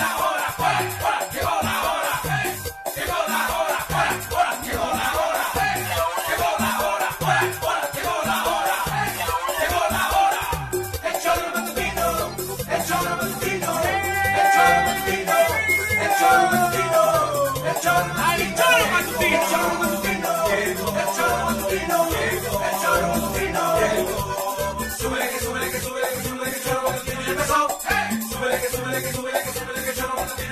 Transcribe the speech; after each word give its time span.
Llegó 0.00 0.06
la 0.06 0.14
hora, 0.14 0.24
hora, 0.24 0.30
hora, 0.30 0.39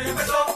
choro 0.04 0.14
matutino 0.14 0.38
ya 0.38 0.47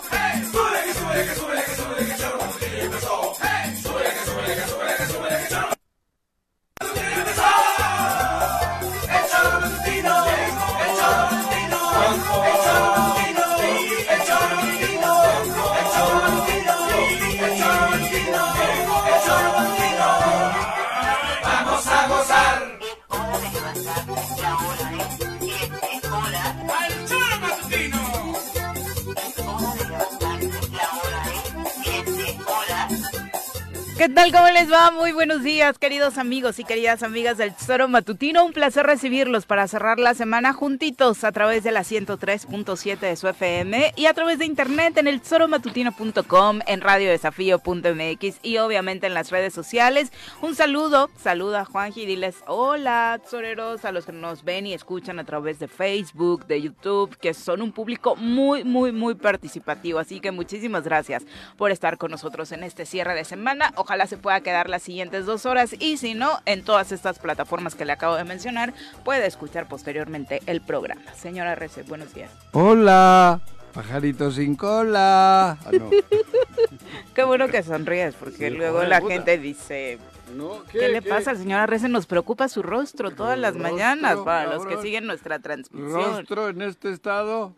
¿Qué 34.02 34.08
tal? 34.08 34.32
¿Cómo 34.32 34.48
les 34.48 34.68
va? 34.68 34.90
Muy 34.90 35.12
buenos 35.12 35.44
días, 35.44 35.78
queridos 35.78 36.18
amigos 36.18 36.58
y 36.58 36.64
queridas 36.64 37.04
amigas 37.04 37.38
del 37.38 37.54
Tesoro 37.54 37.86
Matutino. 37.86 38.44
Un 38.44 38.52
placer 38.52 38.84
recibirlos 38.84 39.46
para 39.46 39.68
cerrar 39.68 40.00
la 40.00 40.14
semana 40.14 40.52
juntitos 40.52 41.22
a 41.22 41.30
través 41.30 41.62
de 41.62 41.70
la 41.70 41.82
103.7 41.82 42.98
de 42.98 43.14
su 43.14 43.28
FM 43.28 43.92
y 43.94 44.06
a 44.06 44.12
través 44.12 44.40
de 44.40 44.46
internet 44.46 44.98
en 44.98 45.06
el 45.06 45.20
tesoromatutino.com, 45.20 46.58
en 46.66 46.80
radiodesafío.mx 46.80 48.40
y 48.42 48.58
obviamente 48.58 49.06
en 49.06 49.14
las 49.14 49.30
redes 49.30 49.54
sociales. 49.54 50.10
Un 50.40 50.56
saludo, 50.56 51.08
saluda 51.16 51.60
a 51.60 51.64
Juanji 51.64 52.02
y 52.02 52.06
diles 52.06 52.42
hola, 52.48 53.20
tesoreros, 53.22 53.84
a 53.84 53.92
los 53.92 54.06
que 54.06 54.10
nos 54.10 54.42
ven 54.42 54.66
y 54.66 54.74
escuchan 54.74 55.20
a 55.20 55.24
través 55.24 55.60
de 55.60 55.68
Facebook, 55.68 56.46
de 56.48 56.60
YouTube, 56.60 57.16
que 57.18 57.34
son 57.34 57.62
un 57.62 57.70
público 57.70 58.16
muy, 58.16 58.64
muy, 58.64 58.90
muy 58.90 59.14
participativo. 59.14 60.00
Así 60.00 60.18
que 60.18 60.32
muchísimas 60.32 60.82
gracias 60.82 61.22
por 61.56 61.70
estar 61.70 61.98
con 61.98 62.10
nosotros 62.10 62.50
en 62.50 62.64
este 62.64 62.84
cierre 62.84 63.14
de 63.14 63.24
semana. 63.24 63.72
Ojalá 63.76 63.91
se 64.06 64.16
pueda 64.16 64.40
quedar 64.40 64.68
las 64.68 64.82
siguientes 64.82 65.26
dos 65.26 65.46
horas 65.46 65.74
y 65.78 65.96
si 65.96 66.14
no, 66.14 66.38
en 66.46 66.64
todas 66.64 66.92
estas 66.92 67.18
plataformas 67.18 67.74
que 67.74 67.84
le 67.84 67.92
acabo 67.92 68.16
de 68.16 68.24
mencionar, 68.24 68.72
puede 69.04 69.26
escuchar 69.26 69.68
posteriormente 69.68 70.42
el 70.46 70.60
programa. 70.60 71.02
Señora 71.14 71.54
Rece, 71.54 71.82
buenos 71.82 72.12
días. 72.14 72.30
Hola, 72.52 73.40
pajarito 73.74 74.30
sin 74.30 74.56
cola. 74.56 75.52
Ah, 75.52 75.70
no. 75.72 75.90
Qué 77.14 77.24
bueno 77.24 77.48
que 77.48 77.62
sonríes, 77.62 78.14
porque 78.14 78.50
Sí, 78.50 78.56
luego 78.56 78.82
la 78.84 79.00
puta. 79.00 79.14
gente 79.14 79.38
dice, 79.38 79.98
No, 80.32 80.62
¿qué, 80.70 80.88
le 80.88 81.02
pasa 81.02 81.30
al 81.30 81.38
señor 81.38 81.68
Rece? 81.68 81.88
Nos 81.88 82.06
preocupa 82.06 82.48
su 82.48 82.62
rostro 82.62 83.10
todas 83.10 83.38
las 83.38 83.54
Rostro, 83.54 83.72
mañanas 83.72 84.18
para 84.18 84.54
los 84.54 84.66
que 84.66 84.78
siguen 84.78 85.06
nuestra 85.06 85.38
transmisión. 85.38 86.16
Rostro 86.16 86.48
en 86.48 86.62
este 86.62 86.90
estado. 86.92 87.54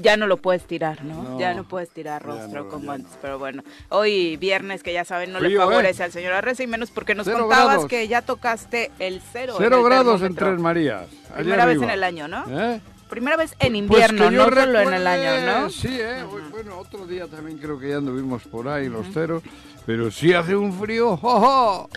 Ya 0.00 0.16
no 0.16 0.26
lo 0.26 0.36
puedes 0.36 0.64
tirar, 0.64 1.04
¿no? 1.04 1.22
No. 1.22 1.40
ya 1.40 1.54
no 1.54 1.64
puedes 1.64 1.90
tirar 1.90 2.22
rostro 2.22 2.64
no, 2.64 2.70
como 2.70 2.92
antes. 2.92 3.12
Pero 3.20 3.38
bueno, 3.38 3.62
hoy 3.88 4.36
viernes, 4.36 4.82
que 4.82 4.92
ya 4.92 5.04
saben, 5.04 5.32
no 5.32 5.40
le 5.40 5.48
Frío, 5.48 5.62
¿eh? 5.62 5.64
favorece 5.64 6.02
al 6.02 6.12
señor 6.12 6.32
Arreza 6.32 6.62
y 6.62 6.66
menos 6.66 6.90
porque 6.90 7.14
nos 7.14 7.26
Cero 7.26 7.40
contabas 7.40 7.66
grados. 7.66 7.86
que 7.86 8.08
ya 8.08 8.22
tocaste 8.22 8.90
el 8.98 9.20
cero. 9.32 9.54
en 9.56 9.62
Cero 9.64 9.78
el 9.78 9.84
grados 9.84 10.22
en. 10.22 10.34
Tres 10.34 10.58
Marías. 10.58 11.06
Primera 11.36 11.66
vez 11.66 11.80
en 11.80 11.90
el 11.90 12.04
año, 12.04 12.28
¿no? 12.28 12.44
¿Eh? 12.48 12.80
Primera 13.08 13.36
vez 13.36 13.54
en 13.60 13.86
Pues 13.86 14.02
invierno, 14.10 14.30
no 14.30 14.44
solo 14.44 14.80
en 14.80 14.94
el 14.94 15.04
recuerde, 15.04 15.28
año, 15.28 15.60
¿no? 15.60 15.70
Sí, 15.70 15.88
¿eh? 16.00 16.24
Bueno, 16.50 16.78
otro 16.78 17.06
día 17.06 17.26
también 17.26 17.58
creo 17.58 17.78
que 17.78 17.90
ya 17.90 17.96
anduvimos 17.96 18.42
por 18.44 18.68
ahí, 18.68 18.88
los 18.88 19.06
ceros. 19.12 19.42
Pero 19.86 20.10
sí 20.10 20.32
hace 20.32 20.56
un 20.56 20.72
frío. 20.72 21.16
¡jojo! 21.16 21.88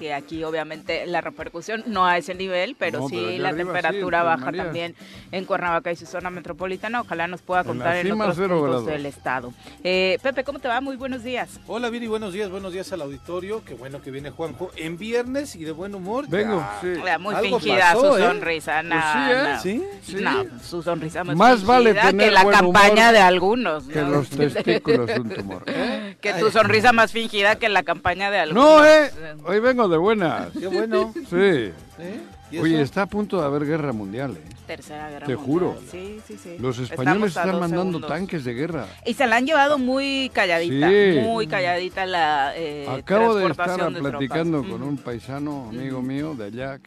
Sí, 0.00 0.10
aquí 0.10 0.42
obviamente 0.44 1.04
la 1.06 1.20
repercusión 1.20 1.84
no 1.86 2.06
a 2.06 2.16
ese 2.16 2.34
nivel, 2.34 2.74
pero 2.78 3.00
No, 3.00 3.08
sí 3.08 3.22
pero 3.22 3.42
la 3.42 3.50
sí, 3.50 3.56
temperatura 3.58 4.20
en 4.20 4.24
baja 4.24 4.52
también 4.52 4.94
en 5.30 5.44
Cuernavaca 5.44 5.92
y 5.92 5.96
su 5.96 6.06
zona 6.06 6.30
metropolitana. 6.30 7.02
Ojalá 7.02 7.26
nos 7.28 7.42
pueda 7.42 7.60
En 7.60 7.66
contar 7.66 7.96
en, 7.96 8.06
cima, 8.06 8.24
otros 8.24 8.36
cero 8.38 8.48
puntos 8.60 8.68
grados. 8.70 8.86
del 8.86 9.06
estado. 9.06 9.52
Eh, 9.84 10.18
Pepe, 10.22 10.42
¿cómo 10.42 10.58
te 10.58 10.68
va? 10.68 10.80
Muy 10.80 10.96
buenos 10.96 11.22
días. 11.22 11.60
Hola 11.66 11.90
Viri, 11.90 12.06
buenos 12.06 12.32
días, 12.32 12.48
buenos 12.50 12.72
días 12.72 12.90
al 12.92 13.02
auditorio. 13.02 13.62
Qué 13.64 13.74
bueno 13.74 14.00
que 14.00 14.10
viene 14.10 14.30
Juanjo 14.30 14.70
en 14.76 14.96
viernes 14.96 15.54
y 15.54 15.64
de 15.64 15.72
buen 15.72 15.94
humor. 15.94 16.24
Vengo, 16.28 16.56
Ya. 16.58 16.78
sí. 16.80 17.18
Muy 17.20 17.34
fingida 17.36 17.92
pasó, 17.92 18.12
su 18.14 18.18
¿eh? 18.18 18.26
sonrisa. 18.26 18.82
Pues 18.88 19.02
sí, 19.12 19.18
¿eh? 19.30 19.42
no. 19.52 19.60
¿Sí? 19.60 19.84
Sí. 20.02 20.22
No, 20.22 20.44
su 20.62 20.82
sonrisa 20.82 21.24
más, 21.24 21.36
Más 21.36 21.66
vale 21.66 21.92
tener 21.92 22.28
que 22.28 22.30
la 22.30 22.42
buen 22.44 22.56
campaña 22.56 23.02
humor 23.02 23.12
de 23.12 23.18
algunos. 23.20 23.84
Que 23.84 24.00
los 24.00 24.30
testículos 24.30 25.10
un 25.18 25.28
tumor. 25.28 25.62
¿eh? 25.66 26.16
Que 26.20 26.34
tu 26.34 26.50
sonrisa 26.50 26.92
más 26.92 27.12
fingida 27.12 27.56
que 27.56 27.68
la 27.68 27.82
campaña 27.82 28.30
de 28.30 28.38
algunos. 28.38 28.64
No, 28.64 28.84
¿eh? 28.86 29.10
Hoy 29.44 29.58
vengo 29.60 29.88
de 29.90 29.96
buenas. 29.98 30.50
Qué 30.58 30.66
bueno. 30.68 31.12
Sí. 31.14 31.34
¿eh? 31.36 32.20
Oye, 32.60 32.80
está 32.82 33.02
a 33.02 33.06
punto 33.06 33.38
de 33.40 33.46
haber 33.46 33.64
guerra 33.64 33.92
mundial, 33.92 34.36
¿eh? 34.36 34.42
Tercera 34.66 35.08
guerra 35.10 35.26
Te 35.26 35.36
mundial. 35.36 35.46
juro. 35.46 35.78
Sí, 35.90 36.18
sí, 36.26 36.36
sí. 36.42 36.56
Los 36.58 36.78
españoles 36.78 37.28
están 37.36 37.60
mandando 37.60 37.98
segundos. 37.98 38.08
tanques 38.08 38.44
de 38.44 38.54
guerra. 38.54 38.86
Y 39.06 39.14
se 39.14 39.26
la 39.26 39.36
han 39.36 39.46
llevado 39.46 39.78
muy 39.78 40.30
calladita, 40.32 40.88
Sí. 40.88 41.18
muy 41.22 41.46
calladita 41.46 42.06
la 42.06 42.52
eh, 42.56 42.86
Acabo 42.88 43.34
de 43.34 43.46
estar 43.50 43.92
de 43.92 44.00
platicando 44.00 44.62
tropas. 44.62 44.78
con 44.78 44.88
un 44.88 44.96
paisano, 44.96 45.66
amigo 45.68 46.02
mío, 46.02 46.34
de 46.34 46.44
allá, 46.46 46.80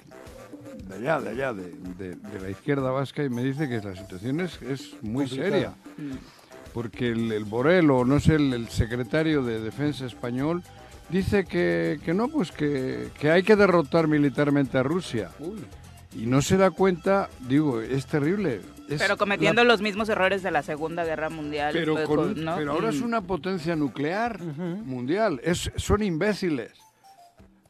de 0.87 0.95
allá, 0.95 1.19
de 1.21 1.29
allá, 1.29 1.53
de, 1.53 1.63
de- 1.97 2.15
de 2.15 2.39
la 2.41 2.49
izquierda 2.49 2.91
vasca, 2.91 3.23
y 3.23 3.29
me 3.29 3.43
dice 3.43 3.69
que 3.69 3.79
la 3.81 3.95
situación 3.95 4.41
es, 4.41 4.61
es 4.61 4.95
muy 5.01 5.25
Complicada. 5.25 5.51
seria. 5.51 5.73
Porque 6.73 7.09
el, 7.09 7.31
el 7.31 7.45
Borel, 7.45 7.89
o 7.91 8.03
no 8.03 8.19
sé, 8.19 8.35
el, 8.35 8.51
el 8.53 8.67
secretario 8.69 9.43
de 9.43 9.59
Defensa 9.61 10.05
español, 10.05 10.63
dice 11.09 11.45
que, 11.45 11.99
que 12.03 12.13
no, 12.13 12.27
pues 12.27 12.51
que, 12.51 13.09
que 13.19 13.31
hay 13.31 13.43
que 13.43 13.55
derrotar 13.55 14.07
militarmente 14.07 14.77
a 14.77 14.83
Rusia. 14.83 15.29
Uy, 15.39 15.59
Y 16.15 16.25
no 16.27 16.41
se 16.41 16.57
da 16.57 16.69
cuenta, 16.71 17.29
digo, 17.47 17.81
es 17.81 18.05
terrible. 18.05 18.61
Es 18.89 19.01
Pero 19.01 19.17
cometiendo 19.17 19.63
la- 19.63 19.69
los 19.71 19.81
mismos 19.81 20.09
errores 20.09 20.43
de 20.43 20.51
la 20.51 20.61
Segunda 20.61 21.03
Guerra 21.05 21.29
Mundial. 21.29 21.73
pero, 21.73 22.03
con 22.03 22.19
un- 22.19 22.43
¿no? 22.45 22.55
pero 22.55 22.73
ahora 22.73 22.89
es 22.89 23.01
Mm. 23.01 23.05
una 23.05 23.21
potencia 23.21 23.75
nuclear 23.75 24.39
mundial. 24.41 25.39
Es, 25.43 25.71
son 25.77 26.03
imbéciles. 26.03 26.71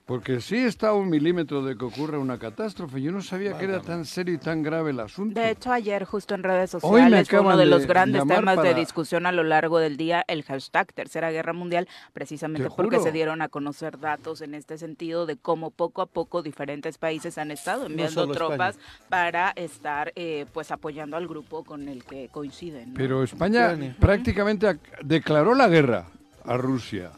Porque 0.06 0.42
sí 0.42 0.58
está 0.58 0.90
a 0.90 0.94
un 0.94 1.10
milímetro 1.10 1.64
de 1.64 1.78
que 1.78 1.86
ocurra 1.86 2.20
una 2.20 2.38
catástrofe. 2.38 3.02
Yo 3.02 3.14
no 3.14 3.22
sabía 3.22 3.58
que 3.58 3.64
era 3.64 3.80
tan 3.80 4.04
serio 4.04 4.34
y 4.36 4.38
tan 4.38 4.62
grave 4.62 4.92
el 4.92 5.00
asunto. 5.00 5.40
De 5.40 5.50
hecho, 5.52 5.72
ayer 5.72 6.04
justo 6.04 6.36
en 6.36 6.44
redes 6.44 6.72
sociales 6.72 7.30
fue 7.30 7.40
uno 7.40 7.56
de 7.56 7.64
de 7.64 7.70
los 7.70 7.86
grandes 7.88 8.28
temas 8.28 8.58
de 8.58 8.64
para- 8.64 8.74
discusión 8.74 9.26
a 9.26 9.32
lo 9.32 9.44
largo 9.44 9.80
del 9.80 9.96
día, 9.96 10.26
el 10.28 10.44
hashtag 10.44 10.92
Tercera 10.94 11.32
Guerra 11.32 11.54
Mundial, 11.54 11.88
precisamente 12.12 12.68
Te 12.68 12.76
porque 12.76 12.98
juro. 12.98 13.04
se 13.04 13.14
dieron 13.14 13.42
a 13.42 13.48
conocer 13.48 13.98
datos 13.98 14.42
en 14.42 14.56
este 14.56 14.78
sentido 14.78 15.26
de 15.26 15.38
cómo 15.38 15.72
poco 15.72 16.02
a 16.02 16.06
poco 16.08 16.44
diferentes 16.44 16.98
países 16.98 17.38
han 17.38 17.52
estado 17.52 17.86
enviando 17.86 18.24
solo 18.24 18.34
tropas 18.34 18.78
para 19.08 19.52
estar 19.52 20.12
eh, 20.18 20.46
pues 20.52 20.72
apoyando 20.72 21.16
al 21.16 21.30
grupo 21.30 21.64
con 21.64 21.88
el 21.88 22.04
que 22.04 22.28
coinciden. 22.30 22.90
¿no? 22.90 22.96
Pero 22.98 23.24
España 23.24 23.68
Ucrania. 23.68 23.96
prácticamente 24.02 24.78
declaró 25.02 25.56
la 25.56 25.70
guerra 25.70 26.08
a 26.44 26.58
Rusia. 26.58 27.12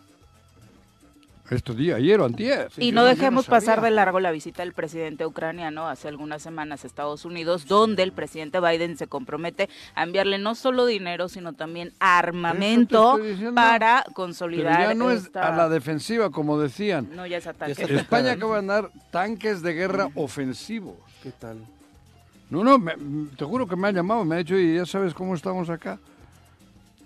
Estos 1.50 1.78
días, 1.78 1.98
ayer 1.98 2.20
o 2.20 2.26
antier. 2.26 2.70
Y 2.78 2.92
no 2.92 3.04
dejemos 3.06 3.46
pasar 3.46 3.80
de 3.82 3.92
largo 3.92 4.20
la 4.20 4.32
visita 4.32 4.64
del 4.64 4.74
presidente 4.74 5.28
ucraniano 5.28 5.88
hace 5.88 6.08
algunas 6.08 6.42
semanas 6.42 6.84
a 6.84 6.88
Estados 6.88 7.24
Unidos, 7.24 7.68
donde 7.68 8.02
el 8.02 8.12
presidente 8.14 8.60
Biden 8.60 8.98
se 8.98 9.06
compromete 9.06 9.70
a 9.94 10.04
enviarle 10.04 10.40
no 10.40 10.56
solo 10.56 10.88
dinero, 10.88 11.30
sino 11.30 11.54
también 11.54 11.94
armamento 12.00 13.20
para 13.54 14.02
Pero 14.06 14.14
consolidar 14.16 14.80
ya 14.90 14.94
no 14.96 15.12
es 15.12 15.30
a 15.36 15.52
la 15.56 15.70
defensiva, 15.70 16.32
como 16.32 16.60
decían. 16.60 17.10
No, 17.16 17.28
ya 17.28 17.38
es 17.38 17.46
ataque. 17.46 17.74
está 17.74 17.86
España 17.94 18.32
acaba 18.32 18.60
de 18.62 18.68
dar 18.68 18.90
tanques 19.12 19.62
de 19.62 19.74
guerra 19.74 20.10
ofensivos. 20.16 20.96
¿Qué 21.22 21.32
tal? 21.32 21.58
No, 22.50 22.64
no, 22.64 22.78
me- 22.80 22.96
te 23.38 23.46
juro 23.46 23.68
que 23.68 23.76
me 23.76 23.88
ha 23.88 23.92
llamado, 23.92 24.26
me 24.26 24.36
ha 24.36 24.38
dicho, 24.40 24.56
y 24.58 24.76
ya 24.76 24.86
sabes 24.86 25.14
cómo 25.14 25.36
estamos 25.36 25.70
acá. 25.70 26.00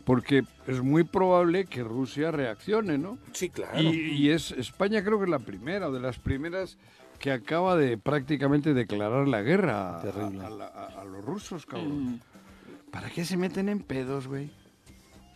Porque 0.10 0.44
es 0.66 0.82
muy 0.82 1.04
probable 1.04 1.66
que 1.66 1.84
Rusia 1.84 2.32
reaccione, 2.32 2.98
¿no? 2.98 3.20
Sí, 3.32 3.52
claro. 3.52 3.80
Y, 3.80 3.86
y 3.90 4.32
es 4.32 4.50
España 4.54 5.04
creo 5.04 5.20
que 5.20 5.26
es 5.26 5.30
la 5.30 5.38
primera, 5.38 5.88
o 5.88 5.92
de 5.92 6.00
las 6.00 6.18
primeras 6.18 6.80
que 7.20 7.32
acaba 7.32 7.76
de 7.78 7.96
prácticamente 8.00 8.74
declarar 8.74 9.28
la 9.28 9.44
guerra 9.44 10.00
a, 10.00 10.02
Terrible. 10.02 10.44
a 10.46 10.50
la- 10.50 10.66
a- 10.66 11.02
a 11.02 11.06
los 11.06 11.24
rusos, 11.24 11.68
cabrón. 11.68 12.14
Mm, 12.14 12.20
¿Para 12.90 13.12
qué 13.12 13.24
se 13.24 13.38
meten 13.38 13.70
en 13.70 13.82
pedos, 13.82 14.26
güey? 14.28 14.50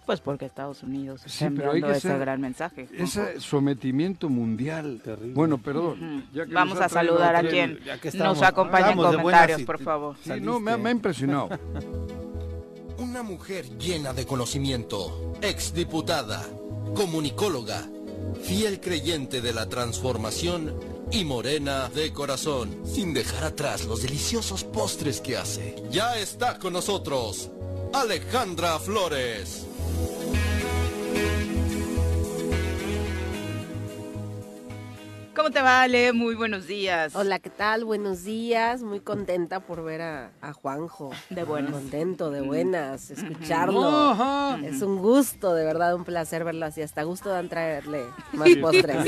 Pues 0.07 0.21
porque 0.21 0.45
Estados 0.47 0.81
Unidos 0.81 1.23
está 1.23 1.29
Sí, 1.49 1.53
pero 1.55 1.69
hay 1.69 1.77
enviando 1.77 1.87
que 1.89 1.97
ese 1.99 2.07
ser- 2.07 2.19
gran 2.19 2.41
mensaje. 2.41 2.89
Ese 2.93 3.39
sometimiento 3.41 4.27
mundial. 4.27 5.01
Terrible. 5.03 5.33
Bueno, 5.35 5.59
perdón. 5.59 6.01
Ujú. 6.03 6.23
ya 6.33 6.47
que 6.47 6.53
Vamos 6.53 6.81
a 6.81 6.89
saludar 6.89 7.35
a 7.35 7.43
quien 7.47 7.79
nos 8.15 8.41
acompaña 8.41 8.89
en 8.93 8.97
comentarios, 8.97 9.61
por 9.61 9.77
favor. 9.79 10.15
Sí, 10.23 10.31
no, 10.41 10.59
me, 10.59 10.71
ha- 10.71 10.77
me 10.79 10.89
ha 10.89 10.93
impresionado. 10.93 11.49
Una 12.97 13.23
mujer 13.23 13.65
llena 13.79 14.13
de 14.13 14.25
conocimiento, 14.25 15.33
exdiputada, 15.41 16.47
comunicóloga, 16.93 17.89
fiel 18.43 18.79
creyente 18.79 19.41
de 19.41 19.51
la 19.51 19.67
transformación 19.67 20.79
y 21.11 21.25
morena 21.25 21.89
de 21.89 22.13
corazón, 22.13 22.81
sin 22.85 23.13
dejar 23.13 23.45
atrás 23.45 23.85
los 23.85 24.03
deliciosos 24.03 24.63
postres 24.63 25.21
que 25.21 25.37
hace. 25.37 25.75
Ya 25.89 26.19
está 26.19 26.59
con 26.59 26.73
nosotros, 26.73 27.49
Alejandra 27.93 28.77
Flores. 28.79 29.65
¿Cómo 35.35 35.49
te 35.49 35.61
va, 35.63 35.81
Ale? 35.81 36.13
Muy 36.13 36.35
buenos 36.35 36.67
días. 36.67 37.15
Hola, 37.15 37.39
¿qué 37.39 37.49
tal? 37.49 37.85
Buenos 37.85 38.23
días. 38.23 38.83
Muy 38.83 38.99
contenta 38.99 39.61
por 39.61 39.83
ver 39.83 40.01
a, 40.03 40.31
a 40.41 40.53
Juanjo. 40.53 41.09
De 41.31 41.43
buenas. 41.43 41.71
Contento, 41.71 42.29
de 42.29 42.41
buenas, 42.41 43.09
escucharlo. 43.09 44.15
Es 44.63 44.83
un 44.83 44.97
gusto, 44.99 45.55
de 45.55 45.65
verdad, 45.65 45.95
un 45.95 46.03
placer 46.03 46.43
verlo 46.43 46.67
así. 46.67 46.83
Hasta 46.83 47.01
gusto 47.01 47.29
dan 47.29 47.49
traerle 47.49 48.05
más 48.33 48.47
Sí, 48.47 48.55
postres. 48.57 49.03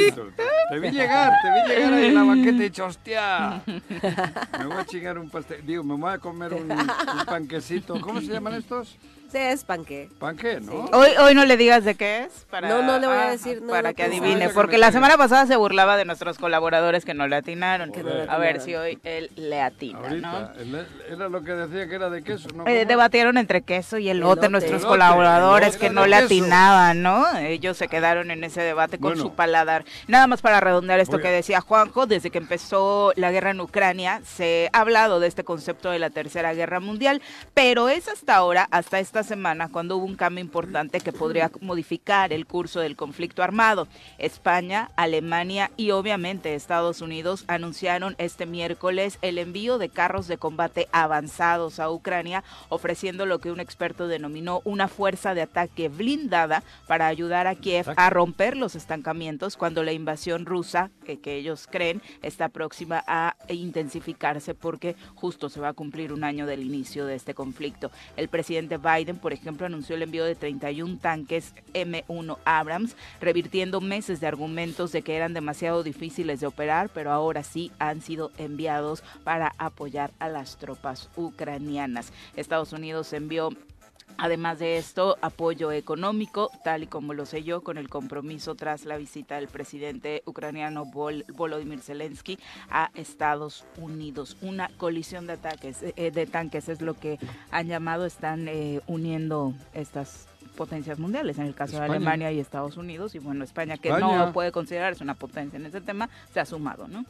Te 0.69 0.79
vi 0.79 0.89
llegar, 0.89 1.31
te 1.43 1.51
vi 1.51 1.75
llegar 1.75 1.93
ahí 1.93 2.05
en 2.05 2.15
la 2.15 2.23
banqueta 2.23 2.57
y 2.57 2.59
dicho, 2.59 2.85
hostia. 2.85 3.61
Me 3.67 4.65
voy 4.65 4.77
a 4.77 4.85
chingar 4.85 5.19
un 5.19 5.29
pastel. 5.29 5.63
Digo, 5.63 5.83
me 5.83 5.95
voy 5.95 6.11
a 6.11 6.17
comer 6.17 6.53
un, 6.55 6.71
un 6.71 7.25
panquecito. 7.27 8.01
¿Cómo 8.01 8.19
se 8.19 8.27
llaman 8.27 8.55
estos? 8.55 8.97
Sí, 9.35 9.41
es 9.41 9.65
panque. 9.65 10.09
Panque, 10.17 10.61
¿no? 10.61 10.85
Hoy, 10.93 11.09
hoy 11.19 11.35
no 11.35 11.43
le 11.43 11.57
digas 11.57 11.83
de 11.83 11.95
qué 11.95 12.23
es. 12.23 12.45
Para, 12.49 12.69
No, 12.69 12.81
no 12.83 12.99
le 12.99 13.07
voy 13.07 13.17
a 13.17 13.31
decir, 13.31 13.61
no, 13.61 13.67
para 13.69 13.89
no, 13.89 13.95
que 13.95 14.03
adivine. 14.03 14.47
Porque 14.49 14.77
la 14.77 14.93
semana 14.93 15.17
pasada 15.17 15.45
se 15.45 15.57
burlaba 15.57 15.97
de 15.97 16.05
nuestros 16.05 16.37
colaboradores 16.37 17.03
que 17.03 17.13
no 17.13 17.27
le 17.27 17.35
atinaron. 17.35 17.91
Que 17.91 18.01
no 18.01 18.13
le 18.13 18.29
a 18.29 18.37
ver 18.37 18.61
si 18.61 18.75
hoy 18.75 18.97
él 19.03 19.29
le 19.35 19.61
atina, 19.61 19.99
Ahorita. 19.99 20.53
¿no? 20.55 20.61
el- 20.61 20.87
Era 21.11 21.27
lo 21.27 21.43
que 21.43 21.51
decía 21.51 21.87
que 21.89 21.95
era 21.95 22.09
de 22.09 22.23
queso, 22.23 22.47
¿no? 22.55 22.65
Eh, 22.65 22.85
debatieron 22.85 23.37
entre 23.37 23.61
queso 23.63 23.97
y 23.97 24.07
elote, 24.09 24.31
Elote. 24.39 24.49
nuestros 24.49 24.81
Elote, 24.83 24.87
colaboradores 24.87 25.69
elote 25.71 25.79
que 25.87 25.89
no 25.93 26.07
le 26.07 26.15
atinaban, 26.15 27.01
¿no? 27.01 27.37
Ellos 27.37 27.75
se 27.75 27.89
quedaron 27.89 28.31
en 28.31 28.41
ese 28.45 28.61
debate 28.61 28.99
con 28.99 29.11
Bueno. 29.15 29.23
su 29.23 29.33
paladar. 29.33 29.83
Nada 30.07 30.27
más 30.27 30.41
para 30.41 30.61
redondear 30.61 31.01
esto 31.01 31.17
Voy 31.17 31.23
que 31.23 31.29
decía 31.29 31.59
Juanjo, 31.59 32.05
desde 32.05 32.29
que 32.29 32.37
empezó 32.37 33.11
la 33.17 33.31
guerra 33.31 33.51
en 33.51 33.59
Ucrania 33.59 34.21
se 34.25 34.69
ha 34.71 34.79
hablado 34.79 35.19
de 35.19 35.27
este 35.27 35.43
concepto 35.43 35.89
de 35.91 35.99
la 35.99 36.09
Tercera 36.09 36.53
Guerra 36.53 36.79
Mundial, 36.79 37.21
pero 37.53 37.89
es 37.89 38.07
hasta 38.07 38.35
ahora, 38.35 38.67
hasta 38.71 38.99
esta 38.99 39.24
semana, 39.25 39.69
cuando 39.69 39.97
hubo 39.97 40.05
un 40.05 40.15
cambio 40.15 40.41
importante 40.41 41.01
que 41.01 41.11
podría 41.11 41.51
modificar 41.59 42.31
el 42.31 42.45
curso 42.45 42.79
del 42.79 42.95
conflicto 42.95 43.43
armado. 43.43 43.89
España, 44.17 44.89
Alemania 44.95 45.71
y 45.75 45.91
obviamente 45.91 46.55
Estados 46.55 47.01
Unidos 47.01 47.43
anunciaron 47.47 48.15
este 48.17 48.45
miércoles 48.45 49.19
el 49.21 49.37
envío 49.37 49.77
de 49.77 49.89
carros 49.89 50.27
de 50.27 50.37
combate 50.37 50.87
avanzados 50.93 51.79
a 51.79 51.91
Ucrania, 51.91 52.43
ofreciendo 52.69 53.25
lo 53.25 53.39
que 53.39 53.51
un 53.51 53.59
experto 53.59 54.07
denominó 54.07 54.61
una 54.63 54.87
fuerza 54.87 55.33
de 55.33 55.41
ataque 55.41 55.89
blindada 55.89 56.63
para 56.87 57.07
ayudar 57.07 57.47
a 57.47 57.55
Kiev 57.55 57.93
a 57.97 58.09
romper 58.09 58.55
los 58.55 58.75
estancamientos 58.75 59.57
cuando 59.57 59.83
la 59.83 59.91
invasión 59.91 60.45
rusa, 60.45 60.91
que 61.05 61.35
ellos 61.35 61.67
creen, 61.69 62.01
está 62.21 62.49
próxima 62.49 63.03
a 63.07 63.35
intensificarse 63.49 64.53
porque 64.53 64.95
justo 65.15 65.49
se 65.49 65.59
va 65.59 65.69
a 65.69 65.73
cumplir 65.73 66.13
un 66.13 66.23
año 66.23 66.45
del 66.45 66.63
inicio 66.63 67.05
de 67.05 67.15
este 67.15 67.33
conflicto. 67.33 67.91
El 68.15 68.27
presidente 68.27 68.77
Biden, 68.77 69.04
por 69.13 69.33
ejemplo, 69.33 69.65
anunció 69.65 69.95
el 69.95 70.01
envío 70.01 70.25
de 70.25 70.35
31 70.35 70.97
tanques 70.97 71.53
M1 71.73 72.37
Abrams, 72.45 72.95
revirtiendo 73.21 73.81
meses 73.81 74.19
de 74.19 74.27
argumentos 74.27 74.91
de 74.91 75.01
que 75.01 75.15
eran 75.15 75.33
demasiado 75.33 75.83
difíciles 75.83 76.39
de 76.39 76.47
operar, 76.47 76.89
pero 76.89 77.11
ahora 77.11 77.43
sí 77.43 77.71
han 77.79 78.01
sido 78.01 78.31
enviados 78.37 79.03
para 79.23 79.53
apoyar 79.57 80.11
a 80.19 80.29
las 80.29 80.57
tropas 80.57 81.09
ucranianas. 81.15 82.11
Estados 82.35 82.73
Unidos 82.73 83.13
envió 83.13 83.49
Además 84.17 84.59
de 84.59 84.77
esto, 84.77 85.17
apoyo 85.21 85.71
económico, 85.71 86.49
tal 86.63 86.83
y 86.83 86.87
como 86.87 87.13
lo 87.13 87.25
selló 87.25 87.61
con 87.61 87.77
el 87.77 87.89
compromiso 87.89 88.55
tras 88.55 88.85
la 88.85 88.97
visita 88.97 89.35
del 89.35 89.47
presidente 89.47 90.23
ucraniano 90.25 90.85
Vol- 90.85 91.25
Volodymyr 91.33 91.81
Zelensky 91.81 92.39
a 92.69 92.91
Estados 92.95 93.65
Unidos. 93.77 94.37
Una 94.41 94.69
colisión 94.77 95.27
de 95.27 95.33
ataques, 95.33 95.79
eh, 95.83 96.11
de 96.11 96.25
tanques 96.25 96.69
es 96.69 96.81
lo 96.81 96.93
que 96.93 97.19
han 97.51 97.67
llamado, 97.67 98.05
están 98.05 98.47
eh, 98.47 98.81
uniendo 98.87 99.53
estas 99.73 100.27
potencias 100.55 100.97
mundiales, 100.97 101.37
en 101.37 101.47
el 101.47 101.53
caso 101.53 101.77
de. 101.77 101.83
Alemania 101.83 102.31
y 102.31 102.39
Estados 102.39 102.77
Unidos, 102.77 103.13
y 103.15 103.19
bueno, 103.19 103.43
España, 103.43 103.77
que 103.77 103.89
España. 103.89 104.17
no 104.27 104.31
puede 104.31 104.53
considerarse 104.53 105.03
una 105.03 105.15
potencia 105.15 105.57
en 105.57 105.65
ese 105.65 105.81
tema, 105.81 106.09
se 106.33 106.39
ha 106.39 106.45
sumado, 106.45 106.87
¿no? 106.87 107.03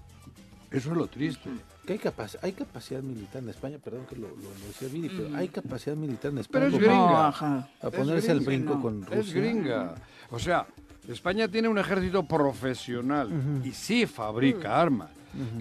Eso 0.71 0.91
es 0.91 0.97
lo 0.97 1.05
triste. 1.07 1.51
Que 1.85 1.93
hay, 1.93 1.99
capac- 1.99 2.37
hay 2.41 2.51
capacidad 2.53 3.01
militar 3.01 3.43
en 3.43 3.49
España, 3.49 3.77
perdón 3.83 4.05
que 4.09 4.15
lo, 4.15 4.27
lo, 4.27 4.35
lo 4.35 4.67
decía 4.67 4.87
Viri, 4.91 5.09
pero 5.09 5.29
Mm. 5.29 5.35
hay 5.35 5.47
capacidad 5.49 5.95
militar 5.95 6.31
en 6.31 6.43
Pero 6.49 6.65
España. 6.65 6.65
es 6.65 6.71
como 6.73 6.85
gringa. 6.85 7.11
No, 7.11 7.17
ajá. 7.27 7.69
A 7.81 7.87
Es 7.87 7.93
ponerse 7.93 8.27
gringa, 8.33 8.45
brinco 8.45 8.73
no. 8.75 8.81
con 8.81 9.01
Rusia. 9.05 9.19
Es 9.19 9.33
gringa. 9.33 9.95
O 10.31 10.39
sea, 10.39 10.65
España 11.07 11.47
tiene 11.47 11.67
un 11.67 11.77
ejército 11.77 12.23
profesional 12.23 13.27
Ujú. 13.27 13.67
y 13.67 13.71
sí 13.71 14.05
fabrica 14.07 14.69
Mm. 14.69 14.71
armas. 14.81 15.09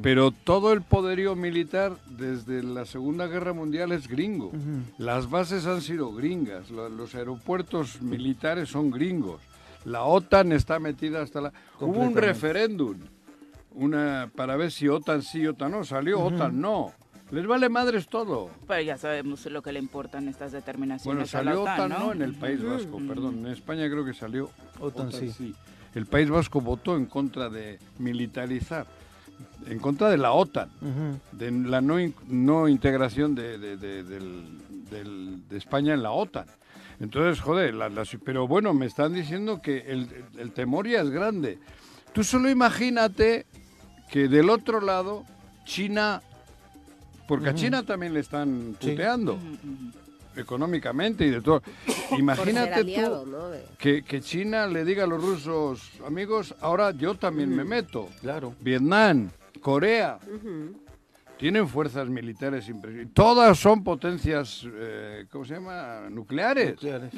Pero 0.02 0.30
todo 0.30 0.72
el 0.72 0.82
poderío 0.82 1.34
militar 1.34 1.96
desde 2.08 2.62
la 2.62 2.84
Segunda 2.84 3.26
Guerra 3.26 3.52
Mundial 3.52 3.90
es 3.90 4.06
gringo. 4.06 4.52
Las 4.98 5.28
bases 5.28 5.66
han 5.66 5.82
sido 5.82 6.14
gringas, 6.14 6.70
lo- 6.70 6.88
los 6.88 7.12
aeropuertos 7.16 8.00
militares 8.00 8.68
son 8.68 8.92
gringos. 8.92 9.40
La 9.84 10.04
OTAN 10.04 10.52
está 10.52 10.78
metida 10.78 11.22
hasta 11.22 11.40
la... 11.40 11.52
Hubo 11.80 11.98
un 12.00 12.14
referéndum 12.14 12.96
una, 13.74 14.30
para 14.34 14.56
ver 14.56 14.70
si 14.70 14.88
OTAN 14.88 15.22
sí, 15.22 15.46
OTAN 15.46 15.70
no. 15.72 15.84
Salió 15.84 16.20
OTAN 16.20 16.60
no. 16.60 16.92
Les 17.30 17.46
vale 17.46 17.68
madres 17.68 18.06
todo. 18.08 18.50
Pero 18.68 18.80
ya 18.82 18.96
sabemos 18.98 19.44
lo 19.46 19.62
que 19.62 19.72
le 19.72 19.78
importan 19.78 20.28
estas 20.28 20.52
determinaciones. 20.52 21.04
Bueno, 21.06 21.20
a 21.20 21.22
la 21.24 21.26
salió 21.26 21.62
OTAN, 21.62 21.74
OTAN 21.74 21.88
¿no? 21.90 21.98
no 22.06 22.12
en 22.12 22.22
el 22.22 22.34
País 22.34 22.62
Vasco, 22.62 23.00
perdón. 23.08 23.38
En 23.40 23.46
España 23.48 23.88
creo 23.90 24.04
que 24.04 24.14
salió 24.14 24.50
OTAN 24.78 25.10
sí. 25.12 25.54
El 25.94 26.06
País 26.06 26.28
Vasco 26.28 26.60
votó 26.60 26.96
en 26.96 27.06
contra 27.06 27.48
de 27.48 27.78
militarizar, 27.98 28.86
en 29.66 29.78
contra 29.78 30.08
de 30.10 30.18
la 30.18 30.32
OTAN, 30.32 30.68
de 31.32 31.50
la 31.50 31.80
no, 31.80 31.98
in- 32.00 32.14
no 32.28 32.68
integración 32.68 33.34
de, 33.34 33.58
de- 33.58 33.76
de- 33.76 34.02
del- 34.04 34.58
del- 34.90 35.48
de 35.48 35.56
España 35.56 35.94
en 35.94 36.02
la 36.02 36.10
OTAN. 36.12 36.46
Entonces, 37.00 37.40
joder, 37.40 37.74
la- 37.74 37.90
pero 38.24 38.46
bueno, 38.46 38.74
me 38.74 38.86
están 38.86 39.12
diciendo 39.14 39.60
que 39.62 39.78
el, 39.86 40.08
el 40.36 40.52
temor 40.52 40.86
ya 40.88 41.00
es 41.00 41.10
grande. 41.10 41.58
Tú 42.12 42.22
solo 42.22 42.48
imagínate 42.50 43.46
que 44.14 44.28
del 44.28 44.48
otro 44.48 44.80
lado, 44.80 45.24
China, 45.64 46.22
porque 47.26 47.48
a 47.48 47.54
China 47.56 47.82
también 47.82 48.14
le 48.14 48.20
están 48.20 48.76
Sí. 48.80 48.90
puteando 48.90 49.36
económicamente 50.36 51.26
y 51.26 51.30
de 51.30 51.40
todo. 51.40 51.64
Imagínate 52.16 52.74
aliado, 52.74 53.24
tú 53.24 53.30
¿no? 53.32 53.48
De- 53.48 53.64
que, 53.76 54.04
que 54.04 54.20
China 54.20 54.68
le 54.68 54.84
diga 54.84 55.02
a 55.02 55.06
los 55.08 55.20
rusos, 55.20 55.90
amigos, 56.06 56.54
ahora 56.60 56.92
yo 56.92 57.16
también 57.16 57.50
me 57.56 57.64
meto. 57.64 58.08
Claro. 58.20 58.54
Vietnam, 58.60 59.30
Corea, 59.60 60.20
tienen 61.36 61.66
fuerzas 61.68 62.08
militares 62.08 62.68
impresionantes. 62.68 63.14
Todas 63.14 63.58
son 63.58 63.82
potencias, 63.82 64.64
eh, 64.64 65.26
¿cómo 65.28 65.44
se 65.44 65.54
llama? 65.54 66.08
Nucleares. 66.08 66.74
Nucleares. 66.74 67.10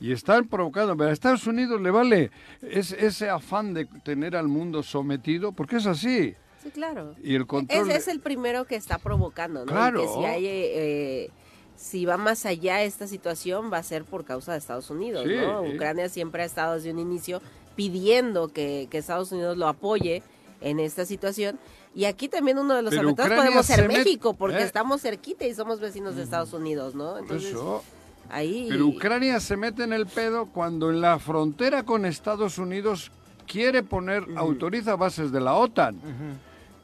Y 0.00 0.12
están 0.12 0.48
provocando. 0.48 0.96
Pero 0.96 1.10
a 1.10 1.12
Estados 1.12 1.46
Unidos 1.46 1.80
le 1.80 1.90
vale 1.90 2.30
es- 2.62 2.92
ese 2.92 3.28
afán 3.28 3.74
de 3.74 3.84
tener 3.84 4.34
al 4.36 4.48
mundo 4.48 4.82
sometido, 4.82 5.52
porque 5.52 5.76
es 5.76 5.86
así. 5.86 6.34
Sí, 6.62 6.70
claro. 6.70 7.14
Y 7.22 7.34
el 7.34 7.46
control. 7.46 7.88
Ese 7.88 7.96
es 7.98 8.08
el 8.08 8.20
primero 8.20 8.64
que 8.64 8.76
está 8.76 8.98
provocando, 8.98 9.64
¿no? 9.64 9.70
Y 9.72 9.74
Claro. 9.74 10.00
Que 10.02 10.08
si 10.08 10.24
hay, 10.26 10.46
eh, 10.46 11.30
si 11.76 12.04
va 12.04 12.16
más 12.18 12.44
allá 12.46 12.82
esta 12.82 13.06
situación, 13.06 13.70
va 13.72 13.78
a 13.78 13.82
ser 13.82 14.04
por 14.04 14.24
causa 14.24 14.52
de 14.52 14.58
Estados 14.58 14.90
Unidos, 14.90 15.24
Sí, 15.26 15.34
¿no? 15.36 15.62
Ucrania 15.62 16.08
siempre 16.08 16.42
ha 16.42 16.46
estado 16.46 16.74
desde 16.74 16.90
un 16.92 16.98
inicio 16.98 17.40
pidiendo 17.76 18.48
que, 18.48 18.88
que 18.90 18.98
Estados 18.98 19.32
Unidos 19.32 19.56
lo 19.56 19.68
apoye 19.68 20.22
en 20.60 20.80
esta 20.80 21.06
situación. 21.06 21.58
Y 21.94 22.04
aquí 22.04 22.28
también 22.28 22.58
uno 22.58 22.74
de 22.76 22.82
los 22.82 22.94
afectados 22.96 23.32
podemos 23.34 23.66
ser 23.66 23.80
se 23.80 23.88
México, 23.88 24.34
porque 24.34 24.58
¿eh? 24.58 24.62
estamos 24.64 25.00
cerquita 25.00 25.46
y 25.46 25.54
somos 25.54 25.80
vecinos 25.80 26.14
de 26.16 26.22
Estados 26.22 26.52
Unidos, 26.52 26.94
¿no? 26.94 27.16
Entonces, 27.18 27.50
Eso. 27.50 27.82
Ahí... 28.30 28.66
Pero 28.68 28.86
Ucrania 28.86 29.40
se 29.40 29.56
mete 29.56 29.84
en 29.84 29.92
el 29.92 30.06
pedo 30.06 30.46
cuando 30.46 30.90
en 30.90 31.00
la 31.00 31.18
frontera 31.18 31.82
con 31.84 32.04
Estados 32.04 32.58
Unidos 32.58 33.10
quiere 33.46 33.82
poner, 33.82 34.24
autoriza 34.36 34.96
bases 34.96 35.32
de 35.32 35.40
la 35.40 35.54
OTAN, 35.54 35.96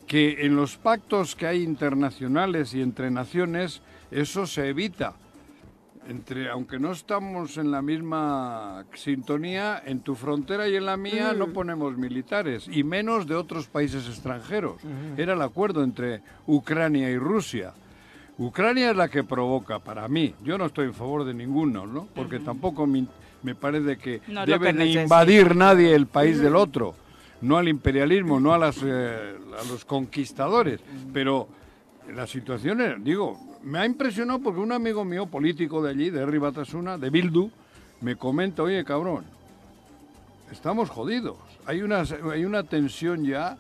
que 0.07 0.45
en 0.47 0.57
los 0.57 0.77
pactos 0.77 1.37
que 1.37 1.47
hay 1.47 1.63
internacionales 1.63 2.75
y 2.75 2.83
entre 2.83 3.11
naciones, 3.11 3.83
eso 4.11 4.47
se 4.47 4.69
evita. 4.69 5.15
Entre, 6.09 6.49
aunque 6.49 6.79
no 6.79 6.93
estamos 6.93 7.57
en 7.57 7.73
la 7.73 7.83
misma 7.83 8.85
sintonía, 8.95 9.83
en 9.85 10.01
tu 10.01 10.15
frontera 10.15 10.69
y 10.69 10.77
en 10.77 10.87
la 10.87 10.97
mía 10.97 11.33
no 11.33 11.49
ponemos 11.49 11.97
militares, 11.97 12.69
y 12.71 12.85
menos 12.85 13.27
de 13.27 13.35
otros 13.35 13.67
países 13.67 14.07
extranjeros. 14.07 14.81
Era 15.17 15.33
el 15.33 15.43
acuerdo 15.43 15.83
entre 15.83 16.23
Ucrania 16.47 17.11
y 17.11 17.19
Rusia. 17.19 17.73
Ucrania 18.39 18.91
es 18.91 18.97
la 18.97 19.09
que 19.09 19.25
provoca, 19.25 19.79
para 19.79 20.07
mí. 20.09 20.35
Yo 20.45 20.59
no 20.59 20.67
estoy 20.67 20.87
en 20.87 20.95
favor 20.95 21.25
de 21.25 21.33
ninguno, 21.35 21.87
¿no? 21.87 22.07
Porque 22.15 22.39
tampoco 22.39 22.87
me, 22.87 23.07
me 23.43 23.55
parece 23.55 23.97
que 23.97 24.21
No 24.29 24.45
debe 24.45 24.67
que 24.75 24.93
invadir 25.05 25.57
nadie 25.57 25.95
el 25.95 26.07
país 26.07 26.39
del 26.39 26.55
otro. 26.57 26.95
No 27.41 27.57
al 27.57 27.69
imperialismo, 27.69 28.39
no 28.41 28.53
a, 28.53 28.59
las, 28.59 28.79
eh, 28.85 29.37
a 29.59 29.65
los 29.71 29.85
conquistadores. 29.87 30.81
Pero 31.15 31.49
la 32.15 32.27
situación, 32.27 32.81
es- 32.83 33.03
digo, 33.03 33.39
me 33.63 33.79
ha 33.79 33.87
impresionado 33.87 34.39
porque 34.41 34.61
un 34.61 34.73
amigo 34.73 35.05
mío 35.05 35.27
político 35.27 35.83
de 35.83 35.91
allí, 35.91 36.11
de 36.11 36.21
Herri 36.21 36.39
Batasuna, 36.39 36.99
de 36.99 37.09
Bildu, 37.11 37.51
me 38.03 38.17
comenta, 38.17 38.63
oye, 38.63 38.85
cabrón, 38.85 39.25
estamos 40.53 40.91
jodidos. 40.91 41.37
Hay 41.67 41.83
una, 41.83 42.05
hay 42.33 42.45
una 42.45 42.63
tensión 42.63 43.25
ya, 43.25 43.57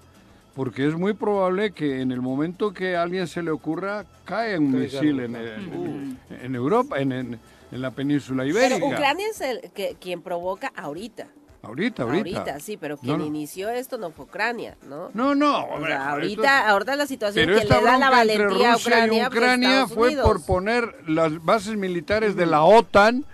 porque 0.56 0.88
es 0.88 0.94
muy 0.94 1.12
probable 1.12 1.70
que 1.72 2.00
en 2.00 2.10
el 2.10 2.20
momento 2.22 2.72
que 2.72 2.96
a 2.96 3.02
alguien 3.02 3.28
se 3.28 3.42
le 3.42 3.50
ocurra, 3.50 4.06
cae 4.24 4.58
un 4.58 4.72
misil 4.72 5.20
en, 5.20 5.36
el- 5.36 6.16
en 6.42 6.54
Europa, 6.54 6.98
en, 6.98 7.12
en- 7.12 7.38
en 7.70 7.82
la 7.82 7.90
península 7.90 8.44
ibérica. 8.46 8.76
Pero 8.76 8.86
Ucrania 8.86 9.26
es 9.30 9.40
el 9.42 9.70
que, 9.72 9.96
quien 10.00 10.22
provoca 10.22 10.72
ahorita. 10.74 11.26
Ahorita, 11.62 12.04
ahorita. 12.04 12.60
sí, 12.60 12.76
pero 12.76 12.94
No, 12.94 13.00
quien 13.02 13.18
no. 13.18 13.24
inició 13.26 13.68
esto 13.70 13.98
no 13.98 14.12
fue 14.12 14.24
Ucrania, 14.26 14.76
¿no? 14.88 15.10
No, 15.14 15.34
no, 15.34 15.64
O 15.66 15.80
sea, 15.84 15.96
esto 15.96 16.08
ahorita, 16.10 16.68
ahorita 16.68 16.96
la 16.96 17.06
situación 17.08 17.46
que 17.48 17.54
le 17.64 17.66
da 17.66 17.98
la 17.98 18.08
valentía 18.08 18.72
a 18.74 18.76
Ucrania, 18.76 19.22
y 19.24 19.26
pues, 19.26 19.36
Ucrania 19.36 19.68
Estados 19.70 19.92
fue 19.92 20.06
Unidos. 20.08 20.26
por 20.26 20.46
poner 20.46 20.94
las 21.08 21.44
bases 21.44 21.76
militares 21.76 22.36
de 22.36 22.46
la 22.46 22.62
OTAN. 22.62 23.24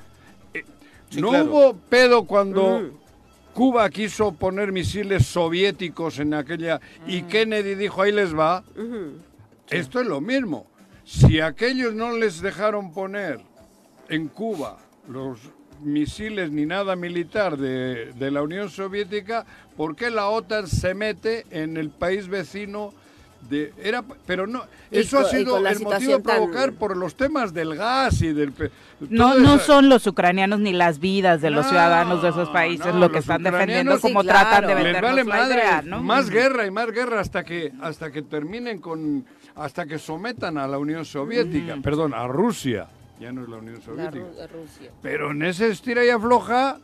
Eh, 0.54 0.64
Sí, 1.10 1.20
no 1.20 1.28
claro. 1.28 1.44
hubo 1.44 1.74
pedo 1.90 2.24
cuando. 2.24 2.90
Cuba 3.54 3.88
quiso 3.90 4.32
poner 4.32 4.72
misiles 4.72 5.26
soviéticos 5.26 6.18
en 6.18 6.32
aquella 6.32 6.80
y 7.06 7.22
Kennedy 7.22 7.74
dijo 7.74 8.02
ahí 8.02 8.12
les 8.12 8.34
va. 8.34 8.64
Esto 9.68 10.00
es 10.00 10.06
lo 10.06 10.20
mismo. 10.20 10.66
Si 11.04 11.40
aquellos 11.40 11.94
no 11.94 12.16
les 12.16 12.40
dejaron 12.40 12.92
poner 12.92 13.40
en 14.08 14.28
Cuba 14.28 14.78
los 15.08 15.38
misiles 15.82 16.50
ni 16.50 16.64
nada 16.64 16.96
militar 16.96 17.56
de, 17.58 18.12
de 18.12 18.30
la 18.30 18.42
Unión 18.42 18.70
Soviética, 18.70 19.44
¿por 19.76 19.96
qué 19.96 20.10
la 20.10 20.28
OTAN 20.28 20.66
se 20.66 20.94
mete 20.94 21.44
en 21.50 21.76
el 21.76 21.90
país 21.90 22.28
vecino? 22.28 22.94
De, 23.50 23.72
era, 23.82 24.02
pero 24.26 24.46
no, 24.46 24.62
Y 24.90 24.98
eso 25.00 25.18
ha 25.18 25.24
sido 25.24 25.58
el 25.58 25.80
motivo 25.80 26.16
de 26.18 26.22
tan- 26.22 26.36
provocar 26.36 26.72
por 26.72 26.96
los 26.96 27.14
temas 27.16 27.52
del 27.52 27.74
gas 27.76 28.22
y 28.22 28.32
del... 28.32 28.52
No, 29.10 29.34
no 29.34 29.56
esa- 29.56 29.64
son 29.66 29.88
los 29.88 30.06
ucranianos 30.06 30.60
ni 30.60 30.72
las 30.72 31.00
vidas 31.00 31.40
de 31.42 31.50
los 31.50 31.64
No, 31.66 31.70
ciudadanos 31.70 32.22
de 32.22 32.28
esos 32.30 32.48
países 32.50 32.86
no, 32.94 33.00
lo 33.00 33.10
que 33.12 33.18
están 33.18 33.42
defendiendo, 33.42 33.96
Sí, 33.96 34.02
como 34.02 34.20
claro. 34.22 34.48
tratan 34.48 34.68
de 34.68 34.74
vendernos 34.74 35.02
vale 35.10 35.24
la 35.24 35.34
madre, 35.36 35.54
idea, 35.56 35.82
¿no? 35.82 36.02
más 36.02 36.30
guerra 36.30 36.66
y 36.66 36.70
más 36.70 36.90
guerra 36.92 37.20
hasta 37.20 37.42
que 37.44 37.72
hasta 37.82 38.10
que 38.12 38.22
terminen 38.22 38.78
con 38.80 39.24
hasta 39.56 39.84
que 39.86 39.98
sometan 39.98 40.56
a 40.56 40.66
la 40.66 40.78
Unión 40.78 41.04
Soviética, 41.04 41.76
perdón, 41.82 42.14
a 42.14 42.26
Rusia, 42.28 42.86
ya 43.20 43.32
no 43.32 43.42
es 43.42 43.48
la 43.48 43.56
Unión 43.56 43.74
La 43.74 43.80
Soviética. 43.82 44.24
Ru- 44.24 44.36
la 44.38 44.46
Rusia. 44.46 44.90
Pero 45.02 45.32
en 45.32 45.42
ese 45.42 45.68
estira 45.68 46.04
y 46.04 46.08
afloja, 46.08 46.78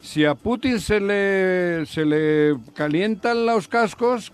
si 0.00 0.24
a 0.24 0.34
Putin 0.34 0.80
se 0.80 0.98
le 0.98 1.84
se 1.86 2.04
le 2.06 2.56
calientan 2.74 3.44
los 3.46 3.68
cascos, 3.68 4.32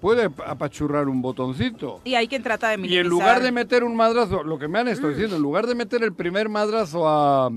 puede 0.00 0.30
apachurrar 0.46 1.08
un 1.08 1.20
botoncito. 1.22 2.00
Y 2.04 2.14
hay 2.14 2.26
quien 2.28 2.42
trata 2.42 2.70
de 2.70 2.86
Y 2.86 2.96
en 2.96 3.08
lugar 3.08 3.42
de 3.42 3.52
meter 3.52 3.84
un 3.84 3.94
madrazo, 3.96 4.42
lo 4.42 4.58
que 4.58 4.66
me 4.68 4.78
han 4.78 4.88
estado 4.88 5.10
diciendo, 5.10 5.36
en 5.36 5.42
lugar 5.42 5.66
de 5.66 5.74
meter 5.74 6.02
el 6.02 6.12
primer 6.14 6.48
madrazo 6.48 7.08
a 7.08 7.50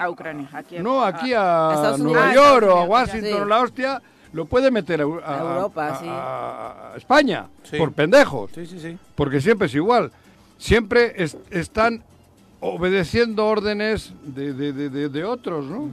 a 0.00 0.10
Ucrania, 0.10 0.48
aquí. 0.52 0.76
no, 0.78 1.02
aquí 1.02 1.32
a 1.32 1.94
a, 1.94 1.96
Nueva. 1.98 2.32
York 2.32 2.66
o 2.68 2.78
a 2.78 2.84
Washington 2.84 3.42
sí. 3.42 3.48
la 3.48 3.60
hostia, 3.60 4.02
lo 4.32 4.44
puede 4.44 4.70
meter 4.70 5.00
a, 5.00 5.04
a- 5.04 5.06
A 5.50 5.54
Europa, 5.56 5.88
a- 5.88 5.98
sí. 5.98 6.06
a- 6.08 6.92
a 6.92 6.96
España, 6.96 7.46
Sí. 7.64 7.76
por 7.78 7.92
pendejos, 7.92 8.50
Sí, 8.54 8.66
sí, 8.66 8.78
sí. 8.78 8.96
porque 9.16 9.40
siempre 9.40 9.66
es 9.66 9.74
igual. 9.74 10.12
Siempre 10.56 11.14
es- 11.16 11.36
están 11.50 12.04
obedeciendo 12.60 13.46
órdenes 13.46 14.12
de, 14.22 14.52
de- 14.52 14.72
de- 14.72 14.90
de- 14.90 15.08
de 15.08 15.24
otros, 15.24 15.64
¿no? 15.66 15.88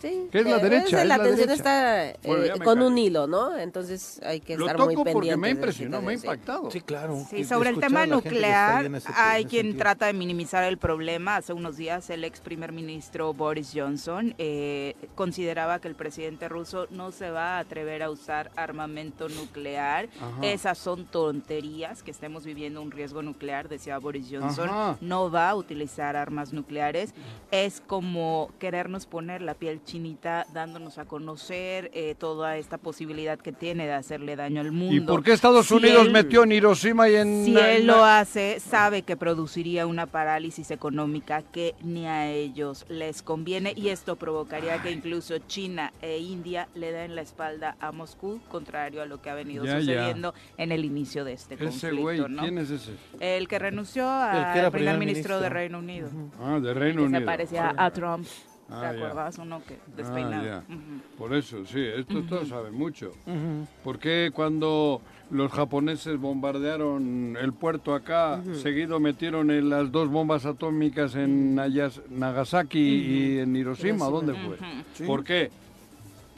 Sí, 0.00 0.28
¿Qué 0.30 0.38
es 0.40 0.44
la 0.46 0.56
eh, 0.58 0.60
derecha? 0.62 1.02
Es 1.02 1.08
la 1.08 1.16
la 1.16 1.24
atención 1.24 1.48
derecha. 1.48 2.10
está 2.12 2.18
Bueno, 2.28 2.44
eh, 2.44 2.58
con 2.60 2.82
un 2.82 2.96
hilo, 2.98 3.26
¿no? 3.26 3.56
Entonces 3.58 4.20
hay 4.24 4.40
que 4.40 4.56
Lo 4.56 4.66
estar 4.66 4.78
muy 4.78 4.94
toco 4.94 5.04
pendientes. 5.04 5.12
porque 5.12 5.36
me 5.36 5.50
impresionado, 5.50 6.02
me 6.04 6.12
ha 6.12 6.14
impactado. 6.14 6.70
Sí, 6.70 6.80
claro. 6.82 7.26
Sí, 7.28 7.44
sobre 7.44 7.70
el 7.70 7.80
tema 7.80 8.06
nuclear, 8.06 8.86
ese- 8.94 9.08
hay 9.16 9.44
quien 9.44 9.62
sentido. 9.66 9.82
trata 9.82 10.06
de 10.06 10.12
minimizar 10.12 10.62
el 10.64 10.78
problema. 10.78 11.36
Hace 11.36 11.52
unos 11.52 11.76
días 11.76 12.08
el 12.10 12.22
ex 12.22 12.38
primer 12.40 12.70
ministro 12.70 13.34
Boris 13.34 13.72
Johnson 13.74 14.34
eh, 14.38 14.94
consideraba 15.16 15.80
que 15.80 15.88
el 15.88 15.96
presidente 15.96 16.48
ruso 16.48 16.86
no 16.90 17.10
se 17.10 17.30
va 17.30 17.56
a 17.56 17.58
atrever 17.58 18.04
a 18.04 18.10
usar 18.10 18.52
armamento 18.54 19.28
nuclear. 19.28 20.08
Ajá. 20.20 20.46
Esas 20.46 20.78
son 20.78 21.06
tonterías, 21.06 22.02
que 22.04 22.10
estemos 22.12 22.44
viviendo 22.44 22.80
un 22.82 22.90
riesgo 22.92 23.22
nuclear, 23.22 23.68
decía 23.68 23.98
Boris 23.98 24.28
Johnson. 24.30 24.68
Ajá. 24.68 24.96
No 25.00 25.30
va 25.30 25.50
a 25.50 25.54
utilizar 25.56 26.14
armas 26.16 26.52
nucleares. 26.52 27.14
Es 27.50 27.80
como 27.84 28.50
querernos 28.60 29.06
poner 29.06 29.42
la 29.42 29.54
piel 29.54 29.80
chinita, 29.88 30.46
dándonos 30.52 30.98
a 30.98 31.06
conocer 31.06 31.90
eh, 31.94 32.14
toda 32.18 32.58
esta 32.58 32.76
posibilidad 32.76 33.38
que 33.38 33.52
tiene 33.52 33.86
de 33.86 33.94
hacerle 33.94 34.36
daño 34.36 34.60
al 34.60 34.70
mundo. 34.70 34.94
¿Y 34.94 35.00
por 35.00 35.22
qué 35.24 35.32
Estados 35.32 35.66
Si 35.68 35.74
Unidos 35.74 36.06
él- 36.06 36.12
metió 36.12 36.44
en 36.44 36.52
Hiroshima 36.52 37.08
y 37.08 37.16
en... 37.16 37.44
si 37.46 37.56
él 37.56 37.86
lo 37.86 38.04
hace, 38.04 38.60
sabe 38.60 39.02
que 39.02 39.16
produciría 39.16 39.86
una 39.86 40.06
parálisis 40.06 40.70
económica 40.70 41.42
que 41.42 41.74
ni 41.82 42.06
a 42.06 42.30
ellos 42.30 42.84
les 42.88 43.22
conviene 43.22 43.72
y 43.74 43.88
esto 43.88 44.16
provocaría 44.16 44.82
que 44.82 44.90
incluso 44.90 45.38
China 45.38 45.92
e 46.02 46.18
India 46.18 46.68
le 46.74 46.92
den 46.92 47.14
la 47.16 47.22
espalda 47.22 47.76
a 47.80 47.90
Moscú, 47.90 48.40
contrario 48.50 49.00
a 49.02 49.06
lo 49.06 49.22
que 49.22 49.30
ha 49.30 49.34
venido 49.34 49.64
Ya, 49.64 49.74
ya. 49.74 49.80
sucediendo 49.80 50.34
en 50.58 50.70
el 50.72 50.84
inicio 50.84 51.24
de 51.24 51.32
este 51.32 51.54
Ese 51.54 51.64
conflicto. 51.64 51.96
güey, 52.02 52.20
¿no? 52.28 52.42
¿quién 52.42 52.58
es 52.58 52.70
ese? 52.70 52.92
El 53.20 53.48
que 53.48 53.58
renunció 53.58 54.08
al 54.08 54.52
primer 54.52 54.70
primer 54.70 54.98
ministro 54.98 55.36
de 55.40 55.48
ministro. 55.48 55.54
Reino 55.54 55.78
Unido. 55.78 56.08
Ah, 56.42 56.58
de 56.60 56.74
Reino 56.74 57.02
que 57.04 57.08
se 57.08 57.14
Unido. 57.16 57.24
parecía 57.26 57.74
a 57.76 57.90
Trump. 57.90 58.26
¿Te 58.68 58.74
Ah, 58.74 58.92
ya. 58.92 59.42
Uno 59.42 59.62
que 59.66 59.74
Ah, 59.74 59.90
despeinado. 59.96 60.44
ya. 60.44 60.58
Ujú. 60.68 61.16
Por 61.16 61.34
eso, 61.34 61.64
sí, 61.64 61.80
esto 61.80 62.22
todos 62.28 62.48
saben 62.48 62.74
mucho. 62.74 63.12
Ujú. 63.26 63.66
¿Por 63.82 63.98
qué 63.98 64.30
cuando 64.34 65.00
los 65.30 65.50
japoneses 65.50 66.18
bombardearon 66.20 67.36
el 67.40 67.52
puerto 67.54 67.94
acá, 67.94 68.42
seguido 68.62 69.00
metieron 69.00 69.50
en 69.50 69.70
las 69.70 69.90
dos 69.90 70.10
bombas 70.10 70.44
atómicas 70.44 71.14
en 71.14 71.54
Nayas- 71.56 72.02
Nagasaki 72.10 72.78
y 72.78 73.38
en 73.38 73.56
Hiroshima? 73.56 74.04
¿Dónde 74.10 74.34
fue? 74.34 74.58
Sí. 74.94 75.04
¿Por 75.04 75.24
qué? 75.24 75.50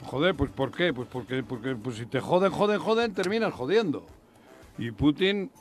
Joder, 0.03 0.33
pues 0.33 0.49
¿por 0.51 0.71
qué? 0.71 0.93
Pues 0.93 1.07
porque, 1.11 1.43
porque 1.43 1.75
pues 1.75 1.97
si 1.97 2.05
te 2.05 2.21
joden, 2.21 2.51
joden, 2.51 2.79
joden, 2.79 3.13
terminas 3.13 3.53
jodiendo. 3.53 4.05
Y 4.77 4.91
Putin 4.91 5.51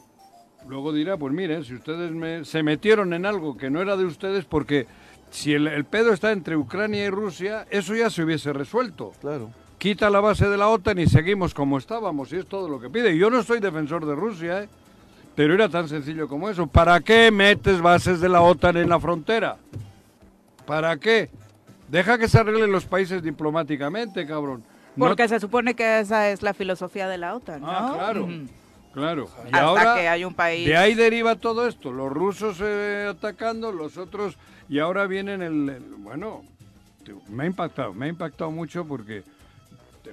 luego 0.68 0.92
dirá, 0.92 1.16
pues 1.16 1.34
miren, 1.34 1.64
si 1.64 1.74
ustedes 1.74 2.12
me- 2.12 2.44
se 2.44 2.62
metieron 2.62 3.12
en 3.12 3.26
algo 3.26 3.56
que 3.56 3.70
no 3.70 3.80
era 3.82 3.96
de 3.96 4.04
ustedes, 4.04 4.44
porque 4.44 4.86
si 5.30 5.54
el, 5.54 5.66
el 5.68 5.84
pedo 5.84 6.12
está 6.12 6.32
entre 6.32 6.56
Ucrania 6.56 7.04
y 7.04 7.10
Rusia, 7.10 7.66
eso 7.70 7.94
ya 7.94 8.10
se 8.10 8.22
hubiese 8.22 8.52
resuelto 8.52 9.12
Claro. 9.20 9.50
quita 9.78 10.10
la 10.10 10.20
base 10.20 10.48
de 10.48 10.56
la 10.56 10.68
OTAN 10.68 10.98
y 10.98 11.06
seguimos 11.06 11.54
como 11.54 11.78
estábamos, 11.78 12.32
y 12.32 12.36
es 12.36 12.46
todo 12.46 12.68
lo 12.68 12.80
que 12.80 12.90
pide. 12.90 13.16
Yo 13.16 13.30
no 13.30 13.42
soy 13.42 13.60
defensor 13.60 14.04
de 14.06 14.14
Rusia, 14.14 14.62
¿eh? 14.64 14.68
pero 15.36 15.54
era 15.54 15.68
tan 15.68 15.88
sencillo 15.88 16.28
como 16.28 16.48
eso. 16.50 16.66
¿Para 16.66 17.00
qué 17.00 17.30
metes 17.30 17.80
bases 17.80 18.20
de 18.20 18.28
la 18.28 18.42
OTAN 18.42 18.76
en 18.76 18.88
la 18.88 18.98
frontera? 19.00 19.56
¿Para 20.66 20.96
qué? 20.98 21.30
Deja 21.88 22.18
que 22.18 22.28
se 22.28 22.38
arreglen 22.38 22.70
los 22.70 22.84
países 22.84 23.22
diplomáticamente, 23.22 24.26
cabrón. 24.26 24.62
No- 24.96 25.06
Porque 25.06 25.28
se 25.28 25.40
supone 25.40 25.74
que 25.74 26.00
esa 26.00 26.28
es 26.30 26.42
la 26.42 26.54
filosofía 26.54 27.08
de 27.08 27.18
la 27.18 27.34
OTAN, 27.34 27.60
¿no? 27.62 27.70
Ah, 27.70 27.92
claro, 27.96 28.28
claro. 28.92 29.28
Y 29.44 29.46
Hasta 29.46 29.60
ahora, 29.62 29.94
que 29.96 30.08
hay 30.08 30.24
un 30.24 30.34
país... 30.34 30.66
de 30.66 30.76
ahí 30.76 30.94
deriva 30.94 31.36
todo 31.36 31.66
esto. 31.66 31.92
Los 31.92 32.12
rusos 32.12 32.58
eh, 32.60 33.08
atacando, 33.10 33.72
los 33.72 33.96
otros, 33.96 34.36
y 34.70 34.78
ahora 34.78 35.06
vienen 35.06 35.42
el... 35.42 35.68
el- 35.68 35.82
bueno, 35.98 36.42
te- 37.04 37.14
me 37.30 37.42
ha 37.42 37.46
impactado, 37.46 37.92
me 37.92 38.06
ha 38.06 38.08
impactado 38.08 38.50
mucho 38.50 38.86
porque... 38.86 39.22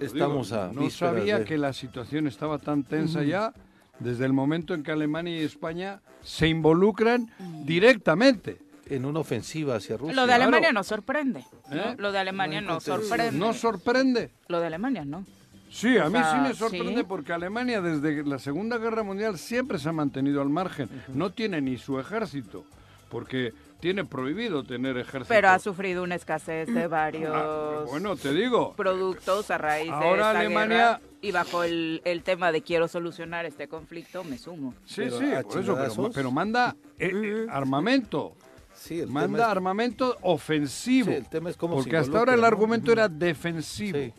Estamos 0.01 0.51
a 0.51 0.71
No 0.73 0.89
sabía 0.89 1.39
de- 1.39 1.45
que 1.45 1.57
la 1.57 1.71
situación 1.73 2.27
estaba 2.27 2.59
tan 2.59 2.83
tensa 2.83 3.23
ya 3.23 3.53
desde 3.99 4.25
el 4.25 4.33
momento 4.33 4.73
en 4.73 4.83
que 4.83 4.91
Alemania 4.91 5.39
y 5.39 5.43
España 5.43 6.01
se 6.21 6.47
involucran 6.47 7.29
directamente. 7.65 8.59
en 8.89 9.03
una 9.05 9.19
ofensiva 9.19 9.75
hacia 9.75 9.97
Rusia. 9.97 10.15
Lo 10.15 10.25
de 10.27 10.33
Alemania 10.33 10.83
sorprende. 10.83 11.43
¿no? 11.69 11.75
¿Eh? 11.75 11.95
Lo 11.97 12.11
de 12.13 12.19
Alemania 12.19 12.61
No 12.61 12.79
sorprende. 12.79 13.37
¿No 13.37 13.53
sorprende? 13.53 14.31
Lo 14.47 14.59
de 14.61 14.67
Alemania, 14.67 15.03
¿no? 15.03 15.25
Sí, 15.69 15.97
a 15.97 16.07
O 16.07 16.09
mí 16.09 16.17
sea, 16.19 16.31
sí 16.35 16.39
me 16.47 16.53
sorprende 16.53 17.01
sí. 17.01 17.05
porque 17.07 17.33
Alemania 17.33 17.81
desde 17.81 18.23
la 18.23 18.39
Segunda 18.39 18.77
Guerra 18.77 19.03
Mundial 19.03 19.37
siempre 19.37 19.77
se 19.79 19.89
ha 19.89 19.91
mantenido 19.91 20.41
al 20.41 20.47
margen. 20.49 20.89
No 21.13 21.31
tiene 21.31 21.59
ni 21.59 21.77
su 21.77 21.99
ejército, 21.99 22.63
porque 23.09 23.51
tiene 23.79 24.03
prohibido 24.05 24.63
tener 24.63 24.97
ejército. 24.97 25.27
Pero 25.29 25.49
ha 25.49 25.59
sufrido 25.59 26.03
una 26.03 26.15
escasez 26.15 26.67
de 26.73 26.87
varios 26.87 27.31
Ah, 27.33 27.83
bueno, 27.87 28.15
te 28.15 28.33
digo, 28.33 28.73
productos 28.75 29.51
a 29.51 29.57
raíz 29.57 29.87
de 29.87 29.93
Ahora 29.93 30.27
esta 30.31 30.39
Alemania- 30.39 30.77
guerra. 30.77 31.01
Y 31.19 31.31
bajo 31.31 31.63
el, 31.63 32.01
el 32.05 32.21
tema 32.23 32.51
de 32.51 32.61
quiero 32.61 32.87
solucionar 32.87 33.45
este 33.45 33.67
conflicto, 33.67 34.23
me 34.23 34.37
sumo. 34.37 34.73
sí, 34.85 34.95
Pero 34.97 35.19
sí, 35.19 35.25
por 35.49 35.61
eso, 35.61 35.75
pero, 35.75 36.11
pero 36.13 36.31
manda 36.31 36.75
eh, 36.99 37.11
eh, 37.13 37.47
armamento. 37.49 38.33
Sí, 38.75 38.99
el 38.99 39.07
Manda 39.07 39.25
tema 39.27 39.37
es- 39.39 39.43
armamento 39.49 40.17
ofensivo. 40.21 41.07
Sí, 41.09 41.13
el 41.15 41.27
tema 41.27 41.49
es 41.49 41.57
cómo 41.57 41.77
se 41.77 41.81
porque 41.83 41.97
hasta 41.97 42.19
ahora 42.19 42.35
el 42.35 42.43
argumento 42.43 42.91
era 42.91 43.07
defensivo. 43.09 43.97
Sí. 43.97 44.13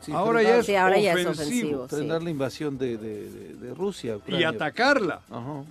Sí, 0.00 0.12
ahora 0.12 0.42
ya 0.42 0.58
es 0.58 0.66
Sí, 0.66 0.76
ahora 0.76 0.98
ya 0.98 1.14
es 1.14 1.26
ofensivo. 1.26 1.88
frenar 1.88 2.22
la 2.22 2.30
invasión 2.30 2.76
de, 2.78 2.98
de- 2.98 3.30
de- 3.30 3.54
de 3.54 3.74
Rusia. 3.74 4.18
Y 4.28 4.44
atacarla. 4.44 5.22
Ajá. 5.30 5.64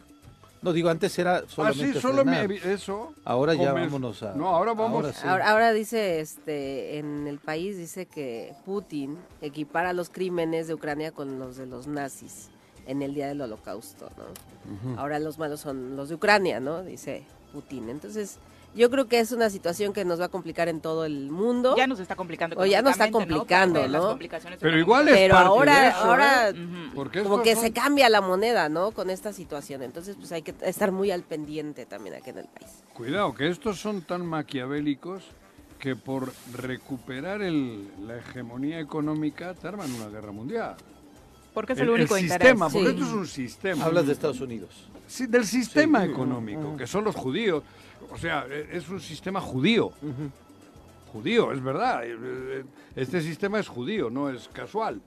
No, 0.61 0.73
digo, 0.73 0.89
antes 0.89 1.17
era 1.19 1.47
solamente 1.47 1.91
Así, 1.91 2.01
solo 2.01 2.25
me, 2.25 2.47
frenar. 2.47 2.67
eso. 2.67 3.13
Ahora 3.23 3.53
ya 3.53 3.73
vámonos 3.73 4.23
a... 4.23 4.33
No, 4.33 4.49
ahora 4.49 4.73
vamos. 4.73 5.03
ahora 5.03 5.13
sí. 5.13 5.27
Ahora, 5.27 5.49
ahora 5.51 5.73
dice, 5.73 6.19
este, 6.19 6.97
en 6.97 7.27
el 7.27 7.39
país 7.39 7.77
dice 7.77 8.05
que 8.07 8.53
Putin 8.65 9.17
equipara 9.41 9.93
los 9.93 10.09
crímenes 10.09 10.67
de 10.67 10.73
Ucrania 10.73 11.11
con 11.11 11.39
los 11.39 11.57
de 11.57 11.67
los 11.67 11.87
nazis 11.87 12.49
en 12.87 13.01
el 13.01 13.13
día 13.13 13.27
del 13.27 13.41
holocausto, 13.41 14.09
¿no? 14.17 14.97
Ahora 14.97 15.19
los 15.19 15.37
malos 15.37 15.59
son 15.61 15.95
los 15.95 16.09
de 16.09 16.15
Ucrania, 16.15 16.59
¿no? 16.59 16.83
Dice 16.83 17.23
Putin. 17.53 17.89
Entonces, 17.89 18.39
yo 18.75 18.89
creo 18.91 19.07
que 19.07 19.19
es 19.19 19.31
una 19.31 19.49
situación 19.49 19.91
que 19.93 20.05
nos 20.05 20.19
va 20.21 20.25
a 20.25 20.29
complicar 20.29 20.67
en 20.67 20.81
todo 20.81 21.05
el 21.05 21.29
mundo. 21.31 21.75
Ya 21.75 21.87
nos 21.87 21.99
está 21.99 22.15
complicando. 22.15 22.55
O 22.59 22.65
ya 22.65 22.81
nos 22.81 22.91
está 22.91 23.09
complicando, 23.09 23.81
las 23.87 24.01
¿no? 24.01 24.09
complicaciones 24.09 24.59
Pero 24.61 24.77
igual 24.77 25.07
es 25.07 25.15
Pero 25.15 25.33
parte 25.33 25.47
ahora, 25.47 25.81
de 25.81 25.87
eso, 25.89 25.97
ahora 25.97 26.49
¿eh? 26.49 26.53
Ujú. 26.53 26.93
Porque 26.95 27.23
como 27.23 27.41
que 27.41 27.53
son- 27.55 27.63
se 27.63 27.73
cambia 27.73 28.09
la 28.09 28.21
moneda, 28.21 28.69
¿no? 28.69 28.91
Con 28.91 29.09
esta 29.09 29.33
situación. 29.33 29.81
Entonces, 29.83 30.15
pues 30.15 30.31
hay 30.31 30.41
que 30.43 30.53
estar 30.61 30.91
muy 30.91 31.09
al 31.11 31.23
pendiente 31.23 31.85
también 31.85 32.15
aquí 32.15 32.29
en 32.29 32.39
el 32.39 32.45
país. 32.47 32.83
Cuidado, 32.93 33.33
que 33.33 33.47
estos 33.49 33.79
son 33.79 34.01
tan 34.03 34.25
maquiavélicos 34.25 35.23
que 35.79 35.95
por 35.95 36.33
recuperar 36.53 37.41
el- 37.41 37.87
la 38.07 38.17
hegemonía 38.17 38.79
económica 38.79 39.53
te 39.53 39.67
arman 39.67 39.91
una 39.93 40.07
guerra 40.09 40.31
mundial. 40.31 40.75
Porque 41.57 41.73
es 41.73 41.79
el, 41.79 41.89
único 41.89 42.15
interés. 42.15 42.29
sistema, 42.43 42.69
porque 42.69 42.89
Sí. 42.89 42.93
esto 42.93 43.05
es 43.07 43.13
un 43.13 43.25
sistema. 43.25 43.85
Hablas 43.85 44.05
de 44.05 44.13
Estados 44.13 44.39
Unidos. 44.41 44.69
Sí, 45.07 45.25
del 45.25 45.43
sistema 45.43 46.05
Sí. 46.05 46.11
económico, 46.11 46.77
que 46.77 46.85
son 46.85 47.03
los 47.03 47.15
judíos. 47.15 47.63
O 48.11 48.17
sea, 48.19 48.45
e- 48.47 48.77
es 48.77 48.87
un 48.89 48.99
sistema 49.01 49.41
judío. 49.41 49.91
Judío, 51.11 51.51
es 51.51 51.63
verdad. 51.63 52.05
eh, 52.05 52.15
eh, 52.21 52.63
Este 52.95 53.21
sistema 53.21 53.59
es 53.59 53.67
judío, 53.67 54.11
no 54.11 54.29
es 54.29 54.47
casual. 54.49 55.01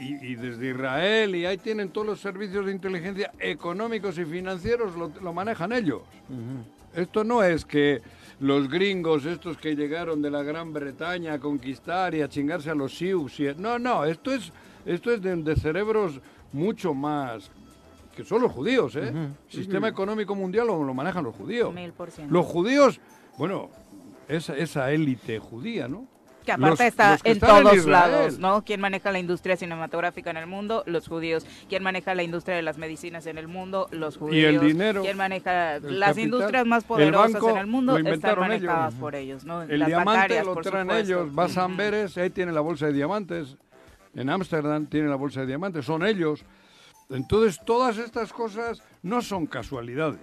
Y, 0.00 0.32
y 0.32 0.34
desde 0.34 0.70
Israel, 0.70 1.36
y 1.36 1.46
ahí 1.46 1.56
tienen 1.58 1.90
todos 1.90 2.04
los 2.04 2.20
servicios 2.20 2.66
de 2.66 2.72
inteligencia 2.72 3.30
económicos 3.38 4.18
y 4.18 4.24
financieros, 4.24 4.96
lo, 4.96 5.12
lo 5.22 5.32
manejan 5.32 5.70
ellos. 5.72 6.02
Esto 6.96 7.22
no 7.22 7.44
es 7.44 7.64
que 7.64 8.02
los 8.40 8.68
gringos, 8.68 9.24
estos 9.24 9.56
que 9.56 9.76
llegaron 9.76 10.20
de 10.20 10.32
la 10.32 10.42
Gran 10.42 10.72
Bretaña 10.72 11.34
a 11.34 11.38
conquistar 11.38 12.12
y 12.16 12.22
a 12.22 12.28
chingarse 12.28 12.70
a 12.70 12.74
los 12.74 12.92
Sioux. 12.92 13.30
No, 13.58 13.78
no, 13.78 14.04
esto 14.04 14.32
es, 14.32 14.50
esto 14.86 15.12
es 15.12 15.20
de, 15.20 15.36
de 15.36 15.56
cerebros 15.56 16.20
mucho 16.52 16.94
más 16.94 17.50
que 18.16 18.24
son 18.24 18.40
los 18.40 18.50
judíos, 18.50 18.96
¿eh? 18.96 19.12
Sistema 19.48 19.88
económico 19.88 20.34
mundial 20.34 20.68
lo, 20.68 20.82
lo 20.82 20.94
manejan 20.94 21.22
los 21.22 21.34
judíos. 21.36 21.74
Mil 21.74 21.92
por 21.92 22.10
ciento. 22.10 22.32
Los 22.32 22.46
judíos, 22.46 22.98
bueno, 23.36 23.68
esa, 24.26 24.56
esa 24.56 24.90
élite 24.90 25.38
judía, 25.38 25.86
¿no? 25.86 26.06
Que 26.46 26.52
aparte 26.52 26.70
Los- 26.70 26.80
está 26.80 27.10
los 27.12 27.22
que 27.24 27.30
en 27.32 27.40
todos 27.40 27.86
lados, 27.86 28.38
¿no? 28.38 28.64
¿Quién 28.64 28.80
maneja 28.80 29.10
la 29.12 29.18
industria 29.18 29.56
cinematográfica 29.56 30.30
en 30.30 30.36
el 30.38 30.46
mundo? 30.46 30.82
Los 30.86 31.08
judíos. 31.08 31.44
¿Quién 31.68 31.82
maneja 31.82 32.14
la 32.14 32.22
industria 32.22 32.54
de 32.56 32.62
las 32.62 32.78
medicinas 32.78 33.26
en 33.26 33.36
el 33.36 33.48
mundo? 33.48 33.88
Los 33.90 34.16
judíos. 34.16 34.36
Y 34.36 34.44
el 34.56 34.60
dinero, 34.60 35.02
¿Quién 35.02 35.16
maneja 35.18 35.80
las 35.80 35.82
capital, 35.82 36.18
industrias 36.20 36.64
más 36.66 36.84
el 36.84 36.88
poderosas 36.88 37.32
banco, 37.32 37.50
en 37.50 37.56
el 37.58 37.66
mundo? 37.66 37.98
Están 37.98 38.38
manejadas 38.38 38.92
ellos. 38.92 39.00
por 39.00 39.14
ellos, 39.16 39.44
¿no? 39.44 39.62
El 39.62 39.78
las 39.80 39.88
diamante 39.88 40.10
bancarias, 40.12 40.46
lo 40.46 40.56
traen 40.56 40.90
ellos. 40.92 41.34
Vas 41.34 41.58
a. 41.58 41.64
Amberes, 41.64 42.16
ahí 42.16 42.30
tiene 42.30 42.52
la 42.52 42.60
bolsa 42.60 42.86
de 42.86 42.92
diamantes. 42.92 43.56
En 44.16 44.30
Ámsterdam 44.30 44.86
tiene 44.86 45.08
la 45.08 45.16
bolsa 45.16 45.40
de 45.40 45.46
diamantes. 45.46 45.84
Son 45.84 46.04
ellos. 46.04 46.44
Entonces, 47.10 47.60
todas 47.64 47.98
estas 47.98 48.32
cosas 48.32 48.82
no 49.02 49.22
son 49.22 49.46
casualidades. 49.46 50.20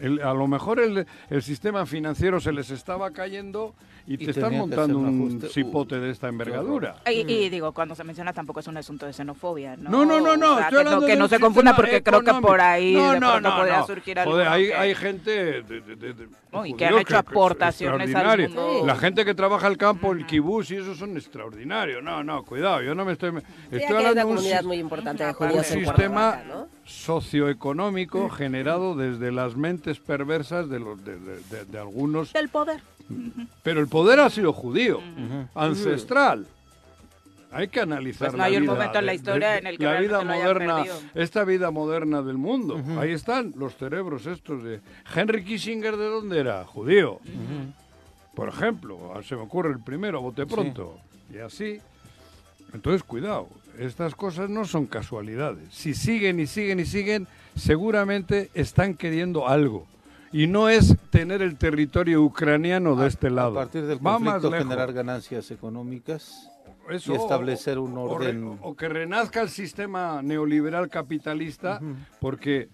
El- 0.00 0.22
a 0.22 0.32
lo 0.34 0.46
mejor 0.46 0.80
el, 0.80 1.06
el 1.28 1.42
sistema 1.42 1.86
financiero 1.86 2.40
se 2.40 2.52
les 2.52 2.70
estaba 2.70 3.10
cayendo 3.10 3.74
y, 4.06 4.14
Y 4.14 4.18
te 4.18 4.30
están 4.30 4.56
montando 4.56 4.98
un 4.98 5.20
un 5.20 5.40
cipote 5.42 6.00
de 6.00 6.10
esta 6.10 6.28
envergadura. 6.28 6.96
Y, 7.06 7.20
y 7.30 7.48
digo, 7.50 7.72
cuando 7.72 7.94
se 7.94 8.02
menciona 8.02 8.32
tampoco 8.32 8.60
es 8.60 8.66
un 8.66 8.76
asunto 8.76 9.06
de 9.06 9.12
xenofobia, 9.12 9.76
¿no? 9.76 9.90
No, 9.90 10.04
no, 10.04 10.20
no, 10.20 10.36
no, 10.36 10.54
O 10.54 10.56
sea, 10.58 10.68
estoy 10.68 10.78
que 10.78 10.84
no, 10.84 10.90
hablando 10.90 11.06
que 11.06 11.12
de 11.12 11.18
no 11.18 11.24
un 11.24 11.30
se 11.30 11.38
confunda 11.40 11.76
porque 11.76 12.02
creo 12.02 12.22
que 12.22 12.32
por 12.34 12.60
ahí 12.60 12.94
no, 12.94 13.12
de 13.12 13.20
no, 13.20 13.40
no, 13.40 13.56
podría 13.56 13.78
no. 13.80 13.86
surgir 13.86 14.18
Joder, 14.18 14.46
alguno 14.46 14.50
hay, 14.50 14.66
que- 14.68 14.74
hay 14.74 14.94
gente 14.94 15.30
de, 15.30 15.62
de- 15.62 15.96
de- 15.96 16.12
de- 16.14 16.28
No, 16.52 16.66
y 16.66 16.74
que 16.74 16.86
han 16.86 16.94
hecho 16.98 17.14
es 17.14 17.20
aportaciones 17.20 18.14
al 18.14 18.38
mundo. 18.48 18.82
La 18.86 18.96
gente 18.96 19.24
que 19.24 19.34
trabaja 19.34 19.68
el 19.68 19.76
campo, 19.76 20.12
el 20.12 20.26
kibús 20.26 20.70
y 20.70 20.76
eso 20.76 20.94
son 20.94 21.16
extraordinarios. 21.16 22.02
No, 22.02 22.24
no, 22.24 22.42
cuidado, 22.44 22.82
yo 22.82 22.94
no 22.94 23.04
me 23.04 23.12
estoy... 23.12 23.32
Estoy 23.70 23.82
hablando 23.96 24.10
una 24.10 24.14
de 24.14 24.24
un, 24.24 24.34
comunidad 24.36 24.62
muy 24.64 24.78
importante 24.78 25.22
de 25.24 25.28
un 25.30 25.34
judíos 25.36 25.70
en 25.70 25.84
sistema 25.84 26.32
Cuernavaca, 26.32 26.44
¿no? 26.48 26.79
Socioeconómico 26.90 28.28
generado 28.28 28.94
desde 28.94 29.32
las 29.32 29.56
mentes 29.56 29.98
perversas 30.00 30.68
de, 30.68 30.80
los, 30.80 31.02
de, 31.04 31.18
de- 31.18 31.40
de- 31.50 31.64
de 31.64 31.78
algunos... 31.78 32.32
Del 32.32 32.48
poder. 32.48 32.80
Pero 33.62 33.80
el 33.80 33.88
poder 33.88 34.20
ha 34.20 34.30
sido 34.30 34.52
judío, 34.52 35.00
ancestral. 35.54 36.46
Hay 37.52 37.66
que 37.66 37.80
analizar 37.80 38.28
Pues 38.28 38.32
no 38.34 38.38
la 38.38 38.44
hay 38.44 38.56
un 38.56 38.62
vida 38.62 38.72
momento 38.74 38.98
en 39.00 39.06
la 39.06 39.14
historia 39.14 39.48
de- 39.50 39.58
en 39.58 39.66
el 39.66 39.78
que 39.78 39.84
la 39.84 40.00
vida 40.00 40.18
lo 40.18 40.24
moderna, 40.24 40.84
esta 41.14 41.44
vida 41.44 41.70
moderna 41.72 42.22
del 42.22 42.36
mundo. 42.38 42.80
Ahí 42.98 43.10
están 43.12 43.52
los 43.56 43.74
cerebros 43.76 44.26
estos 44.26 44.62
de 44.62 44.80
Henry 45.14 45.42
Kissinger 45.44 45.96
de 45.96 46.04
dónde 46.06 46.38
era, 46.38 46.64
judío. 46.64 47.18
Por 48.36 48.48
ejemplo, 48.48 49.12
se 49.26 49.34
me 49.34 49.42
ocurre 49.42 49.70
el 49.72 49.80
primero, 49.80 50.18
a 50.18 50.20
bote 50.20 50.46
pronto. 50.46 50.98
Y 51.34 51.38
así. 51.38 51.80
Entonces, 52.72 53.02
cuidado, 53.02 53.48
estas 53.78 54.14
cosas 54.14 54.50
no 54.50 54.64
son 54.64 54.86
casualidades. 54.86 55.68
Si 55.70 55.94
siguen 55.94 56.40
y 56.40 56.46
siguen 56.46 56.80
y 56.80 56.84
siguen, 56.86 57.26
seguramente 57.54 58.50
están 58.54 58.94
queriendo 58.94 59.48
algo. 59.48 59.86
Y 60.32 60.46
no 60.46 60.68
es 60.68 60.96
tener 61.10 61.42
el 61.42 61.56
territorio 61.56 62.22
ucraniano 62.22 62.94
de 62.94 63.08
este 63.08 63.30
lado. 63.30 63.52
A 63.58 63.64
partir 63.64 63.84
del 63.86 63.98
conflicto 63.98 64.50
generar 64.52 64.92
ganancias 64.92 65.50
económicas. 65.50 66.48
Eso, 66.88 67.12
y 67.12 67.16
establecer 67.16 67.78
un 67.78 67.96
o- 67.96 68.02
o 68.02 68.18
re- 68.18 68.26
orden. 68.28 68.58
O, 68.62 68.74
que 68.74 68.88
renazca 68.88 69.42
el 69.42 69.48
sistema 69.48 70.22
neoliberal 70.22 70.88
capitalista, 70.88 71.80
porque 72.20 72.68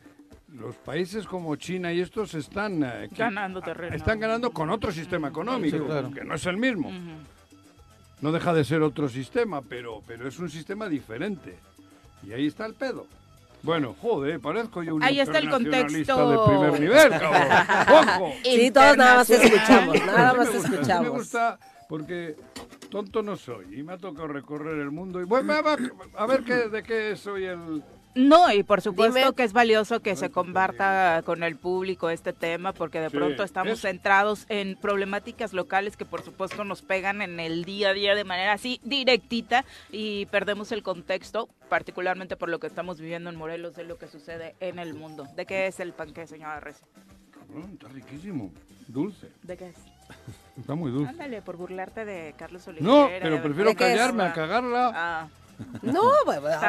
los 0.55 0.75
países 0.77 1.27
como 1.27 1.55
China 1.57 1.93
y 1.93 2.01
estos 2.01 2.35
están 2.35 2.83
eh, 2.83 3.09
que- 3.11 3.17
Ganando 3.17 3.61
terreno. 3.61 3.95
están 3.95 4.19
ganando 4.19 4.51
con 4.53 4.71
otro 4.71 4.91
sistema 4.91 5.29
económico, 5.29 5.77
Sí, 5.79 5.85
claro. 5.85 6.11
que 6.11 6.25
no 6.25 6.35
es 6.35 6.47
el 6.47 6.57
mismo. 6.57 6.91
No 8.21 8.33
deja 8.33 8.55
de 8.55 8.65
ser 8.65 8.83
otro 8.83 9.09
sistema, 9.09 9.63
pero, 9.63 10.03
pero 10.07 10.27
es 10.27 10.39
un 10.39 10.49
sistema 10.49 10.89
diferente. 10.89 11.59
Y 12.23 12.33
ahí 12.33 12.47
está 12.47 12.67
el 12.67 12.75
pedo. 12.75 13.07
Bueno, 13.63 13.95
joder, 14.01 14.41
parezco 14.41 14.83
yo 14.83 14.95
un 14.95 15.03
Ahí 15.03 15.21
está 15.21 15.39
el 15.39 15.51
contexto. 15.51 16.31
de 16.31 16.47
primer 16.47 16.81
nivel, 16.81 17.11
cabrón. 17.11 18.19
¡Ojo! 18.21 18.33
Sí, 18.45 18.71
todos 18.71 18.97
nada 18.97 19.17
más 19.17 19.31
escuchamos, 19.31 20.07
nada 20.07 20.35
más 20.35 20.49
sí 20.51 20.57
escuchamos. 20.59 21.03
me 21.03 21.09
gusta 21.09 21.59
porque 21.89 22.37
tonto 22.91 23.23
no 23.23 23.37
soy 23.37 23.79
y 23.79 23.83
me 23.83 23.93
ha 23.95 23.99
tocado 23.99 24.29
recorrer 24.29 24.79
el 24.79 24.91
mundo 24.91 25.21
y 25.21 25.25
bueno, 25.25 25.53
a 25.53 25.63
ver, 25.63 25.93
a 26.17 26.27
ver 26.27 26.45
qué, 26.45 26.69
de 26.69 26.83
qué 26.83 27.17
soy 27.17 27.45
el... 27.45 27.83
No, 28.17 28.51
y 28.51 28.63
por 28.63 28.81
supuesto 28.81 29.19
Dime. 29.19 29.33
que 29.35 29.45
es 29.45 29.53
valioso 29.53 30.01
que 30.01 30.17
se 30.17 30.31
comparta 30.31 31.23
con 31.25 31.43
el 31.43 31.57
público 31.57 32.09
este 32.11 32.33
tema, 32.33 32.73
porque 32.73 32.99
de 32.99 33.11
Sí, 33.11 33.17
pronto 33.17 33.43
estamos 33.45 33.75
es- 33.75 33.81
centrados 33.83 34.47
en 34.49 34.75
problemáticas 34.77 35.53
locales 35.53 35.97
que 35.97 36.05
por 36.07 36.23
supuesto 36.23 36.65
nos 36.65 36.81
pegan 36.83 37.21
en 37.21 37.39
el 37.41 37.65
día 37.65 37.91
a 37.91 37.93
día 37.93 38.15
de 38.15 38.25
manera 38.25 38.55
así 38.55 38.81
directita 38.83 39.65
y 39.93 40.27
perdemos 40.27 40.73
el 40.73 40.83
contexto, 40.83 41.49
particularmente 41.69 42.37
por 42.37 42.49
lo 42.49 42.59
que 42.59 42.67
estamos 42.67 42.99
viviendo 42.99 43.29
en 43.29 43.37
Morelos, 43.37 43.77
de 43.77 43.85
lo 43.85 43.99
que 43.99 44.09
sucede 44.09 44.57
en 44.61 44.79
el 44.79 44.95
mundo. 44.95 45.27
¿De 45.37 45.45
qué 45.45 45.67
es 45.67 45.79
el 45.81 45.93
panqué, 45.93 46.27
señora? 46.27 46.61
Cabrón, 47.31 47.73
está 47.75 47.89
riquísimo, 47.89 48.51
dulce, 48.89 49.29
¿De 49.43 49.57
qué 49.59 49.69
es? 49.69 49.77
está 50.59 50.75
muy 50.75 50.91
dulce. 50.91 51.11
Ándale, 51.11 51.43
por 51.43 51.57
burlarte 51.57 52.05
de 52.07 52.35
Carlos 52.39 52.67
Oliveira. 52.67 52.91
No, 52.91 53.09
pero 53.21 53.43
prefiero 53.43 53.75
callarme 53.75 54.23
a 54.25 54.33
cagarla. 54.33 54.91
Ah, 54.95 55.29
No, 55.83 56.03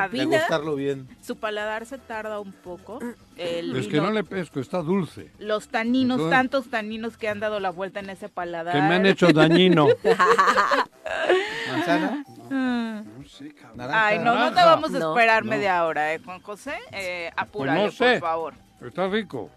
opina. 0.06 0.38
gustarlo 0.40 0.76
bien. 0.76 1.08
su 1.22 1.36
paladar 1.38 1.86
se 1.86 1.98
tarda 1.98 2.40
un 2.40 2.52
poco. 2.54 3.00
El 3.36 3.76
Es 3.76 3.88
que 3.88 3.94
vino- 3.94 4.04
no 4.04 4.12
le 4.12 4.24
pesco, 4.24 4.60
está 4.60 4.82
dulce. 4.82 5.32
Los 5.40 5.68
taninos, 5.68 6.16
Entonces- 6.18 6.38
tantos 6.38 6.70
taninos 6.70 7.18
que 7.18 7.28
han 7.30 7.40
dado 7.40 7.60
la 7.60 7.70
vuelta 7.72 8.00
en 8.00 8.10
ese 8.10 8.30
paladar. 8.30 8.74
Que 8.74 8.82
me 8.82 8.96
han 8.96 9.06
hecho 9.06 9.32
dañino. 9.34 9.88
¿Manzana? 11.72 12.24
Mm. 12.50 13.20
No 13.22 13.28
sé, 13.28 13.54
cabrón. 13.54 13.78
¿Naranja? 13.78 14.06
Ay, 14.08 14.20
no, 14.20 14.36
no 14.36 14.50
te 14.50 14.56
vamos 14.64 14.94
a 14.94 14.98
esperar 14.98 15.44
No. 15.44 15.50
media 15.52 15.86
hora, 15.86 16.14
¿eh, 16.14 16.20
Juan 16.24 16.42
José? 16.42 16.76
Eh, 16.92 17.30
apúrale, 17.36 17.82
Pues 17.82 18.00
no 18.00 18.06
sé. 18.06 18.12
por 18.20 18.30
favor. 18.30 18.54
Está 18.82 19.08
rico. 19.08 19.50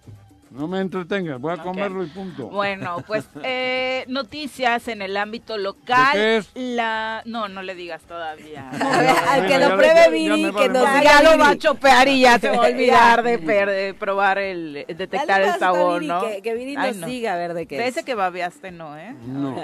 No 0.50 0.66
me 0.66 0.80
entretengas, 0.80 1.40
voy 1.40 1.52
a 1.52 1.54
Ok. 1.54 1.62
comerlo 1.62 2.02
y 2.02 2.08
punto. 2.08 2.48
Bueno, 2.48 3.04
pues 3.06 3.28
eh, 3.44 4.04
noticias 4.08 4.88
en 4.88 5.00
el 5.00 5.16
ámbito 5.16 5.56
local. 5.58 6.12
¿De 6.14 6.18
qué 6.18 6.36
es? 6.38 6.50
La 6.54 7.22
no, 7.24 7.48
no 7.48 7.62
le 7.62 7.76
digas 7.76 8.02
todavía. 8.02 8.68
Ver, 8.72 9.16
al 9.28 9.46
que 9.46 9.58
lo 9.60 9.76
pruebe 9.76 10.10
Viri, 10.10 10.52
que 10.52 10.68
nos 10.68 10.92
diga 10.94 11.02
ya 11.04 11.22
lo 11.22 11.38
va 11.38 11.50
a 11.50 11.56
chopear 11.56 12.08
y 12.08 12.22
ya 12.22 12.38
se 12.40 12.48
va 12.50 12.64
a 12.66 12.68
olvidar 12.68 13.22
de, 13.22 13.38
de 13.38 13.94
probar 13.94 14.38
el, 14.38 14.84
de 14.88 14.94
detectar 14.94 15.40
el 15.40 15.54
sabor, 15.54 16.00
Viri, 16.00 16.08
¿no? 16.08 16.20
Que, 16.22 16.42
que 16.42 16.54
Viri 16.54 16.74
Ay, 16.76 16.90
nos 16.90 16.96
no. 16.96 17.06
diga 17.06 17.34
a 17.34 17.36
ver 17.36 17.54
de 17.54 17.66
qué 17.66 17.78
es. 17.86 17.96
ese 17.96 18.04
que 18.04 18.16
babeaste, 18.16 18.72
no, 18.72 18.98
¿eh? 18.98 19.14
No, 19.26 19.56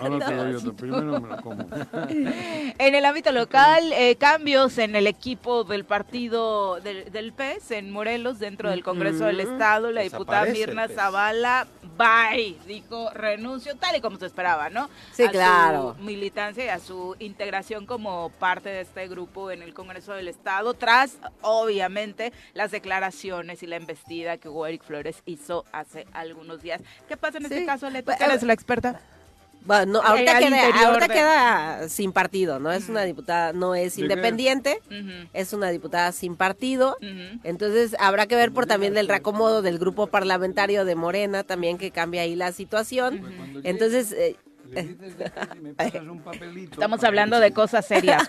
ahora 0.00 0.26
te 0.26 0.34
doy 0.34 0.54
otro. 0.54 0.74
Primero 0.74 1.20
me 1.20 1.28
lo 1.28 1.36
como. 1.42 1.66
En 2.78 2.94
el 2.94 3.04
ámbito 3.04 3.32
local, 3.32 3.92
eh, 3.94 4.14
cambios 4.16 4.78
en 4.78 4.94
el 4.94 5.08
equipo 5.08 5.64
del 5.64 5.84
partido 5.84 6.80
del, 6.80 7.10
del 7.10 7.32
PES 7.32 7.72
en 7.72 7.90
Morelos, 7.90 8.38
dentro 8.38 8.70
del 8.70 8.84
Congreso 8.84 9.24
del 9.24 9.40
Estado. 9.40 9.90
La 9.90 10.04
diputada 10.20 10.44
Desaparece 10.44 10.66
Mirna. 10.66 10.88
Zavala, 10.88 11.66
bye, 11.96 12.56
dijo 12.66 13.10
renuncio, 13.10 13.76
tal 13.76 13.96
y 13.96 14.00
como 14.00 14.18
se 14.18 14.26
esperaba, 14.26 14.70
¿no? 14.70 14.88
Sí, 15.12 15.24
a 15.24 15.30
claro. 15.30 15.94
su 15.98 16.02
militancia 16.04 16.64
y 16.64 16.68
a 16.68 16.78
su 16.78 17.16
integración 17.18 17.86
como 17.86 18.30
parte 18.38 18.68
de 18.68 18.80
este 18.82 19.08
grupo 19.08 19.50
en 19.50 19.62
el 19.62 19.74
Congreso 19.74 20.12
del 20.12 20.28
Estado, 20.28 20.74
tras, 20.74 21.18
obviamente, 21.42 22.32
las 22.54 22.70
declaraciones 22.70 23.62
y 23.62 23.66
la 23.66 23.76
embestida 23.76 24.38
que 24.38 24.48
Hugo 24.48 24.66
Eric 24.66 24.82
Flores 24.84 25.22
hizo 25.26 25.64
hace 25.72 26.06
algunos 26.12 26.62
días. 26.62 26.80
¿Qué 27.08 27.16
pasa 27.16 27.38
en 27.38 27.46
Sí. 27.48 27.54
este 27.54 27.66
caso, 27.66 27.88
Leto? 27.90 28.06
Pues, 28.06 28.18
¿Tú 28.18 28.24
a 28.24 28.26
eres 28.26 28.42
la 28.42 28.52
experta? 28.52 29.00
Bueno, 29.64 29.92
no, 29.92 30.00
ahorita, 30.00 30.32
queda, 30.38 30.62
ahorita 30.88 31.06
de- 31.08 31.14
queda 31.14 31.88
sin 31.88 32.12
partido, 32.12 32.58
¿no? 32.58 32.72
Es 32.72 32.88
una 32.88 33.02
diputada, 33.02 33.52
no 33.52 33.74
es 33.74 33.98
independiente, 33.98 34.80
es 35.32 35.52
una 35.52 35.68
diputada 35.70 36.12
sin 36.12 36.36
partido. 36.36 36.96
Entonces 37.44 37.94
habrá 37.98 38.26
que 38.26 38.36
ver 38.36 38.52
por 38.52 38.66
también 38.66 38.94
del 38.94 39.08
reacomodo 39.08 39.62
del 39.62 39.78
grupo 39.78 40.06
parlamentario 40.06 40.84
de 40.84 40.94
Morena 40.94 41.44
también 41.44 41.78
que 41.78 41.90
cambia 41.90 42.22
ahí 42.22 42.34
la 42.36 42.52
situación. 42.52 43.20
Entonces, 43.64 44.12
eh, 44.12 44.36
Le 44.70 44.82
dices 44.84 45.18
de 45.18 45.24
aquí 45.26 45.58
y 45.58 45.60
me 45.60 45.74
pasas 45.74 46.02
un 46.02 46.20
papelito. 46.20 46.72
Estamos 46.74 47.02
hablando 47.04 47.40
de 47.40 47.52
cosas 47.52 47.84
serias. 47.86 48.22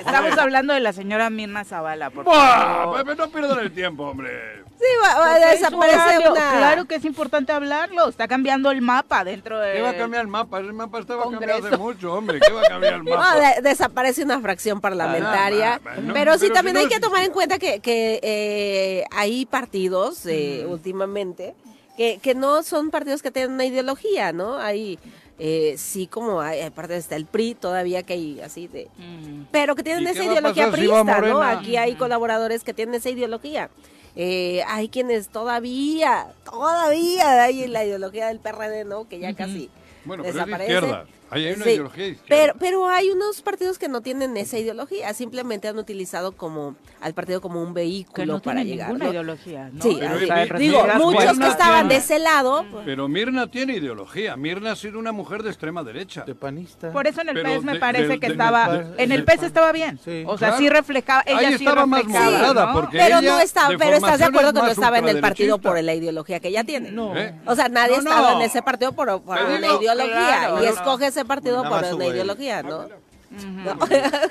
Estamos 0.00 0.38
hablando 0.38 0.74
de 0.74 0.80
la 0.80 0.92
señora 0.92 1.30
Mirna 1.30 1.64
Zavala, 1.64 2.10
favor. 2.10 3.04
Pues 3.04 3.16
no 3.16 3.28
pierdan 3.30 3.58
el 3.60 3.72
tiempo, 3.72 4.04
hombre. 4.04 4.30
sí, 4.78 4.84
va, 5.02 5.18
va 5.18 5.34
a 5.34 5.38
desaparecer 5.38 6.30
una... 6.30 6.50
Claro 6.58 6.84
que 6.86 6.96
es 6.96 7.04
importante 7.04 7.52
hablarlo. 7.52 8.08
Está 8.08 8.26
cambiando 8.28 8.70
el 8.70 8.80
mapa 8.82 9.24
dentro 9.24 9.58
de. 9.60 9.74
¿Qué 9.74 9.82
va 9.82 9.90
a 9.90 9.96
cambiar 9.96 10.22
el 10.22 10.28
mapa? 10.28 10.60
Ese 10.60 10.72
mapa 10.72 10.98
estaba 10.98 11.22
cambiado 11.24 11.52
hace 11.54 11.60
Congreso. 11.62 11.78
mucho, 11.82 12.12
hombre. 12.14 12.40
¿Qué 12.40 12.52
va 12.52 12.60
a 12.62 12.64
cambiar 12.68 12.94
el 12.94 13.04
No, 13.04 13.16
mapa? 13.16 13.36
de- 13.56 13.62
desaparece 13.62 14.24
una 14.24 14.40
fracción 14.40 14.80
parlamentaria, 14.80 15.80
Ah, 15.84 15.90
no, 15.96 16.02
no, 16.08 16.14
pero 16.14 16.34
sí 16.34 16.40
pero 16.42 16.54
también 16.54 16.76
si 16.76 16.80
hay 16.82 16.86
no 16.86 16.90
que 16.90 17.00
tomar 17.00 17.22
en 17.24 17.30
cuenta 17.32 17.58
que, 17.58 17.80
que 17.80 18.20
eh, 18.22 19.04
hay 19.12 19.46
partidos 19.46 20.26
eh, 20.26 20.64
últimamente 20.68 21.54
que, 21.96 22.18
que 22.22 22.34
no 22.34 22.62
son 22.62 22.90
partidos 22.90 23.22
que 23.22 23.30
tienen 23.30 23.52
una 23.52 23.64
ideología, 23.64 24.32
¿no? 24.32 24.56
Hay 24.58 24.98
eh, 25.38 25.74
sí 25.78 26.06
como 26.06 26.40
hay, 26.40 26.60
aparte 26.60 26.96
está 26.96 27.16
el 27.16 27.26
PRI 27.26 27.54
todavía 27.54 28.02
que 28.02 28.12
hay 28.12 28.40
así 28.40 28.68
de 28.68 28.88
Mm. 28.98 29.44
pero 29.50 29.74
que 29.74 29.82
tienen 29.82 30.02
¿Y 30.02 30.06
qué 30.06 30.12
esa 30.12 30.24
ideología 30.24 30.66
si 30.66 30.72
priista, 30.72 31.20
¿no? 31.20 31.42
Aquí 31.42 31.76
hay 31.76 31.94
colaboradores 31.96 32.62
que 32.64 32.74
tienen 32.74 32.94
esa 32.94 33.10
ideología. 33.10 33.70
Eh, 34.14 34.62
hay 34.68 34.88
quienes 34.90 35.28
todavía, 35.28 36.28
todavía 36.44 37.42
hay 37.44 37.66
la 37.66 37.84
ideología 37.84 38.28
del 38.28 38.40
PRD, 38.40 38.84
¿no? 38.84 39.08
Que 39.08 39.18
ya 39.18 39.34
casi 39.34 39.70
Bueno, 40.04 40.22
pero 40.22 40.28
es 40.30 40.34
de 40.34 40.44
desaparece. 40.44 40.72
izquierda. 40.74 41.06
Ahí 41.32 41.46
hay 41.46 41.54
una 41.54 41.64
Sí, 41.64 41.70
ideología 41.70 42.06
izquierda. 42.08 42.26
Pero, 42.28 42.54
pero 42.58 42.88
hay 42.88 43.10
unos 43.10 43.42
partidos 43.42 43.78
que 43.78 43.88
no 43.88 44.00
tienen 44.02 44.36
esa 44.36 44.58
ideología, 44.58 45.12
simplemente 45.14 45.66
han 45.68 45.78
utilizado 45.78 46.32
como 46.32 46.76
al 47.00 47.14
partido 47.14 47.40
como 47.40 47.62
un 47.62 47.68
Que 47.74 47.80
vehículo 47.80 48.34
no 48.34 48.40
para 48.42 48.56
tiene 48.60 48.70
llegar. 48.70 48.88
ninguna 48.88 49.06
¿no? 49.06 49.10
ideología, 49.12 49.70
¿no? 49.72 49.82
Sí, 49.82 49.96
Pero 49.98 50.14
es- 50.16 50.52
mi- 50.52 50.58
digo, 50.58 50.82
Mirna- 50.82 50.98
muchos 50.98 51.24
Mirna 51.24 51.46
que 51.46 51.50
estaban 51.52 51.88
de 51.88 51.94
tiene- 51.96 52.04
ese 52.04 52.18
lado, 52.18 52.64
Pero 52.84 53.08
Mirna 53.08 53.46
tiene 53.50 53.76
ideología. 53.76 54.36
Mirna 54.36 54.72
ha 54.72 54.76
sido 54.76 54.98
una 54.98 55.12
mujer 55.12 55.42
de 55.42 55.50
extrema 55.50 55.82
derecha. 55.82 56.24
De 56.24 56.34
panista. 56.34 56.92
Por 56.92 57.06
eso 57.06 57.20
en 57.22 57.30
el 57.30 57.34
Pero 57.36 57.48
PES 57.48 57.64
me 57.64 57.72
de- 57.74 57.78
parece 57.80 58.20
que 58.20 58.26
estaba. 58.26 58.84
en 58.98 59.12
el 59.12 59.24
PES 59.24 59.42
estaba 59.44 59.72
bien. 59.72 59.98
Sí. 60.04 60.24
O 60.26 60.36
sea, 60.38 60.48
Claro. 60.48 60.62
sí 60.62 60.68
reflejaba. 60.68 61.22
Ella 61.26 61.38
Ahí 61.38 61.46
sí 61.58 61.64
estaba 61.64 61.86
más 61.86 62.04
moderada, 62.04 62.66
¿no? 62.66 62.72
porque 62.74 62.98
pero 62.98 63.18
ella 63.18 63.32
no 63.32 63.40
está, 63.40 63.68
de 63.68 63.78
pero 63.78 63.96
estás 63.96 64.18
de 64.18 64.24
acuerdo 64.26 64.52
que 64.52 64.60
no 64.60 64.68
estaba 64.68 64.98
en 64.98 65.08
el 65.08 65.20
partido 65.20 65.58
por 65.58 65.82
la 65.82 65.94
ideología 65.94 66.40
que 66.40 66.48
ella 66.48 66.64
tiene. 66.64 66.90
No. 66.92 67.12
O 67.46 67.54
sea, 67.54 67.68
nadie 67.68 67.96
estaba 67.96 68.34
en 68.34 68.42
ese 68.42 68.62
partido 68.62 68.92
por, 68.92 69.08
digo, 69.08 69.80
ideología 69.80 70.50
y 70.62 70.66
escoge 70.66 71.06
ese 71.06 71.21
partido 71.24 71.56
Nada 71.62 71.68
por 71.70 71.80
más 71.80 71.92
una 71.92 71.96
hubo 71.96 72.02
él. 72.10 72.14
ideología, 72.14 72.62
¿no? 72.62 72.88
No. 73.30 73.78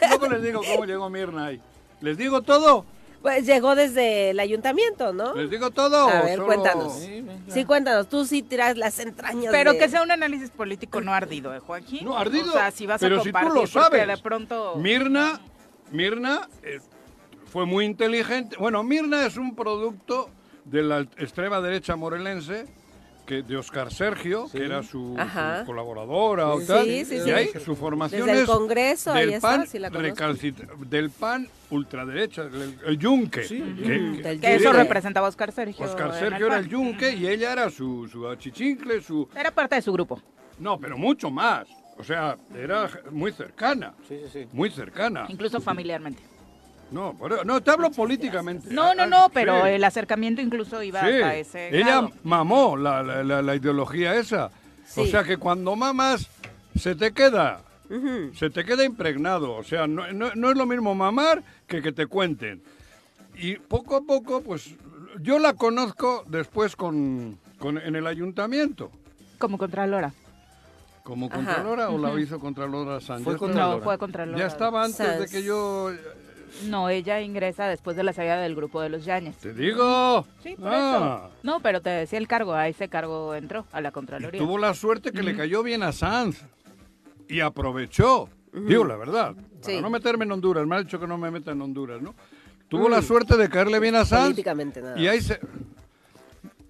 Luego 0.10 0.28
les 0.30 0.44
digo 0.44 0.62
cómo 0.72 0.86
llegó 0.86 1.10
Mirna 1.10 1.46
ahí. 1.48 1.62
¿Les 2.02 2.18
digo 2.18 2.42
todo? 2.42 2.86
Pues 3.22 3.46
llegó 3.46 3.76
desde 3.76 4.32
el 4.32 4.40
ayuntamiento, 4.40 5.14
¿no? 5.14 5.36
¿Les 5.36 5.50
digo 5.50 5.70
todo? 5.70 6.08
A 6.10 6.22
ver, 6.24 6.36
solo- 6.38 6.46
cuéntanos. 6.48 6.94
Sí, 7.50 7.66
cuéntanos, 7.66 8.10
tú 8.10 8.26
sí 8.26 8.42
tiras 8.42 8.78
las 8.78 8.98
entrañas 9.00 9.52
Pero 9.52 9.74
de- 9.74 9.78
que 9.78 9.90
sea 9.90 10.02
un 10.02 10.10
análisis 10.12 10.50
político 10.50 11.02
no 11.02 11.14
ardido, 11.14 11.54
¿eh, 11.56 11.60
Joaquín? 11.60 12.06
No, 12.06 12.18
ardido. 12.18 12.50
O 12.50 12.54
sea, 12.54 12.72
si 12.72 12.88
vas 12.88 13.00
pero 13.00 13.18
a 13.20 13.24
si 13.24 13.30
tú 13.30 13.34
compartir, 13.34 13.62
lo 13.62 13.68
sabes. 13.68 14.08
de 14.08 14.18
pronto... 14.18 14.76
Mirna, 14.78 15.40
Mirna 15.92 16.48
eh, 16.64 16.80
fue 17.46 17.66
muy 17.68 17.86
inteligente. 17.86 18.56
Bueno, 18.58 18.82
Mirna 18.84 19.26
es 19.28 19.38
un 19.38 19.56
producto 19.56 20.30
de 20.66 20.82
la 20.82 21.00
extrema 21.18 21.62
derecha 21.62 21.96
morelense 21.96 22.66
que 23.26 23.44
de 23.44 23.58
Oscar 23.58 23.92
Sergio, 23.94 24.48
que 24.52 24.66
era 24.66 24.84
su, 24.84 25.16
colaboradora 25.66 26.50
o 26.50 26.60
tal. 26.62 26.86
sí, 26.86 27.06
sí, 27.06 27.16
y 27.16 27.22
sí. 27.22 27.32
ahí 27.32 27.50
su 27.64 27.76
formación 27.76 28.22
Desde 28.26 28.34
el 28.40 28.44
es 28.44 28.50
Congreso, 28.50 29.14
ahí 29.14 29.26
del 29.28 29.34
está, 29.36 29.48
pan 29.50 29.68
la 29.82 29.90
conozco. 29.90 30.16
recalcit- 30.24 30.78
del 30.90 31.10
pan 31.12 31.48
ultraderecha, 31.70 32.44
el, 32.44 32.76
el 32.86 32.98
yunque. 32.98 33.44
Sí, 33.44 33.58
que- 33.58 34.00
Mm, 34.00 34.16
que- 34.18 34.22
del 34.24 34.40
Que 34.42 34.56
eso 34.56 34.74
representaba 34.74 35.28
a 35.28 35.30
Oscar 35.30 35.52
Sergio. 35.52 35.86
Oscar 35.86 36.14
Sergio 36.14 36.48
el 36.48 36.52
era 36.52 36.58
el 36.58 36.68
yunque 36.70 37.14
y 37.14 37.28
ella 37.28 37.54
era 37.54 37.70
su, 37.70 38.08
su 38.12 38.28
achichincle, 38.28 39.02
su... 39.02 39.28
Era 39.36 39.52
parte 39.52 39.76
de 39.76 39.82
su 39.82 39.92
grupo. 39.94 40.22
No, 40.60 40.80
pero 40.80 40.98
mucho 40.98 41.30
más. 41.32 41.68
O 41.98 42.04
sea, 42.04 42.36
era 42.56 42.90
muy 43.12 43.32
cercana, 43.32 43.94
Sí, 44.08 44.20
sí, 44.24 44.30
sí. 44.42 44.48
muy 44.54 44.70
cercana. 44.72 45.26
Incluso 45.30 45.62
familiarmente. 45.62 46.24
No, 46.92 47.14
por- 47.18 47.46
no, 47.46 47.62
te 47.62 47.72
hablo 47.72 47.90
políticamente. 47.92 48.68
No, 48.72 48.94
no, 48.94 49.08
no, 49.08 49.26
sí. 49.26 49.32
pero 49.34 49.66
el 49.66 49.84
acercamiento 49.84 50.42
incluso 50.42 50.84
iba 50.84 51.00
Sí, 51.02 51.08
hasta 51.08 51.36
ese 51.36 51.70
ella 51.70 51.86
grado. 52.02 52.12
mamó 52.24 52.76
la, 52.78 53.02
la- 53.02 53.24
la- 53.24 53.42
la 53.42 53.56
ideología 53.56 54.16
esa. 54.16 54.52
O 54.98 55.06
sea 55.06 55.24
que 55.24 55.38
cuando 55.38 55.76
mamas, 55.78 56.28
se 56.78 56.96
te 56.96 57.14
queda, 57.14 57.62
se 58.36 58.50
te 58.50 58.66
queda 58.66 58.84
impregnado. 58.84 59.54
O 59.56 59.64
sea, 59.64 59.88
no, 59.88 60.12
no- 60.12 60.36
no 60.36 60.52
es 60.52 60.58
lo 60.58 60.66
mismo 60.66 60.94
mamar 60.94 61.42
que 61.66 61.82
que 61.82 61.92
te 61.94 62.08
cuenten. 62.08 62.62
Y 63.38 63.56
poco 63.56 63.96
a 63.96 64.02
poco, 64.02 64.42
pues, 64.42 64.76
yo 65.22 65.40
la 65.40 65.54
conozco 65.54 66.26
después 66.28 66.76
con, 66.76 67.38
con- 67.58 67.78
en 67.78 67.96
el 67.96 68.06
ayuntamiento. 68.06 68.92
Como 69.38 69.58
Contralora. 69.58 70.12
¿Como 71.04 71.28
Ajá. 71.28 71.36
Contralora 71.38 71.90
o 71.90 71.98
la 71.98 72.20
hizo 72.20 72.40
Contralora 72.40 73.00
Sánchez? 73.02 73.24
Fue 73.26 73.38
Contralora. 73.38 73.78
No, 73.78 73.82
fue 73.84 73.98
Contralora. 73.98 74.38
Ya 74.38 74.46
estaba 74.46 74.84
antes 74.84 75.20
de 75.20 75.28
que 75.28 75.42
yo... 75.44 75.90
No, 76.68 76.90
ella 76.90 77.22
ingresa 77.22 77.68
después 77.68 77.96
de 77.96 78.04
la 78.04 78.14
salida 78.14 78.40
del 78.42 78.56
grupo 78.56 78.82
de 78.82 78.90
los 78.90 79.06
Yañez. 79.06 79.38
Te 79.38 79.54
digo. 79.54 80.26
Sí, 80.44 80.56
por 80.56 80.68
Ah. 80.68 81.22
eso. 81.30 81.36
No, 81.44 81.60
pero 81.62 81.82
te 81.82 81.90
decía 81.90 82.20
el 82.20 82.28
cargo, 82.28 82.54
a 82.54 82.68
ese 82.68 82.88
cargo 82.90 83.34
entró, 83.36 83.66
a 83.72 83.82
la 83.82 83.90
Y 83.90 83.92
Contraloría. 83.92 84.40
tuvo 84.40 84.58
la 84.58 84.74
suerte 84.74 85.12
que 85.12 85.24
le 85.24 85.36
cayó 85.36 85.64
bien 85.64 85.82
a 85.84 85.92
Sanz 85.92 86.44
y 87.28 87.40
aprovechó. 87.40 88.30
Digo 88.54 88.84
la 88.84 88.98
verdad. 88.98 89.34
Para 89.34 89.48
Sí. 89.62 89.82
no 89.82 89.90
meterme 89.90 90.26
en 90.26 90.32
Honduras, 90.34 90.66
me 90.68 90.76
ha 90.76 90.80
dicho 90.80 91.00
que 91.00 91.08
no 91.08 91.18
me 91.18 91.32
meta 91.32 91.52
en 91.52 91.62
Honduras, 91.62 92.02
¿no? 92.02 92.14
Tuvo 92.68 92.90
la 92.90 93.02
suerte 93.02 93.38
de 93.38 93.50
caerle 93.50 93.80
bien 93.80 93.96
a 93.96 94.06
Sanz. 94.06 94.24
Políticamente 94.24 94.82
nada 94.82 94.98
Y 95.00 95.08
ahí 95.08 95.22
se. 95.22 95.40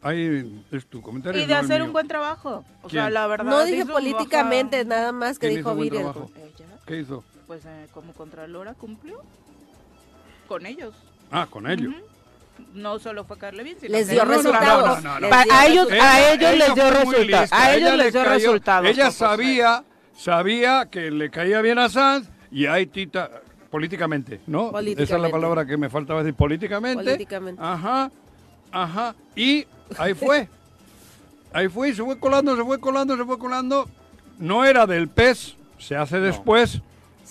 Ahí 0.03 0.63
es 0.71 0.87
tu 0.87 1.01
comentario. 1.01 1.39
Y 1.41 1.45
de 1.45 1.53
no 1.53 1.59
hacer 1.59 1.79
mío. 1.79 1.85
un 1.87 1.93
buen 1.93 2.07
trabajo. 2.07 2.65
O 2.81 2.89
sea, 2.89 3.09
la 3.11 3.27
verdad. 3.27 3.45
No 3.45 3.63
dije 3.63 3.85
políticamente, 3.85 4.83
baja- 4.83 4.89
nada 4.89 5.11
más 5.11 5.37
que 5.37 5.47
¿Quién 5.47 5.59
dijo 5.59 5.69
hizo 5.69 5.75
buen 5.77 5.89
Viri. 5.89 5.97
trabajo? 6.03 6.31
Ella, 6.35 6.65
¿Qué 6.87 6.99
hizo? 7.01 7.23
pues 7.45 7.65
eh, 7.65 7.87
como 7.93 8.13
Contralora 8.13 8.73
cumplió 8.73 9.21
con 10.51 10.65
ellos. 10.65 10.93
Ah, 11.31 11.47
con 11.49 11.69
ellos. 11.69 11.93
No 12.73 12.99
solo 12.99 13.23
fue 13.23 13.37
caerle 13.37 13.63
bien, 13.63 13.77
sino 13.79 13.93
Les 13.93 14.05
que- 14.07 14.13
dio 14.15 14.25
resultados. 14.25 14.99
a 15.05 15.65
ellos- 15.65 15.87
resultados. 15.89 16.01
a 16.01 16.31
ellos 16.33 16.57
les 16.57 16.75
dio 16.75 16.89
resultados. 16.91 17.51
A 17.53 17.73
ellos 17.73 17.87
Ella 17.87 17.95
les 17.95 18.05
le 18.05 18.11
dio 18.11 18.21
cayó- 18.23 18.33
resultados, 18.33 18.89
Ella 18.89 19.11
sabía, 19.11 19.83
sabía 20.13 20.87
que 20.91 21.09
le 21.09 21.29
caía 21.31 21.61
bien 21.61 21.79
a 21.79 21.87
Sanz 21.87 22.27
y 22.51 22.65
ahí 22.65 22.85
Tita, 22.85 23.29
políticamente, 23.69 24.41
¿no? 24.45 24.63
Esa 24.63 24.67
es 24.67 24.73
la 24.73 24.79
Políticamente. 24.81 25.31
palabra 25.31 25.65
que 25.65 25.77
me 25.77 25.89
faltaba 25.89 26.21
decir, 26.21 26.35
políticamente. 26.35 27.01
Políticamente. 27.03 27.61
Ajá, 27.63 28.11
ajá. 28.73 29.15
Y 29.35 29.65
ahí 29.97 30.13
fue. 30.13 30.49
ahí 31.53 31.69
fue 31.69 31.89
y 31.89 31.93
se 31.95 32.03
fue 32.03 32.19
colando, 32.19 32.57
se 32.57 32.63
fue 32.65 32.77
colando, 32.79 33.15
se 33.15 33.23
fue 33.23 33.39
colando. 33.39 33.87
No 34.37 34.65
era 34.65 34.85
del 34.85 35.07
PES, 35.07 35.55
se 35.79 35.95
hace 35.95 36.19
después. 36.19 36.81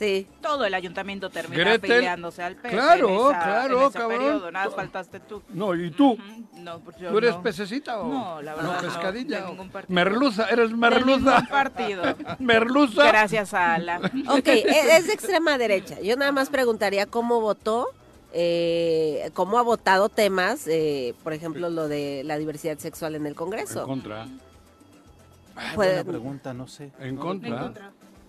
Sí. 0.00 0.26
Todo 0.40 0.64
el 0.64 0.72
ayuntamiento 0.72 1.28
termina 1.28 1.62
Gretel. 1.62 1.92
afiliándose 1.92 2.42
al 2.42 2.56
PES. 2.56 2.72
Claro, 2.72 3.08
en 3.08 3.14
esa- 3.14 3.44
claro, 3.44 3.80
en 3.82 3.86
ese 3.88 3.98
cabrón. 3.98 4.18
periodo. 4.18 4.50
Nada, 4.50 4.70
faltaste 4.70 5.20
tú. 5.20 5.42
No, 5.50 5.74
¿y 5.74 5.90
tú? 5.90 6.16
No, 6.56 6.80
pues 6.80 6.96
yo 6.96 7.10
¿Tú 7.10 7.18
eres 7.18 7.34
no. 7.36 7.42
pececita 7.42 8.00
o 8.00 8.08
No, 8.08 8.40
la 8.40 8.54
verdad 8.54 8.76
no, 8.76 8.88
pescadilla? 8.88 9.36
de 9.40 9.44
o- 9.44 9.48
ningún 9.50 9.68
partido. 9.68 9.94
merluza, 9.94 10.48
eres 10.48 10.70
De 10.70 10.76
merluza. 10.76 11.30
ningún 11.34 11.46
partido. 11.48 12.02
merluza. 12.38 13.06
Gracias 13.08 13.52
a 13.52 13.76
la. 13.78 13.98
Ok, 14.30 14.46
e- 14.48 14.96
es 14.96 15.06
de 15.06 15.12
extrema 15.12 15.58
derecha. 15.58 16.00
Yo 16.00 16.16
nada 16.16 16.32
más 16.32 16.48
preguntaría 16.48 17.04
cómo 17.04 17.40
votó 17.42 17.86
eh, 18.32 19.30
cómo 19.34 19.58
ha 19.58 19.62
votado 19.62 20.08
temas, 20.08 20.66
eh, 20.66 21.14
por 21.22 21.32
ejemplo, 21.34 21.68
lo 21.68 21.88
de 21.88 22.22
la 22.24 22.38
diversidad 22.38 22.78
sexual 22.78 23.16
en 23.16 23.22
el 23.26 23.32
En 23.32 23.34
Congreso. 23.34 23.84
contra. 23.84 24.26
Ah, 25.56 25.72
Puede- 25.74 25.94
buena 25.96 26.10
pregunta, 26.10 26.54
no 26.54 26.66
sé. 26.68 26.90
En 27.00 27.16
No, 27.16 27.20
contra. 27.20 27.72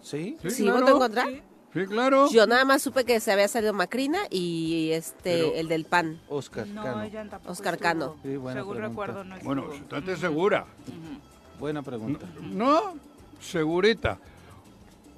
¿Sí? 0.02 0.38
Sí, 0.42 0.50
¿Sí 0.50 0.64
claro. 0.64 0.80
votó 0.80 0.92
en 0.94 0.98
contra? 1.00 1.26
Sí, 1.28 1.42
claro. 1.90 2.30
Yo 2.32 2.46
nada 2.48 2.66
más 2.66 2.82
supe 2.82 3.06
que 3.06 3.20
se 3.20 3.32
había 3.32 3.48
salido 3.48 3.74
Macrina 3.74 4.20
y 4.30 4.92
este, 4.92 5.38
Pero- 5.40 5.56
el 5.56 5.68
del 5.68 5.86
PAN. 5.86 6.20
Oscar 6.30 6.68
No, 6.68 6.84
Cano. 6.84 7.04
ella 7.04 7.26
tampoco 7.30 7.52
Oscar 7.52 7.74
estuvo. 7.76 7.88
Cano. 7.90 8.16
Sí, 8.24 8.36
buena 8.38 8.60
Según 8.62 8.76
pregunta. 8.78 8.88
recuerdo, 8.90 9.24
no 9.24 9.36
Bueno, 9.44 9.74
estate 9.74 10.18
segura. 10.18 10.66
Buena 11.60 11.82
pregunta. 11.84 12.26
No, 12.42 12.96
segurita. 13.40 14.18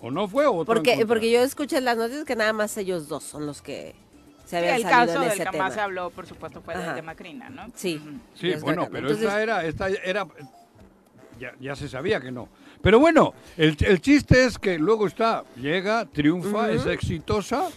O 0.01 0.11
no 0.11 0.27
fue 0.27 0.45
o 0.45 0.65
Porque, 0.65 1.05
porque 1.07 1.31
yo 1.31 1.39
escuché 1.41 1.77
en 1.77 1.85
las 1.85 1.95
noticias 1.97 2.25
que 2.25 2.35
nada 2.35 2.51
más 2.53 2.75
ellos 2.77 3.07
dos 3.07 3.23
son 3.23 3.45
los 3.45 3.61
que 3.61 3.95
se 4.43 4.49
Sí, 4.49 4.55
habían 4.57 4.75
el 4.75 4.81
salido 4.83 4.99
caso 4.99 5.13
en 5.15 5.21
del 5.21 5.29
ese 5.31 5.43
que 5.45 5.49
tema. 5.51 5.63
más 5.63 5.73
se 5.73 5.79
habló, 5.79 6.09
por 6.09 6.27
supuesto, 6.27 6.61
fue 6.61 6.73
el 6.73 6.81
Ajá. 6.81 6.93
de 6.95 7.01
Macrina, 7.01 7.49
¿no? 7.49 7.67
Sí. 7.75 8.01
Sí, 8.35 8.53
bueno, 8.61 8.81
Cano. 8.83 8.89
pero 8.91 9.07
Entonces, 9.07 9.25
esta 9.25 9.41
era, 9.41 9.63
esta 9.65 9.87
era, 9.87 10.27
ya, 11.39 11.53
ya 11.61 11.75
se 11.77 11.87
sabía 11.87 12.19
que 12.19 12.31
no. 12.31 12.49
Pero 12.83 12.99
bueno, 12.99 13.33
el, 13.57 13.75
el 13.79 14.01
chiste 14.01 14.43
es 14.43 14.59
que 14.59 14.77
luego 14.77 15.07
está, 15.07 15.43
llega, 15.55 16.05
triunfa, 16.05 16.69
es 16.69 16.85
exitosa, 16.85 17.69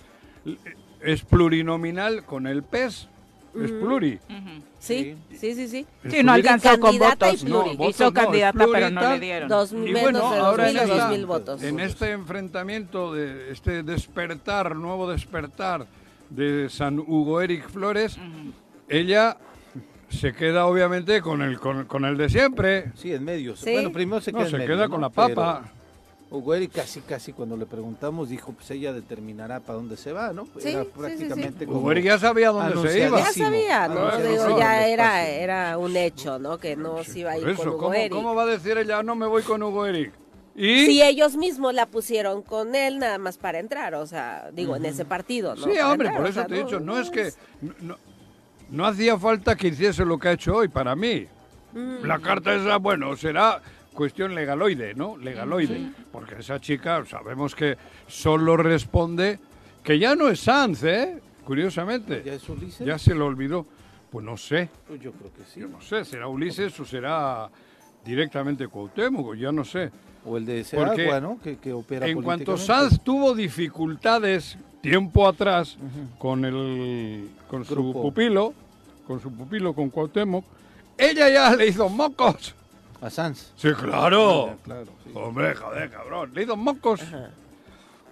es 1.01 1.23
plurinominal 1.23 2.25
con 2.25 2.49
el 2.49 2.65
PES, 2.65 3.09
es 3.55 3.71
pluri. 3.71 4.19
Sí, 4.81 5.15
sí, 5.31 5.55
sí, 5.55 5.69
sí. 5.69 5.87
Sí, 6.11 6.23
no 6.25 6.33
alcanzó 6.33 6.71
con 6.81 6.99
Candidata 6.99 7.29
y 7.29 7.31
votos. 7.37 7.45
No, 7.49 7.65
votos 7.77 7.89
Hizo 7.91 8.05
no, 8.05 8.13
candidata, 8.13 8.67
pero 8.73 8.91
no 8.91 9.11
le 9.13 9.21
dieron. 9.21 9.49
Dos, 9.49 9.73
Y 9.73 9.77
menos 9.77 10.03
bueno, 10.03 10.31
de 10.33 10.39
ahora 10.39 10.65
dos 10.73 10.75
en 10.75 10.75
mil 10.75 10.91
o 10.91 10.93
esta- 10.95 11.05
dos 11.07 11.11
mil 11.17 11.27
votos. 11.27 11.63
En 11.63 11.81
este 11.81 12.11
enfrentamiento, 12.11 13.15
de 13.15 13.53
este 13.53 13.83
despertar, 13.85 14.75
nuevo 14.75 15.09
despertar 15.09 15.87
de 16.31 16.69
San 16.69 16.99
Hugo 16.99 17.41
Eric 17.41 17.69
Flores, 17.71 18.19
ella 18.89 19.37
se 20.09 20.33
queda 20.33 20.67
obviamente 20.67 21.21
con 21.21 21.43
el, 21.43 21.59
con, 21.59 21.85
con 21.87 22.05
el 22.05 22.17
de 22.17 22.29
siempre. 22.29 22.93
Sí, 22.97 23.13
en 23.13 23.25
medio. 23.25 23.57
Sí. 23.57 23.73
Bueno, 23.73 23.93
primero 23.93 24.21
se 24.21 24.33
No, 24.33 24.39
queda 24.39 24.47
en 24.47 24.51
se 24.53 24.59
medio, 24.59 24.75
queda 24.75 24.85
¿no? 24.87 24.91
con 24.93 25.01
la 25.01 25.11
Pero 25.11 25.35
papa. 25.35 25.73
Hugo 26.29 26.55
Eric 26.55 26.73
casi, 26.73 27.01
casi 27.03 27.33
cuando 27.33 27.57
le 27.57 27.67
preguntamos 27.67 28.29
dijo, 28.29 28.51
pues 28.53 28.69
ella 28.73 28.93
determinará 28.93 29.61
para 29.61 29.75
dónde 29.77 29.97
se 29.97 30.13
va, 30.13 30.33
¿no? 30.33 30.47
Sí, 30.59 30.71
Era 30.71 30.83
sí, 30.83 30.89
sí, 30.93 30.99
prácticamente 30.99 31.59
sí. 31.61 31.67
como... 31.67 31.79
Hugo 31.79 31.93
Eric 31.93 32.05
ya 32.07 32.19
sabía 32.19 32.51
dónde 32.51 32.89
se 32.91 33.07
iba. 33.07 33.19
Ya 33.21 33.33
sabía, 33.33 33.87
¿no? 33.89 34.01
Ah, 34.09 34.17
Digo, 34.21 34.49
no, 34.49 34.59
ya 34.59 34.81
no, 34.81 34.87
era, 34.87 35.15
despacio. 35.15 35.41
era 35.43 35.79
un 35.79 35.97
hecho, 35.97 36.39
¿no? 36.41 36.59
Que 36.59 36.75
no 36.75 37.05
se 37.05 37.21
iba 37.21 37.31
a 37.31 37.39
ir 37.39 37.55
con 37.55 37.69
Hugo 37.69 37.79
¿cómo, 37.79 37.95
Eric. 37.95 38.13
cómo 38.13 38.35
va 38.35 38.43
a 38.43 38.47
decir 38.47 38.77
ella, 38.77 39.05
no 39.05 39.15
me 39.15 39.27
voy 39.29 39.43
con 39.45 39.63
Hugo 39.63 39.87
Eric? 39.87 40.13
¿Y? 40.57 40.87
Si 40.87 41.03
ellos 41.03 41.37
mismos 41.37 41.75
la 41.75 41.87
pusieron 41.87 42.43
con 42.43 42.75
él 42.75 42.99
nada 42.99 43.19
más 43.19 43.37
para 43.39 43.61
entrar, 43.61 43.95
o 43.95 44.07
sea, 44.07 44.51
digo, 44.53 44.75
en 44.75 44.87
ese 44.87 45.05
partido, 45.05 45.55
¿no? 45.55 45.63
Sí, 45.65 45.71
Para 45.77 45.93
hombre, 45.93 46.09
entrar, 46.09 46.17
por 46.23 46.27
o 46.27 46.31
eso 46.31 46.41
sea, 46.41 46.47
te 46.49 46.55
he 46.55 46.59
no- 46.61 46.65
dicho, 46.65 46.81
no 46.81 46.99
es 46.99 47.11
que... 47.11 47.31
No, 47.83 47.99
no- 48.71 48.87
hacía 48.87 49.19
falta 49.19 49.57
que 49.57 49.69
hiciese 49.69 50.05
lo 50.05 50.19
que 50.19 50.29
ha 50.29 50.33
hecho 50.33 50.57
hoy, 50.57 50.69
para 50.69 50.95
mí. 50.97 51.27
Mm. 51.73 52.05
La 52.05 52.19
carta 52.19 52.55
esa, 52.55 52.77
bueno, 52.79 53.17
será 53.17 53.61
cuestión 53.93 54.35
legaloide, 54.35 54.95
¿no? 54.95 55.17
Legaloide. 55.17 55.91
Porque 56.13 56.37
esa 56.41 56.61
chica, 56.61 57.05
sabemos 57.07 57.55
que 57.55 57.77
solo 58.07 58.57
responde 58.57 59.39
que 59.83 59.99
ya 59.99 60.15
no 60.15 60.29
es 60.29 60.41
Sanz, 60.41 60.83
¿eh? 60.85 61.19
Curiosamente. 61.45 62.23
¿Ya 62.25 62.35
es 62.35 62.49
Ulises? 62.49 62.87
Ya 62.87 62.99
se 62.99 63.15
lo 63.15 63.27
olvidó. 63.27 63.67
Pues 64.11 64.25
no 64.25 64.37
sé, 64.37 64.69
Pues 64.89 65.01
yo 65.01 65.13
creo 65.13 65.33
que 65.33 65.45
sí. 65.45 65.61
yo 65.61 65.69
no 65.69 65.81
sé, 65.81 66.05
será 66.05 66.29
Ulises 66.29 66.79
o 66.81 66.85
será 66.85 67.51
directamente 68.05 68.69
Cuauhtémoc, 68.69 69.35
ya 69.35 69.53
no 69.53 69.65
sé. 69.65 69.91
O 70.25 70.37
el 70.37 70.47
de 70.47 70.65
Porque 70.75 70.97
Seagua, 70.97 71.21
¿no? 71.21 71.39
Que, 71.41 71.59
que 71.59 71.73
opera 71.73 72.07
En 72.07 72.23
cuanto. 72.23 72.57
Sanz 72.57 73.01
tuvo 73.03 73.35
dificultades 73.35 74.57
tiempo 74.91 75.27
atrás 75.29 75.77
con 76.19 76.45
el 76.45 77.29
con 77.49 77.65
su 77.65 77.75
Grupo. 77.75 78.03
pupilo, 78.03 78.55
con 79.07 79.21
su 79.21 79.31
pupilo 79.33 79.73
con 79.75 79.91
Cuauhtémoc, 79.91 80.45
ella 80.99 81.29
ya 81.29 81.55
le 81.55 81.67
hizo 81.69 81.89
mocos. 81.89 82.55
A 83.01 83.11
Sanz. 83.11 83.53
Sí, 83.57 83.69
claro. 83.75 84.51
Ah, 84.53 84.57
claro, 84.65 84.87
sí. 85.05 85.11
Hombre, 85.15 85.55
joder, 85.55 85.91
cabrón. 85.91 86.31
Le 86.35 86.43
hizo 86.45 86.57
mocos. 86.57 87.01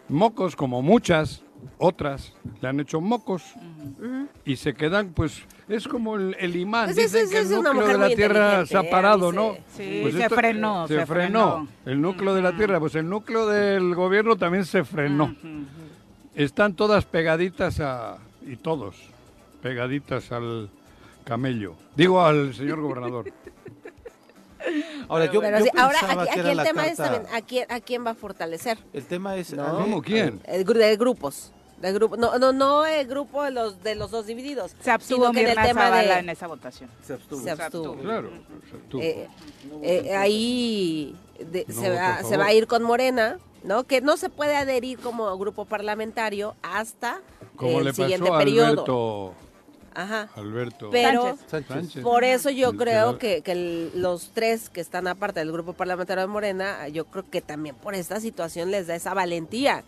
Mocos 0.08 0.54
como 0.56 0.82
muchas 0.82 1.42
otras 1.78 2.34
le 2.60 2.68
han 2.68 2.78
hecho 2.80 3.00
mocos 3.00 3.42
y 4.44 4.56
se 4.56 4.74
quedan, 4.74 5.14
pues, 5.14 5.42
es 5.66 5.88
como 5.88 6.16
el, 6.16 6.36
el 6.38 6.54
imán. 6.56 6.84
Pues 6.92 6.98
es- 6.98 7.12
Dicen 7.12 7.24
es- 7.24 7.30
que 7.30 7.38
el 7.54 7.62
núcleo 7.62 7.86
de 7.88 7.98
la 7.98 8.08
Tierra 8.14 8.66
se 8.66 8.76
ha 8.76 8.90
parado. 8.90 9.32
¿no? 9.32 9.56
Sí, 9.74 10.00
Pues 10.02 10.14
se 10.14 10.22
esto- 10.24 10.34
frenó, 10.34 10.86
Se, 10.86 10.98
se 11.00 11.06
frenó. 11.06 11.64
frenó. 11.64 11.68
El 11.86 12.02
núcleo 12.02 12.34
de 12.34 12.42
la 12.42 12.54
Tierra, 12.54 12.78
pues 12.78 12.94
el 12.96 13.08
núcleo 13.08 13.46
del 13.46 13.94
gobierno 13.94 14.36
también 14.36 14.66
se 14.66 14.84
frenó. 14.84 15.34
Están 16.34 16.74
todas 16.74 17.04
pegaditas 17.04 17.80
a... 17.80 18.18
y 18.46 18.56
todos 18.56 18.96
pegaditas 19.62 20.30
al 20.32 20.68
camello. 21.24 21.74
Digo 21.96 22.20
al 22.22 22.54
señor 22.54 22.80
gobernador. 22.80 23.32
Ahora, 25.08 25.30
yo, 25.30 25.40
Pero 25.42 25.58
yo 25.58 25.64
sí, 25.66 25.70
ahora 25.76 25.98
aquí, 26.22 26.40
aquí 26.40 26.48
el 26.48 26.62
tema 26.62 26.86
es 26.86 26.96
también 26.96 27.22
a 27.34 27.40
quién, 27.42 27.66
a 27.70 27.80
quién 27.80 28.06
va 28.06 28.10
a 28.12 28.14
fortalecer. 28.14 28.78
El 28.94 29.04
tema 29.04 29.36
es... 29.36 29.52
No. 29.52 29.78
¿Cómo? 29.78 30.00
¿Quién? 30.02 30.40
El 30.44 30.64
gru- 30.64 30.78
de 30.78 30.96
grupos. 30.96 31.52
De 31.84 31.92
grupo, 31.92 32.16
no, 32.16 32.38
no, 32.38 32.52
no 32.52 32.86
el 32.86 33.06
grupo 33.06 33.42
de 33.42 33.50
los 33.50 33.82
de 33.82 33.94
los 33.94 34.10
dos 34.10 34.26
divididos. 34.26 34.74
Se 34.80 34.90
abstuvo 34.90 35.30
que 35.32 35.42
en 35.42 35.48
el 35.48 35.66
tema 35.66 35.90
de 35.90 36.12
en 36.18 36.28
esa 36.30 36.46
votación. 36.46 36.88
Se 37.06 37.12
abstuvo. 37.14 37.42
se 37.42 37.50
abstuvo. 37.50 37.94
Claro. 37.96 38.30
se 38.70 38.76
abstuvo. 38.76 39.02
Eh, 39.02 39.28
eh, 39.82 40.16
ahí 40.16 41.14
de- 41.38 41.64
No 41.68 41.80
se, 41.80 41.90
va, 41.90 42.22
se 42.22 42.36
va 42.36 42.46
a 42.46 42.52
ir 42.52 42.66
con 42.66 42.82
Morena, 42.82 43.38
¿no? 43.64 43.84
Que 43.84 44.00
no 44.00 44.16
se 44.16 44.30
puede 44.30 44.56
adherir 44.56 44.98
como 44.98 45.36
grupo 45.38 45.64
parlamentario 45.66 46.54
hasta 46.62 47.20
Como 47.56 47.78
el 47.80 47.84
le 47.86 47.92
siguiente 47.92 48.22
pasó 48.28 48.34
a 48.34 48.38
periodo. 48.38 48.66
Alberto... 48.68 49.34
Ajá. 49.96 50.28
Alberto 50.34 50.90
Pero 50.90 51.38
Sánchez. 51.48 52.02
Por 52.02 52.24
eso 52.24 52.50
yo 52.50 52.70
El 52.70 52.76
creo 52.78 53.18
que- 53.18 53.36
que, 53.36 53.42
que 53.42 53.52
el- 53.52 53.90
los 53.94 54.30
tres 54.34 54.68
que 54.68 54.80
están 54.80 55.06
aparte 55.06 55.38
del 55.38 55.52
grupo 55.52 55.72
parlamentario 55.74 56.22
de 56.22 56.26
Morena, 56.26 56.88
yo 56.88 57.04
creo 57.04 57.24
que 57.30 57.40
también 57.40 57.76
por 57.76 57.94
esta 57.94 58.18
situación 58.20 58.72
les 58.72 58.88
da 58.88 58.96
esa 58.96 59.14
valentía, 59.14 59.84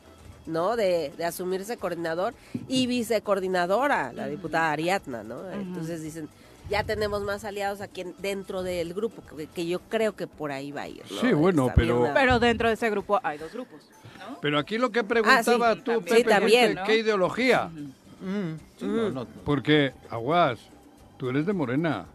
¿no? 0.47 0.77
De, 0.77 1.13
de 1.17 1.25
asumirse 1.25 1.77
coordinador 1.77 2.35
y 2.69 2.87
vicecoordinadora, 2.87 4.13
la 4.13 4.27
diputada 4.29 4.73
Ariadna, 4.73 5.23
¿no? 5.23 5.51
Entonces 5.51 6.03
dicen, 6.03 6.29
ya 6.71 6.83
tenemos 6.85 7.23
más 7.23 7.45
aliados 7.45 7.81
aquí 7.81 8.01
en- 8.03 8.15
dentro 8.19 8.63
del 8.63 8.93
grupo, 8.95 9.23
que, 9.37 9.47
que 9.47 9.67
yo 9.67 9.81
creo 9.89 10.15
que 10.17 10.27
por 10.27 10.51
ahí 10.53 10.73
va 10.73 10.83
a 10.83 10.89
ir. 10.89 11.03
¿no? 11.11 11.21
Sí, 11.21 11.33
bueno, 11.33 11.71
pero-. 11.75 12.11
Pero 12.15 12.39
dentro 12.39 12.69
de 12.69 12.75
ese 12.75 12.91
grupo 12.91 13.21
hay 13.23 13.39
dos 13.39 13.53
grupos, 13.53 13.81
¿no? 14.19 14.39
Pero 14.41 14.59
aquí 14.59 14.77
lo 14.79 14.91
que 14.91 15.05
preguntaba 15.05 15.71
Ah, 15.71 15.75
sí, 15.75 15.81
tú, 15.85 15.91
también. 15.93 16.05
Pepe, 16.05 16.17
Sí, 16.17 16.25
también, 16.25 16.69
¿qué- 16.69 16.75
¿no? 16.75 16.85
¿qué 16.85 16.97
ideología? 16.99 17.65
Mm, 17.67 18.57
sí, 18.79 18.85
no, 18.87 18.97
no, 18.97 19.11
no. 19.11 19.27
Porque, 19.45 19.93
Aguas, 20.11 20.59
tú 21.19 21.29
eres 21.31 21.47
de 21.47 21.53
Morena. 21.53 22.07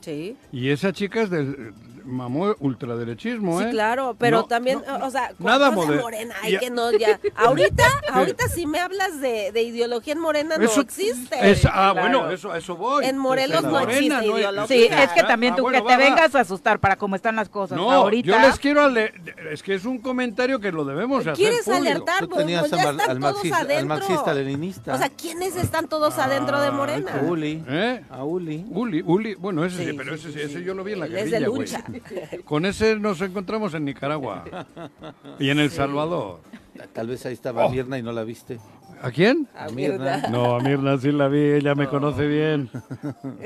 Sí. 0.00 0.36
Y 0.52 0.70
esa 0.70 0.92
chica 0.92 1.22
es 1.22 1.30
del 1.30 1.72
mamó 2.04 2.54
ultraderechismo, 2.60 3.58
Sí, 3.60 3.66
¿eh? 3.66 3.70
claro, 3.70 4.16
pero 4.18 4.38
No, 4.38 4.44
también, 4.44 4.82
no, 4.86 5.06
o 5.06 5.10
sea, 5.10 5.32
nada 5.38 5.70
de 5.70 5.76
moder- 5.76 6.00
Morena, 6.00 6.34
ay, 6.42 6.52
Ya- 6.52 6.58
que 6.60 6.70
no, 6.70 6.90
ya. 6.98 7.20
Ahorita, 7.36 7.84
ahorita 8.12 8.48
si 8.48 8.66
me 8.66 8.78
hablas 8.80 9.20
de, 9.20 9.52
de 9.52 9.62
ideología 9.62 10.12
en 10.14 10.20
Morena 10.20 10.56
no 10.58 10.64
existe. 10.64 11.50
es- 11.50 11.64
ah, 11.66 11.90
Claro. 11.92 12.00
bueno, 12.00 12.30
eso, 12.30 12.54
eso 12.54 12.76
voy. 12.76 13.04
En 13.04 13.18
Morelos 13.18 13.58
En 13.58 13.64
no 13.64 13.70
Morena 13.72 13.92
existe 13.92 14.14
no 14.14 14.20
hay- 14.20 14.40
ideología. 14.40 14.66
Sí, 14.66 14.88
es 14.90 15.10
que 15.12 15.22
también 15.22 15.52
ah, 15.54 15.56
tú 15.56 15.62
bueno, 15.62 15.78
que 15.78 15.88
te 15.88 15.96
va, 15.96 15.98
va. 15.98 16.04
vengas 16.10 16.34
a 16.34 16.40
asustar 16.40 16.78
para 16.80 16.96
cómo 16.96 17.16
están 17.16 17.36
las 17.36 17.48
cosas 17.48 17.76
No, 17.78 17.90
ahorita. 17.90 18.28
yo 18.28 18.38
les 18.38 18.58
quiero 18.58 18.82
ale- 18.82 19.12
es 19.50 19.62
que 19.62 19.74
es 19.74 19.84
un 19.84 19.98
comentario 19.98 20.60
que 20.60 20.72
lo 20.72 20.84
debemos 20.84 21.20
hacer 21.20 21.34
¿Quieres 21.34 21.64
público. 21.64 21.82
alertar? 21.86 22.20
Tú 22.20 22.28
Pues, 22.28 22.44
pues, 22.44 22.48
ya 22.54 22.60
están 22.62 23.00
al, 23.00 23.06
todos 23.06 23.18
marxista, 23.18 23.56
al 23.58 23.66
adentro. 23.66 23.86
marxista 23.88 24.34
leninista. 24.34 24.94
O 24.94 24.98
sea, 24.98 25.08
¿quiénes 25.08 25.56
están 25.56 25.88
todos 25.88 26.18
adentro 26.18 26.60
de 26.60 26.70
Morena? 26.70 27.12
Ah, 27.14 27.18
a 27.20 27.22
Uli. 27.30 27.64
¿Eh? 27.68 28.02
A 28.10 28.24
Uli. 28.24 28.64
Uli, 28.70 29.02
Uli, 29.04 29.34
bueno, 29.34 29.64
ese 29.64 29.78
sí, 29.78 29.90
Sí, 29.90 29.96
pero 29.96 30.16
sí, 30.16 30.28
ese, 30.28 30.32
sí, 30.32 30.40
ese 30.44 30.58
sí. 30.58 30.64
yo 30.64 30.74
lo 30.74 30.84
vi 30.84 30.92
en 30.92 31.00
la 31.00 31.06
Él 31.06 31.16
es 31.16 31.30
de 31.30 31.38
guerrilla, 31.40 31.84
güey. 31.88 31.97
Con 32.44 32.66
ese 32.66 32.96
nos 32.96 33.20
encontramos 33.20 33.74
en 33.74 33.84
Nicaragua 33.84 34.44
y 35.38 35.50
en 35.50 35.58
El 35.60 35.70
Salvador. 35.70 36.40
Tal 36.92 37.08
vez 37.08 37.24
ahí 37.26 37.32
estaba 37.32 37.66
Oh. 37.66 37.70
Mirna 37.70 37.98
y 37.98 38.02
no 38.02 38.12
la 38.12 38.22
viste. 38.24 38.58
¿A 39.02 39.10
quién? 39.12 39.46
A 39.56 39.68
Mirna. 39.68 40.28
No, 40.28 40.56
a 40.56 40.60
Mirna 40.60 40.98
sí 40.98 41.12
la 41.12 41.28
vi, 41.28 41.38
ella 41.40 41.74
me 41.74 41.86
conoce 41.88 42.26
bien. 42.26 42.68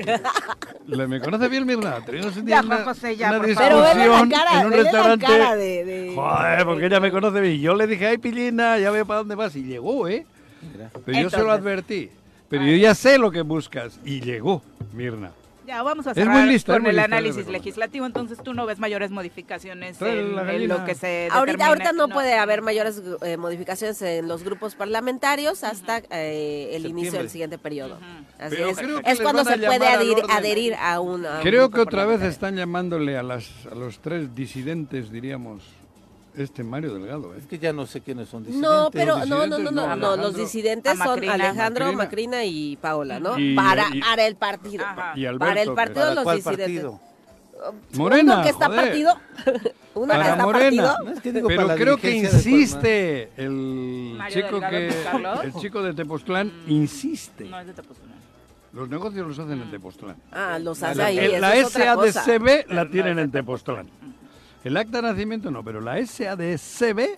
Le- 0.87 1.07
¿Me 1.07 1.19
conoce 1.19 1.47
bien 1.47 1.65
Mirna? 1.65 1.99
Teníamos 2.05 2.35
un 2.37 2.45
día 2.45 2.57
Ya, 2.61 2.65
una, 2.65 2.77
José, 2.83 3.15
ya, 3.15 3.29
una 3.29 3.45
discusión 3.45 4.29
cara, 4.29 4.61
en 4.61 4.67
un 4.67 4.73
restaurante. 4.73 5.25
cara 5.25 5.55
de... 5.55 5.85
de- 5.85 6.11
Joder, 6.15 6.65
porque 6.65 6.85
ella 6.87 6.99
me 6.99 7.11
conoce 7.11 7.39
bien. 7.39 7.61
Yo 7.61 7.75
le 7.75 7.87
dije, 7.87 8.07
ay, 8.07 8.17
Pilina, 8.17 8.77
ya 8.79 8.91
veo 8.91 9.05
para 9.05 9.19
dónde 9.19 9.35
vas. 9.35 9.55
Y 9.55 9.63
llegó, 9.63 10.07
¿eh? 10.07 10.25
Pero 11.05 11.19
yo 11.19 11.29
se 11.29 11.37
lo 11.37 11.43
Entonces. 11.43 11.49
advertí. 11.49 12.09
Pero 12.49 12.65
yo 12.65 12.75
ya 12.77 12.93
sé 12.95 13.17
lo 13.17 13.31
que 13.31 13.41
buscas. 13.41 13.99
Y 14.05 14.21
llegó, 14.21 14.61
Mirna. 14.93 15.31
Ya, 15.65 15.81
vamos 15.81 16.07
a 16.07 16.11
Es 16.11 16.17
muy 16.17 16.25
cerrar 16.25 16.47
lista, 16.47 16.71
es 16.71 16.75
con 16.75 16.81
muy 16.83 16.89
el 16.89 16.95
lista, 16.97 17.05
análisis 17.05 17.47
legislativo. 17.47 18.05
Entonces 18.05 18.37
tú 18.43 18.53
no 18.53 18.65
ves 18.65 18.79
mayores 18.79 19.11
modificaciones 19.11 20.01
en, 20.01 20.67
lo 20.67 20.85
que 20.85 20.95
se 20.95 21.29
Ahorita, 21.31 21.67
ahorita 21.67 21.93
no, 21.93 22.09
puede 22.09 22.37
haber 22.37 22.61
mayores 22.61 23.01
eh, 23.21 23.37
modificaciones 23.37 24.01
en 24.01 24.27
los 24.27 24.43
grupos 24.43 24.75
parlamentarios 24.75 25.63
hasta 25.63 26.01
eh, 26.09 26.71
el 26.73 26.85
inicio 26.85 27.19
del 27.19 27.29
siguiente 27.29 27.57
periodo. 27.57 27.97
Así 28.39 28.55
Pero 28.55 28.69
es, 28.69 28.77
creo 28.77 29.01
que 29.01 29.11
es 29.11 29.21
cuando 29.21 29.43
se 29.45 29.57
puede 29.57 29.87
adherir, 29.87 30.17
adherir 30.29 30.75
a 30.75 30.99
un 30.99 31.25
a 31.25 31.37
un 31.37 31.41
Creo 31.41 31.69
que 31.69 31.81
otra 31.81 32.05
vez 32.05 32.21
están 32.21 32.55
llamándole 32.55 33.17
a, 33.17 33.23
las, 33.23 33.49
a 33.71 33.75
los 33.75 33.99
tres 33.99 34.35
disidentes, 34.35 35.11
diríamos, 35.11 35.63
este 36.35 36.63
Mario 36.63 36.93
Delgado, 36.95 37.33
¿eh? 37.33 37.37
Es 37.39 37.45
que 37.47 37.59
ya 37.59 37.71
no 37.73 37.85
sé 37.85 38.01
quiénes 38.01 38.29
son 38.29 38.43
disidentes. 38.43 38.69
No, 38.69 38.89
pero 38.91 39.17
no, 39.25 39.45
no, 39.47 39.57
no, 39.59 39.59
no, 39.59 39.71
no, 39.71 39.95
los 39.95 40.03
Alejandro. 40.05 40.31
disidentes 40.31 40.97
son 40.97 41.07
Macrina. 41.07 41.33
Alejandro, 41.33 41.85
Macrina. 41.85 42.03
Macrina 42.03 42.45
y 42.45 42.77
Paola, 42.77 43.19
¿no? 43.19 43.37
Y- 43.39 43.55
para, 43.55 43.85
y- 43.93 43.99
para 44.01 44.25
el 44.27 44.35
partido. 44.35 44.83
Para 45.39 45.61
el 45.61 45.73
partido 45.73 45.75
¿Para 45.75 46.13
los 46.15 46.23
cuál 46.23 46.37
disidentes. 46.37 46.65
partido? 46.67 46.99
Morena, 47.93 48.33
Uno 48.35 48.43
que 48.43 48.49
está 48.49 48.65
joder. 48.65 48.81
partido. 48.81 49.13
Uno 49.95 50.07
que 50.07 50.17
Para 50.19 50.29
está 50.31 50.43
Morena. 50.43 50.63
partido. 50.93 50.95
No, 51.05 51.11
es 51.11 51.21
que 51.21 51.31
digo, 51.31 51.47
Pero 51.47 51.67
la 51.67 51.75
creo 51.75 51.97
que 51.97 52.11
insiste 52.11 53.29
el 53.37 54.15
Mario 54.17 54.35
chico 54.35 54.59
Delgado 54.59 55.41
que 55.41 55.47
el 55.47 55.53
chico 55.53 55.81
de 55.83 55.93
Tepoztlán 55.93 56.51
insiste. 56.67 57.45
No 57.45 57.59
es 57.59 57.67
de 57.67 57.73
Tepoztlán. 57.73 58.13
Los 58.73 58.89
negocios 58.89 59.27
los 59.27 59.37
hacen 59.37 59.61
en 59.61 59.69
Tepoztlán. 59.69 60.15
Ah, 60.31 60.57
los 60.59 60.81
La- 60.81 60.89
hace 60.89 60.97
la- 60.97 61.05
ahí. 61.05 61.19
Eso 61.19 61.77
la 61.79 61.95
cosa. 61.95 62.23
SADCB 62.23 62.65
la 62.73 62.89
tienen 62.89 63.19
en 63.19 63.31
Tepoztlán. 63.31 63.87
El 64.63 64.77
acta 64.77 65.01
de 65.01 65.09
nacimiento 65.09 65.51
no, 65.51 65.63
pero 65.63 65.81
la 65.81 66.03
SADCB 66.05 67.17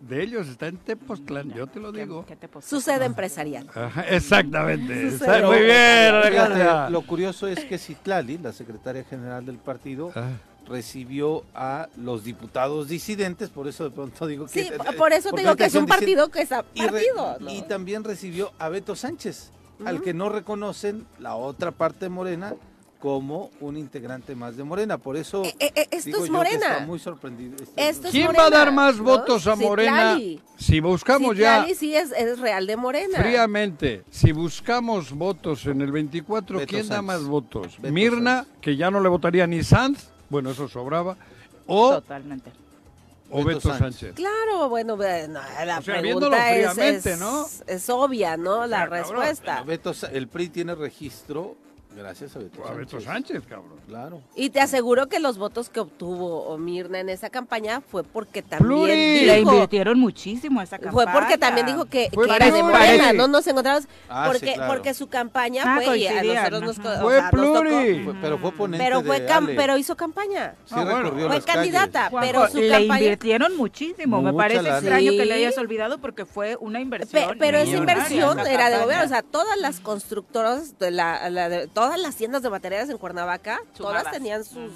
de 0.00 0.22
ellos 0.22 0.46
está 0.48 0.68
en 0.68 0.76
Tepoztlán, 0.78 1.52
yo 1.52 1.66
te 1.66 1.80
lo 1.80 1.90
digo. 1.92 2.24
¿Qué 2.24 2.36
te 2.36 2.46
pasó? 2.48 2.68
Su 2.68 2.80
sede 2.80 3.04
empresarial. 3.04 3.68
Ajá, 3.74 4.02
exactamente. 4.02 5.08
Está 5.08 5.44
muy 5.46 5.58
bien, 5.58 6.14
Fíjate, 6.22 6.26
Alejandra. 6.38 6.90
lo 6.90 7.02
curioso 7.02 7.48
es 7.48 7.64
que 7.64 7.78
Citlali, 7.78 8.38
la 8.38 8.52
secretaria 8.52 9.02
general 9.04 9.44
del 9.44 9.58
partido, 9.58 10.12
Ah. 10.14 10.30
recibió 10.68 11.42
a 11.54 11.88
los 11.96 12.22
diputados 12.24 12.88
disidentes, 12.88 13.48
por 13.50 13.66
eso 13.66 13.84
de 13.84 13.90
pronto 13.90 14.26
digo 14.26 14.46
que... 14.46 14.64
Sí, 14.64 14.70
por 14.96 15.12
eso 15.12 15.32
te 15.32 15.40
digo 15.40 15.56
que 15.56 15.64
es 15.64 15.74
un 15.74 15.86
partido 15.86 16.28
que 16.28 16.42
está 16.42 16.64
Y, 16.74 16.82
re- 16.82 16.88
partido. 16.90 17.36
¿no? 17.40 17.50
y 17.50 17.62
también 17.62 18.04
recibió 18.04 18.52
a 18.58 18.68
Beto 18.68 18.94
Sánchez, 18.94 19.50
al 19.84 20.00
que 20.02 20.14
no 20.14 20.28
reconocen 20.28 21.06
la 21.18 21.34
otra 21.36 21.72
parte 21.72 22.04
de 22.04 22.08
Morena 22.10 22.54
como 22.98 23.50
un 23.60 23.76
integrante 23.76 24.34
más 24.34 24.56
de 24.56 24.64
Morena. 24.64 24.98
Por 24.98 25.16
eso 25.16 25.44
Eh, 25.44 25.54
eh, 25.60 25.72
eh, 25.74 25.88
esto 25.92 26.06
digo 26.06 26.18
es 26.18 26.24
yo 26.24 26.24
que 26.24 26.30
Morena. 26.32 26.66
está 26.72 26.86
muy 26.86 26.98
sorprendido. 26.98 27.54
este- 27.62 27.88
Esto 27.88 28.06
es 28.08 28.12
¿Quién 28.12 28.26
Morena, 28.26 28.42
va 28.42 28.46
a 28.46 28.50
dar 28.50 28.72
más 28.72 28.96
¿no? 28.96 29.04
votos 29.04 29.46
a 29.46 29.54
Morena? 29.54 30.14
Citlali. 30.16 30.40
Si 30.58 30.80
buscamos 30.80 31.36
ya 31.36 31.58
Citlali 31.60 31.74
sí 31.76 31.94
es, 31.94 32.10
es 32.12 32.38
real 32.40 32.66
de 32.66 32.76
Morena. 32.76 33.18
fríamente, 33.18 34.02
si 34.10 34.32
buscamos 34.32 35.12
votos 35.12 35.64
en 35.66 35.80
el 35.80 35.92
24, 35.92 36.58
Beto 36.58 36.68
¿quién 36.70 36.88
da 36.88 36.96
Sanz. 36.96 37.06
más 37.06 37.22
votos? 37.24 37.76
Beto 37.80 37.94
Mirna, 37.94 38.44
Sanz. 38.44 38.48
que 38.60 38.76
ya 38.76 38.90
no 38.90 39.00
le 39.00 39.08
votaría 39.08 39.46
ni 39.46 39.62
Sanz, 39.62 40.08
bueno, 40.28 40.50
eso 40.50 40.66
sobraba, 40.68 41.16
o, 41.68 41.90
Totalmente. 41.94 42.50
o 43.30 43.38
Beto 43.44 43.58
Beto 43.58 43.68
Sanz. 43.68 43.78
Sánchez. 43.78 44.14
Claro, 44.16 44.68
bueno, 44.68 44.96
la 44.96 45.78
O 45.78 45.82
sea, 45.82 46.00
pregunta 46.00 46.50
es, 46.56 46.72
fríamente, 46.72 47.12
es- 47.12 47.20
¿no? 47.20 47.46
es 47.68 47.88
obvia, 47.90 48.36
¿no? 48.36 48.66
La 48.66 48.82
Ah, 48.82 48.88
cabrón. 48.88 49.02
respuesta. 49.20 49.62
Beto 49.62 49.94
Sa- 49.94 50.08
el 50.10 50.26
PRI 50.26 50.48
tiene 50.48 50.74
registro 50.74 51.54
gracias 51.98 52.34
a 52.36 52.38
Beto 52.38 52.62
A 52.64 52.68
Sánchez. 52.68 52.78
Beto 52.92 53.00
Sánchez, 53.00 53.42
cabrón. 53.48 53.80
Claro. 53.86 54.22
Y 54.34 54.50
te 54.50 54.60
aseguro 54.60 55.08
que 55.08 55.18
los 55.18 55.36
votos 55.38 55.68
que 55.68 55.80
obtuvo 55.80 56.56
Mirna 56.58 57.00
en 57.00 57.08
esa 57.08 57.30
campaña 57.30 57.80
fue 57.80 58.04
porque 58.04 58.42
también 58.42 58.68
Pluri. 58.68 58.92
Y 58.92 59.24
le 59.26 59.36
dijo, 59.36 59.52
invirtieron 59.54 59.98
muchísimo 59.98 60.60
a 60.60 60.64
esa 60.64 60.78
campaña. 60.78 60.92
fue 60.92 61.20
porque 61.20 61.38
también 61.38 61.66
dijo 61.66 61.84
que, 61.86 62.08
Fue 62.12 62.26
que 62.28 62.36
era 62.36 62.50
de. 62.50 62.62
Morena, 62.62 63.12
no 63.12 63.28
nos 63.28 63.46
encontramos 63.46 63.84
Ah, 64.08 64.24
sí, 64.26 64.32
porque 64.38 64.54
claro. 64.54 64.72
porque 64.72 64.94
su 64.94 65.06
campaña 65.08 65.62
Ah, 65.66 65.80
fue 65.82 65.98
y 65.98 66.06
a 66.06 66.22
nosotros 66.22 66.62
nos, 66.62 66.78
co- 66.78 66.88
o 66.88 67.00
Fue 67.02 67.14
sea, 67.18 67.30
nos 67.32 67.46
tocó- 67.46 67.60
Pluri. 67.60 68.04
Fue- 68.04 68.14
pero 68.20 68.38
fue 68.38 68.52
ponente 68.52 68.84
pero 68.84 69.02
fue 69.02 69.20
de 69.20 69.28
cam- 69.28 69.44
Ale. 69.44 69.54
pero 69.54 69.76
hizo 69.76 69.96
campaña. 69.96 70.54
Sí 70.66 70.74
Ah, 70.76 70.84
bueno. 70.84 71.10
Fue 71.10 71.20
calles. 71.28 71.44
candidata, 71.44 72.10
pero 72.20 72.48
su 72.48 72.58
le 72.58 72.68
campaña 72.70 73.00
invirtieron 73.04 73.56
muchísimo. 73.56 74.22
Me 74.22 74.32
parece 74.32 74.62
lana. 74.62 74.78
extraño 74.78 75.10
que 75.12 75.24
le 75.24 75.34
hayas 75.34 75.58
olvidado 75.58 75.98
porque 75.98 76.24
fue 76.26 76.56
una 76.60 76.78
Pe- 76.78 76.82
inversión. 76.82 77.36
pero 77.38 77.58
esa 77.58 77.76
inversión 77.76 78.38
era 78.40 78.70
de 78.70 78.78
gobierno, 78.78 79.04
o 79.04 79.08
sea, 79.08 79.22
todas 79.22 79.56
las 79.58 79.80
constructoras, 79.80 80.78
de 80.78 80.90
la, 80.90 81.28
la 81.30 81.48
de- 81.48 81.66
todas 81.68 81.87
las 81.96 82.16
tiendas 82.16 82.42
de 82.42 82.50
materiales 82.50 82.90
en 82.90 82.98
Cuernavaca, 82.98 83.60
todas 83.76 84.10
tenían 84.10 84.44
sus, 84.44 84.70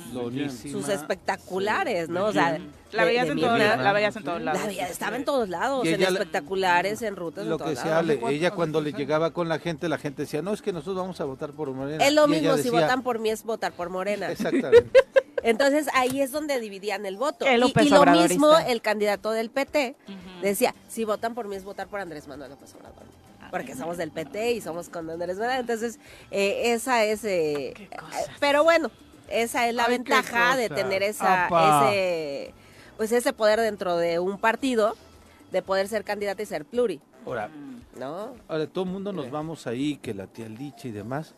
sus 0.70 0.88
espectaculares, 0.88 2.08
¿no? 2.08 2.26
O 2.26 2.32
sea, 2.32 2.58
La 2.92 3.04
veías 3.04 3.28
en 3.28 3.40
lados. 3.40 3.58
La 3.82 3.92
veías 3.92 4.16
en 4.16 4.24
todos 4.24 4.40
lados. 4.40 4.60
La 4.60 4.66
veía- 4.66 4.88
estaba 4.88 5.16
en 5.16 5.24
todos 5.24 5.48
lados, 5.48 5.86
en 5.86 6.02
espectaculares, 6.02 7.02
en 7.02 7.16
rutas, 7.16 7.44
Lo 7.46 7.52
en 7.52 7.58
que 7.58 7.64
todos 7.64 7.76
decía 7.76 7.90
lados. 8.02 8.10
Ale, 8.10 8.34
ella 8.34 8.50
cuando 8.52 8.80
le 8.80 8.92
llegaba 8.92 9.32
con 9.32 9.48
la 9.48 9.58
gente, 9.58 9.88
la 9.88 9.98
gente 9.98 10.22
decía, 10.22 10.42
no, 10.42 10.52
es 10.52 10.62
que 10.62 10.72
nosotros 10.72 10.96
vamos 10.96 11.20
a 11.20 11.24
votar 11.24 11.50
por 11.52 11.70
Morena. 11.72 12.04
Es 12.04 12.12
lo 12.12 12.26
Y 12.26 12.30
mismo, 12.30 12.52
si 12.56 12.64
decía, 12.64 12.80
votan 12.80 13.02
por 13.02 13.18
mí 13.18 13.30
es 13.30 13.42
votar 13.44 13.72
por 13.72 13.88
Morena. 13.90 14.30
Exactamente. 14.30 14.90
Entonces 15.44 15.88
ahí 15.94 16.20
es 16.20 16.30
donde 16.30 16.60
dividían 16.60 17.04
el 17.04 17.16
voto. 17.16 17.44
El 17.46 17.64
Y, 17.64 17.72
y 17.80 17.88
lo 17.88 18.06
mismo 18.06 18.56
el 18.58 18.80
candidato 18.80 19.32
del 19.32 19.50
PT 19.50 19.96
decía, 20.40 20.72
si 20.88 21.04
votan 21.04 21.34
por 21.34 21.48
mí 21.48 21.56
es 21.56 21.64
votar 21.64 21.88
por 21.88 21.98
Andrés 22.00 22.28
Manuel 22.28 22.50
López 22.50 22.72
Obrador. 22.74 23.02
Porque 23.52 23.76
somos 23.76 23.98
del 23.98 24.10
PT 24.10 24.52
y 24.52 24.60
somos 24.60 24.88
con 24.88 25.08
Andrés 25.08 25.38
Manuel. 25.38 25.60
Entonces, 25.60 26.00
eh, 26.32 26.72
esa 26.72 27.04
es... 27.04 27.22
eh, 27.24 27.74
Qué 27.76 27.84
eh, 27.84 27.90
cosas. 27.96 28.26
pero 28.40 28.64
bueno, 28.64 28.90
esa 29.28 29.68
es 29.68 29.74
la 29.74 29.84
Ay, 29.84 29.92
ventaja 29.92 30.56
de 30.56 30.68
tener 30.68 31.02
esa, 31.04 31.46
Apa. 31.46 31.88
ese, 31.92 32.54
pues 32.96 33.12
ese 33.12 33.32
poder 33.32 33.60
dentro 33.60 33.96
de 33.98 34.18
un 34.18 34.38
partido, 34.38 34.96
de 35.52 35.62
poder 35.62 35.86
ser 35.86 36.02
candidata 36.02 36.42
y 36.42 36.46
ser 36.46 36.64
pluri, 36.64 37.00
Ahora, 37.26 37.50
¿no? 38.00 38.34
ahora 38.48 38.66
todo 38.66 38.84
el 38.84 38.90
mundo 38.90 39.12
nos 39.12 39.30
vamos 39.30 39.66
ahí, 39.68 39.96
que 39.98 40.12
la 40.14 40.26
tía 40.26 40.48
Licha 40.48 40.88
y 40.88 40.90
demás, 40.90 41.34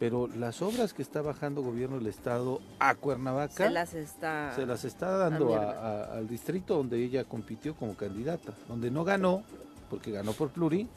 pero 0.00 0.26
las 0.26 0.60
obras 0.62 0.92
que 0.92 1.00
está 1.00 1.22
bajando 1.22 1.62
gobierno 1.62 1.96
del 1.96 2.08
Estado 2.08 2.60
a 2.80 2.94
Cuernavaca 2.96 3.54
Se 3.54 3.70
las 3.70 3.94
está... 3.94 4.52
se 4.56 4.66
las 4.66 4.84
está 4.84 5.16
dando 5.16 5.54
a- 5.54 6.12
al 6.16 6.26
distrito 6.28 6.74
donde 6.76 7.02
ella 7.02 7.22
compitió 7.24 7.76
como 7.76 7.94
candidata, 7.96 8.52
donde 8.68 8.90
no 8.90 9.04
ganó, 9.04 9.44
porque 9.88 10.10
ganó 10.10 10.32
por 10.32 10.50
pluri, 10.50 10.88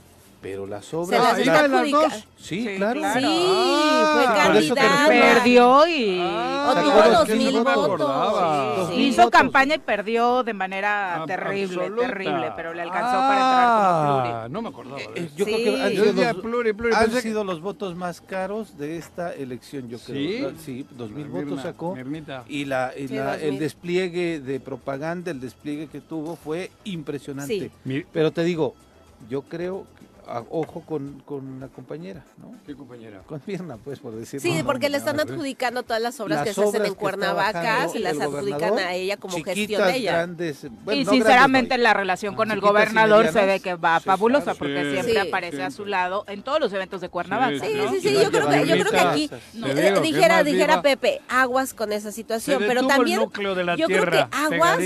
pero 0.46 0.68
las 0.68 0.86
Se 0.86 0.96
obras... 0.96 1.24
las 1.24 1.34
Ah, 1.34 1.40
está 1.40 1.44
¿iba 1.44 1.66
en 1.66 1.72
las 1.72 1.82
adjudica- 1.82 2.02
dos? 2.02 2.14
Sí, 2.38 2.62
Sí, 2.68 2.76
claro. 2.78 3.00
claro. 3.00 3.20
Sí, 3.20 3.26
Ah, 3.50 4.12
fue 4.14 4.26
candidata. 4.54 5.08
Perdió 5.08 5.88
y 5.88 6.20
Ah, 6.22 6.68
Obtuvo 6.70 6.84
¿te 6.86 6.90
acuerdas 6.92 7.20
dos 7.28 7.38
mil 7.38 7.46
no 7.46 7.52
me 7.52 7.76
votos. 7.76 7.86
acordaba? 7.86 8.76
Sí, 8.90 8.94
sí. 8.96 9.02
Hizo 9.08 9.22
votos. 9.24 9.40
campaña 9.40 9.74
y 9.76 9.78
perdió 9.80 10.44
de 10.44 10.54
manera 10.54 11.24
Ab- 11.24 11.26
terrible, 11.26 11.82
absoluta. 11.86 12.08
terrible, 12.08 12.54
pero 12.56 12.74
le 12.76 12.82
alcanzó 12.84 13.18
para 13.18 13.34
entrar 13.34 13.66
como 13.66 14.36
Ah, 14.36 14.48
no 14.52 14.62
me 14.62 14.70
acordaba 14.70 14.98
de 14.98 15.04
Eh, 15.16 15.30
yo 15.36 15.46
creo 15.46 15.58
Sí. 15.58 15.64
que 15.64 15.82
han 15.82 15.90
sido, 15.92 16.14
los, 16.34 16.36
pluri, 16.44 16.74
pluri, 16.74 16.94
han 16.94 17.12
sido 17.12 17.44
los 17.44 17.62
votos 17.62 17.96
más 17.96 18.22
caros 18.22 18.78
de 18.78 18.98
esta 18.98 19.34
elección, 19.34 19.90
yo 19.90 19.98
creo. 19.98 20.52
¿Sí? 20.52 20.56
Sí, 20.64 20.88
dos 20.92 21.10
mil 21.10 21.26
votos 21.28 21.64
sacó. 21.64 21.98
Y, 22.48 22.66
la, 22.66 22.94
y 22.96 23.08
Sí, 23.08 23.16
la- 23.16 23.36
el 23.40 23.58
despliegue 23.58 24.40
de 24.42 24.60
propaganda, 24.60 25.32
el 25.32 25.40
despliegue 25.42 25.88
que 25.88 26.02
tuvo 26.02 26.36
fue 26.36 26.70
impresionante. 26.84 27.72
Pero 28.14 28.30
te 28.32 28.44
digo, 28.44 28.76
yo 29.28 29.42
creo, 29.42 29.88
a- 30.28 30.44
ojo 30.50 30.82
con, 30.82 31.22
con 31.26 31.60
la 31.60 31.68
compañera, 31.68 32.24
¿no? 32.38 32.56
¿Qué 32.66 32.76
compañera? 32.76 33.22
Con 33.28 33.42
Mirna, 33.46 33.78
pues, 33.78 34.00
por 34.00 34.16
decirlo. 34.16 34.42
Sí, 34.42 34.58
No, 34.60 34.66
porque 34.66 34.90
le 34.90 34.98
están 34.98 35.20
adjudicando 35.20 35.84
todas 35.84 36.02
las 36.02 36.20
obras 36.20 36.40
Las 36.40 36.48
que 36.48 36.54
se 36.54 36.64
hacen 36.64 36.86
en 36.86 36.94
Cuernavaca, 36.96 37.90
se 37.90 38.00
las 38.00 38.20
adjudican 38.20 38.78
a 38.80 38.94
ella 38.94 39.18
como 39.18 39.42
gestión 39.44 39.84
de 39.86 39.96
ella. 39.98 40.12
grandes, 40.14 40.68
bueno, 40.84 41.02
y 41.02 41.04
no 41.06 41.12
sinceramente 41.12 41.70
grandes, 41.70 41.84
la 41.84 41.94
relación 41.94 42.36
con 42.36 42.52
el 42.52 42.60
gobernador 42.60 43.28
se 43.32 43.46
ve 43.46 43.60
que 43.60 43.76
va 43.76 44.00
sí, 44.00 44.06
fabulosa 44.06 44.54
porque 44.56 44.92
siempre 44.92 45.14
Sí. 45.14 45.28
aparece 45.28 45.64
a 45.64 45.72
su 45.72 45.86
lado 45.86 46.26
en 46.28 46.42
todos 46.44 46.60
los 46.60 46.74
eventos 46.74 47.02
de 47.02 47.10
Cuernavaca. 47.10 47.60
Sí, 47.60 47.66
Sí, 47.72 47.78
¿no? 47.78 47.92
sí, 47.92 48.14
yo 48.24 48.32
creo 48.32 48.50
que, 48.50 48.68
yo 48.68 48.76
creo 48.78 48.92
que 48.92 49.00
aquí 49.00 49.30
eh, 49.34 49.40
digo, 49.54 49.74
¿qué 49.76 50.02
dijera, 50.02 50.44
dijera? 50.44 50.82
Pepe, 50.82 51.22
aguas 51.30 51.74
con 51.74 51.92
esa 51.92 52.12
situación, 52.12 52.64
pero 52.68 52.86
también 52.88 53.20
el 53.20 53.26
núcleo 53.26 53.56
de 53.56 53.64
la 53.64 53.76
yo 53.76 53.88
creo 53.88 54.06
que 54.06 54.12
tierra, 54.12 54.30
aguas, 54.32 54.80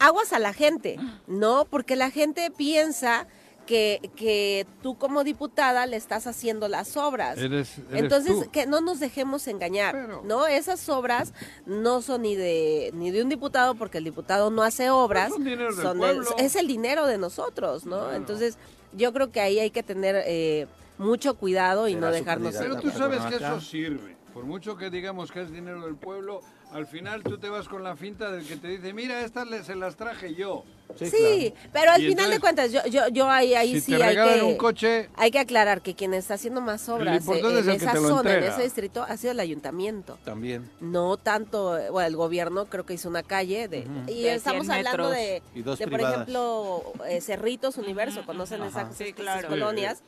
aguas 0.00 0.32
a 0.32 0.38
la 0.38 0.52
gente, 0.52 0.98
¿no? 1.26 1.64
Porque 1.68 1.96
la 1.96 2.10
gente 2.10 2.50
piensa 2.50 3.26
que, 3.66 4.10
que 4.16 4.66
tú 4.82 4.96
como 4.96 5.24
diputada 5.24 5.84
le 5.86 5.96
estás 5.96 6.26
haciendo 6.26 6.68
las 6.68 6.96
obras. 6.96 7.36
Eres, 7.38 7.78
eres 7.90 8.02
Entonces, 8.02 8.44
tú. 8.44 8.50
que 8.50 8.66
no 8.66 8.80
nos 8.80 9.00
dejemos 9.00 9.46
engañar, 9.48 9.92
Pero- 9.94 10.22
¿no? 10.24 10.46
Esas 10.46 10.88
obras 10.88 11.32
no 11.66 12.00
son 12.02 12.22
ni 12.22 12.36
de 12.36 12.90
ni 12.94 13.10
de 13.10 13.22
un 13.22 13.28
diputado 13.28 13.74
porque 13.74 13.98
el 13.98 14.04
diputado 14.04 14.50
no 14.50 14.62
hace 14.62 14.88
obras, 14.90 15.30
Son 15.32 15.44
dinero 15.44 15.74
del 15.74 15.82
son 15.84 15.98
pueblo. 15.98 16.30
es 16.38 16.56
el 16.56 16.66
dinero 16.68 17.06
de 17.06 17.18
nosotros, 17.18 17.84
¿no? 17.84 18.12
Entonces, 18.12 18.56
yo 18.92 19.12
creo 19.12 19.30
que 19.32 19.40
ahí 19.40 19.58
hay 19.58 19.70
que 19.70 19.82
tener 19.82 20.22
eh, 20.26 20.66
mucho 20.96 21.34
cuidado 21.36 21.88
y 21.88 21.94
Será 21.94 22.06
no 22.06 22.12
dejarnos 22.12 22.54
prioridad. 22.56 22.80
Pero 22.80 22.92
tú 22.92 22.98
sabes 22.98 23.20
que 23.26 23.36
eso 23.44 23.60
sirve. 23.60 24.16
Por 24.32 24.44
mucho 24.44 24.76
que 24.76 24.90
digamos 24.90 25.32
que 25.32 25.42
es 25.42 25.50
dinero 25.50 25.82
del 25.84 25.96
pueblo, 25.96 26.40
al 26.72 26.86
final 26.86 27.22
tú 27.22 27.38
te 27.38 27.48
vas 27.48 27.68
con 27.68 27.82
la 27.82 27.96
finta 27.96 28.30
del 28.30 28.46
que 28.46 28.56
te 28.56 28.68
dice, 28.68 28.92
mira, 28.92 29.20
estas 29.22 29.46
le- 29.46 29.62
se 29.64 29.74
las 29.76 29.96
traje 29.96 30.34
yo. 30.34 30.64
Sí, 30.98 31.52
pero 31.72 31.90
al 31.90 32.02
Y 32.02 32.08
final 32.08 32.30
de 32.30 32.40
cuentas, 32.40 32.72
yo, 32.72 32.80
yo, 32.86 33.08
yo 33.08 33.28
ahí, 33.28 33.54
ahí 33.54 33.72
si 33.74 33.80
sí 33.82 33.96
te 33.96 34.02
hay 34.02 34.16
que, 34.16 34.42
un 34.42 34.56
coche, 34.56 35.10
hay 35.16 35.30
que 35.30 35.38
aclarar 35.40 35.82
que 35.82 35.94
quien 35.94 36.14
está 36.14 36.34
haciendo 36.34 36.60
más 36.62 36.88
obras 36.88 37.18
importante 37.20 37.58
en 37.58 37.68
esa 37.70 37.94
zona, 37.96 38.32
en 38.38 38.44
ese 38.44 38.62
distrito, 38.62 39.02
ha 39.02 39.16
sido 39.18 39.32
el 39.32 39.40
ayuntamiento. 39.40 40.18
También. 40.24 40.70
No 40.80 41.18
tanto, 41.18 41.78
bueno, 41.90 42.06
el 42.06 42.16
gobierno 42.16 42.66
creo 42.66 42.86
que 42.86 42.94
hizo 42.94 43.08
una 43.10 43.22
calle 43.22 43.68
de, 43.68 43.86
y 44.06 44.22
De 44.22 44.34
estamos 44.34 44.66
100 44.66 44.76
hablando 44.78 45.10
de, 45.10 45.42
de, 45.54 45.86
por 45.88 46.00
ejemplo, 46.00 46.82
eh, 47.08 47.20
Cerritos 47.20 47.76
Universo, 47.76 48.24
conocen 48.24 48.62
esas, 48.62 48.96
Sí, 48.96 49.04
esas 49.04 49.14
claro. 49.16 49.48
colonias, 49.48 50.02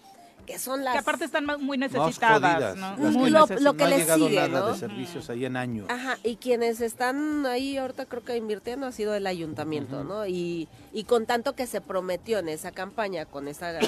que 0.48 0.58
son 0.58 0.82
las... 0.82 0.94
Que 0.94 0.98
aparte 1.00 1.26
están 1.26 1.44
más- 1.44 1.60
muy 1.60 1.76
Más 1.76 1.92
necesitadas, 1.92 2.40
jodidas, 2.74 2.76
¿no? 2.76 3.10
Muy 3.10 3.28
Lo- 3.30 3.46
lo 3.60 3.74
que 3.74 3.78
no 3.80 3.84
ha 3.84 3.88
les 3.90 3.98
llegado 3.98 4.26
sigue, 4.28 4.36
nada 4.48 4.60
¿no? 4.60 4.72
de 4.72 4.78
servicios 4.78 5.28
ahí 5.28 5.44
en 5.44 5.56
años. 5.58 5.86
Ajá, 5.90 6.16
y 6.24 6.36
quienes 6.36 6.80
están 6.80 7.44
ahí 7.44 7.76
ahorita 7.76 8.06
creo 8.06 8.24
que 8.24 8.34
invirtiendo 8.36 8.86
ha 8.86 8.92
sido 8.92 9.14
el 9.14 9.26
ayuntamiento, 9.26 10.04
¿no? 10.04 10.26
Y, 10.26 10.66
y 10.94 11.04
con 11.04 11.26
tanto 11.26 11.54
que 11.54 11.66
se 11.66 11.82
prometió 11.82 12.38
en 12.38 12.48
esa 12.48 12.72
campaña 12.72 13.26
con 13.26 13.46
esa 13.46 13.78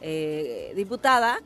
eh, 0.00 0.72
diputada, 0.74 1.40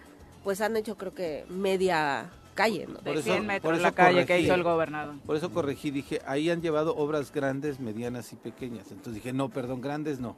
pues 0.44 0.60
han 0.60 0.76
hecho 0.76 0.96
creo 0.96 1.12
que 1.12 1.44
media 1.48 2.30
calle, 2.54 2.86
¿no? 2.86 2.94
De 2.98 3.00
Por 3.02 3.14
eso- 3.16 3.22
100 3.24 3.36
por 3.38 3.46
metros 3.46 3.74
eso 3.74 3.82
la 3.82 3.92
calle 3.92 4.26
que 4.26 4.40
hizo 4.40 4.54
el 4.54 4.62
gobernador. 4.62 5.14
Por 5.26 5.36
eso 5.36 5.50
corregí, 5.50 5.90
dije, 5.90 6.20
ahí 6.26 6.50
han 6.50 6.62
llevado 6.62 6.94
obras 6.96 7.32
grandes, 7.32 7.80
medianas 7.80 8.32
y 8.32 8.36
pequeñas. 8.36 8.90
Entonces 8.90 9.14
dije, 9.14 9.32
no, 9.32 9.48
perdón, 9.48 9.80
grandes 9.80 10.20
no. 10.20 10.36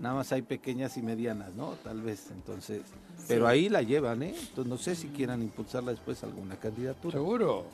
Nada 0.00 0.14
más 0.14 0.32
hay 0.32 0.42
pequeñas 0.42 0.96
y 0.96 1.02
medianas, 1.02 1.54
¿no? 1.54 1.72
Tal 1.84 2.00
vez, 2.00 2.30
entonces. 2.30 2.82
Pero 3.28 3.46
ahí 3.46 3.68
la 3.68 3.82
llevan, 3.82 4.22
¿eh? 4.22 4.34
Entonces 4.34 4.66
no 4.66 4.78
sé 4.78 4.96
si 4.96 5.08
quieran 5.08 5.42
impulsarla 5.42 5.90
después 5.90 6.24
alguna 6.24 6.56
candidatura. 6.56 7.12
Seguro. 7.12 7.66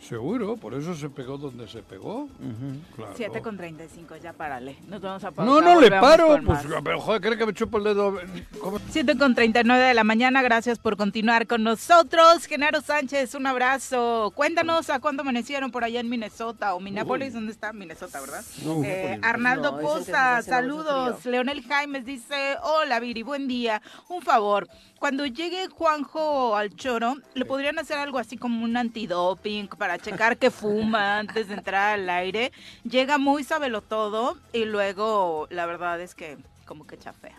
Seguro, 0.00 0.56
por 0.56 0.74
eso 0.74 0.94
se 0.94 1.08
pegó 1.10 1.36
donde 1.38 1.66
se 1.68 1.82
pegó. 1.82 2.22
Ujú. 2.24 2.78
Claro. 2.96 3.12
7 3.16 3.42
con 3.42 3.56
35, 3.56 4.16
ya 4.16 4.32
párale. 4.32 4.76
Nos 4.88 5.00
vamos 5.00 5.24
a 5.24 5.30
No, 5.30 5.36
pausa, 5.36 5.60
no 5.74 5.80
le 5.80 5.90
paro. 5.90 6.38
Pues, 6.44 6.60
pero 6.84 7.00
joder, 7.00 7.20
¿cree 7.20 7.36
que 7.36 7.46
me 7.46 7.52
chupo 7.52 7.78
el 7.78 7.84
dedo? 7.84 8.16
¿Cómo? 8.60 8.78
7 8.90 9.18
con 9.18 9.34
39 9.34 9.84
de 9.84 9.94
la 9.94 10.04
mañana, 10.04 10.40
gracias 10.42 10.78
por 10.78 10.96
continuar 10.96 11.46
con 11.46 11.62
nosotros. 11.64 12.46
Genaro 12.46 12.80
Sánchez, 12.80 13.34
un 13.34 13.46
abrazo. 13.46 14.32
Cuéntanos 14.34 14.88
a 14.90 15.00
cuándo 15.00 15.22
amanecieron 15.22 15.70
por 15.72 15.84
allá 15.84 16.00
en 16.00 16.08
Minnesota 16.08 16.74
o 16.74 16.80
Minneapolis, 16.80 17.34
¿dónde 17.34 17.52
está? 17.52 17.72
Minnesota, 17.72 18.20
¿verdad? 18.20 18.44
No, 18.64 18.82
Eh. 18.84 19.18
Arnaldo 19.22 19.72
No, 19.72 19.78
Poza, 19.80 20.42
saludos. 20.42 21.24
Leonel 21.26 21.62
Jaimes 21.64 22.04
dice, 22.04 22.56
hola 22.62 23.00
Viri, 23.00 23.22
buen 23.22 23.48
día. 23.48 23.82
Un 24.08 24.22
favor, 24.22 24.68
cuando 24.98 25.26
llegue 25.26 25.68
Juanjo 25.68 26.56
al 26.56 26.74
choro, 26.74 27.16
le 27.34 27.44
podrían 27.44 27.78
hacer 27.78 27.98
algo 27.98 28.18
así 28.18 28.36
como 28.36 28.64
un 28.64 28.76
antidoping 28.76 29.68
para 29.68 29.98
checar 29.98 30.36
que 30.38 30.50
fuma 30.50 31.18
antes 31.18 31.48
de 31.48 31.54
entrar 31.54 31.94
al 31.94 32.10
aire. 32.10 32.52
Llega 32.84 33.18
muy 33.18 33.44
sabelo 33.44 33.80
todo 33.80 34.36
y 34.52 34.64
luego 34.64 35.46
la 35.50 35.66
verdad 35.66 36.00
es 36.00 36.14
que 36.14 36.36
como 36.66 36.86
que 36.86 36.98
chafea. 36.98 37.36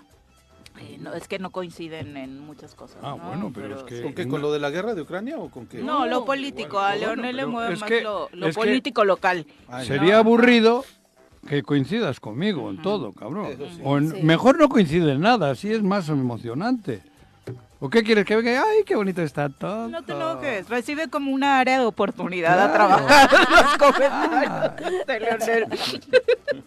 Eh, 0.79 0.97
no, 1.01 1.13
es 1.13 1.27
que 1.27 1.39
no 1.39 1.49
coinciden 1.49 2.15
en 2.15 2.39
muchas 2.39 2.73
cosas. 2.73 2.97
Ah, 3.03 3.15
¿no? 3.17 3.27
bueno, 3.27 3.51
pero 3.53 3.75
es 3.75 3.83
que- 3.83 4.01
¿Con 4.01 4.13
qué? 4.13 4.27
¿Con 4.29 4.41
lo 4.41 4.51
de 4.53 4.59
la 4.59 4.69
guerra 4.69 4.93
de 4.93 5.01
Ucrania 5.01 5.37
o 5.37 5.49
con 5.49 5.65
qué? 5.67 5.79
No, 5.79 6.05
lo 6.05 6.23
político, 6.23 6.79
a 6.79 6.91
bueno, 6.95 7.15
Leonel 7.15 7.35
le 7.35 7.45
mueve 7.45 7.75
más 7.75 7.89
que- 7.89 8.01
lo, 8.01 8.29
lo 8.31 8.47
es 8.47 8.55
que- 8.55 8.61
político 8.61 9.03
local. 9.03 9.45
Ay, 9.67 9.85
Sería 9.85 10.13
No. 10.13 10.19
aburrido 10.19 10.85
que 11.49 11.63
coincidas 11.63 12.21
conmigo 12.21 12.69
en 12.69 12.81
todo, 12.81 13.11
cabrón. 13.11 13.47
Sí. 13.57 13.81
O 13.83 13.97
en- 13.97 14.11
Sí. 14.11 14.23
mejor 14.23 14.57
no 14.57 14.69
coincide 14.69 15.11
en 15.11 15.19
nada, 15.21 15.51
así 15.51 15.69
es 15.73 15.83
más 15.83 16.07
emocionante. 16.07 17.01
¿O 17.81 17.89
qué 17.89 18.03
quieres 18.03 18.25
que 18.25 18.35
venga? 18.35 18.61
Ay, 18.61 18.83
qué 18.85 18.93
bonito 18.93 19.21
está 19.21 19.47
todo. 19.47 19.87
No 19.87 20.03
te 20.03 20.11
enojes, 20.11 20.67
recibe 20.67 21.07
como 21.09 21.31
una 21.31 21.59
área 21.59 21.79
de 21.79 21.85
oportunidad 21.85 22.59
a 22.59 22.73
trabajar 22.73 23.29
los 23.31 23.77
comentarios 23.77 25.07
de 25.07 25.19
Leonel. 25.19 25.65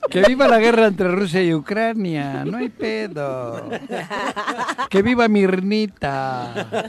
Que 0.09 0.23
viva 0.23 0.49
la 0.49 0.59
guerra 0.59 0.87
entre 0.87 1.09
Rusia 1.09 1.43
y 1.43 1.53
Ucrania, 1.53 2.47
no 2.47 2.57
hay 2.57 2.71
pedo. 2.71 3.69
Que 4.89 5.03
viva 5.03 5.29
Mirnita. 5.29 6.89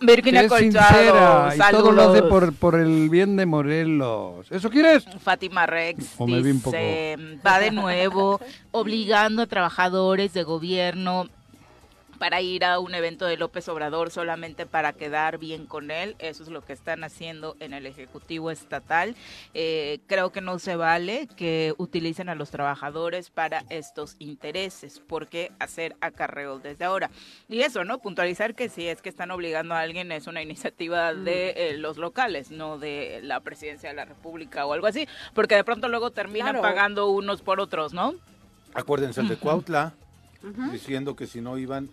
Virginia 0.00 0.40
que 0.40 0.46
es 0.46 0.52
sincera 0.52 1.52
y 1.54 1.58
todo 1.70 1.92
lo 1.92 2.02
hace 2.02 2.18
saludos. 2.18 2.28
por, 2.28 2.54
por 2.54 2.74
el 2.74 3.08
bien 3.08 3.36
de 3.36 3.46
Morelos. 3.46 4.50
¿Eso 4.50 4.68
quieres? 4.68 5.04
Fátima 5.22 5.66
Rex 5.66 6.14
O 6.18 6.26
me 6.26 6.42
vi 6.42 6.50
un 6.50 6.56
dice, 6.56 7.16
va 7.46 7.60
de 7.60 7.70
nuevo 7.70 8.40
obligando 8.72 9.42
a 9.42 9.46
trabajadores 9.46 10.32
de 10.32 10.42
gobierno 10.42 11.28
para 12.20 12.42
ir 12.42 12.66
a 12.66 12.78
un 12.80 12.94
evento 12.94 13.24
de 13.24 13.38
López 13.38 13.66
Obrador 13.70 14.10
solamente 14.10 14.66
para 14.66 14.92
quedar 14.92 15.38
bien 15.38 15.64
con 15.64 15.90
él. 15.90 16.16
Eso 16.18 16.42
es 16.42 16.50
lo 16.50 16.60
que 16.60 16.74
están 16.74 17.02
haciendo 17.02 17.56
en 17.60 17.72
el 17.72 17.86
Ejecutivo 17.86 18.50
Estatal. 18.50 19.16
Eh, 19.54 20.00
creo 20.06 20.30
que 20.30 20.42
no 20.42 20.58
se 20.58 20.76
vale 20.76 21.28
que 21.34 21.72
utilicen 21.78 22.28
a 22.28 22.34
los 22.34 22.50
trabajadores 22.50 23.30
para 23.30 23.64
estos 23.70 24.16
intereses, 24.18 25.00
porque 25.08 25.50
hacer 25.60 25.96
acarreos 26.02 26.62
desde 26.62 26.84
ahora. 26.84 27.10
Y 27.48 27.62
eso, 27.62 27.84
¿no? 27.84 28.00
Puntualizar 28.00 28.54
que 28.54 28.68
si 28.68 28.86
es 28.86 29.00
que 29.00 29.08
están 29.08 29.30
obligando 29.30 29.74
a 29.74 29.80
alguien 29.80 30.12
es 30.12 30.26
una 30.26 30.42
iniciativa 30.42 31.14
de 31.14 31.54
eh, 31.56 31.78
los 31.78 31.96
locales, 31.96 32.50
no 32.50 32.76
de 32.78 33.20
la 33.22 33.40
presidencia 33.40 33.88
de 33.88 33.96
la 33.96 34.04
República 34.04 34.66
o 34.66 34.74
algo 34.74 34.86
así, 34.86 35.08
porque 35.32 35.54
de 35.54 35.64
pronto 35.64 35.88
luego 35.88 36.10
terminan 36.10 36.50
Claro. 36.56 36.60
pagando 36.60 37.08
unos 37.08 37.40
por 37.40 37.60
otros, 37.60 37.94
¿no? 37.94 38.12
Acuérdense 38.74 39.22
el 39.22 39.28
de 39.28 39.36
Cuautla, 39.38 39.94
diciendo 40.70 41.16
que 41.16 41.26
si 41.26 41.40
no 41.40 41.56
iban, 41.56 41.88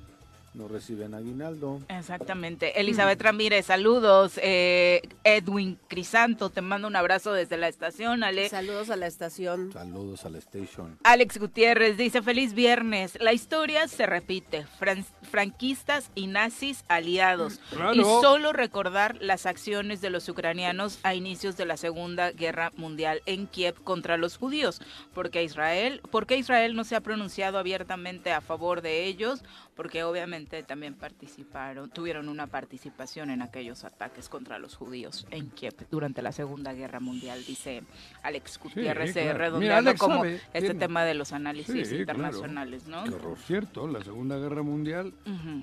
no 0.57 0.67
reciben 0.67 1.13
aguinaldo. 1.13 1.81
Exactamente. 1.87 2.79
Elizabeth 2.81 3.21
Ramírez, 3.21 3.67
saludos. 3.67 4.39
Eh, 4.41 5.01
Edwin 5.23 5.77
Crisanto, 5.87 6.49
te 6.49 6.61
mando 6.61 6.87
un 6.87 6.95
abrazo 6.95 7.31
desde 7.31 7.57
la 7.57 7.67
estación, 7.67 8.23
Ale. 8.23 8.49
Saludos 8.49 8.89
a 8.89 8.95
la 8.95 9.07
estación. 9.07 9.71
Saludos 9.71 10.25
a 10.25 10.29
la 10.29 10.39
station. 10.39 10.97
Alex 11.03 11.37
Gutiérrez 11.37 11.95
dice, 11.97 12.21
feliz 12.21 12.53
viernes. 12.53 13.17
La 13.21 13.33
historia 13.33 13.87
se 13.87 14.05
repite. 14.07 14.65
Fran- 14.79 15.05
franquistas 15.29 16.09
y 16.15 16.27
nazis 16.27 16.83
aliados. 16.87 17.59
Claro. 17.69 17.93
Y 17.93 18.01
solo 18.03 18.51
recordar 18.53 19.17
las 19.21 19.45
acciones 19.45 20.01
de 20.01 20.09
los 20.09 20.27
ucranianos 20.27 20.99
a 21.03 21.13
inicios 21.13 21.55
de 21.57 21.65
la 21.65 21.77
Segunda 21.77 22.31
Guerra 22.31 22.71
Mundial 22.75 23.21
en 23.27 23.45
Kiev 23.47 23.75
contra 23.83 24.17
los 24.17 24.37
judíos. 24.37 24.81
Porque 25.13 25.43
Israel, 25.43 26.01
porque 26.09 26.37
Israel 26.37 26.75
no 26.75 26.83
se 26.83 26.95
ha 26.95 27.01
pronunciado 27.01 27.59
abiertamente 27.59 28.31
a 28.31 28.41
favor 28.41 28.81
de 28.81 29.05
ellos, 29.05 29.43
porque 29.77 30.03
obviamente 30.03 30.63
también 30.63 30.95
participaron, 30.95 31.89
tuvieron 31.91 32.27
una 32.27 32.47
participación 32.47 33.29
en 33.29 33.41
aquellos 33.41 33.83
ataques 33.85 34.27
contra 34.27 34.59
los 34.59 34.75
judíos 34.75 35.25
en 35.31 35.49
Kiev 35.51 35.75
durante 35.89 36.21
la 36.21 36.31
Segunda 36.33 36.73
Guerra 36.73 36.99
Mundial, 36.99 37.41
dice 37.45 37.83
Alex 38.23 38.59
Gutiérrez, 38.61 39.15
eh, 39.15 39.21
claro. 39.23 39.37
redondeando 39.37 39.59
Mira, 39.59 39.77
Alex 39.77 39.99
como 39.99 40.15
sabe, 40.15 40.35
este 40.35 40.59
tiene- 40.61 40.79
tema 40.79 41.05
de 41.05 41.13
los 41.13 41.31
análisis 41.31 41.87
Sí, 41.87 41.95
internacionales, 41.95 42.87
¿no? 42.87 43.03
Por 43.05 43.37
cierto, 43.37 43.87
la 43.87 44.03
Segunda 44.03 44.37
Guerra 44.37 44.63
Mundial. 44.63 45.13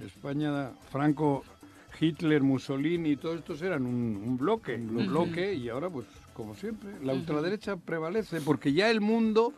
España, 0.04 0.70
Franco, 0.90 1.44
Hitler, 2.00 2.42
Mussolini, 2.42 3.16
todos 3.16 3.36
estos 3.38 3.60
eran 3.62 3.84
un, 3.86 4.16
un 4.24 4.36
bloque, 4.38 4.74
un 4.76 5.06
bloque, 5.08 5.54
y 5.54 5.68
ahora 5.68 5.90
pues 5.90 6.06
como 6.32 6.54
siempre, 6.54 6.90
la 7.02 7.12
ultraderecha 7.12 7.76
prevalece 7.76 8.40
porque 8.40 8.72
ya 8.72 8.90
el 8.90 9.00
mundo 9.00 9.52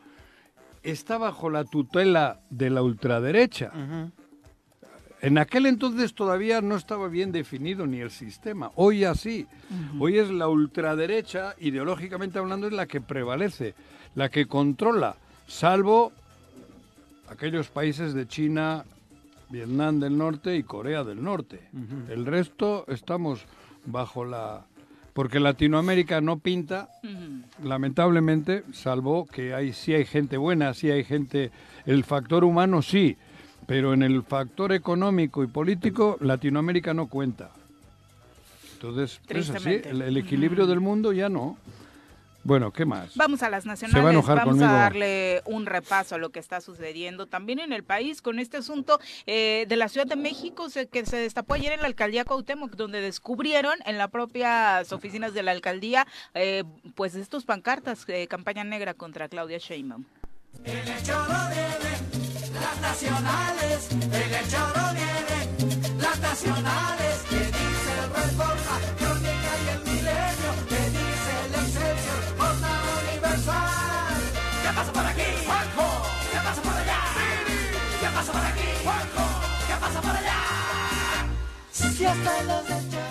está 0.82 1.18
bajo 1.18 1.50
la 1.50 1.64
tutela 1.64 2.40
de 2.50 2.70
la 2.70 2.82
ultraderecha. 2.82 3.70
En 5.22 5.38
aquel 5.38 5.66
entonces 5.66 6.14
todavía 6.14 6.60
no 6.60 6.76
estaba 6.76 7.08
bien 7.08 7.32
definido 7.32 7.86
ni 7.86 8.00
el 8.00 8.10
sistema. 8.10 8.70
Hoy 8.74 9.04
así. 9.04 9.46
Hoy 9.98 10.18
es 10.18 10.30
la 10.30 10.48
ultraderecha, 10.48 11.54
ideológicamente 11.58 12.38
hablando, 12.38 12.66
es 12.66 12.72
la 12.72 12.86
que 12.86 13.00
prevalece, 13.00 13.74
la 14.14 14.28
que 14.28 14.46
controla, 14.46 15.16
salvo 15.46 16.12
aquellos 17.28 17.68
países 17.68 18.14
de 18.14 18.28
China, 18.28 18.84
Vietnam 19.48 20.00
del 20.00 20.16
Norte 20.16 20.56
y 20.56 20.62
Corea 20.62 21.04
del 21.04 21.22
Norte. 21.22 21.60
El 22.08 22.26
resto 22.26 22.84
estamos 22.88 23.44
bajo 23.84 24.24
la... 24.24 24.64
Porque 25.12 25.40
Latinoamérica 25.40 26.20
no 26.20 26.38
pinta, 26.38 26.90
lamentablemente, 27.64 28.64
salvo 28.74 29.24
que 29.26 29.54
hay 29.54 29.72
sí 29.72 29.94
hay 29.94 30.04
gente 30.04 30.36
buena, 30.36 30.74
sí 30.74 30.90
hay 30.90 31.04
gente, 31.04 31.50
el 31.86 32.04
factor 32.04 32.44
humano 32.44 32.82
sí, 32.82 33.16
pero 33.66 33.92
en 33.92 34.02
el 34.02 34.22
factor 34.22 34.72
económico 34.72 35.42
y 35.42 35.46
político 35.46 36.16
Latinoamérica 36.20 36.94
no 36.94 37.08
cuenta. 37.08 37.50
Entonces, 38.74 39.12
es 39.12 39.18
así, 39.18 39.26
Tristemente. 39.26 39.88
el, 39.90 40.02
el 40.02 40.16
equilibrio 40.16 40.66
del 40.66 40.80
mundo 40.80 41.12
ya 41.12 41.28
no. 41.28 41.56
Bueno, 42.44 42.70
¿qué 42.72 42.84
más? 42.84 43.16
Vamos 43.16 43.42
a 43.42 43.50
las 43.50 43.66
nacionales, 43.66 44.04
va 44.04 44.08
a 44.10 44.12
enojar 44.12 44.36
vamos 44.36 44.52
conmigo. 44.52 44.70
a 44.70 44.72
darle 44.78 45.42
un 45.46 45.66
repaso 45.66 46.14
a 46.14 46.18
lo 46.18 46.30
que 46.30 46.38
está 46.38 46.60
sucediendo 46.60 47.26
también 47.26 47.58
en 47.58 47.72
el 47.72 47.82
país 47.82 48.22
con 48.22 48.38
este 48.38 48.58
asunto 48.58 49.00
eh, 49.26 49.66
de 49.68 49.74
la 49.76 49.88
Ciudad 49.88 50.06
de 50.06 50.14
México 50.14 50.70
se- 50.70 50.86
que 50.86 51.04
se 51.06 51.16
destapó 51.16 51.54
ayer 51.54 51.72
en 51.72 51.80
la 51.80 51.88
alcaldía 51.88 52.24
Cuauhtémoc, 52.24 52.76
donde 52.76 53.00
descubrieron 53.00 53.74
en 53.84 53.98
las 53.98 54.10
propias 54.10 54.92
oficinas 54.92 55.34
de 55.34 55.42
la 55.42 55.50
alcaldía 55.50 56.06
eh, 56.34 56.62
pues 56.94 57.16
estos 57.16 57.44
pancartas 57.44 58.06
de 58.06 58.28
campaña 58.28 58.62
negra 58.62 58.94
contra 58.94 59.28
Claudia 59.28 59.58
Sheinbaum. 59.58 60.04
El 60.64 60.76
las 62.60 62.80
nacionales, 62.80 63.88
en 63.90 64.34
el 64.34 64.50
choro 64.50 64.84
vienen 64.94 65.46
las 65.98 66.18
nacionales, 66.20 67.14
que 67.28 67.38
dice 67.38 67.90
el 68.02 68.08
Reforma, 68.14 68.74
Crónica 68.98 69.52
y 69.64 69.68
el 69.74 69.80
Milenio, 69.84 70.52
que 70.68 70.80
dice 70.96 71.32
el 71.44 71.54
Excelsior, 71.62 72.20
Jornada 72.38 72.90
Universal. 73.02 74.20
¿Qué 74.62 74.70
pasa 74.74 74.92
por 74.92 75.06
aquí? 75.06 75.28
Juanjo. 75.46 75.88
¿Qué 76.32 76.38
pasa 76.46 76.62
por 76.62 76.76
allá? 76.82 77.00
¿Qué 78.00 78.08
pasa 78.16 78.32
por 78.32 78.44
aquí? 78.50 78.68
Juanjo. 78.84 79.24
¿Qué 79.68 79.74
pasa 79.80 80.00
por 80.00 80.16
allá? 80.16 80.40
Si 81.72 82.04
hasta 82.04 82.42
los 82.42 82.68
del 82.68 82.90
choro 82.90 83.05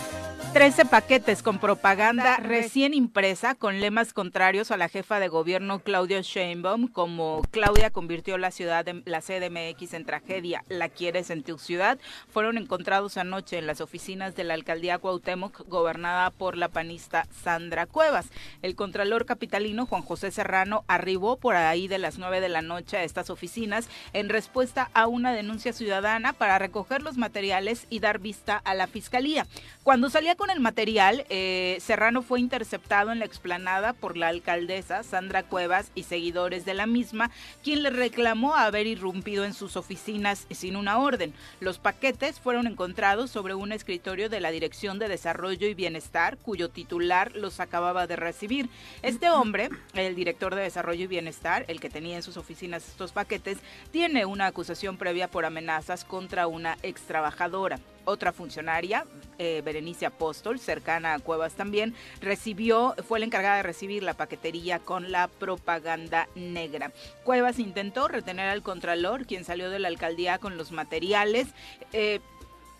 13 0.55 0.85
paquetes 0.85 1.43
con 1.43 1.59
propaganda 1.59 2.37
recién 2.37 2.93
impresa 2.93 3.55
con 3.55 3.81
lemas 3.81 4.13
contrarios 4.13 4.71
a 4.71 4.77
la 4.77 4.87
jefa 4.87 5.19
de 5.19 5.27
gobierno 5.27 5.79
Claudia 5.79 6.21
Sheinbaum, 6.21 6.87
como 6.87 7.41
Claudia 7.51 7.89
convirtió 7.89 8.37
la 8.37 8.51
ciudad 8.51 8.85
de, 8.85 9.03
la 9.03 9.19
CDMX 9.19 9.93
en 9.93 10.05
tragedia, 10.05 10.63
la 10.69 10.87
quieres 10.87 11.29
en 11.29 11.43
tu 11.43 11.57
ciudad, 11.57 11.99
fueron 12.31 12.57
encontrados 12.57 13.17
anoche 13.17 13.57
en 13.57 13.67
las 13.67 13.81
oficinas 13.81 14.37
de 14.37 14.45
la 14.45 14.53
alcaldía 14.53 14.97
Cuauhtémoc, 14.97 15.67
gobernada 15.67 16.29
por 16.29 16.55
la 16.55 16.69
panista 16.69 17.27
Sandra 17.43 17.85
Cuevas. 17.85 18.27
El 18.61 18.77
contralor 18.77 19.25
capitalino 19.25 19.85
Juan 19.85 20.03
José 20.03 20.31
Serrano 20.31 20.85
arribó 20.87 21.35
por 21.35 21.57
ahí 21.57 21.89
de 21.89 21.97
las 21.97 22.17
9 22.17 22.39
de 22.39 22.47
la 22.47 22.61
noche 22.61 22.95
a 22.95 23.03
estas 23.03 23.29
oficinas 23.29 23.89
en 24.13 24.29
respuesta 24.29 24.89
a 24.93 25.07
una 25.07 25.33
denuncia 25.33 25.73
ciudadana 25.73 26.31
para 26.31 26.59
recoger 26.59 27.01
los 27.01 27.17
materiales 27.17 27.87
y 27.89 27.99
dar 27.99 28.19
vista 28.19 28.55
a 28.55 28.73
la 28.73 28.87
fiscalía. 28.87 29.47
Cuando 29.83 30.09
salía 30.09 30.35
con 30.35 30.44
con 30.45 30.51
el 30.51 30.59
material, 30.59 31.25
eh, 31.29 31.79
Serrano 31.81 32.21
fue 32.21 32.39
interceptado 32.39 33.11
en 33.11 33.17
la 33.17 33.25
explanada 33.25 33.93
por 33.93 34.15
la 34.15 34.27
alcaldesa 34.27 35.01
Sandra 35.01 35.41
Cuevas 35.41 35.89
y 35.95 36.03
seguidores 36.03 36.65
de 36.65 36.75
la 36.75 36.85
misma, 36.85 37.31
quien 37.63 37.81
le 37.81 37.89
reclamó 37.89 38.53
haber 38.53 38.85
irrumpido 38.85 39.43
en 39.43 39.55
sus 39.55 39.75
oficinas 39.75 40.45
sin 40.51 40.75
una 40.75 40.99
orden. 40.99 41.33
Los 41.61 41.79
paquetes 41.79 42.39
fueron 42.39 42.67
encontrados 42.67 43.31
sobre 43.31 43.55
un 43.55 43.71
escritorio 43.71 44.29
de 44.29 44.39
la 44.39 44.51
Dirección 44.51 44.99
de 44.99 45.07
Desarrollo 45.07 45.67
y 45.67 45.73
Bienestar, 45.73 46.37
cuyo 46.37 46.69
titular 46.69 47.35
los 47.35 47.59
acababa 47.59 48.05
de 48.05 48.15
recibir. 48.15 48.69
Este 49.01 49.31
hombre, 49.31 49.69
el 49.95 50.13
director 50.13 50.53
de 50.53 50.61
Desarrollo 50.61 51.05
y 51.05 51.07
Bienestar, 51.07 51.65
el 51.69 51.79
que 51.79 51.89
tenía 51.89 52.17
en 52.17 52.23
sus 52.23 52.37
oficinas 52.37 52.87
estos 52.87 53.13
paquetes, 53.13 53.57
tiene 53.89 54.27
una 54.27 54.45
acusación 54.45 54.97
previa 54.97 55.27
por 55.27 55.43
amenazas 55.43 56.05
contra 56.05 56.45
una 56.45 56.77
ex 56.83 57.01
trabajadora. 57.01 57.79
Otra 58.05 58.31
funcionaria, 58.31 59.05
eh, 59.37 59.61
Berenice 59.65 60.05
Apóstol, 60.05 60.59
cercana 60.59 61.15
a 61.15 61.19
Cuevas 61.19 61.53
también, 61.53 61.95
recibió, 62.21 62.95
fue 63.07 63.19
la 63.19 63.25
encargada 63.25 63.57
de 63.57 63.63
recibir 63.63 64.03
la 64.03 64.13
paquetería 64.13 64.79
con 64.79 65.11
la 65.11 65.27
propaganda 65.27 66.29
negra. 66.35 66.91
Cuevas 67.23 67.59
intentó 67.59 68.07
retener 68.07 68.47
al 68.49 68.61
contralor, 68.61 69.25
quien 69.25 69.43
salió 69.43 69.69
de 69.69 69.79
la 69.79 69.87
alcaldía 69.87 70.37
con 70.37 70.57
los 70.57 70.71
materiales. 70.71 71.47
eh, 71.93 72.19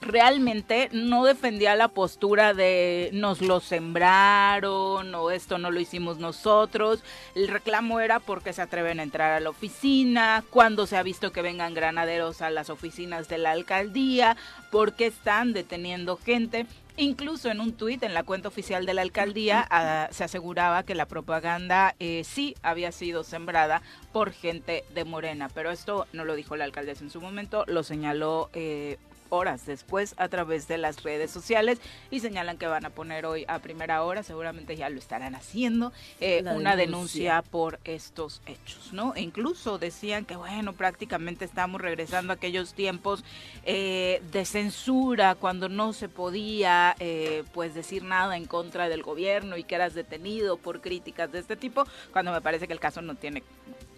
realmente 0.06 0.90
no 0.92 1.26
defendía 1.26 1.76
la 1.76 1.88
postura 1.88 2.54
de 2.54 3.10
nos 3.12 3.42
lo 3.42 3.60
sembraron 3.60 5.14
o 5.16 5.32
esto 5.32 5.58
no 5.58 5.72
lo 5.72 5.80
hicimos 5.80 6.20
nosotros. 6.20 7.04
El 7.34 7.48
reclamo 7.48 8.00
era 8.00 8.20
porque 8.20 8.54
se 8.54 8.62
atreven 8.62 9.00
a 9.00 9.04
entrar 9.04 9.32
a 9.34 9.40
la 9.40 9.50
oficina, 9.50 10.44
cuando 10.50 10.88
se 10.88 10.96
ha 10.96 11.04
visto 11.04 11.32
que 11.32 11.42
vengan 11.42 11.74
granaderos 11.74 12.42
a 12.42 12.52
las 12.52 12.70
oficinas 12.70 13.28
de 13.28 13.40
la 13.40 13.52
alcaldía, 13.52 14.38
porque 14.72 15.08
están 15.08 15.54
deteniendo 15.54 16.18
gente. 16.18 16.68
Incluso 16.98 17.50
en 17.50 17.60
un 17.60 17.74
tuit 17.74 18.04
en 18.04 18.14
la 18.14 18.24
cuenta 18.24 18.48
oficial 18.48 18.86
de 18.86 18.94
la 18.94 19.02
alcaldía 19.02 19.68
ah, 19.70 20.08
se 20.12 20.24
aseguraba 20.24 20.84
que 20.84 20.96
la 20.96 21.08
propaganda 21.08 21.94
eh, 22.00 22.24
sí 22.24 22.56
había 22.62 22.94
sido 22.94 23.26
sembrada 23.26 23.82
por 24.14 24.32
gente 24.32 24.86
de 24.94 25.04
Morena, 25.04 25.50
pero 25.54 25.72
esto 25.72 26.08
no 26.14 26.24
lo 26.24 26.36
dijo 26.36 26.56
la 26.56 26.64
alcaldesa 26.64 27.04
en 27.04 27.10
su 27.10 27.20
momento, 27.20 27.66
lo 27.68 27.84
señaló 27.84 28.50
eh, 28.54 28.98
horas 29.30 29.66
después 29.66 30.14
a 30.18 30.28
través 30.28 30.68
de 30.68 30.78
las 30.78 31.04
redes 31.04 31.32
sociales 31.32 31.80
y 32.12 32.20
señalan 32.20 32.58
que 32.58 32.68
van 32.68 32.86
a 32.86 32.90
poner 32.90 33.26
hoy 33.26 33.46
a 33.48 33.60
primera 33.60 34.04
hora, 34.04 34.24
seguramente 34.24 34.76
ya 34.76 34.90
lo 34.90 35.00
estarán 35.00 35.36
haciendo, 35.36 35.92
eh, 36.20 36.42
una 36.42 36.76
denuncia. 36.76 37.36
denuncia 37.36 37.42
por 37.42 37.80
estos 37.84 38.42
hechos, 38.46 38.94
¿no? 38.94 39.16
E 39.16 39.22
incluso 39.22 39.78
decían 39.78 40.26
que, 40.26 40.36
bueno, 40.36 40.74
prácticamente 40.74 41.46
estamos 41.46 41.82
regresando 41.82 42.34
a 42.34 42.36
aquellos 42.36 42.74
tiempos 42.74 43.24
eh, 43.64 44.22
de 44.32 44.46
censura, 44.46 45.36
cuando 45.36 45.70
no 45.70 45.94
se 45.94 46.10
podía, 46.10 46.96
eh, 47.00 47.44
pues, 47.54 47.74
decir 47.74 48.04
nada 48.04 48.38
en 48.38 48.46
contra 48.46 48.90
del 48.90 49.04
gobierno 49.04 49.58
y 49.58 49.64
que 49.64 49.76
eras 49.76 49.94
detenido 49.94 50.58
por 50.58 50.82
críticas 50.82 51.32
de 51.32 51.40
este 51.40 51.56
tipo, 51.56 51.86
cuando 52.12 52.32
me 52.32 52.42
parece 52.42 52.68
que 52.68 52.74
el 52.74 52.80
caso 52.80 53.02
no 53.02 53.16
tiene 53.16 53.44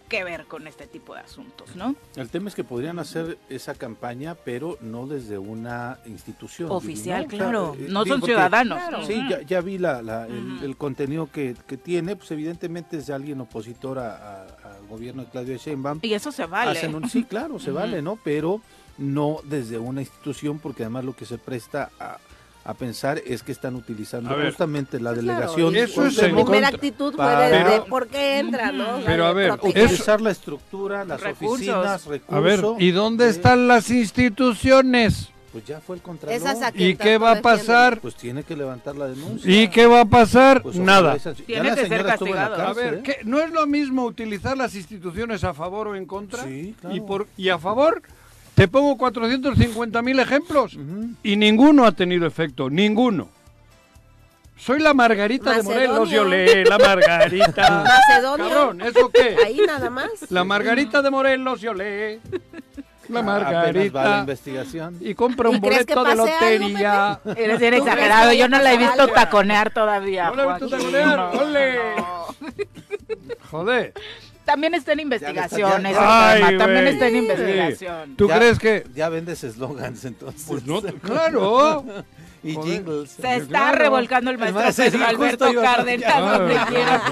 que 0.08 0.24
ver 0.24 0.46
con 0.46 0.66
este 0.66 0.86
tipo 0.86 1.14
de 1.14 1.20
asuntos, 1.20 1.76
¿no? 1.76 1.94
El 2.16 2.28
tema 2.30 2.48
es 2.48 2.54
que 2.54 2.64
podrían 2.64 2.98
hacer 2.98 3.38
esa 3.48 3.74
campaña, 3.74 4.34
pero 4.34 4.78
no 4.80 5.06
desde 5.06 5.38
una 5.38 5.98
institución. 6.06 6.70
Oficial, 6.70 7.22
¿no? 7.22 7.26
O 7.26 7.30
sea, 7.30 7.38
claro. 7.38 7.74
eh, 7.78 7.86
No 7.88 8.04
digo, 8.04 8.14
son 8.14 8.20
porque- 8.20 8.34
ciudadanos. 8.34 9.06
Sí, 9.06 9.22
ya, 9.28 9.42
ya 9.42 9.60
vi 9.60 9.78
la, 9.78 10.02
la- 10.02 10.26
el, 10.26 10.76
contenido 10.76 11.30
que, 11.30 11.54
que 11.66 11.76
tiene, 11.76 12.16
pues 12.16 12.30
evidentemente 12.30 12.96
es 12.98 13.06
de 13.06 13.14
alguien 13.14 13.40
opositor 13.40 13.98
a- 13.98 14.16
a- 14.16 14.76
al 14.76 14.86
gobierno 14.88 15.24
de 15.24 15.30
Claudio 15.30 15.56
Sheinbaum. 15.56 15.98
Y 16.02 16.14
eso 16.14 16.32
se 16.32 16.46
vale. 16.46 16.72
Hacen 16.72 16.94
un- 16.94 17.08
sí, 17.08 17.24
claro, 17.24 17.58
se 17.58 17.70
vale, 17.70 18.00
¿no? 18.02 18.18
Pero 18.22 18.60
no 18.96 19.38
desde 19.44 19.78
una 19.78 20.00
institución, 20.00 20.58
porque 20.58 20.82
además 20.84 21.04
lo 21.04 21.14
que 21.14 21.24
se 21.24 21.38
presta 21.38 21.90
a, 22.00 22.18
a 22.68 22.74
pensar 22.74 23.18
es 23.24 23.42
que 23.42 23.50
están 23.50 23.74
utilizando 23.76 24.36
ver. 24.36 24.48
justamente 24.48 25.00
la 25.00 25.14
Claro, 25.14 25.16
delegación. 25.22 25.74
y 25.74 25.78
Eso 25.78 26.04
es 26.06 26.14
su 26.16 26.20
en 26.20 26.34
primera 26.34 26.44
contra- 26.44 26.68
actitud 26.68 27.14
fue 27.16 27.26
de, 27.36 27.44
de 27.58 27.64
Pero- 27.64 27.84
por 27.86 28.08
qué 28.08 28.38
entra, 28.40 28.72
¿no? 28.72 29.00
Pero 29.06 29.24
a 29.24 29.32
ver. 29.32 29.52
Utilizar 29.62 30.20
la 30.20 30.30
estructura, 30.32 31.02
las 31.06 31.18
Recursos. 31.18 31.54
oficinas, 31.54 32.04
recursos. 32.04 32.36
A 32.36 32.40
ver, 32.40 32.62
¿y 32.78 32.90
dónde 32.90 33.30
están 33.30 33.68
las 33.68 33.88
instituciones? 33.90 35.30
Pues 35.50 35.64
ya 35.64 35.80
fue 35.80 35.96
el 35.96 36.02
contralor. 36.02 36.38
¿Y 36.74 36.94
qué 36.96 37.16
va 37.16 37.32
a 37.32 37.40
pasar? 37.40 38.00
Pues 38.00 38.14
tiene 38.16 38.42
que 38.42 38.54
levantar 38.54 38.96
la 38.96 39.06
denuncia. 39.06 39.50
¿Y 39.50 39.68
qué 39.68 39.86
va 39.86 40.02
a 40.02 40.04
pasar? 40.04 40.60
Pues 40.62 40.76
Nada. 40.76 41.16
esa- 41.16 41.32
Tiene 41.32 41.70
la 41.70 41.74
que 41.74 41.86
ser 41.88 42.04
la. 42.04 42.44
A 42.68 42.72
ver, 42.74 42.94
¿eh? 42.94 43.00
¿qué- 43.02 43.18
¿no 43.24 43.40
es 43.40 43.50
lo 43.50 43.66
mismo 43.66 44.04
utilizar 44.04 44.58
las 44.58 44.74
instituciones 44.74 45.44
a 45.44 45.54
favor 45.54 45.88
o 45.88 45.94
en 45.96 46.04
contra? 46.04 46.44
Sí, 46.44 46.74
claro. 46.78 46.94
y, 46.94 47.00
por, 47.00 47.26
y 47.38 47.48
a 47.48 47.58
favor, 47.58 48.02
te 48.58 48.66
pongo 48.68 48.96
450 48.98 50.02
mil 50.02 50.18
ejemplos 50.18 50.74
Ujú. 50.74 51.10
y 51.22 51.36
ninguno 51.36 51.84
ha 51.86 51.92
tenido 51.92 52.26
efecto, 52.26 52.68
ninguno. 52.68 53.28
Soy 54.56 54.80
la 54.80 54.92
Margarita 54.92 55.52
de 55.54 55.62
Morelos, 55.62 56.10
yo 56.10 56.24
Macedonio. 56.24 56.54
le, 56.54 56.64
la 56.64 56.78
Margarita. 56.78 57.84
Macedonio. 58.08 58.48
Cabrón, 58.48 58.80
¿eso 58.82 59.08
qué? 59.10 59.36
Ahí 59.46 59.60
nada 59.64 59.88
más. 59.90 60.10
La 60.30 60.42
Margarita 60.42 61.00
de 61.00 61.10
Morelos, 61.10 61.60
yo 61.60 61.72
le. 61.72 62.16
La 63.08 63.20
Apenas 63.20 63.36
va 63.36 63.38
la 63.38 63.50
Margarita. 63.62 64.18
investigación. 64.18 64.96
Y 65.00 65.14
compra 65.14 65.48
un 65.48 65.56
¿Y 65.56 65.60
crees 65.60 65.86
que 65.86 65.94
boleto 65.94 66.04
de 66.04 66.10
algo, 66.12 66.26
lotería. 66.26 67.20
Eres 67.24 67.36
bien 67.36 67.50
¿Tú 67.54 67.56
crees 67.58 67.82
exagerado, 67.86 68.32
yo 68.32 68.48
no 68.48 68.60
la 68.60 68.72
he 68.74 68.76
visto 68.78 69.06
taconear 69.08 69.70
todavía. 69.72 70.28
¿No 70.30 70.34
la 70.34 70.42
he 70.44 70.48
visto 70.48 70.68
taconear? 70.68 71.16
no. 71.16 71.30
¡Ole! 71.40 71.78
Joder. 73.50 73.94
También 74.48 74.74
está 74.74 74.92
en 74.92 75.00
investigación 75.00 75.82
ya- 75.82 75.90
ese 75.90 75.98
Ay, 76.00 76.42
tema, 76.42 76.58
también 76.58 76.82
güey. 76.84 76.94
está 76.94 77.08
en 77.08 77.16
investigación. 77.16 78.16
¿Tú 78.16 78.28
Ya- 78.28 78.36
crees 78.38 78.58
que.? 78.58 78.84
Ya 78.94 79.08
vendes 79.10 79.44
eslogans 79.44 80.04
entonces. 80.06 80.44
Pues 80.48 80.64
no, 80.66 80.80
claro. 81.02 81.84
y 82.42 82.54
joder. 82.54 82.72
jingles. 82.72 83.10
Se 83.10 83.36
está 83.36 83.48
Claro. 83.48 83.78
revolcando 83.78 84.30
el 84.30 84.38
maestro 84.38 84.60
Además, 84.62 84.76
Pedro 84.76 85.06
Alberto 85.06 85.44
a- 85.44 85.54
Cárdenas 85.62 86.12
Ah, 86.14 86.20
donde 86.38 86.54
quiera 86.68 87.02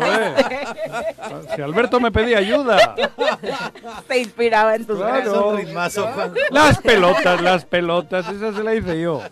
que 0.49 0.55
esté. 0.55 1.57
Si 1.57 1.61
Alberto 1.62 2.01
me 2.01 2.11
pedía 2.11 2.39
ayuda. 2.39 2.95
Se 4.09 4.18
inspiraba 4.18 4.74
en 4.76 4.87
tus 4.87 4.97
Claro. 4.99 5.53
Juan. 6.14 6.32
Las 6.51 6.78
pelotas, 6.78 7.43
las 7.43 7.64
pelotas, 7.66 8.28
esa 8.30 8.53
se 8.55 8.62
la 8.62 8.74
hice 8.74 8.99
yo. 9.01 9.22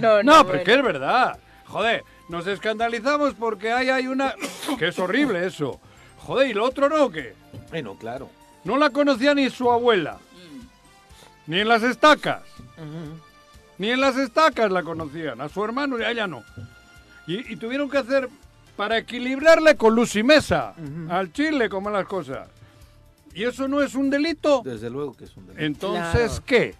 No, 0.00 0.22
No, 0.22 0.32
pero 0.32 0.44
bueno. 0.44 0.64
que 0.64 0.74
es 0.74 0.82
verdad. 0.82 1.38
Joder, 1.66 2.04
nos 2.28 2.46
escandalizamos 2.46 3.34
porque 3.34 3.72
ahí 3.72 3.90
hay 3.90 4.06
una... 4.06 4.34
Que 4.78 4.88
es 4.88 4.98
horrible 5.00 5.44
eso. 5.44 5.80
Joder, 6.26 6.48
¿y 6.48 6.54
lo 6.54 6.64
otro 6.64 6.88
no 6.88 7.10
qué? 7.10 7.34
Bueno, 7.70 7.94
claro. 7.94 8.28
No 8.64 8.76
la 8.78 8.90
conocía 8.90 9.34
ni 9.34 9.50
su 9.50 9.70
abuela. 9.70 10.18
Ni 11.46 11.60
en 11.60 11.68
las 11.68 11.82
estacas. 11.82 12.42
Ni 13.78 13.90
en 13.90 14.00
las 14.00 14.16
estacas 14.16 14.70
la 14.70 14.82
conocían. 14.82 15.40
A 15.40 15.48
su 15.48 15.62
hermano 15.64 15.98
y 15.98 16.02
a 16.02 16.10
ella 16.10 16.26
no. 16.26 16.42
Y, 17.26 17.52
y 17.52 17.56
tuvieron 17.56 17.90
que 17.90 17.98
hacer 17.98 18.28
para 18.76 18.98
equilibrarle 18.98 19.76
con 19.76 19.94
luz 19.94 20.16
y 20.16 20.22
mesa. 20.22 20.74
Al 21.10 21.32
chile, 21.32 21.68
como 21.68 21.90
las 21.90 22.06
cosas. 22.06 22.48
¿Y 23.34 23.44
eso 23.44 23.66
no 23.68 23.82
es 23.82 23.94
un 23.94 24.10
delito? 24.10 24.62
Desde 24.64 24.88
luego 24.88 25.14
que 25.14 25.24
es 25.24 25.36
un 25.36 25.46
delito. 25.46 25.64
Entonces, 25.64 26.40
Claro. 26.40 26.44
¿qué? 26.46 26.74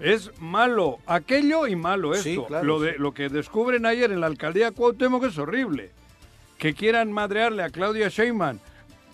Es 0.00 0.30
malo 0.40 0.98
aquello 1.06 1.66
y 1.66 1.76
malo 1.76 2.14
esto. 2.14 2.24
Sí, 2.24 2.40
claro, 2.48 2.64
lo, 2.64 2.80
de, 2.80 2.92
sí. 2.92 2.96
lo 2.98 3.12
que 3.12 3.28
descubren 3.28 3.84
ayer 3.84 4.10
en 4.10 4.20
la 4.20 4.26
alcaldía 4.28 4.70
de 4.70 4.72
Cuauhtémoc 4.72 5.24
es 5.24 5.36
horrible. 5.36 5.90
Que 6.56 6.72
quieran 6.74 7.12
madrearle 7.12 7.62
a 7.62 7.68
Claudia 7.70 8.08
Sheinbaum 8.08 8.58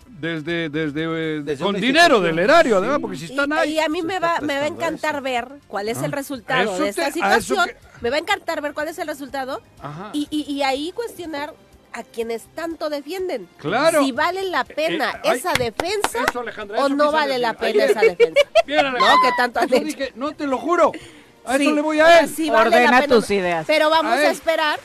desde, 0.09 0.69
desde, 0.69 1.03
eh, 1.05 1.41
Desde 1.43 1.63
con 1.65 1.75
dinero 1.81 2.21
del 2.21 2.39
erario, 2.39 2.77
sí. 2.77 2.79
además, 2.83 2.99
porque 3.01 3.17
si 3.17 3.25
están 3.27 3.51
Y, 3.51 3.53
ahí... 3.55 3.73
y 3.75 3.79
a 3.81 3.89
mí 3.89 4.03
me 4.03 4.19
va, 4.19 4.39
me 4.41 4.59
va 4.59 4.65
a 4.65 4.69
encantar 4.69 5.15
eso. 5.17 5.23
ver 5.23 5.49
cuál 5.69 5.89
es 5.89 5.99
Ah. 5.99 6.07
el 6.07 6.13
resultado 6.13 6.75
Eso 6.75 6.83
de 6.83 6.89
esta 6.91 7.07
te- 7.07 7.13
situación. 7.13 7.67
que- 7.67 7.77
Me 8.01 8.11
va 8.11 8.17
a 8.17 8.19
encantar 8.21 8.61
ver 8.61 8.73
cuál 8.75 8.89
es 8.89 8.99
el 8.99 9.07
resultado 9.07 9.63
Ajá. 9.81 10.11
y, 10.13 10.27
y, 10.31 10.43
y 10.53 10.63
ahí 10.63 10.93
cuestionar 10.93 11.55
a 11.93 12.03
quienes 12.03 12.43
tanto 12.55 12.91
defienden. 12.91 13.49
Claro. 13.57 14.03
Si 14.03 14.13
vale 14.13 14.43
la 14.45 14.65
pena 14.65 15.13
Eh, 15.25 15.29
ay, 15.31 15.39
esa 15.39 15.53
defensa 15.55 16.25
Eso, 16.29 16.45
o 16.77 16.89
no 16.91 17.11
vale 17.11 17.29
decir. 17.29 17.43
la 17.43 17.53
pena 17.55 17.85
Ayer- 17.85 17.91
esa 17.91 18.01
defensa. 18.17 18.41
Bien, 18.67 18.85
No, 18.93 18.93
que 19.23 19.31
tanto 19.37 19.61
hecho. 19.63 19.81
dije, 19.85 20.13
no 20.15 20.33
te 20.35 20.47
lo 20.47 20.59
juro. 20.59 20.93
A 21.47 21.57
Sí, 21.57 21.63
eso 21.65 21.75
le 21.75 21.81
voy 21.81 22.01
a 22.01 22.21
él. 22.21 22.29
sí 22.29 22.51
vale 22.51 22.67
Ordena 22.69 23.07
tus 23.07 23.31
ideas. 23.31 23.65
Pero 23.67 23.89
vamos 23.89 24.13
A 24.13 24.17
a, 24.17 24.31
esperar 24.31 24.79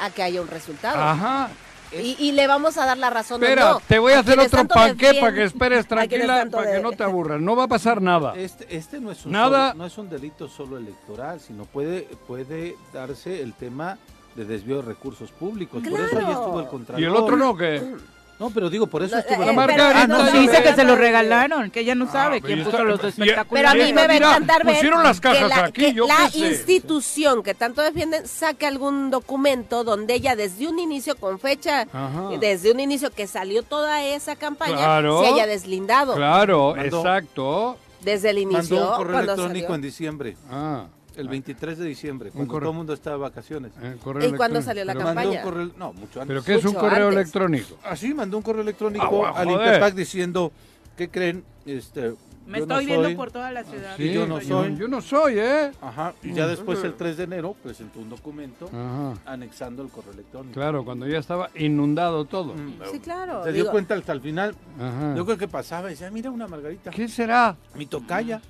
a 0.00 0.10
que 0.10 0.22
haya 0.22 0.40
un 0.40 0.48
resultado. 0.48 0.96
Ajá. 1.02 1.50
Y, 1.92 2.16
y 2.18 2.32
le 2.32 2.46
vamos 2.46 2.76
a 2.76 2.84
dar 2.86 2.98
la 2.98 3.10
razón 3.10 3.42
Espera, 3.42 3.72
no. 3.72 3.80
te 3.86 3.98
voy 3.98 4.12
a 4.12 4.20
hacer 4.20 4.34
quienes 4.34 4.52
otro 4.54 4.68
panqué 4.68 5.14
para 5.20 5.32
que 5.34 5.44
esperes 5.44 5.84
a 5.86 5.88
tranquila, 5.88 6.46
para 6.50 6.66
que 6.66 6.76
de- 6.76 6.82
no 6.82 6.92
te 6.92 7.02
aburras. 7.04 7.40
No 7.40 7.56
va 7.56 7.64
a 7.64 7.68
pasar 7.68 8.02
nada. 8.02 8.34
Este, 8.36 8.76
este 8.76 9.00
no 9.00 9.10
es 9.10 9.24
un 9.24 9.32
Nada. 9.32 9.68
solo- 9.70 9.78
no 9.78 9.86
es 9.86 9.98
un 9.98 10.08
delito 10.10 10.48
solo 10.48 10.76
electoral, 10.78 11.40
sino 11.40 11.64
puede 11.64 12.02
puede 12.26 12.76
darse 12.92 13.42
el 13.42 13.54
tema 13.54 13.98
de 14.36 14.44
desvío 14.44 14.76
de 14.76 14.82
recursos 14.82 15.30
públicos. 15.32 15.82
Por 15.82 15.92
eso 16.00 16.18
ahí 16.18 16.24
Claro. 16.24 16.30
estuvo 16.32 16.60
el 16.60 16.66
¿Y 16.66 16.68
contralor. 16.68 17.02
el 17.08 17.16
otro 17.16 17.36
no 17.36 17.56
qué? 17.56 17.94
No, 18.38 18.50
pero 18.50 18.70
digo, 18.70 18.86
por 18.86 19.02
eso 19.02 19.16
No, 19.16 19.20
estuvo 19.20 19.34
eh, 19.34 19.38
La 19.40 19.44
pero- 19.46 19.54
Margarita. 19.56 20.02
ah, 20.02 20.06
no, 20.06 20.18
no, 20.24 20.32
no, 20.32 20.40
Dice 20.40 20.62
que 20.62 20.72
se 20.74 20.84
lo 20.84 20.94
regalaron, 20.94 21.70
que 21.72 21.80
ella 21.80 21.94
no 21.96 22.10
sabe 22.10 22.36
Ah, 22.36 22.40
quién 22.40 22.60
y 22.60 22.62
puso 22.62 22.76
está- 22.76 22.84
los 22.88 23.02
espectáculos. 23.04 23.46
Pero 23.50 23.68
a 23.68 23.74
mí 23.74 23.92
me 23.92 24.06
va 24.06 24.12
a 24.12 24.16
encantar 24.16 24.64
ver 24.64 24.74
pusieron 24.76 25.02
las 25.02 25.20
cajas 25.20 25.38
que 25.42 25.48
la, 25.48 25.64
aquí, 25.64 25.80
que 25.86 25.92
yo 25.92 26.06
la 26.06 26.30
institución 26.32 27.42
que 27.42 27.54
tanto 27.54 27.82
defienden 27.82 28.28
saque 28.28 28.66
algún 28.66 29.10
documento 29.10 29.82
donde 29.82 30.14
ella 30.14 30.36
desde 30.36 30.68
un 30.68 30.78
inicio 30.78 31.16
con 31.16 31.38
fecha, 31.40 31.82
Ajá. 31.92 32.28
desde 32.38 32.70
un 32.70 32.78
inicio 32.80 33.10
que 33.10 33.26
salió 33.26 33.62
toda 33.64 34.04
esa 34.04 34.36
campaña, 34.36 34.76
Claro. 34.76 35.20
se 35.22 35.28
haya 35.28 35.46
deslindado. 35.46 36.14
Claro, 36.14 36.74
Mandó- 36.76 36.98
exacto. 37.00 37.76
Desde 38.00 38.30
el 38.30 38.38
inicio. 38.38 38.76
Mandó 38.76 38.90
un 38.92 38.96
correo 38.98 39.18
electrónico 39.20 39.60
salió. 39.66 39.74
en 39.74 39.82
diciembre. 39.82 40.36
Ah. 40.48 40.84
El 41.18 41.28
23 41.28 41.76
de 41.78 41.84
diciembre, 41.86 42.30
cuando 42.30 42.52
correo. 42.52 42.66
todo 42.66 42.70
el 42.72 42.76
mundo 42.78 42.92
estaba 42.92 43.16
de 43.16 43.22
vacaciones. 43.22 43.72
Eh, 43.82 43.96
¿Y 44.22 44.32
cuándo 44.34 44.62
salió 44.62 44.84
la 44.84 44.92
Pero- 44.94 45.04
Mandó 45.06 45.20
un 45.20 45.26
campaña? 45.36 45.42
correo, 45.42 45.70
no, 45.76 45.92
mucho 45.92 46.20
antes. 46.20 46.28
¿Pero 46.28 46.44
qué 46.44 46.54
es 46.54 46.64
un 46.64 46.72
Mucho 46.74 46.80
correo 46.80 47.06
antes. 47.08 47.20
electrónico? 47.20 47.76
Así 47.82 48.14
mandó 48.14 48.36
un 48.36 48.42
correo 48.44 48.62
electrónico 48.62 49.04
Ah, 49.04 49.08
bueno, 49.10 49.34
al. 49.36 49.50
Interpac 49.50 49.94
diciendo, 49.94 50.52
¿qué 50.96 51.08
creen? 51.08 51.42
Este, 51.66 52.14
Me 52.48 52.58
yo 52.60 52.66
no 52.66 52.74
estoy 52.74 52.86
viendo 52.86 53.04
soy- 53.04 53.14
por 53.16 53.30
toda 53.30 53.50
la 53.52 53.62
ciudad. 53.62 53.94
Sí, 53.96 54.12
yo 54.12 54.26
no 54.26 54.40
Soy. 54.40 54.76
Yo 54.76 54.88
no 54.88 55.00
soy, 55.02 55.34
¿eh? 55.38 55.70
Ajá, 55.82 56.14
y 56.22 56.32
ya 56.32 56.46
después 56.46 56.82
el 56.82 56.94
3 56.94 57.16
de 57.18 57.24
enero 57.24 57.54
presentó 57.62 57.98
un 58.00 58.08
documento 58.08 58.66
Ajá. 58.72 59.14
anexando 59.26 59.82
el 59.82 59.90
correo 59.90 60.12
electrónico. 60.14 60.54
Claro, 60.54 60.84
cuando 60.84 61.06
ya 61.06 61.18
estaba 61.18 61.50
inundado 61.54 62.24
todo. 62.24 62.54
Mm. 62.54 62.74
Sí, 62.90 63.00
claro. 63.00 63.44
Se 63.44 63.52
dio 63.52 63.62
digo, 63.64 63.72
cuenta 63.72 63.94
hasta 63.94 64.12
el 64.12 64.20
final. 64.20 64.54
Ajá. 64.80 65.14
Yo 65.16 65.24
creo 65.26 65.36
que 65.36 65.46
pasaba 65.48 65.88
y 65.88 65.90
decía, 65.90 66.10
mira 66.10 66.30
una 66.30 66.46
margarita. 66.48 66.90
¿Qué 66.90 67.06
será? 67.08 67.54
Mi 67.74 67.86
tocaya. 67.86 68.40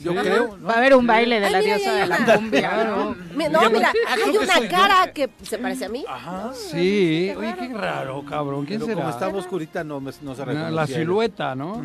Yo 0.00 0.12
Sí. 0.12 0.18
creo. 0.18 0.56
¿no? 0.56 0.68
Va 0.68 0.74
a 0.74 0.78
haber 0.78 0.94
un 0.94 1.06
baile 1.06 1.40
de 1.40 1.46
Ay, 1.46 1.52
la 1.52 1.58
mira, 1.60 1.76
diosa 1.76 1.94
de 1.94 2.06
la 2.06 2.16
cumbia. 2.36 2.60
Claro. 2.70 2.96
¿no? 2.96 3.70
mira, 3.70 3.92
Ah, 4.08 4.14
hay 4.26 4.36
una 4.36 4.68
cara 4.68 5.12
que 5.12 5.28
se 5.42 5.58
parece 5.58 5.86
a 5.86 5.88
mí. 5.88 6.04
Ajá. 6.08 6.52
Sí, 6.54 7.32
oye, 7.36 7.54
qué 7.58 7.68
raro, 7.74 8.24
cabrón. 8.24 8.64
¿Quién 8.66 8.78
Pero 8.80 8.86
será? 8.86 8.96
como 9.00 9.10
estaba 9.10 9.38
oscurita 9.38 9.82
no, 9.84 10.00
me- 10.00 10.12
no 10.22 10.34
se 10.34 10.42
Ah, 10.42 10.44
reconocía. 10.44 10.70
La 10.70 10.86
silueta, 10.86 11.54
¿no? 11.54 11.82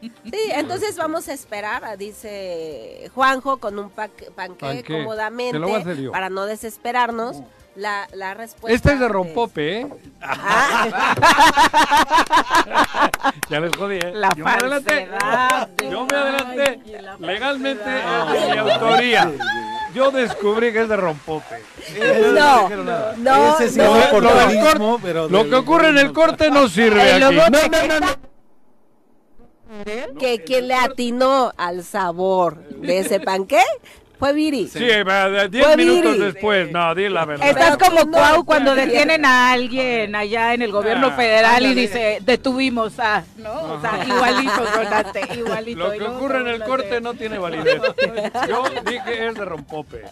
Sí, 0.00 0.10
entonces 0.52 0.98
vamos 1.04 1.28
a 1.28 1.34
esperar, 1.34 1.98
dice 1.98 3.10
Juanjo, 3.14 3.58
con 3.58 3.78
un 3.78 3.90
panqué 3.90 4.30
Panqué. 4.30 4.82
cómodamente 4.86 5.52
Te 5.52 5.58
lo 5.58 5.66
voy 5.68 5.76
a 5.76 5.80
hacer 5.80 5.98
yo. 5.98 6.10
para 6.12 6.30
no 6.30 6.46
desesperarnos. 6.46 7.42
La, 7.76 8.06
la 8.12 8.34
respuesta. 8.34 8.72
Esta 8.74 8.92
es 8.92 9.00
de 9.00 9.08
rompope, 9.08 9.80
¿eh? 9.80 9.88
Ah, 10.22 11.16
Ya 13.50 13.58
les 13.58 13.76
jodí, 13.76 13.96
¿eh? 13.96 14.12
La 14.14 14.28
Yo 14.36 14.44
me 14.44 14.50
adelanté. 14.52 15.08
Yo 15.90 16.06
me 16.06 16.16
adelanté. 16.16 16.80
Legalmente 17.18 17.82
es 17.98 18.50
mi 18.52 18.58
autoría. 18.58 19.32
Yo 19.92 20.10
descubrí 20.12 20.72
que 20.72 20.82
es 20.82 20.88
de 20.88 20.96
rompope. 20.96 21.62
no, 22.32 22.68
no, 23.16 23.54
Ese 23.58 23.70
sí 23.70 23.78
no, 23.78 23.92
fue 23.92 24.06
por 24.06 24.22
no, 24.22 24.30
realismo, 24.30 25.00
pero 25.02 25.28
Lo 25.28 25.48
que 25.50 25.54
ocurre 25.56 25.88
en 25.88 25.98
el 25.98 26.12
corte 26.12 26.50
no 26.52 26.68
sirve 26.68 27.02
aquí. 27.12 27.20
No, 27.20 27.32
no, 27.32 28.00
no, 28.00 28.06
no. 30.12 30.18
que 30.18 30.42
quien 30.44 30.68
le 30.68 30.74
atinó 30.74 31.52
al 31.56 31.82
sabor 31.84 32.56
de 32.68 32.98
ese 33.00 33.20
panqué 33.20 33.62
fue 34.16 34.32
Viri. 34.32 34.68
Sí, 34.68 34.86
va, 35.06 35.28
de- 35.28 35.48
diez 35.48 35.66
Fue 35.66 35.76
minutos 35.76 36.12
Viri. 36.12 36.24
después. 36.32 36.70
No, 36.70 36.94
di 36.94 37.08
la 37.08 37.24
verdad. 37.24 37.48
Estás 37.48 37.76
como 37.76 38.04
no, 38.04 38.12
Cuau 38.12 38.44
cuando 38.44 38.74
detienen 38.74 39.24
a 39.24 39.50
alguien 39.52 40.14
allá 40.14 40.54
en 40.54 40.62
el 40.62 40.70
gobierno 40.70 41.08
Ah, 41.08 41.16
federal 41.16 41.66
y 41.66 41.74
dice, 41.74 42.20
detuvimos 42.24 42.98
a, 43.00 43.24
¿no? 43.38 43.52
O 43.74 43.80
sea, 43.80 44.02
igualito 44.06 44.66
sonaste, 44.72 45.20
igualito. 45.36 45.78
Lo 45.80 45.92
que 45.98 46.04
ocurre 46.04 46.40
en 46.42 46.48
el 46.48 46.62
corte 46.62 47.00
no 47.00 47.14
tiene 47.14 47.38
validez. 47.40 47.82
Yo 48.48 48.62
dije 48.88 49.26
es 49.26 49.34
de 49.34 49.44
rompope. 49.44 50.02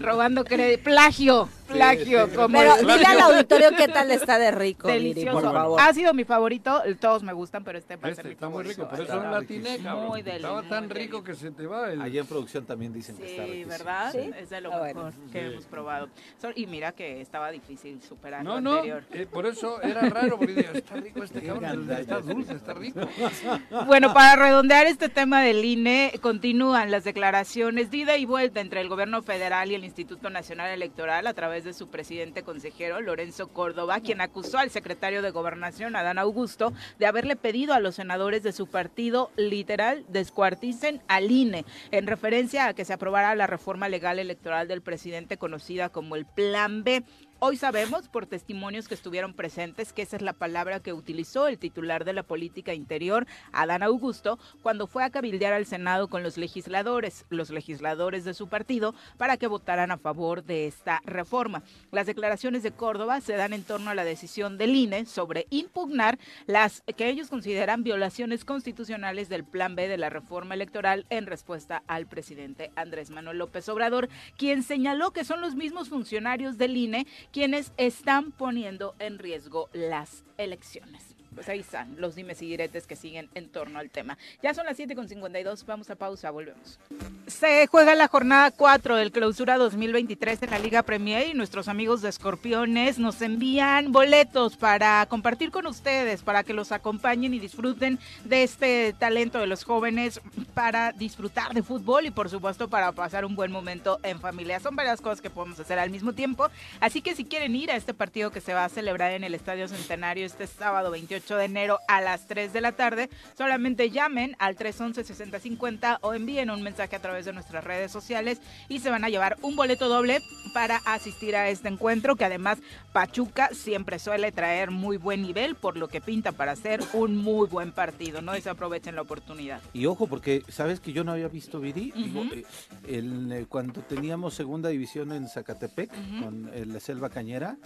Robando 0.00 0.44
crédito, 0.44 0.82
plagio, 0.84 1.48
plagio, 1.66 2.28
como 2.34 2.58
Pero 2.58 2.76
el- 2.76 2.86
dile 2.86 3.04
al 3.06 3.20
auditorio 3.20 3.70
qué 3.76 3.88
tal 3.88 4.10
está 4.10 4.38
de 4.38 4.50
rico, 4.50 4.88
delicioso. 4.88 5.40
por 5.40 5.52
favor. 5.52 5.80
Ha 5.80 5.92
sido 5.92 6.14
mi 6.14 6.24
favorito, 6.24 6.82
todos 7.00 7.22
me 7.22 7.32
gustan, 7.32 7.64
pero 7.64 7.78
este 7.78 7.96
ser 7.96 8.08
Este 8.10 8.24
mi 8.24 8.30
está 8.30 8.48
muy 8.48 8.64
rico, 8.64 8.84
por 8.88 8.94
eso 8.94 9.02
Está 9.02 9.16
no 9.16 9.30
la 9.30 9.36
atiné, 9.38 9.58
riquísimo. 9.70 9.84
cabrón. 9.88 10.06
Muy 10.08 10.20
Estaba 10.20 10.62
tan 10.62 10.86
muy 10.86 10.94
rico 10.94 11.24
que 11.24 11.34
se 11.34 11.50
te 11.50 11.66
va 11.66 11.92
el... 11.92 12.00
Allá 12.02 12.20
en 12.20 12.26
producción 12.26 12.64
también 12.66 12.92
dicen 12.92 13.16
que 13.16 13.26
está 13.30 13.42
Sí, 13.44 13.48
riquísimo. 13.50 13.70
¿verdad? 13.70 14.12
Sí. 14.12 14.30
Es 14.38 14.50
de 14.50 14.60
lo 14.60 14.72
Ah, 14.72 14.82
mejor 14.82 15.02
bueno. 15.12 15.30
que 15.32 15.40
Sí. 15.40 15.52
hemos 15.52 15.64
probado. 15.66 16.08
Y 16.54 16.66
mira 16.66 16.92
que 16.92 17.20
estaba 17.20 17.50
difícil 17.50 18.00
superar 18.02 18.44
No, 18.44 18.56
lo 18.56 18.60
no, 18.60 18.72
anterior. 18.76 19.04
eh, 19.12 19.26
por 19.30 19.46
eso 19.46 19.80
era 19.82 20.00
raro, 20.02 20.38
porque 20.38 20.54
digo, 20.54 20.70
está 20.72 20.94
rico 20.96 21.22
este 21.22 21.42
cabrón, 21.42 21.90
está 21.90 22.20
dulce, 22.20 22.54
está 22.54 22.74
rico. 22.74 23.00
Bueno, 23.86 24.12
para 24.14 24.36
redondear 24.36 24.86
este 24.86 25.08
tema 25.08 25.42
del 25.42 25.64
INE, 25.64 26.12
continúan 26.20 26.90
las 26.90 27.04
declaraciones 27.04 27.90
de 27.90 27.96
ida 27.98 28.16
y 28.16 28.24
vuelta 28.24 28.60
entre 28.60 28.80
el 28.80 28.88
gobierno 28.88 29.22
federal 29.22 29.70
y 29.70 29.74
el 29.74 29.84
Instituto 29.84 30.30
Nacional 30.30 30.70
Electoral 30.70 31.26
a 31.26 31.34
través 31.34 31.55
de 31.64 31.72
su 31.72 31.88
presidente 31.88 32.42
consejero, 32.42 33.00
Lorenzo 33.00 33.48
Córdoba, 33.48 34.00
quien 34.00 34.20
acusó 34.20 34.58
al 34.58 34.70
secretario 34.70 35.22
de 35.22 35.30
Gobernación, 35.30 35.96
Adán 35.96 36.18
Augusto, 36.18 36.72
de 36.98 37.06
haberle 37.06 37.36
pedido 37.36 37.74
a 37.74 37.80
los 37.80 37.96
senadores 37.96 38.42
de 38.42 38.52
su 38.52 38.66
partido, 38.66 39.30
literal, 39.36 40.04
descuarticen 40.08 41.02
al 41.08 41.30
INE, 41.30 41.64
en 41.90 42.06
referencia 42.06 42.66
a 42.66 42.74
que 42.74 42.84
se 42.84 42.92
aprobara 42.92 43.34
la 43.34 43.46
reforma 43.46 43.88
legal 43.88 44.18
electoral 44.18 44.68
del 44.68 44.82
presidente 44.82 45.36
conocida 45.36 45.88
como 45.88 46.16
el 46.16 46.26
Plan 46.26 46.84
B. 46.84 47.04
Hoy 47.38 47.58
sabemos 47.58 48.08
por 48.08 48.24
testimonios 48.24 48.88
que 48.88 48.94
estuvieron 48.94 49.34
presentes 49.34 49.92
que 49.92 50.00
esa 50.00 50.16
es 50.16 50.22
la 50.22 50.32
palabra 50.32 50.80
que 50.80 50.94
utilizó 50.94 51.48
el 51.48 51.58
titular 51.58 52.06
de 52.06 52.14
la 52.14 52.22
política 52.22 52.72
interior, 52.72 53.26
Adán 53.52 53.82
Augusto, 53.82 54.38
cuando 54.62 54.86
fue 54.86 55.04
a 55.04 55.10
cabildear 55.10 55.52
al 55.52 55.66
Senado 55.66 56.08
con 56.08 56.22
los 56.22 56.38
legisladores, 56.38 57.26
los 57.28 57.50
legisladores 57.50 58.24
de 58.24 58.32
su 58.32 58.48
partido, 58.48 58.94
para 59.18 59.36
que 59.36 59.48
votaran 59.48 59.90
a 59.90 59.98
favor 59.98 60.44
de 60.44 60.66
esta 60.66 61.02
reforma. 61.04 61.62
Las 61.92 62.06
declaraciones 62.06 62.62
de 62.62 62.72
Córdoba 62.72 63.20
se 63.20 63.36
dan 63.36 63.52
en 63.52 63.64
torno 63.64 63.90
a 63.90 63.94
la 63.94 64.04
decisión 64.04 64.56
del 64.56 64.74
INE 64.74 65.04
sobre 65.04 65.46
impugnar 65.50 66.18
las 66.46 66.82
que 66.96 67.10
ellos 67.10 67.28
consideran 67.28 67.82
violaciones 67.82 68.46
constitucionales 68.46 69.28
del 69.28 69.44
Plan 69.44 69.76
B 69.76 69.88
de 69.88 69.98
la 69.98 70.08
reforma 70.08 70.54
electoral 70.54 71.04
en 71.10 71.26
respuesta 71.26 71.82
al 71.86 72.06
presidente 72.06 72.72
Andrés 72.76 73.10
Manuel 73.10 73.36
López 73.36 73.68
Obrador, 73.68 74.08
quien 74.38 74.62
señaló 74.62 75.10
que 75.10 75.24
son 75.24 75.42
los 75.42 75.54
mismos 75.54 75.90
funcionarios 75.90 76.56
del 76.56 76.78
INE 76.78 77.06
quienes 77.32 77.72
están 77.76 78.32
poniendo 78.32 78.94
en 78.98 79.18
riesgo 79.18 79.68
las 79.72 80.24
elecciones. 80.38 81.15
Pues 81.36 81.50
ahí 81.50 81.60
están 81.60 81.94
los 81.98 82.14
dimes 82.14 82.40
y 82.40 82.46
diretes 82.46 82.86
que 82.86 82.96
siguen 82.96 83.28
en 83.34 83.50
torno 83.50 83.78
al 83.78 83.90
tema. 83.90 84.16
Ya 84.42 84.54
son 84.54 84.64
las 84.64 84.78
7.52, 84.78 85.66
vamos 85.66 85.90
a 85.90 85.94
pausa, 85.94 86.30
volvemos. 86.30 86.80
Se 87.26 87.66
juega 87.66 87.94
la 87.94 88.08
jornada 88.08 88.50
4 88.50 88.96
del 88.96 89.12
clausura 89.12 89.58
2023 89.58 90.42
en 90.44 90.50
la 90.50 90.58
Liga 90.58 90.82
Premier 90.82 91.28
y 91.28 91.34
nuestros 91.34 91.68
amigos 91.68 92.00
de 92.00 92.08
Escorpiones 92.08 92.98
nos 92.98 93.20
envían 93.20 93.92
boletos 93.92 94.56
para 94.56 95.04
compartir 95.10 95.50
con 95.50 95.66
ustedes, 95.66 96.22
para 96.22 96.42
que 96.42 96.54
los 96.54 96.72
acompañen 96.72 97.34
y 97.34 97.38
disfruten 97.38 97.98
de 98.24 98.42
este 98.42 98.94
talento 98.98 99.38
de 99.38 99.46
los 99.46 99.62
jóvenes 99.62 100.22
para 100.54 100.92
disfrutar 100.92 101.52
de 101.52 101.62
fútbol 101.62 102.06
y 102.06 102.10
por 102.10 102.30
supuesto 102.30 102.68
para 102.68 102.92
pasar 102.92 103.26
un 103.26 103.36
buen 103.36 103.52
momento 103.52 104.00
en 104.04 104.20
familia. 104.20 104.58
Son 104.58 104.74
varias 104.74 105.02
cosas 105.02 105.20
que 105.20 105.28
podemos 105.28 105.60
hacer 105.60 105.78
al 105.78 105.90
mismo 105.90 106.14
tiempo, 106.14 106.48
así 106.80 107.02
que 107.02 107.14
si 107.14 107.26
quieren 107.26 107.54
ir 107.54 107.70
a 107.70 107.76
este 107.76 107.92
partido 107.92 108.30
que 108.30 108.40
se 108.40 108.54
va 108.54 108.64
a 108.64 108.70
celebrar 108.70 109.12
en 109.12 109.22
el 109.22 109.34
Estadio 109.34 109.68
Centenario 109.68 110.24
este 110.24 110.46
sábado 110.46 110.90
28 110.90 111.25
de 111.34 111.46
enero 111.46 111.80
a 111.88 112.00
las 112.00 112.28
3 112.28 112.52
de 112.52 112.60
la 112.60 112.72
tarde, 112.72 113.10
solamente 113.36 113.90
llamen 113.90 114.36
al 114.38 114.54
311-6050 114.56 115.98
o 116.02 116.14
envíen 116.14 116.50
un 116.50 116.62
mensaje 116.62 116.94
a 116.94 117.02
través 117.02 117.24
de 117.24 117.32
nuestras 117.32 117.64
redes 117.64 117.90
sociales 117.90 118.40
y 118.68 118.78
se 118.78 118.90
van 118.90 119.02
a 119.02 119.08
llevar 119.08 119.36
un 119.42 119.56
boleto 119.56 119.88
doble 119.88 120.20
para 120.54 120.76
asistir 120.84 121.34
a 121.34 121.48
este 121.48 121.68
encuentro 121.68 122.14
que 122.16 122.24
además 122.24 122.58
Pachuca 122.92 123.48
siempre 123.52 123.98
suele 123.98 124.30
traer 124.30 124.70
muy 124.70 124.96
buen 124.96 125.22
nivel, 125.22 125.56
por 125.56 125.76
lo 125.76 125.88
que 125.88 126.00
pinta 126.00 126.32
para 126.32 126.54
ser 126.54 126.80
un 126.92 127.16
muy 127.16 127.48
buen 127.48 127.72
partido. 127.72 128.22
No 128.22 128.32
desaprovechen 128.32 128.94
la 128.94 129.02
oportunidad. 129.02 129.60
Y 129.72 129.86
ojo, 129.86 130.06
porque 130.06 130.42
sabes 130.48 130.80
que 130.80 130.92
yo 130.92 131.02
no 131.02 131.12
había 131.12 131.28
visto 131.28 131.58
Viri. 131.58 131.92
Digo, 131.96 132.20
Ujú. 132.20 132.34
eh, 132.34 132.44
eh, 132.86 133.46
cuando 133.48 133.80
teníamos 133.82 134.34
segunda 134.34 134.68
división 134.68 135.12
en 135.12 135.28
Zacatepec 135.28 135.90
Ujú. 135.92 136.24
con 136.24 136.50
el 136.54 136.80
Selva 136.80 137.08
Cañera, 137.10 137.56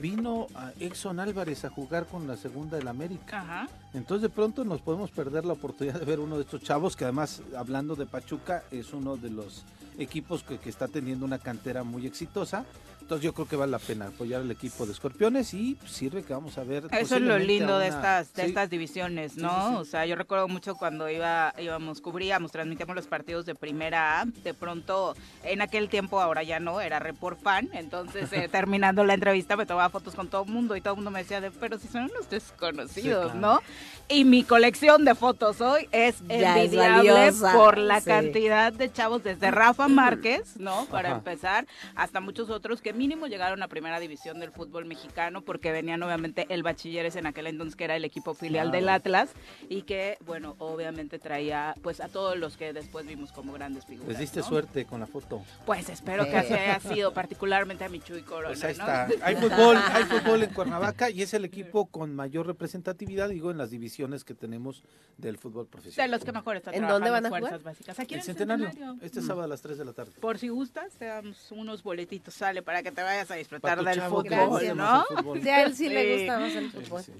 Vino 0.00 0.46
a 0.54 0.72
Exxon 0.80 1.20
Álvarez 1.20 1.64
a 1.64 1.70
jugar 1.70 2.06
con 2.06 2.26
la 2.26 2.36
segunda 2.36 2.76
del 2.76 2.88
América. 2.88 3.40
Ajá. 3.40 3.68
Entonces 3.92 4.22
de 4.22 4.28
pronto 4.28 4.64
nos 4.64 4.80
podemos 4.80 5.10
perder 5.10 5.44
la 5.44 5.54
oportunidad 5.54 5.98
de 5.98 6.04
ver 6.04 6.20
uno 6.20 6.36
de 6.36 6.42
estos 6.42 6.62
chavos 6.62 6.96
que 6.96 7.04
además, 7.04 7.42
hablando 7.56 7.96
de 7.96 8.06
Pachuca, 8.06 8.64
es 8.70 8.92
uno 8.92 9.16
de 9.16 9.30
los 9.30 9.64
equipos 9.98 10.42
que, 10.42 10.58
que 10.58 10.68
está 10.68 10.88
teniendo 10.88 11.24
una 11.24 11.38
cantera 11.38 11.84
muy 11.84 12.06
exitosa. 12.06 12.64
Entonces 13.04 13.22
yo 13.22 13.34
creo 13.34 13.46
que 13.46 13.56
vale 13.56 13.70
la 13.70 13.78
pena 13.78 14.06
apoyar 14.06 14.40
al 14.40 14.50
equipo 14.50 14.86
de 14.86 14.92
Escorpiones 14.92 15.52
y 15.52 15.76
sirve 15.84 16.22
que 16.22 16.32
vamos 16.32 16.56
a 16.56 16.64
ver. 16.64 16.86
Eso 16.90 17.16
es 17.16 17.20
lo 17.20 17.38
lindo 17.38 17.78
de 17.78 17.88
estas 17.88 18.32
de 18.32 18.44
sí, 18.44 18.48
estas 18.48 18.70
divisiones, 18.70 19.36
¿no? 19.36 19.50
sí, 19.50 19.68
sí. 19.68 19.74
O 19.76 19.84
sea, 19.84 20.06
yo 20.06 20.16
recuerdo 20.16 20.48
mucho 20.48 20.74
cuando 20.74 21.10
iba 21.10 21.52
íbamos 21.58 22.00
cubríamos, 22.00 22.50
transmitíamos 22.50 22.96
los 22.96 23.06
partidos 23.06 23.44
de 23.44 23.54
Primera 23.54 24.22
A, 24.22 24.24
de 24.24 24.54
pronto 24.54 25.14
en 25.42 25.60
aquel 25.60 25.90
tiempo 25.90 26.18
ahora 26.18 26.44
ya 26.44 26.60
no, 26.60 26.80
era 26.80 26.98
report 26.98 27.38
fan, 27.42 27.68
entonces 27.74 28.32
eh, 28.32 28.48
terminando 28.50 29.04
la 29.04 29.12
entrevista 29.12 29.54
me 29.54 29.66
tomaba 29.66 29.90
fotos 29.90 30.14
con 30.14 30.28
todo 30.28 30.44
el 30.44 30.50
mundo 30.50 30.74
y 30.74 30.80
todo 30.80 30.94
el 30.94 30.96
mundo 30.96 31.10
me 31.10 31.18
decía, 31.18 31.42
de, 31.42 31.50
pero 31.50 31.78
si 31.78 31.88
son 31.88 32.04
unos 32.04 32.30
desconocidos, 32.30 33.32
claro. 33.32 33.38
¿no? 33.38 33.60
Y 34.08 34.24
mi 34.24 34.44
colección 34.44 35.04
de 35.04 35.14
fotos 35.14 35.60
hoy 35.60 35.88
es 35.92 36.20
Ya 36.26 36.56
es 36.56 36.72
envidiable 36.72 37.12
valiosa, 37.12 37.52
por 37.52 37.76
la 37.76 38.00
sí. 38.00 38.06
cantidad 38.06 38.72
de 38.72 38.90
chavos 38.90 39.22
desde 39.22 39.50
Rafa 39.50 39.88
Márquez, 39.88 40.56
¿no? 40.58 40.86
Para 40.86 41.10
Ajá. 41.10 41.18
empezar, 41.18 41.66
hasta 41.94 42.20
muchos 42.20 42.48
otros 42.48 42.80
que 42.80 42.93
mínimo 42.94 43.26
llegar 43.26 43.52
a 43.52 43.54
una 43.54 43.68
primera 43.68 44.00
división 44.00 44.38
del 44.40 44.50
fútbol 44.50 44.84
mexicano, 44.86 45.42
porque 45.42 45.72
venían 45.72 46.02
obviamente 46.02 46.46
el 46.48 46.62
Bachilleres 46.62 47.16
en 47.16 47.26
aquel 47.26 47.46
entonces, 47.46 47.76
que 47.76 47.84
era 47.84 47.96
el 47.96 48.04
equipo 48.04 48.34
filial 48.34 48.70
del 48.70 48.88
Atlas, 48.88 49.30
y 49.68 49.82
que, 49.82 50.16
bueno, 50.24 50.56
obviamente 50.58 51.18
traía 51.18 51.74
pues 51.82 52.00
a 52.00 52.08
todos 52.08 52.36
los 52.38 52.56
que 52.56 52.72
después 52.72 53.06
vimos 53.06 53.32
como 53.32 53.52
grandes 53.52 53.84
figuras. 53.86 54.08
Les 54.08 54.18
diste 54.18 54.40
¿no? 54.40 54.46
suerte 54.46 54.84
con 54.86 55.00
la 55.00 55.06
foto. 55.06 55.42
Pues 55.66 55.88
espero 55.88 56.24
que 56.24 56.36
así 56.36 56.52
haya 56.54 56.80
sido, 56.80 57.12
particularmente 57.12 57.84
a 57.84 57.88
mi 57.88 58.00
Chuy 58.00 58.22
Corona, 58.22 58.48
Pues 58.48 58.64
ahí 58.64 58.76
¿no? 58.76 58.82
está. 58.84 59.08
Hay 59.26 59.36
fútbol, 59.36 59.76
hay 59.76 60.04
fútbol 60.04 60.42
en 60.42 60.50
Cuernavaca 60.54 61.10
y 61.10 61.22
es 61.22 61.34
el 61.34 61.44
equipo 61.44 61.86
con 61.86 62.14
mayor 62.14 62.46
representatividad, 62.46 63.28
digo, 63.28 63.50
en 63.50 63.58
las 63.58 63.70
divisiones 63.70 64.24
que 64.24 64.34
tenemos 64.34 64.82
del 65.18 65.38
fútbol 65.38 65.64
De 65.66 65.70
profesional. 65.70 66.10
los 66.10 66.24
que 66.24 66.32
mejor 66.32 66.56
están 66.56 66.74
¿En 66.74 66.86
dónde 66.86 67.10
van 67.10 67.26
a 67.26 67.28
fuerzas 67.28 67.50
jugar? 67.60 67.62
básicas. 67.62 67.98
Aquí 67.98 68.14
en 68.14 68.20
El 68.20 68.20
el 68.20 68.24
centenario, 68.26 68.66
centenario. 68.68 69.02
este 69.02 69.20
Mm. 69.20 69.26
sábado 69.26 69.44
a 69.44 69.48
las 69.48 69.62
3 69.62 69.78
de 69.78 69.84
la 69.84 69.92
tarde. 69.92 70.12
Por 70.20 70.38
si 70.38 70.48
gustas, 70.48 70.92
te 70.94 71.06
damos 71.06 71.50
unos 71.52 71.82
boletitos, 71.82 72.34
sale, 72.34 72.62
para 72.62 72.82
que 72.84 72.92
te 72.92 73.02
vayas 73.02 73.28
a 73.30 73.34
disfrutar 73.34 73.82
del 73.82 74.00
fútbol, 74.02 74.76
¿no? 74.76 75.04
fútbol. 75.08 75.42
Sí, 75.42 75.48
a 75.48 75.62
él 75.64 75.74
sí, 75.74 75.88
le 75.88 76.18
gusta 76.18 76.38
más 76.38 76.54
el 76.54 76.70
fútbol. 76.70 77.02
Sí. 77.02 77.12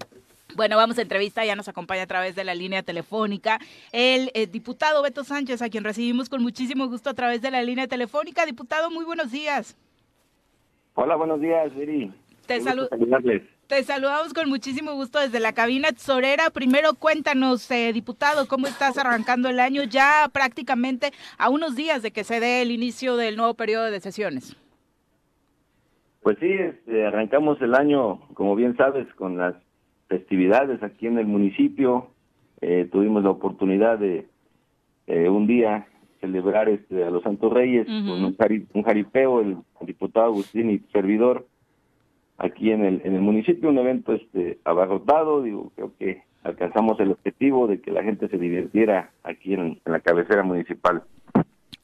Bueno, 0.55 0.77
vamos 0.77 0.97
a 0.99 1.03
entrevista, 1.03 1.45
ya 1.45 1.57
nos 1.57 1.67
acompaña 1.67 2.03
a 2.03 2.07
través 2.07 2.37
de 2.37 2.45
la 2.45 2.55
línea 2.55 2.85
telefónica 2.85 3.59
el, 3.91 4.31
eh, 4.35 4.47
diputado 4.47 5.03
Beto 5.03 5.25
Sánchez, 5.25 5.63
a 5.63 5.69
quien 5.71 5.83
recibimos 5.83 6.29
con 6.29 6.43
muchísimo 6.43 6.87
gusto 6.87 7.11
a 7.11 7.15
través 7.15 7.43
de 7.43 7.51
la 7.51 7.63
línea 7.63 7.89
telefónica. 7.89 8.47
Diputado, 8.47 8.89
muy 8.91 9.05
buenos 9.05 9.33
días. 9.33 9.75
Hola, 10.95 11.17
buenos 11.17 11.41
días, 11.41 11.75
Viri. 11.75 12.13
Te, 12.47 12.61
salu- 12.61 12.89
te 13.67 13.83
saludamos 13.83 14.33
con 14.35 14.49
muchísimo 14.49 14.93
gusto 14.93 15.19
desde 15.19 15.41
la 15.41 15.55
cabina 15.55 15.91
tesorera. 15.91 16.51
Primero 16.51 16.95
cuéntanos, 16.95 17.69
eh, 17.71 17.93
diputado, 17.93 18.47
¿cómo 18.47 18.69
estás 18.69 18.97
arrancando 18.99 19.49
el 19.49 19.59
año 19.59 19.83
ya 19.85 20.29
prácticamente 20.31 21.13
a 21.39 21.49
unos 21.49 21.75
días 21.75 22.03
de 22.03 22.11
que 22.13 22.23
se 22.23 22.39
dé 22.39 22.63
el 22.63 22.71
inicio 22.71 23.17
del 23.17 23.37
nuevo 23.37 23.55
periodo 23.55 23.91
de 23.91 23.99
sesiones? 24.01 24.55
Pues 26.25 26.39
sí, 26.41 26.51
este, 26.51 27.05
arrancamos 27.07 27.61
el 27.61 27.75
año, 27.75 28.19
como 28.33 28.57
bien 28.57 28.77
sabes, 28.79 29.07
con 29.15 29.37
las 29.37 29.55
festividades 30.09 30.83
aquí 30.83 31.07
en 31.07 31.19
el 31.19 31.27
municipio. 31.27 32.09
Eh, 32.63 32.89
tuvimos 32.91 33.23
la 33.23 33.29
oportunidad 33.31 33.99
de 33.99 34.27
eh, 35.07 35.29
un 35.29 35.47
día 35.47 35.87
celebrar 36.23 36.71
este, 36.71 37.05
a 37.05 37.11
los 37.11 37.23
Santos 37.23 37.53
Reyes 37.53 37.87
con 37.87 38.25
un, 38.25 38.37
jari- 38.39 38.67
un 38.73 38.83
jaripeo, 38.85 39.43
el, 39.43 39.59
diputado 39.83 40.25
Agustín 40.27 40.71
y 40.71 40.79
servidor, 40.93 41.47
aquí 42.39 42.71
en 42.71 42.87
el, 42.87 43.03
en 43.05 43.15
el 43.17 43.21
municipio, 43.21 43.69
un 43.69 43.77
evento 43.77 44.15
este, 44.15 44.59
abarrotado, 44.65 45.43
digo, 45.43 45.71
creo 45.77 45.93
que 45.99 46.23
alcanzamos 46.43 46.99
el 47.01 47.11
objetivo 47.13 47.67
de 47.67 47.83
que 47.83 47.91
la 47.91 48.03
gente 48.03 48.29
se 48.29 48.39
divirtiera 48.39 49.11
aquí 49.25 49.53
en- 49.53 49.79
en 49.85 49.93
la 49.93 50.01
cabecera 50.01 50.43
municipal. 50.43 51.03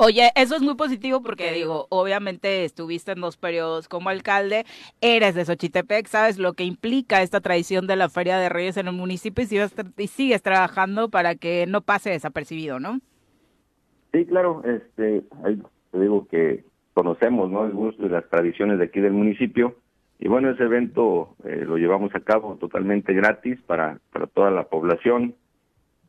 Oye, 0.02 0.30
eso 0.34 0.56
es 0.56 0.62
muy 0.62 0.76
positivo 0.76 1.22
porque 1.22 1.52
digo, 1.52 1.86
obviamente 1.90 2.64
estuviste 2.64 3.12
en 3.12 3.20
dos 3.20 3.36
periodos 3.36 3.86
como 3.86 4.08
alcalde, 4.08 4.64
eres 5.02 5.34
de 5.34 5.44
Xochitepec, 5.44 6.06
sabes 6.06 6.38
lo 6.38 6.54
que 6.54 6.64
implica 6.64 7.20
esta 7.20 7.42
tradición 7.42 7.86
de 7.86 7.96
la 7.96 8.08
Feria 8.08 8.38
de 8.38 8.48
Reyes 8.48 8.78
en 8.78 8.86
el 8.86 8.94
municipio 8.94 9.44
y 9.44 9.46
sigues, 9.46 9.74
y 9.98 10.06
sigues 10.06 10.40
trabajando 10.40 11.10
para 11.10 11.34
que 11.34 11.66
no 11.68 11.82
pase 11.82 12.08
desapercibido, 12.08 12.80
¿no? 12.80 13.00
Sí, 14.14 14.24
claro, 14.24 14.62
este, 14.64 15.22
te 15.90 16.00
digo 16.00 16.26
que 16.28 16.64
conocemos, 16.94 17.50
¿no? 17.50 17.66
El 17.66 17.72
gusto 17.72 18.06
y 18.06 18.08
las 18.08 18.26
tradiciones 18.30 18.78
de 18.78 18.86
aquí 18.86 19.00
del 19.00 19.12
municipio. 19.12 19.76
Y 20.18 20.28
bueno, 20.28 20.48
ese 20.48 20.62
evento 20.62 21.36
eh, 21.44 21.64
lo 21.66 21.76
llevamos 21.76 22.14
a 22.14 22.20
cabo 22.20 22.56
totalmente 22.56 23.12
gratis 23.12 23.60
para, 23.66 23.98
para 24.14 24.26
toda 24.28 24.50
la 24.50 24.64
población, 24.64 25.34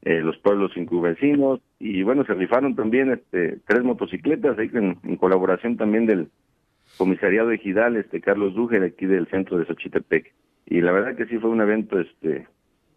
eh, 0.03 0.21
los 0.21 0.37
pueblos 0.37 0.75
incuvecinos. 0.75 1.59
Y 1.79 2.03
bueno, 2.03 2.25
se 2.25 2.33
rifaron 2.33 2.75
también 2.75 3.11
este, 3.11 3.59
tres 3.67 3.83
motocicletas 3.83 4.57
ahí 4.57 4.69
en, 4.73 4.97
en 5.03 5.15
colaboración 5.17 5.77
también 5.77 6.05
del 6.05 6.29
comisariado 6.97 7.51
ejidal, 7.51 7.95
este 7.97 8.21
Carlos 8.21 8.53
Dúger, 8.53 8.83
aquí 8.83 9.05
del 9.05 9.27
centro 9.27 9.57
de 9.57 9.65
Xochitepec. 9.65 10.33
Y 10.65 10.81
la 10.81 10.91
verdad 10.91 11.15
que 11.15 11.25
sí 11.25 11.37
fue 11.37 11.49
un 11.49 11.61
evento 11.61 11.99
este 11.99 12.47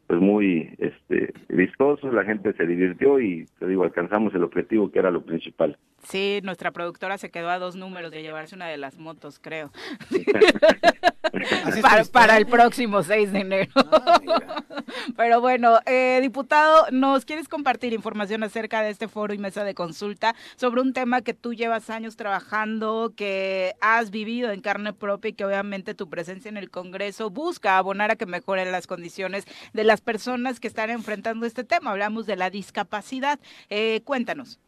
pues 0.06 0.20
muy 0.20 0.74
este 0.78 1.32
vistoso, 1.48 2.10
la 2.12 2.24
gente 2.24 2.52
se 2.54 2.66
divirtió 2.66 3.20
y 3.20 3.46
te 3.58 3.66
digo, 3.66 3.84
alcanzamos 3.84 4.34
el 4.34 4.44
objetivo 4.44 4.90
que 4.90 4.98
era 4.98 5.10
lo 5.10 5.22
principal. 5.22 5.78
Sí, 6.08 6.40
nuestra 6.42 6.70
productora 6.70 7.16
se 7.16 7.30
quedó 7.30 7.48
a 7.48 7.58
dos 7.58 7.76
números 7.76 8.10
de 8.10 8.22
llevarse 8.22 8.54
una 8.54 8.68
de 8.68 8.76
las 8.76 8.98
motos, 8.98 9.38
creo, 9.40 9.70
para, 12.12 12.36
el 12.36 12.46
próximo 12.46 13.02
6 13.02 13.32
de 13.32 13.40
enero. 13.40 13.72
Ah. 13.76 14.62
Pero 15.16 15.40
bueno, 15.40 15.78
eh, 15.86 16.18
diputado, 16.22 16.86
¿nos 16.90 17.24
quieres 17.24 17.48
compartir 17.48 17.92
información 17.92 18.42
acerca 18.42 18.82
de 18.82 18.90
este 18.90 19.08
foro 19.08 19.34
y 19.34 19.38
mesa 19.38 19.64
de 19.64 19.74
consulta 19.74 20.34
sobre 20.56 20.80
un 20.80 20.92
tema 20.92 21.22
que 21.22 21.34
tú 21.34 21.54
llevas 21.54 21.90
años 21.90 22.16
trabajando, 22.16 23.12
que 23.16 23.74
has 23.80 24.10
vivido 24.10 24.50
en 24.50 24.60
carne 24.60 24.92
propia 24.92 25.30
y 25.30 25.32
que 25.32 25.44
obviamente 25.44 25.94
tu 25.94 26.08
presencia 26.08 26.48
en 26.48 26.56
el 26.56 26.70
Congreso 26.70 27.30
busca 27.30 27.78
abonar 27.78 28.10
a 28.10 28.16
que 28.16 28.26
mejoren 28.26 28.72
las 28.72 28.86
condiciones 28.86 29.44
de 29.72 29.84
las 29.94 30.00
personas 30.00 30.58
que 30.58 30.66
están 30.66 30.90
enfrentando 30.90 31.46
este 31.46 31.62
tema? 31.62 31.92
Hablamos 31.92 32.26
de 32.26 32.34
la 32.34 32.50
discapacidad. 32.50 33.38
Eh, 33.70 34.00
cuéntanos. 34.02 34.58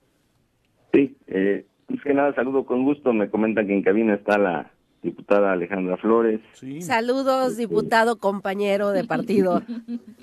Sí, 0.92 1.16
eh, 1.26 1.66
más 1.88 2.00
que 2.04 2.14
nada 2.14 2.32
saludo 2.32 2.64
con 2.64 2.84
gusto, 2.84 3.12
me 3.12 3.28
comentan 3.28 3.66
que 3.66 3.74
en 3.74 3.82
cabina 3.82 4.14
está 4.14 4.38
la 4.38 4.70
diputada 5.02 5.50
Alejandra 5.50 5.96
Flores. 5.96 6.40
Sí. 6.52 6.80
Saludos, 6.80 7.56
diputado, 7.56 8.20
compañero 8.20 8.90
de 8.92 9.02
partido. 9.02 9.62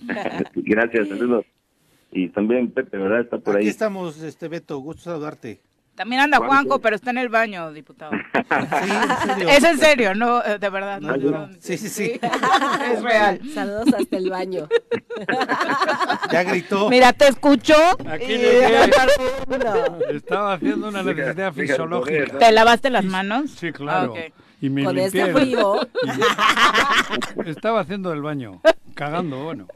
Gracias, 0.56 1.10
saludos. 1.10 1.46
Y 2.14 2.30
también 2.30 2.72
Pepe, 2.72 2.98
¿verdad? 2.98 3.20
Está 3.20 3.40
por 3.40 3.58
Aquí 3.58 3.66
ahí. 3.66 3.70
estamos, 3.70 4.22
este 4.24 4.48
Beto, 4.48 4.78
gusto 4.78 5.02
saludarte. 5.02 5.60
También 5.96 6.22
anda. 6.22 6.40
Juanjo, 6.40 6.80
pero 6.80 6.96
está 6.96 7.12
en 7.12 7.20
el 7.20 7.30
baño, 7.30 7.72
diputado. 7.72 8.12
Sí, 8.54 8.90
en 8.92 9.18
serio. 9.38 9.50
Es 9.50 9.64
en 9.64 9.80
serio, 9.80 10.16
no, 10.16 10.44
eh, 10.44 10.58
de 10.60 10.70
verdad. 10.70 11.00
No, 11.02 11.16
no. 11.18 11.50
Sí, 11.60 11.78
sí, 11.78 11.90
sí. 11.90 12.20
Es 12.94 13.02
real. 13.02 13.40
Saludos 13.54 13.88
hasta 13.94 14.18
el 14.18 14.30
baño. 14.30 14.68
Ya 16.32 16.44
gritó. 16.44 16.90
Mira, 16.90 17.14
te 17.14 17.28
escuchó. 17.28 17.76
Aquí 18.10 18.34
y- 18.34 18.38
le 18.38 18.88
No. 19.48 20.00
Estaba 20.10 20.54
haciendo 20.54 20.88
una 20.88 21.04
necesidad 21.04 21.54
fisiológica. 21.54 22.38
¿Te 22.40 22.52
lavaste 22.52 22.90
las 22.90 23.06
manos? 23.06 23.52
Sí, 23.52 23.72
claro. 23.72 24.14
Ah. 24.18 24.32
Y 24.62 24.70
me 24.70 24.84
Con 24.84 24.96
limpié. 24.96 25.22
este 25.22 25.34
frío. 25.34 25.76
Y 27.46 27.50
Estaba 27.50 27.82
haciendo 27.82 28.14
el 28.14 28.22
baño, 28.22 28.62
cagando, 28.96 29.44
bueno. 29.44 29.68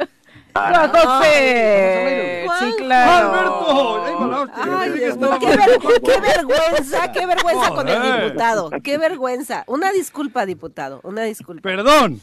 ¡Juan 0.58 0.90
José! 0.92 2.44
Juan- 2.46 2.58
Sí, 2.60 2.74
claro. 2.78 3.34
¡Alberto! 3.34 4.48
Ay, 4.56 4.92
qué, 5.40 5.48
ver- 5.48 5.80
qué 6.04 6.20
vergüenza, 6.20 7.12
qué 7.12 7.26
vergüenza 7.28 7.70
con 7.70 7.88
el 7.88 8.02
diputado. 8.24 8.70
Qué 8.84 8.98
vergüenza. 8.98 9.64
Una 9.68 9.92
disculpa, 9.92 10.46
diputado, 10.46 11.00
una 11.04 11.22
disculpa. 11.24 11.62
Perdón. 11.62 12.20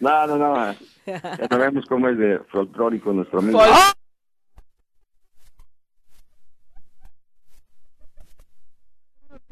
No, 0.00 0.26
no, 0.26 0.36
no. 0.38 0.74
Ya 1.06 1.20
sabemos 1.50 1.84
cómo 1.88 2.08
es 2.08 2.16
de 2.18 2.38
folclórico 2.50 3.12
nuestro 3.12 3.40
amigo. 3.40 3.60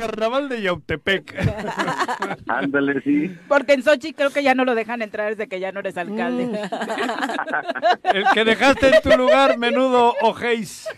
Carnaval 0.00 0.48
de 0.48 0.62
Yautepec. 0.62 1.34
Ándale, 2.48 3.00
sí. 3.02 3.36
Porque 3.48 3.74
en 3.74 3.82
Sochi 3.82 4.14
creo 4.14 4.30
que 4.30 4.42
ya 4.42 4.54
no 4.54 4.64
lo 4.64 4.74
dejan 4.74 5.02
entrar 5.02 5.28
desde 5.28 5.46
que 5.46 5.60
ya 5.60 5.72
no 5.72 5.80
eres 5.80 5.98
alcalde. 5.98 6.44
El 8.14 8.24
que 8.32 8.44
dejaste 8.44 8.88
en 8.88 9.02
tu 9.02 9.10
lugar, 9.18 9.58
menudo 9.58 10.14
ojéis. 10.22 10.88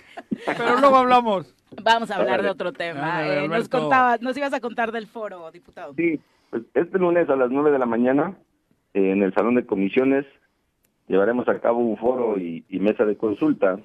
Pero 0.46 0.78
luego 0.78 0.96
hablamos. 0.96 1.54
Vamos 1.82 2.10
a 2.10 2.16
hablar 2.16 2.42
de 2.42 2.50
otro 2.50 2.72
tema. 2.72 3.26
Eh, 3.26 3.48
nos 3.48 3.68
contabas, 3.68 4.20
nos 4.22 4.36
ibas 4.36 4.52
a 4.52 4.60
contar 4.60 4.92
del 4.92 5.06
foro, 5.06 5.50
diputado. 5.50 5.94
Sí, 5.94 6.20
pues 6.50 6.62
este 6.74 6.98
lunes 6.98 7.28
a 7.28 7.36
las 7.36 7.50
9 7.50 7.72
de 7.72 7.78
la 7.78 7.86
mañana, 7.86 8.36
eh, 8.94 9.10
en 9.10 9.22
el 9.22 9.34
Salón 9.34 9.56
de 9.56 9.66
Comisiones, 9.66 10.26
llevaremos 11.08 11.48
a 11.48 11.58
cabo 11.58 11.78
un 11.78 11.96
foro 11.96 12.38
y, 12.38 12.64
y 12.68 12.78
mesa 12.78 13.04
de 13.04 13.16
consulta. 13.16 13.78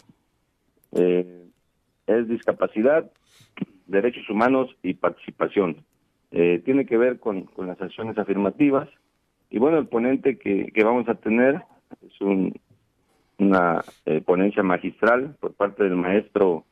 Eh, 0.92 1.46
es 2.08 2.28
discapacidad, 2.28 3.10
derechos 3.88 4.30
humanos 4.30 4.76
y 4.84 4.94
participación. 4.94 5.84
Eh, 6.32 6.62
tiene 6.66 6.86
que 6.86 6.98
ver 6.98 7.20
con, 7.20 7.44
con 7.44 7.68
las 7.68 7.82
acciones 7.82 8.18
afirmativas. 8.18 8.90
Y 9.50 9.60
bueno, 9.60 9.78
el 9.78 9.88
ponente 9.88 10.38
que, 10.38 10.72
que 10.74 10.84
vamos 10.84 11.08
a 11.08 11.16
tener 11.16 11.62
es 12.06 12.20
un, 12.22 12.54
una 13.40 13.82
eh, 14.06 14.22
ponencia 14.22 14.62
magistral 14.64 15.36
por 15.40 15.54
parte 15.54 15.84
del 15.84 15.96
maestro 15.96 16.66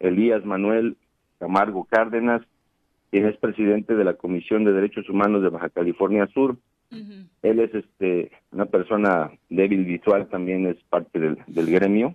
Elías 0.00 0.44
Manuel 0.44 0.96
Camargo 1.38 1.84
Cárdenas, 1.84 2.42
quien 3.10 3.26
es 3.26 3.36
presidente 3.36 3.94
de 3.94 4.04
la 4.04 4.14
Comisión 4.14 4.64
de 4.64 4.72
Derechos 4.72 5.08
Humanos 5.08 5.42
de 5.42 5.50
Baja 5.50 5.68
California 5.70 6.26
Sur. 6.34 6.56
Él 7.42 7.60
es 7.60 7.74
este 7.74 8.30
una 8.52 8.66
persona 8.66 9.30
débil 9.50 9.84
visual, 9.84 10.28
también 10.28 10.66
es 10.66 10.76
parte 10.84 11.18
del, 11.18 11.38
del 11.48 11.66
gremio 11.70 12.14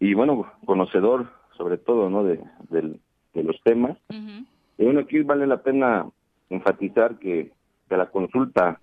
y 0.00 0.14
bueno, 0.14 0.50
conocedor 0.64 1.28
sobre 1.56 1.76
todo, 1.78 2.08
¿no? 2.10 2.24
De, 2.24 2.40
del- 2.70 3.00
de 3.34 3.42
los 3.42 3.60
temas. 3.62 3.98
Y 4.10 4.84
bueno, 4.84 5.00
aquí 5.00 5.22
vale 5.22 5.46
la 5.46 5.62
pena 5.62 6.06
enfatizar 6.50 7.18
que, 7.18 7.50
que 7.88 7.96
la 7.96 8.10
consulta 8.10 8.80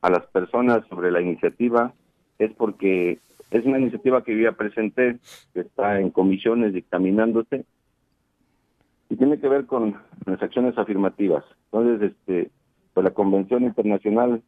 a 0.00 0.10
las 0.10 0.26
personas 0.26 0.86
sobre 0.88 1.10
la 1.10 1.20
iniciativa 1.20 1.92
es 2.38 2.52
porque 2.54 3.18
es 3.50 3.64
una 3.64 3.78
iniciativa 3.78 4.22
que 4.24 4.36
yo 4.36 4.42
ya 4.42 4.52
presenté, 4.52 5.18
que 5.52 5.60
está 5.60 6.00
en 6.00 6.10
comisiones 6.10 6.72
dictaminándose, 6.72 7.64
y 9.08 9.16
tiene 9.16 9.38
que 9.38 9.48
ver 9.48 9.66
con 9.66 9.96
las 10.26 10.42
acciones 10.42 10.76
afirmativas. 10.76 11.44
Entonces, 11.66 12.12
este, 12.12 12.50
pues 12.92 13.04
la 13.04 13.12
Convención 13.12 13.64
Internacional 13.64 14.42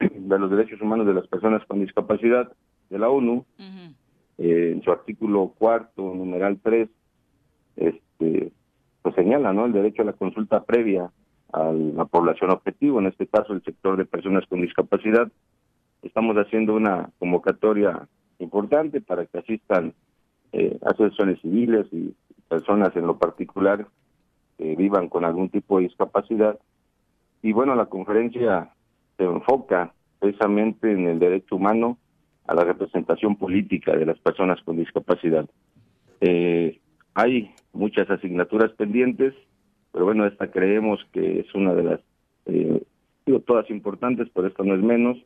de 0.00 0.38
los 0.38 0.50
Derechos 0.50 0.80
Humanos 0.80 1.06
de 1.06 1.14
las 1.14 1.26
Personas 1.28 1.64
con 1.66 1.80
Discapacidad 1.80 2.52
de 2.88 2.98
la 2.98 3.08
ONU, 3.08 3.44
eh, 4.38 4.72
en 4.72 4.82
su 4.82 4.90
artículo 4.90 5.54
cuarto, 5.56 6.02
numeral 6.14 6.58
3, 6.62 6.88
este, 7.76 8.02
pues 9.02 9.14
señala 9.14 9.52
¿no? 9.52 9.66
el 9.66 9.72
derecho 9.72 10.02
a 10.02 10.06
la 10.06 10.12
consulta 10.12 10.62
previa 10.64 11.10
a 11.52 11.72
la 11.72 12.04
población 12.04 12.50
objetivo, 12.50 13.00
en 13.00 13.06
este 13.06 13.26
caso 13.26 13.52
el 13.52 13.62
sector 13.64 13.96
de 13.96 14.04
personas 14.04 14.44
con 14.48 14.60
discapacidad. 14.60 15.30
Estamos 16.02 16.36
haciendo 16.36 16.74
una 16.74 17.10
convocatoria 17.18 18.06
importante 18.38 19.00
para 19.00 19.26
que 19.26 19.38
asistan 19.38 19.94
eh, 20.52 20.78
asociaciones 20.82 21.40
civiles 21.40 21.86
y 21.92 22.14
personas 22.48 22.94
en 22.94 23.06
lo 23.06 23.18
particular 23.18 23.86
que 24.58 24.76
vivan 24.76 25.08
con 25.08 25.24
algún 25.24 25.48
tipo 25.48 25.78
de 25.78 25.84
discapacidad. 25.84 26.58
Y 27.42 27.52
bueno, 27.52 27.74
la 27.74 27.86
conferencia 27.86 28.70
se 29.16 29.24
enfoca 29.24 29.92
precisamente 30.18 30.92
en 30.92 31.06
el 31.06 31.18
derecho 31.18 31.56
humano 31.56 31.98
a 32.46 32.54
la 32.54 32.64
representación 32.64 33.36
política 33.36 33.96
de 33.96 34.06
las 34.06 34.18
personas 34.18 34.60
con 34.62 34.76
discapacidad. 34.76 35.48
Eh, 36.20 36.79
hay 37.14 37.50
muchas 37.72 38.08
asignaturas 38.10 38.72
pendientes, 38.72 39.34
pero 39.92 40.04
bueno, 40.04 40.26
esta 40.26 40.50
creemos 40.50 41.00
que 41.12 41.40
es 41.40 41.54
una 41.54 41.74
de 41.74 41.82
las, 41.82 42.00
eh, 42.46 42.82
digo, 43.26 43.40
todas 43.40 43.70
importantes, 43.70 44.28
pero 44.34 44.46
esta 44.46 44.62
no 44.62 44.74
es 44.74 44.82
menos, 44.82 45.18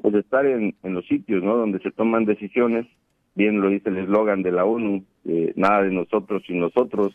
pues 0.00 0.14
estar 0.14 0.46
en, 0.46 0.74
en 0.82 0.94
los 0.94 1.06
sitios, 1.06 1.42
¿no? 1.42 1.56
Donde 1.56 1.78
se 1.80 1.90
toman 1.90 2.24
decisiones, 2.24 2.86
bien 3.34 3.60
lo 3.60 3.68
dice 3.68 3.88
el 3.90 3.98
eslogan 3.98 4.42
de 4.42 4.52
la 4.52 4.64
ONU, 4.64 5.04
eh, 5.24 5.52
nada 5.56 5.82
de 5.82 5.90
nosotros 5.90 6.42
sin 6.46 6.60
nosotros, 6.60 7.14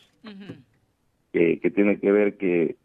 que, 1.31 1.59
que 1.59 1.71
tiene 1.71 1.99
que 1.99 2.11
ver 2.11 2.37
que 2.37 2.75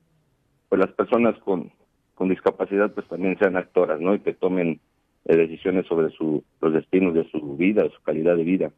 pues 0.69 0.81
las 0.81 0.93
personas 0.93 1.39
con, 1.41 1.71
con 2.15 2.29
discapacidad 2.29 2.93
pues 2.93 3.07
también 3.09 3.39
sean 3.39 3.57
actoras, 3.57 4.01
¿no? 4.01 4.15
Y 4.15 4.21
que 4.21 4.33
tomen 4.33 4.81
eh, 5.25 5.37
decisiones 5.37 5.87
sobre 5.87 6.11
su, 6.11 6.43
los 6.61 6.73
destinos 6.73 7.15
de 7.15 7.29
su 7.31 7.57
vida, 7.57 7.89
su 7.95 8.03
calidad 8.03 8.37
de 8.37 8.45
vida. 8.45 8.73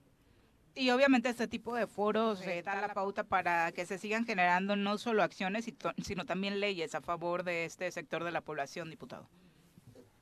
Y 0.76 0.90
obviamente 0.90 1.28
este 1.28 1.46
tipo 1.46 1.76
de 1.76 1.86
foros 1.86 2.44
eh, 2.46 2.62
da 2.64 2.80
la 2.80 2.92
pauta 2.92 3.22
para 3.22 3.70
que 3.72 3.86
se 3.86 3.96
sigan 3.96 4.24
generando 4.24 4.74
no 4.74 4.98
solo 4.98 5.22
acciones, 5.22 5.72
sino 5.98 6.24
también 6.24 6.58
leyes 6.58 6.94
a 6.94 7.00
favor 7.00 7.44
de 7.44 7.64
este 7.64 7.90
sector 7.92 8.24
de 8.24 8.32
la 8.32 8.40
población, 8.40 8.90
diputado. 8.90 9.28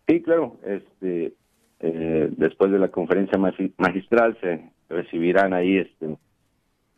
Sí, 0.07 0.20
claro. 0.20 0.59
Este, 0.64 1.32
eh, 1.80 2.28
después 2.36 2.70
de 2.70 2.78
la 2.78 2.88
conferencia 2.88 3.38
magistral 3.38 4.36
se 4.40 4.70
recibirán 4.90 5.55
ahí 5.55 5.78
este, 5.78 6.16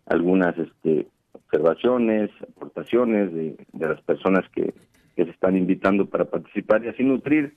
algunas 0.07 0.59
este, 0.59 1.07
observaciones, 1.33 2.31
aportaciones 2.43 3.33
de, 3.33 3.57
de 3.73 3.89
las 3.89 4.01
personas 4.03 4.49
que, 4.51 4.75
que 5.15 5.25
se 5.25 5.31
están 5.31 5.57
invitando 5.57 6.07
para 6.07 6.25
participar 6.25 6.85
y 6.85 6.89
así 6.89 7.05
nutrir 7.05 7.55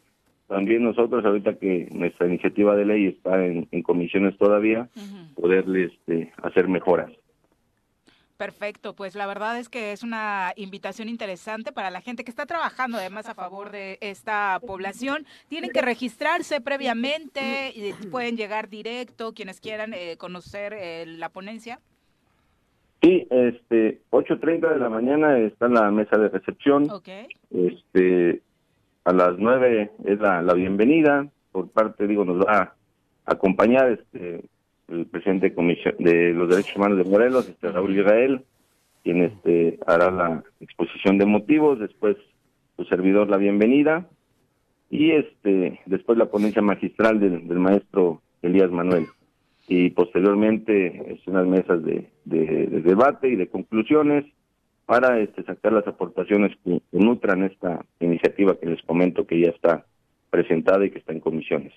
también 0.47 0.83
nosotros 0.83 1.23
ahorita 1.25 1.55
que 1.55 1.87
nuestra 1.91 2.27
iniciativa 2.27 2.75
de 2.75 2.85
ley 2.85 3.07
está 3.07 3.45
en, 3.45 3.67
en 3.71 3.83
comisiones 3.83 4.37
todavía, 4.37 4.89
poderle 5.35 5.85
este, 5.85 6.31
hacer 6.41 6.67
mejoras. 6.67 7.11
Perfecto, 8.37 8.93
pues 8.93 9.15
la 9.15 9.25
verdad 9.25 9.57
es 9.57 9.67
que 9.67 9.91
es 9.91 10.03
una 10.03 10.53
invitación 10.55 11.09
interesante 11.09 11.71
para 11.71 11.89
la 11.89 12.01
gente 12.01 12.23
que 12.23 12.29
está 12.29 12.45
trabajando 12.45 12.97
además 12.97 13.27
a 13.27 13.33
favor 13.33 13.71
de 13.71 13.97
esta 13.99 14.59
población. 14.65 15.25
Tienen 15.49 15.71
que 15.71 15.81
registrarse 15.81 16.61
previamente 16.61 17.73
y 17.75 17.93
pueden 18.09 18.37
llegar 18.37 18.69
directo 18.69 19.33
quienes 19.33 19.59
quieran 19.59 19.93
eh, 19.95 20.17
conocer 20.17 20.73
eh, 20.73 21.05
la 21.07 21.29
ponencia. 21.29 21.79
Sí, 23.01 23.27
este, 23.29 24.01
8.30 24.11 24.73
de 24.73 24.79
la 24.79 24.89
mañana 24.89 25.39
está 25.39 25.65
en 25.65 25.73
la 25.73 25.89
mesa 25.89 26.17
de 26.17 26.29
recepción. 26.29 26.89
Okay. 26.91 27.27
Este, 27.49 28.43
a 29.07 29.13
las 29.13 29.39
9 29.39 29.91
es 30.03 30.19
la, 30.19 30.41
la 30.41 30.53
bienvenida. 30.53 31.27
Por 31.53 31.69
parte, 31.69 32.07
digo, 32.07 32.25
nos 32.25 32.45
va 32.45 32.59
a 32.59 32.73
acompañar 33.25 33.89
este, 33.89 34.43
el 34.89 35.05
presidente 35.05 35.49
de, 35.49 36.33
los 36.33 36.49
Derechos 36.49 36.75
Humanos 36.75 36.97
de 36.97 37.09
Morelos, 37.09 37.47
este 37.47 37.71
Raúl 37.71 37.97
Israel, 37.97 38.43
quien 39.05 39.23
este, 39.23 39.79
hará 39.87 40.11
la 40.11 40.43
exposición 40.59 41.17
de 41.17 41.25
motivos, 41.25 41.79
después 41.79 42.17
su 42.75 42.83
servidor 42.83 43.29
la 43.29 43.37
bienvenida 43.37 44.05
y 44.89 45.11
este 45.11 45.79
después 45.85 46.17
la 46.17 46.25
ponencia 46.25 46.61
magistral 46.61 47.21
del, 47.21 47.43
maestro 47.59 48.21
Elías 48.41 48.71
Manuel 48.71 49.07
y 49.69 49.89
posteriormente 49.91 51.13
este, 51.13 51.31
unas 51.31 51.47
mesas 51.47 51.81
de, 51.81 52.09
debate 52.25 53.29
y 53.29 53.37
de 53.37 53.47
conclusiones 53.47 54.25
para 54.87 55.19
este, 55.19 55.43
sacar 55.43 55.73
las 55.73 55.85
aportaciones 55.85 56.57
que, 56.63 56.81
que 56.91 56.97
nutran 56.97 57.43
esta 57.43 57.85
iniciativa 57.99 58.57
que 58.57 58.65
les 58.65 58.81
comento 58.83 59.27
que 59.27 59.41
ya 59.41 59.49
está 59.49 59.85
presentada 60.31 60.83
y 60.85 60.89
que 60.89 60.99
está 60.99 61.11
en 61.11 61.19
comisiones. 61.19 61.73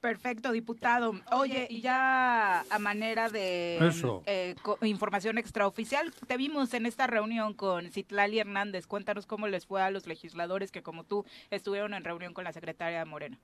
Perfecto, 0.00 0.52
diputado. 0.52 1.12
Oye, 1.32 1.66
y 1.68 1.80
ya 1.80 2.60
a 2.60 2.78
manera 2.78 3.28
de 3.28 3.78
eh, 4.26 4.54
información 4.82 5.36
extraoficial, 5.36 6.10
te 6.26 6.36
vimos 6.36 6.72
en 6.72 6.86
esta 6.86 7.06
reunión 7.06 7.52
con 7.54 7.86
Citlali 7.86 8.38
Hernández. 8.38 8.86
Cuéntanos 8.86 9.26
cómo 9.26 9.48
les 9.48 9.66
fue 9.66 9.82
a 9.82 9.90
los 9.90 10.06
legisladores 10.06 10.70
que, 10.70 10.82
como 10.82 11.04
tú, 11.04 11.24
estuvieron 11.50 11.92
en 11.92 12.04
reunión 12.04 12.32
con 12.32 12.44
la 12.44 12.52
secretaria 12.52 13.04
Morena. 13.04 13.38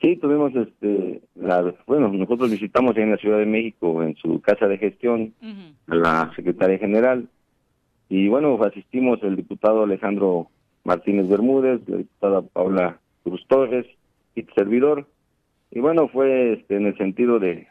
Sí, 0.00 0.16
tuvimos, 0.16 0.54
este, 0.54 1.20
la, 1.34 1.74
bueno, 1.86 2.08
nosotros 2.08 2.50
visitamos 2.50 2.96
en 2.96 3.10
la 3.10 3.16
Ciudad 3.16 3.38
de 3.38 3.46
México, 3.46 4.02
en 4.02 4.14
su 4.16 4.40
casa 4.40 4.66
de 4.66 4.78
gestión, 4.78 5.34
uh 5.42 5.46
-huh. 5.46 5.74
a 5.88 5.94
la 5.94 6.32
secretaria 6.36 6.78
general, 6.78 7.28
y 8.08 8.28
bueno, 8.28 8.58
asistimos 8.62 9.22
el 9.22 9.36
diputado 9.36 9.82
Alejandro 9.82 10.48
Martínez 10.84 11.28
Bermúdez, 11.28 11.80
la 11.88 11.98
diputada 11.98 12.42
Paula 12.42 12.98
Cruz 13.22 13.44
Torres 13.48 13.86
y 14.34 14.42
servidor, 14.54 15.06
y 15.70 15.80
bueno 15.80 16.08
fue 16.08 16.54
este, 16.54 16.76
en 16.76 16.86
el 16.86 16.96
sentido 16.96 17.38
de 17.38 17.68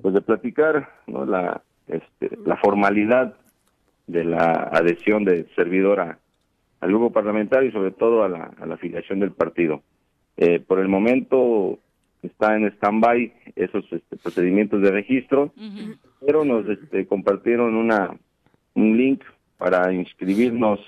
pues 0.00 0.14
de 0.14 0.20
platicar 0.22 0.88
no 1.06 1.26
la 1.26 1.62
este, 1.88 2.38
la 2.44 2.56
formalidad 2.56 3.34
de 4.06 4.24
la 4.24 4.70
adhesión 4.72 5.24
del 5.24 5.46
servidor 5.54 6.00
a, 6.00 6.18
al 6.80 6.88
grupo 6.88 7.10
parlamentario 7.12 7.68
y 7.68 7.72
sobre 7.72 7.90
todo 7.90 8.22
a 8.22 8.28
la, 8.28 8.52
a 8.58 8.66
la 8.66 8.74
afiliación 8.74 9.20
del 9.20 9.32
partido. 9.32 9.82
Eh, 10.36 10.60
por 10.60 10.78
el 10.78 10.88
momento 10.88 11.78
está 12.22 12.56
en 12.56 12.66
stand-by 12.66 13.32
esos 13.56 13.84
este, 13.92 14.16
procedimientos 14.16 14.80
de 14.80 14.90
registro 14.90 15.44
uh 15.44 15.60
-huh. 15.60 15.98
pero 16.24 16.44
nos 16.44 16.66
este, 16.68 17.06
compartieron 17.06 17.74
una 17.74 18.16
un 18.74 18.96
link 18.96 19.22
para 19.58 19.92
inscribirnos 19.92 20.80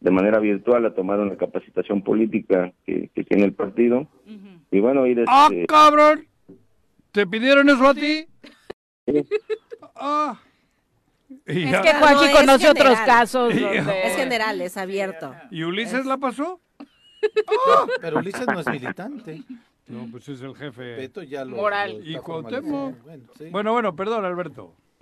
de 0.00 0.10
manera 0.10 0.38
virtual 0.38 0.84
a 0.86 0.94
tomar 0.94 1.20
una 1.20 1.36
capacitación 1.36 2.02
política 2.02 2.72
que, 2.84 3.10
que 3.14 3.24
tiene 3.24 3.44
el 3.44 3.52
partido 3.52 4.00
uh 4.00 4.30
-huh. 4.30 4.60
Y 4.70 4.80
bueno, 4.80 5.06
ir 5.06 5.24
¡Ah, 5.26 5.48
este... 5.50 5.66
cabrón! 5.66 6.26
¿Te 7.10 7.26
pidieron 7.26 7.68
eso 7.68 7.88
a 7.88 7.94
ti? 7.94 8.26
ah. 9.96 10.40
Y 11.46 11.64
es 11.64 11.80
que 11.80 11.94
Juanji 11.94 12.26
no, 12.26 12.32
conoce 12.32 12.66
general. 12.66 12.92
otros 12.92 12.98
casos. 13.00 13.54
Donde... 13.54 14.06
Es 14.06 14.16
general, 14.16 14.60
es 14.60 14.76
abierto. 14.76 15.34
¿Y 15.50 15.64
Ulises 15.64 16.00
es... 16.00 16.06
la 16.06 16.18
pasó? 16.18 16.60
¡Ah! 16.78 17.86
Pero 18.00 18.18
Ulises 18.18 18.46
no 18.46 18.60
es 18.60 18.66
militante. 18.68 19.42
No, 19.88 20.06
pues 20.10 20.28
es 20.28 20.40
el 20.40 20.54
jefe. 20.54 20.96
Beto 20.96 21.22
ya 21.22 21.44
lo, 21.44 21.56
Moral. 21.56 21.98
Lo 21.98 22.10
y 22.10 22.14
Cuauhtémoc. 22.22 23.02
Bueno, 23.02 23.24
sí. 23.36 23.48
bueno, 23.50 23.72
bueno, 23.72 23.96
perdón, 23.96 24.24
Alberto. 24.24 24.76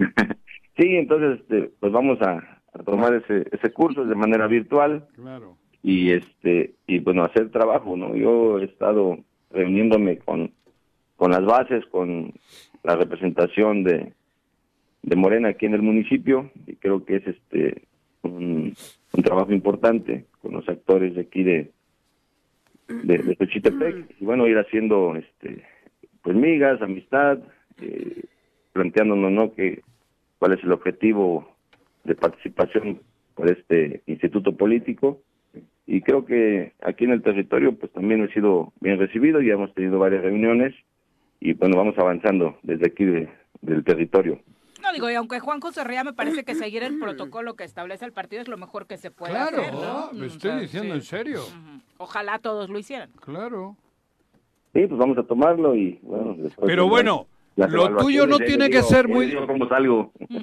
sí, 0.79 0.97
entonces, 0.97 1.41
este, 1.41 1.71
pues 1.79 1.93
vamos 1.93 2.19
a, 2.23 2.58
a 2.79 2.83
tomar 2.83 3.15
ese, 3.15 3.47
ese 3.51 3.73
curso 3.73 4.05
de 4.05 4.15
manera 4.15 4.47
virtual. 4.47 5.07
Claro. 5.15 5.57
Y 5.83 6.11
este, 6.11 6.75
y 6.87 6.99
bueno, 7.01 7.25
hacer 7.25 7.51
trabajo, 7.51 7.97
¿no? 7.97 8.15
Yo 8.17 8.59
he 8.59 8.65
estado 8.65 9.19
reuniéndome 9.51 10.19
con, 10.19 10.53
con 11.17 11.31
las 11.31 11.45
bases, 11.45 11.85
con 11.87 12.33
la 12.83 12.97
representación 12.97 13.85
de, 13.85 14.13
de 15.03 15.17
Morena 15.17 15.49
aquí 15.49 15.67
en 15.67 15.75
el 15.75 15.83
municipio 15.83 16.51
y 16.67 16.77
creo 16.77 17.05
que 17.05 17.17
es 17.17 17.27
este 17.27 17.83
un, 18.23 18.75
un 19.13 19.23
trabajo 19.23 19.53
importante 19.53 20.27
con 20.43 20.53
los 20.53 20.69
actores 20.69 21.15
de 21.15 21.21
aquí 21.23 21.43
de 21.43 21.73
de, 22.89 23.19
de 23.19 23.37
Xochitepec 23.37 24.17
y 24.21 24.25
bueno 24.25 24.47
ir 24.47 24.59
haciendo 24.59 25.15
este 25.17 25.65
pues 26.23 26.37
migas, 26.37 26.83
amistad, 26.83 27.39
eh, 27.81 28.25
planteándonos 28.73 29.31
no 29.31 29.55
que 29.55 29.83
cuál 30.39 30.53
es 30.53 30.65
el 30.65 30.73
objetivo 30.73 31.57
de 32.09 32.15
participación 32.15 33.01
por 33.35 33.49
este 33.49 34.03
instituto 34.07 34.57
político 34.57 35.21
y 35.87 36.03
creo 36.03 36.25
que 36.25 36.75
aquí 36.83 37.05
en 37.05 37.13
el 37.13 37.23
territorio 37.23 37.79
pues 37.79 37.93
también 37.93 38.23
he 38.23 38.33
sido 38.33 38.73
bien 38.81 38.99
recibido 38.99 39.41
y 39.41 39.51
hemos 39.51 39.73
tenido 39.75 39.99
varias 39.99 40.23
reuniones 40.23 40.75
y 41.41 41.53
bueno, 41.55 41.77
vamos 41.77 41.97
avanzando 41.99 42.59
desde 42.63 42.89
aquí 42.89 43.05
de, 43.05 43.29
del 43.61 43.85
territorio. 43.85 44.41
No, 44.83 44.93
digo, 44.93 45.11
y 45.11 45.15
aunque 45.15 45.41
Juan 45.41 45.61
José 45.61 45.85
Ría 45.85 46.05
me 46.05 46.13
parece 46.13 46.45
que 46.45 46.55
seguir 46.55 46.83
el 46.83 46.99
protocolo 46.99 47.55
que 47.55 47.65
establece 47.65 48.05
el 48.05 48.13
partido 48.13 48.43
es 48.43 48.49
lo 48.49 48.57
mejor 48.57 48.87
que 48.87 48.97
se 48.97 49.11
puede 49.11 49.33
claro, 49.33 49.61
hacer, 49.61 49.73
¿no? 49.73 50.13
me 50.13 50.27
estoy 50.27 50.51
o 50.51 50.53
sea, 50.53 50.61
diciendo 50.61 50.95
sí. 50.95 50.99
en 50.99 51.03
serio. 51.03 51.41
Ojalá 51.97 52.39
todos 52.39 52.71
lo 52.71 52.79
hicieran. 52.79 53.11
Claro. 53.21 53.77
Sí, 54.73 54.87
pues 54.87 54.99
vamos 54.99 55.19
a 55.19 55.23
tomarlo 55.25 55.75
y 55.75 55.99
bueno, 56.03 56.35
después... 56.37 56.67
Pero 56.67 56.89
bueno, 56.89 57.27
Lo 57.67 57.97
tuyo 57.97 58.27
no 58.27 58.39
tiene 58.39 58.71
que 58.71 58.79
digo- 58.79 58.89
ser 58.89 59.09
muy... 59.09 59.37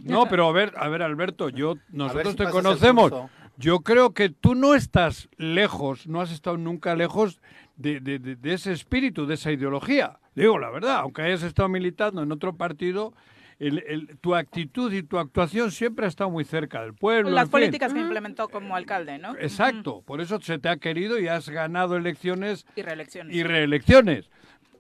No, 0.04 0.26
pero 0.28 0.48
a 0.48 0.52
ver, 0.52 0.74
a 0.76 0.88
ver, 0.90 1.02
Alberto, 1.02 1.50
yo 1.50 1.76
nosotros 1.90 2.32
si 2.32 2.38
te 2.38 2.50
conocemos. 2.50 3.14
Yo 3.58 3.80
creo 3.80 4.14
que 4.14 4.30
tú 4.30 4.54
no 4.54 4.76
estás 4.76 5.30
lejos, 5.38 6.08
no 6.08 6.20
has 6.20 6.32
estado 6.32 6.58
nunca 6.58 6.94
lejos 6.96 7.40
de, 7.78 8.02
de- 8.02 8.20
de- 8.20 8.36
de 8.36 8.54
ese 8.54 8.74
espíritu, 8.74 9.26
de 9.26 9.36
esa 9.36 9.52
ideología. 9.52 10.20
Digo 10.36 10.60
la 10.60 10.70
verdad, 10.70 10.98
aunque 10.98 11.22
hayas 11.22 11.42
estado 11.44 11.70
militando 11.70 12.22
en 12.22 12.32
otro 12.34 12.58
partido, 12.58 13.14
el- 13.58 13.82
el- 13.88 14.18
tu 14.20 14.36
actitud 14.36 14.92
y 14.92 15.04
tu 15.04 15.18
actuación 15.18 15.72
siempre 15.72 16.06
ha 16.06 16.10
estado 16.10 16.30
muy 16.30 16.44
cerca 16.44 16.82
del 16.82 16.94
pueblo. 16.96 17.30
Las 17.30 17.44
en 17.44 17.48
fin. 17.48 17.52
políticas 17.52 17.94
que 17.94 18.02
implementó 18.02 18.50
como 18.50 18.76
alcalde, 18.76 19.18
¿no? 19.20 19.34
Exacto, 19.38 20.02
por 20.06 20.20
eso 20.20 20.42
se 20.42 20.60
te 20.60 20.68
ha 20.68 20.76
querido 20.76 21.18
y 21.18 21.30
has 21.30 21.48
ganado 21.48 21.96
elecciones 21.96 22.66
Y 22.76 22.82
reelecciones. 22.82 23.34
y 23.34 23.44
reelecciones. 23.44 24.30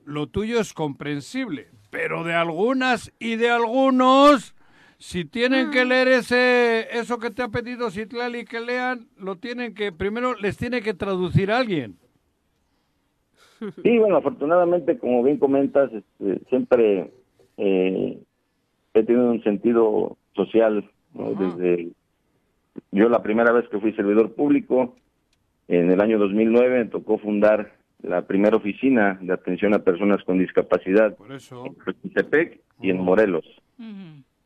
Lo 0.04 0.28
tuyo 0.28 0.60
es 0.60 0.74
comprensible, 0.74 1.70
pero 1.96 2.26
de 2.26 2.34
algunas 2.34 3.14
y 3.20 3.38
de 3.38 3.50
algunos, 3.50 4.54
si 4.98 5.24
tienen 5.24 5.72
que 5.72 5.86
leer 5.86 6.10
ese 6.10 6.88
eso 6.91 7.20
que 7.20 7.30
te 7.32 7.41
ha 7.41 7.48
pedido 7.48 7.89
Citlali 7.89 8.43
que 8.43 8.60
lean, 8.60 9.08
lo 9.18 9.38
tienen 9.38 9.74
que 9.74 9.93
primero 9.93 10.36
les 10.36 10.58
tiene 10.58 10.82
que 10.82 10.93
traducir 10.93 11.52
alguien. 11.52 11.96
Sí, 13.82 13.98
bueno, 13.98 14.18
afortunadamente, 14.18 15.00
como 15.00 15.24
bien 15.24 15.38
comentas, 15.38 15.89
este, 15.93 16.41
siempre 16.50 17.14
eh, 17.56 18.20
he 18.93 19.04
tenido 19.04 19.32
un 19.32 19.41
sentido 19.43 20.18
social, 20.36 20.91
¿no? 21.14 21.34
Desde 21.34 21.91
yo 22.91 23.08
la 23.08 23.24
primera 23.24 23.54
vez 23.54 23.70
que 23.70 23.80
fui 23.80 23.93
servidor 23.93 24.34
público, 24.34 24.96
en 25.70 25.89
el 25.89 26.02
año 26.02 26.20
2009, 26.20 26.78
me 26.78 26.89
tocó 26.89 27.20
fundar 27.20 27.75
la 28.04 28.22
primera 28.28 28.58
oficina 28.58 29.18
de 29.22 29.34
atención 29.34 29.74
a 29.74 29.80
personas 29.80 30.24
con 30.24 30.38
discapacidad 30.39 31.16
Por 31.16 31.32
eso. 31.32 31.66
en 31.66 31.76
Xochitepec 31.84 32.60
y 32.82 32.89
en 32.91 32.98
Morelos. 33.00 33.46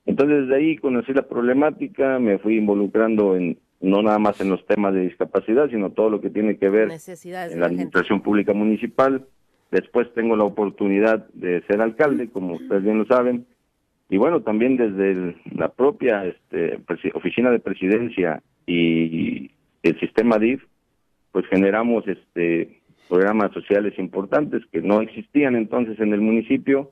Entonces, 0.05 0.41
desde 0.47 0.55
ahí 0.55 0.77
conocí 0.77 1.13
la 1.13 1.27
problemática, 1.27 2.19
me 2.19 2.39
fui 2.39 2.57
involucrando 2.57 3.35
en 3.35 3.57
no 3.81 4.01
nada 4.01 4.19
más 4.19 4.41
en 4.41 4.49
los 4.49 4.65
temas 4.65 4.93
de 4.93 5.01
discapacidad, 5.01 5.69
sino 5.69 5.91
todo 5.91 6.09
lo 6.09 6.19
que 6.19 6.29
tiene 6.29 6.57
que 6.57 6.69
ver 6.69 6.87
Necesidades 6.89 7.49
de 7.51 7.55
en 7.55 7.59
la 7.61 7.65
la 7.67 7.69
gente. 7.69 7.81
administración 7.83 8.21
pública 8.21 8.53
municipal. 8.53 9.25
Después 9.71 10.11
tengo 10.13 10.35
la 10.35 10.43
oportunidad 10.43 11.27
de 11.33 11.61
ser 11.67 11.79
alcalde, 11.81 12.29
como 12.29 12.55
ustedes 12.55 12.83
bien 12.83 12.97
lo 12.97 13.05
saben. 13.05 13.45
Y 14.09 14.17
bueno, 14.17 14.41
también 14.41 14.75
desde 14.75 15.11
el- 15.11 15.35
la 15.55 15.69
propia 15.69 16.25
este, 16.25 16.79
oficina 17.13 17.51
de 17.51 17.59
presidencia 17.59 18.41
y 18.65 19.51
el 19.83 19.99
sistema 19.99 20.39
DIF, 20.39 20.61
pues 21.31 21.45
generamos 21.47 22.05
este 22.07 22.78
programas 23.09 23.51
sociales 23.51 23.97
importantes 23.99 24.63
que 24.71 24.81
no 24.81 25.01
existían 25.01 25.55
entonces 25.55 25.99
en 25.99 26.13
el 26.13 26.21
municipio 26.21 26.91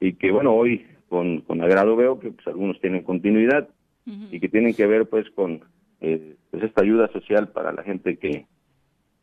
y 0.00 0.14
que 0.14 0.32
bueno, 0.32 0.52
hoy 0.54 0.84
con, 1.08 1.42
con 1.42 1.60
agrado 1.62 1.94
veo 1.96 2.18
que 2.18 2.30
pues 2.32 2.46
algunos 2.48 2.80
tienen 2.80 3.02
continuidad 3.04 3.68
y 4.06 4.40
que 4.40 4.48
tienen 4.48 4.74
que 4.74 4.86
ver 4.86 5.08
pues 5.08 5.30
con 5.30 5.60
eh, 6.00 6.34
pues 6.50 6.64
esta 6.64 6.82
ayuda 6.82 7.12
social 7.12 7.48
para 7.50 7.72
la 7.72 7.82
gente 7.84 8.16
que, 8.16 8.46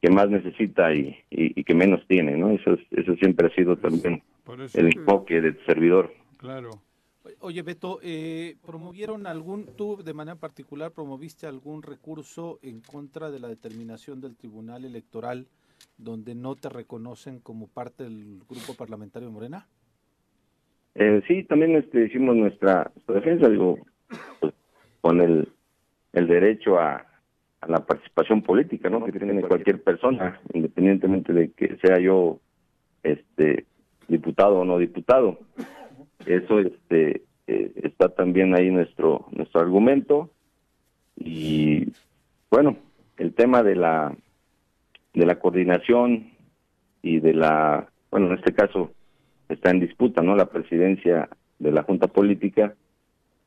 que 0.01 0.09
más 0.09 0.29
necesita 0.29 0.93
y, 0.93 1.09
y, 1.29 1.59
y 1.59 1.63
que 1.65 1.73
menos 1.73 2.05
tiene, 2.07 2.37
¿no? 2.37 2.51
Eso, 2.51 2.73
es- 2.75 2.87
eso 2.91 3.15
siempre 3.15 3.47
ha 3.47 3.55
sido 3.55 3.75
también 3.75 4.21
Por 4.45 4.61
eso. 4.61 4.79
el 4.79 4.95
enfoque 4.95 5.41
del 5.41 5.57
servidor. 5.65 6.13
Claro. 6.37 6.69
Oye, 7.41 7.61
Beto, 7.63 7.99
eh, 8.01 8.55
¿promovieron 8.65 9.27
algún, 9.27 9.65
tú 9.75 9.97
de 10.01 10.13
manera 10.13 10.35
particular, 10.37 10.91
promoviste 10.91 11.45
algún 11.47 11.81
recurso 11.83 12.59
en 12.61 12.79
contra 12.79 13.29
de 13.31 13.39
la 13.39 13.49
determinación 13.49 14.21
del 14.21 14.37
Tribunal 14.37 14.85
Electoral 14.85 15.47
donde 15.97 16.35
no 16.35 16.55
te 16.55 16.69
reconocen 16.69 17.39
como 17.39 17.67
parte 17.67 18.03
del 18.03 18.39
grupo 18.47 18.73
parlamentario 18.77 19.27
de 19.27 19.33
Morena? 19.33 19.67
Eh, 20.95 21.21
sí, 21.27 21.43
también 21.43 21.75
este, 21.75 22.05
hicimos 22.05 22.35
nuestra, 22.35 22.91
nuestra 22.95 23.15
defensa, 23.15 23.49
digo, 23.49 23.77
pues, 24.39 24.53
con 25.01 25.21
el, 25.21 25.49
el 26.13 26.27
derecho 26.27 26.79
a, 26.79 27.05
a 27.61 27.67
la 27.67 27.85
participación 27.85 28.41
política, 28.41 28.89
¿no? 28.89 29.03
Que 29.05 29.11
tiene 29.11 29.41
cualquier 29.41 29.83
persona, 29.83 30.39
independientemente 30.53 31.33
de 31.33 31.51
que 31.51 31.77
sea 31.77 31.99
yo, 31.99 32.39
este, 33.03 33.65
diputado 34.07 34.59
o 34.59 34.65
no 34.65 34.77
diputado. 34.77 35.39
Eso, 36.25 36.59
este, 36.59 37.23
eh, 37.47 37.71
está 37.75 38.09
también 38.09 38.55
ahí 38.55 38.69
nuestro, 38.69 39.27
nuestro 39.31 39.61
argumento 39.61 40.31
y, 41.15 41.91
bueno, 42.49 42.77
el 43.17 43.33
tema 43.33 43.63
de 43.63 43.75
la, 43.75 44.15
de 45.17 45.25
la 45.25 45.39
coordinación 45.39 46.27
y 47.01 47.19
de 47.19 47.33
la, 47.33 47.89
bueno, 48.11 48.27
en 48.27 48.33
este 48.33 48.53
caso 48.53 48.91
está 49.49 49.71
en 49.71 49.79
disputa, 49.79 50.21
¿no? 50.21 50.35
La 50.35 50.45
presidencia 50.45 51.27
de 51.57 51.71
la 51.71 51.81
Junta 51.81 52.07
Política. 52.07 52.75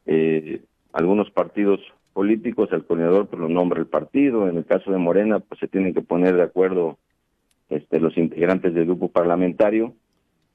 Eh, 0.04 0.62
algunos 0.92 1.30
partidos 1.30 1.80
políticos, 2.12 2.70
el 2.72 2.84
coordinador 2.84 3.28
pues 3.28 3.40
lo 3.40 3.48
nombra 3.48 3.78
el 3.78 3.86
partido. 3.86 4.48
En 4.48 4.56
el 4.56 4.64
caso 4.64 4.90
de 4.90 4.98
Morena, 4.98 5.38
pues 5.38 5.60
se 5.60 5.68
tienen 5.68 5.94
que 5.94 6.00
poner 6.00 6.34
de 6.34 6.42
acuerdo 6.42 6.98
este, 7.68 8.00
los 8.00 8.16
integrantes 8.18 8.74
del 8.74 8.86
grupo 8.86 9.08
parlamentario 9.08 9.94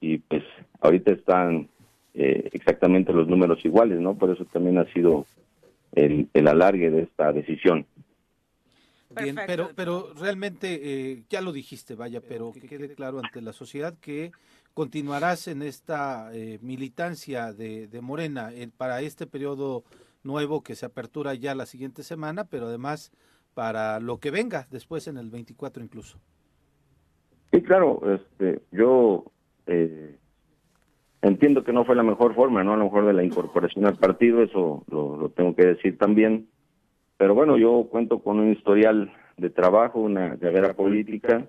y 0.02 0.18
pues 0.18 0.42
ahorita 0.82 1.12
están 1.12 1.68
eh, 2.12 2.50
exactamente 2.52 3.14
los 3.14 3.26
números 3.26 3.64
iguales, 3.64 4.00
¿no? 4.00 4.16
Por 4.16 4.30
eso 4.30 4.44
también 4.52 4.76
ha 4.76 4.84
sido 4.92 5.24
el, 5.92 6.28
el 6.34 6.46
alargue 6.46 6.90
de 6.90 7.04
esta 7.04 7.32
decisión. 7.32 7.86
Bien, 9.22 9.36
pero, 9.46 9.70
pero 9.74 10.12
realmente 10.18 10.80
eh, 10.82 11.24
ya 11.28 11.40
lo 11.40 11.52
dijiste, 11.52 11.94
vaya, 11.94 12.20
pero 12.20 12.52
que 12.52 12.60
quede 12.60 12.94
claro 12.94 13.20
ante 13.22 13.40
la 13.40 13.52
sociedad 13.52 13.94
que 14.00 14.32
continuarás 14.74 15.48
en 15.48 15.62
esta 15.62 16.30
eh, 16.34 16.58
militancia 16.60 17.52
de, 17.52 17.86
de 17.88 18.00
Morena 18.00 18.52
eh, 18.52 18.68
para 18.76 19.00
este 19.00 19.26
periodo 19.26 19.84
nuevo 20.22 20.62
que 20.62 20.74
se 20.74 20.84
apertura 20.84 21.34
ya 21.34 21.54
la 21.54 21.66
siguiente 21.66 22.02
semana, 22.02 22.44
pero 22.44 22.66
además 22.66 23.10
para 23.54 24.00
lo 24.00 24.18
que 24.18 24.30
venga 24.30 24.66
después 24.70 25.08
en 25.08 25.16
el 25.16 25.30
24 25.30 25.82
incluso. 25.82 26.18
Sí, 27.52 27.62
claro, 27.62 28.02
este, 28.14 28.60
yo 28.70 29.24
eh, 29.66 30.18
entiendo 31.22 31.64
que 31.64 31.72
no 31.72 31.86
fue 31.86 31.96
la 31.96 32.02
mejor 32.02 32.34
forma, 32.34 32.62
¿no? 32.62 32.74
A 32.74 32.76
lo 32.76 32.84
mejor 32.84 33.06
de 33.06 33.14
la 33.14 33.24
incorporación 33.24 33.86
al 33.86 33.96
partido, 33.96 34.42
eso 34.42 34.84
lo, 34.90 35.16
lo 35.16 35.30
tengo 35.30 35.54
que 35.54 35.64
decir 35.64 35.96
también. 35.96 36.48
Pero 37.16 37.34
bueno, 37.34 37.56
yo 37.56 37.86
cuento 37.90 38.18
con 38.20 38.38
un 38.40 38.52
historial 38.52 39.12
de 39.36 39.50
trabajo, 39.50 40.00
una 40.00 40.36
carrera 40.38 40.74
política, 40.74 41.46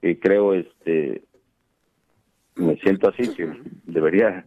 que 0.00 0.18
creo, 0.18 0.54
este, 0.54 1.22
me 2.56 2.76
siento 2.76 3.08
así, 3.08 3.34
que 3.34 3.50
debería 3.84 4.46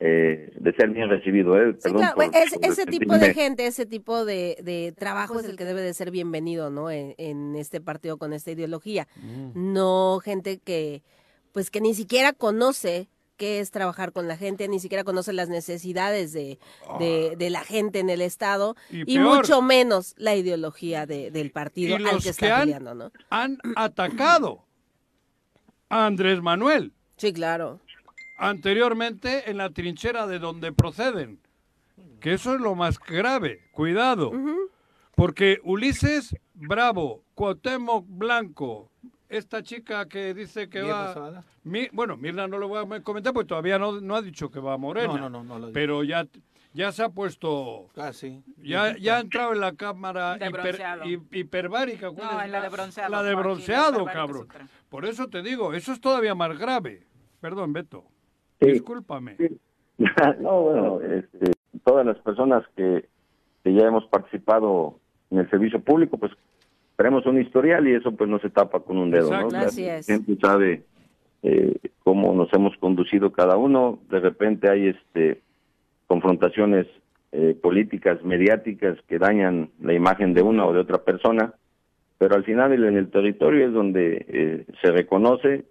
eh, 0.00 0.52
de 0.58 0.72
ser 0.74 0.90
bien 0.90 1.08
recibido, 1.08 1.56
¿eh? 1.60 1.74
Sí, 1.74 1.78
Perdón 1.84 2.00
claro, 2.00 2.16
por- 2.16 2.24
es- 2.36 2.54
por 2.54 2.64
ese 2.64 2.86
tipo 2.86 3.16
de 3.18 3.34
gente, 3.34 3.66
ese 3.66 3.86
tipo 3.86 4.24
de, 4.24 4.56
de 4.62 4.92
trabajo 4.98 5.38
es 5.38 5.46
el 5.46 5.56
que 5.56 5.64
debe 5.64 5.80
de 5.80 5.94
ser 5.94 6.10
bienvenido, 6.10 6.70
¿no? 6.70 6.90
En, 6.90 7.14
en 7.18 7.54
este 7.54 7.80
partido 7.80 8.16
con 8.18 8.32
esta 8.32 8.50
ideología. 8.50 9.06
No 9.54 10.18
gente 10.20 10.58
que, 10.58 11.02
pues 11.52 11.70
que 11.70 11.80
ni 11.80 11.94
siquiera 11.94 12.32
conoce 12.32 13.08
qué 13.42 13.58
es 13.58 13.72
trabajar 13.72 14.12
con 14.12 14.28
la 14.28 14.36
gente, 14.36 14.68
ni 14.68 14.78
siquiera 14.78 15.02
conoce 15.02 15.32
las 15.32 15.48
necesidades 15.48 16.32
de, 16.32 16.60
de, 17.00 17.34
de 17.36 17.50
la 17.50 17.64
gente 17.64 17.98
en 17.98 18.08
el 18.08 18.20
Estado 18.22 18.76
Y 18.88 19.18
mucho 19.18 19.60
menos 19.62 20.14
la 20.16 20.36
ideología 20.36 21.06
de- 21.06 21.32
del 21.32 21.50
partido 21.50 21.90
Y 21.90 21.92
al 21.94 22.02
los 22.04 22.12
que 22.18 22.22
que 22.22 22.28
está 22.30 22.54
han- 22.58 22.60
peleando, 22.62 22.94
¿no? 22.94 23.10
Han 23.30 23.58
atacado 23.74 24.64
a 25.88 26.06
Andrés 26.06 26.40
Manuel. 26.40 26.92
Sí, 27.16 27.32
claro. 27.32 27.80
anteriormente 28.38 29.50
en 29.50 29.56
la 29.56 29.70
trinchera 29.70 30.26
de 30.28 30.38
donde 30.38 30.72
proceden. 30.72 31.40
Que 32.20 32.34
eso 32.34 32.54
es 32.54 32.60
lo 32.60 32.76
más 32.76 32.98
grave. 33.00 33.60
Cuidado. 33.72 34.30
Porque 35.16 35.58
Ulises 35.64 36.36
Bravo, 36.54 37.24
Cuauhtémoc 37.34 38.04
Blanco, 38.08 38.88
esta 39.36 39.62
chica 39.62 40.06
que 40.06 40.34
dice 40.34 40.68
que 40.68 40.80
Mirna 40.82 41.14
va... 41.14 41.44
Mi- 41.64 41.88
bueno, 41.92 42.16
Mirna 42.16 42.46
no 42.46 42.58
lo 42.58 42.68
voy 42.68 42.84
a 42.84 43.00
comentar 43.02 43.32
porque 43.32 43.48
todavía 43.48 43.78
no, 43.78 44.00
no 44.00 44.14
ha 44.16 44.22
dicho 44.22 44.50
que 44.50 44.60
va 44.60 44.74
a 44.74 44.78
Morena. 44.78 45.08
No, 45.16 45.28
no, 45.30 45.42
no, 45.42 45.58
no. 45.58 45.68
Pero 45.72 46.02
ya, 46.04 46.26
ya 46.72 46.92
se 46.92 47.02
ha 47.02 47.08
puesto... 47.08 47.88
Ah, 47.96 48.12
sí. 48.12 48.42
Ya, 48.58 48.96
ya 48.98 49.16
ha 49.16 49.20
entrado 49.20 49.52
en 49.52 49.60
la 49.60 49.72
cámara 49.72 50.36
De 50.36 50.46
hiper- 50.50 51.22
hiperbárica. 51.32 52.10
¿cuál 52.10 52.26
No, 52.32 52.38
es? 52.40 52.46
en 52.46 52.52
la 52.52 52.60
de 52.62 52.68
bronceado, 52.68 53.10
La 53.10 53.22
de 53.22 53.34
bronceado, 53.34 54.04
cabrón. 54.04 54.48
Por 54.88 55.04
eso 55.04 55.28
te 55.28 55.42
digo, 55.42 55.72
eso 55.74 55.92
es 55.92 56.00
todavía 56.00 56.34
más 56.34 56.58
grave. 56.58 57.06
Perdón, 57.40 57.72
Beto. 57.72 58.04
Sí. 58.60 58.72
Discúlpame. 58.72 59.36
no, 60.40 60.60
bueno, 60.62 61.00
este, 61.00 61.52
todas 61.84 62.04
las 62.06 62.18
personas 62.18 62.64
que, 62.76 63.08
que 63.64 63.74
ya 63.74 63.86
hemos 63.86 64.04
participado 64.06 64.98
en 65.30 65.38
el 65.38 65.50
servicio 65.50 65.80
público, 65.80 66.16
pues 66.18 66.32
tenemos 66.96 67.26
un 67.26 67.40
historial 67.40 67.86
y 67.88 67.94
eso 67.94 68.12
pues 68.12 68.28
no 68.28 68.38
se 68.38 68.50
tapa 68.50 68.80
con 68.80 68.98
un 68.98 69.10
dedo, 69.10 69.26
Exacto. 69.26 69.46
¿no? 69.46 69.52
La 69.52 69.66
Así 69.66 69.84
es. 69.84 70.06
sabe 70.40 70.84
eh, 71.42 71.76
cómo 72.02 72.34
nos 72.34 72.52
hemos 72.52 72.76
conducido 72.78 73.32
cada 73.32 73.56
uno. 73.56 73.98
De 74.08 74.20
repente 74.20 74.68
hay 74.68 74.88
este 74.88 75.40
confrontaciones 76.06 76.86
eh, 77.32 77.56
políticas, 77.62 78.22
mediáticas 78.22 78.98
que 79.08 79.18
dañan 79.18 79.70
la 79.80 79.94
imagen 79.94 80.34
de 80.34 80.42
una 80.42 80.66
o 80.66 80.74
de 80.74 80.80
otra 80.80 80.98
persona, 80.98 81.54
pero 82.18 82.34
al 82.34 82.44
final 82.44 82.72
en 82.72 82.98
el 82.98 83.10
territorio 83.10 83.66
es 83.66 83.72
donde 83.72 84.26
eh, 84.28 84.66
se 84.82 84.90
reconoce 84.92 85.64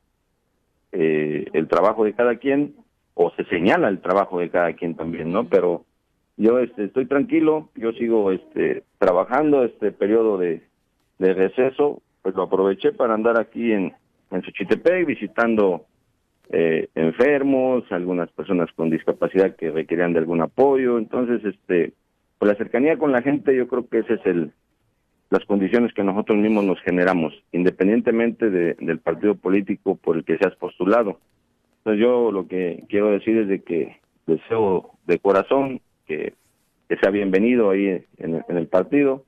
eh, 0.92 1.46
el 1.54 1.68
trabajo 1.68 2.04
de 2.04 2.14
cada 2.14 2.38
quien 2.38 2.74
o 3.14 3.32
se 3.36 3.46
señala 3.46 3.90
el 3.90 4.02
trabajo 4.02 4.40
de 4.40 4.50
cada 4.50 4.74
quien 4.74 4.96
también, 4.96 5.32
¿no? 5.32 5.48
Pero 5.48 5.86
yo 6.38 6.58
este, 6.58 6.86
estoy 6.86 7.06
tranquilo, 7.06 7.70
yo 7.76 7.92
sigo 7.92 8.32
este, 8.32 8.84
trabajando 8.98 9.64
este 9.64 9.92
periodo 9.92 10.40
de, 10.40 10.64
de 11.22 11.34
receso, 11.36 12.02
pues 12.24 12.36
lo 12.36 12.44
aproveché 12.44 12.92
para 12.94 13.14
andar 13.14 13.40
aquí 13.40 13.72
en, 13.72 13.94
en 14.32 14.42
Xochitepec 14.42 15.06
visitando 15.06 15.86
eh, 16.50 16.88
enfermos, 16.96 17.84
algunas 17.92 18.30
personas 18.32 18.70
con 18.76 18.90
discapacidad 18.90 19.56
que 19.56 19.70
requerían 19.72 20.14
de 20.14 20.20
algún 20.20 20.42
apoyo, 20.42 20.98
entonces 20.98 21.46
este, 21.46 21.94
pues 22.40 22.52
la 22.52 22.58
cercanía 22.58 22.98
con 22.98 23.12
la 23.12 23.22
gente 23.22 23.56
yo 23.56 23.68
creo 23.68 23.88
que 23.88 24.00
ese 24.00 24.16
es 24.16 24.26
el 24.26 24.52
las 25.30 25.46
condiciones 25.46 25.94
que 25.94 26.04
nosotros 26.04 26.38
mismos 26.38 26.66
nos 26.66 26.82
generamos, 26.82 27.34
independientemente 27.54 28.50
de- 28.50 28.74
del 28.82 29.00
partido 29.00 29.36
político 29.36 29.96
por 29.96 30.18
el 30.18 30.26
que 30.26 30.38
seas 30.38 30.54
postulado. 30.58 31.20
Entonces 31.78 32.02
yo 32.02 32.32
lo 32.34 32.48
que 32.50 32.84
quiero 32.90 33.12
decir 33.12 33.38
es 33.38 33.48
de 33.48 33.62
que 33.62 33.96
deseo 34.28 34.92
de 35.08 35.20
corazón 35.20 35.80
que, 36.06 36.34
sea 37.02 37.10
bienvenido 37.12 37.70
ahí 37.70 37.86
en 38.18 38.44
en 38.50 38.58
el 38.58 38.68
partido 38.68 39.24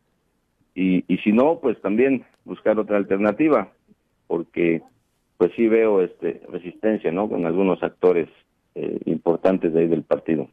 y, 0.75 1.03
y 1.07 1.17
si 1.19 1.31
no, 1.31 1.59
pues 1.59 1.79
también 1.81 2.25
buscar 2.45 2.79
otra 2.79 2.97
alternativa, 2.97 3.69
porque 4.27 4.81
pues 5.37 5.51
sí 5.55 5.67
veo 5.67 6.01
este 6.01 6.41
resistencia, 6.49 7.11
¿no? 7.11 7.29
Con 7.29 7.45
algunos 7.45 7.81
actores 7.83 8.29
eh, 8.75 8.99
importantes 9.05 9.73
de 9.73 9.81
ahí 9.81 9.87
del 9.87 10.03
partido. 10.03 10.47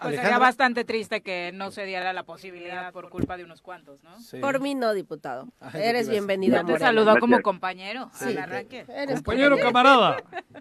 Pues 0.00 0.14
sería 0.14 0.38
bastante 0.38 0.84
triste 0.84 1.22
que 1.22 1.50
no 1.52 1.72
se 1.72 1.84
diera 1.84 2.12
la 2.12 2.22
posibilidad 2.22 2.92
por 2.92 3.10
culpa 3.10 3.36
de 3.36 3.42
unos 3.42 3.62
cuantos, 3.62 4.00
¿no? 4.04 4.10
Por 4.40 4.60
mí 4.60 4.76
no, 4.76 4.94
diputado. 4.94 5.48
Ay, 5.60 5.72
¿qué 5.72 5.88
Eres 5.88 6.08
bienvenido 6.08 6.64
te 6.64 6.78
saludó 6.78 7.16
como 7.18 7.42
compañero 7.42 8.08
Sí. 8.12 8.28
al 8.30 8.38
arranque. 8.38 8.84
Eres 8.88 9.22
Compañero 9.22 9.58
camarada. 9.58 10.18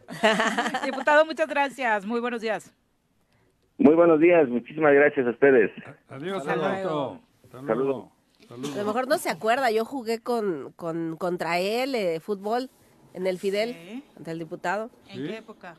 Diputado, 0.85 1.23
muchas 1.25 1.47
gracias. 1.47 2.03
Muy 2.05 2.19
buenos 2.19 2.41
días. 2.41 2.73
Muy 3.77 3.93
buenos 3.93 4.19
días, 4.19 4.49
muchísimas 4.49 4.91
gracias 4.93 5.27
a 5.27 5.29
ustedes. 5.29 5.71
Adiós, 6.09 6.39
Hasta 6.39 6.55
luego. 6.55 6.71
Alberto. 6.71 7.21
Hasta 7.43 8.16
Saludos. 8.47 8.73
A 8.75 8.79
lo 8.79 8.85
mejor 8.85 9.07
no 9.07 9.17
se 9.17 9.29
acuerda, 9.29 9.71
yo 9.71 9.83
jugué 9.85 10.19
con, 10.19 10.71
con 10.75 11.17
contra 11.17 11.59
él 11.59 11.95
eh, 11.95 12.19
fútbol 12.19 12.69
en 13.13 13.27
el 13.27 13.39
Fidel, 13.39 13.73
Sí. 13.73 14.03
ante 14.17 14.31
el 14.31 14.39
diputado. 14.39 14.89
¿En 15.07 15.17
¿Sí? 15.21 15.27
qué 15.27 15.37
época? 15.37 15.75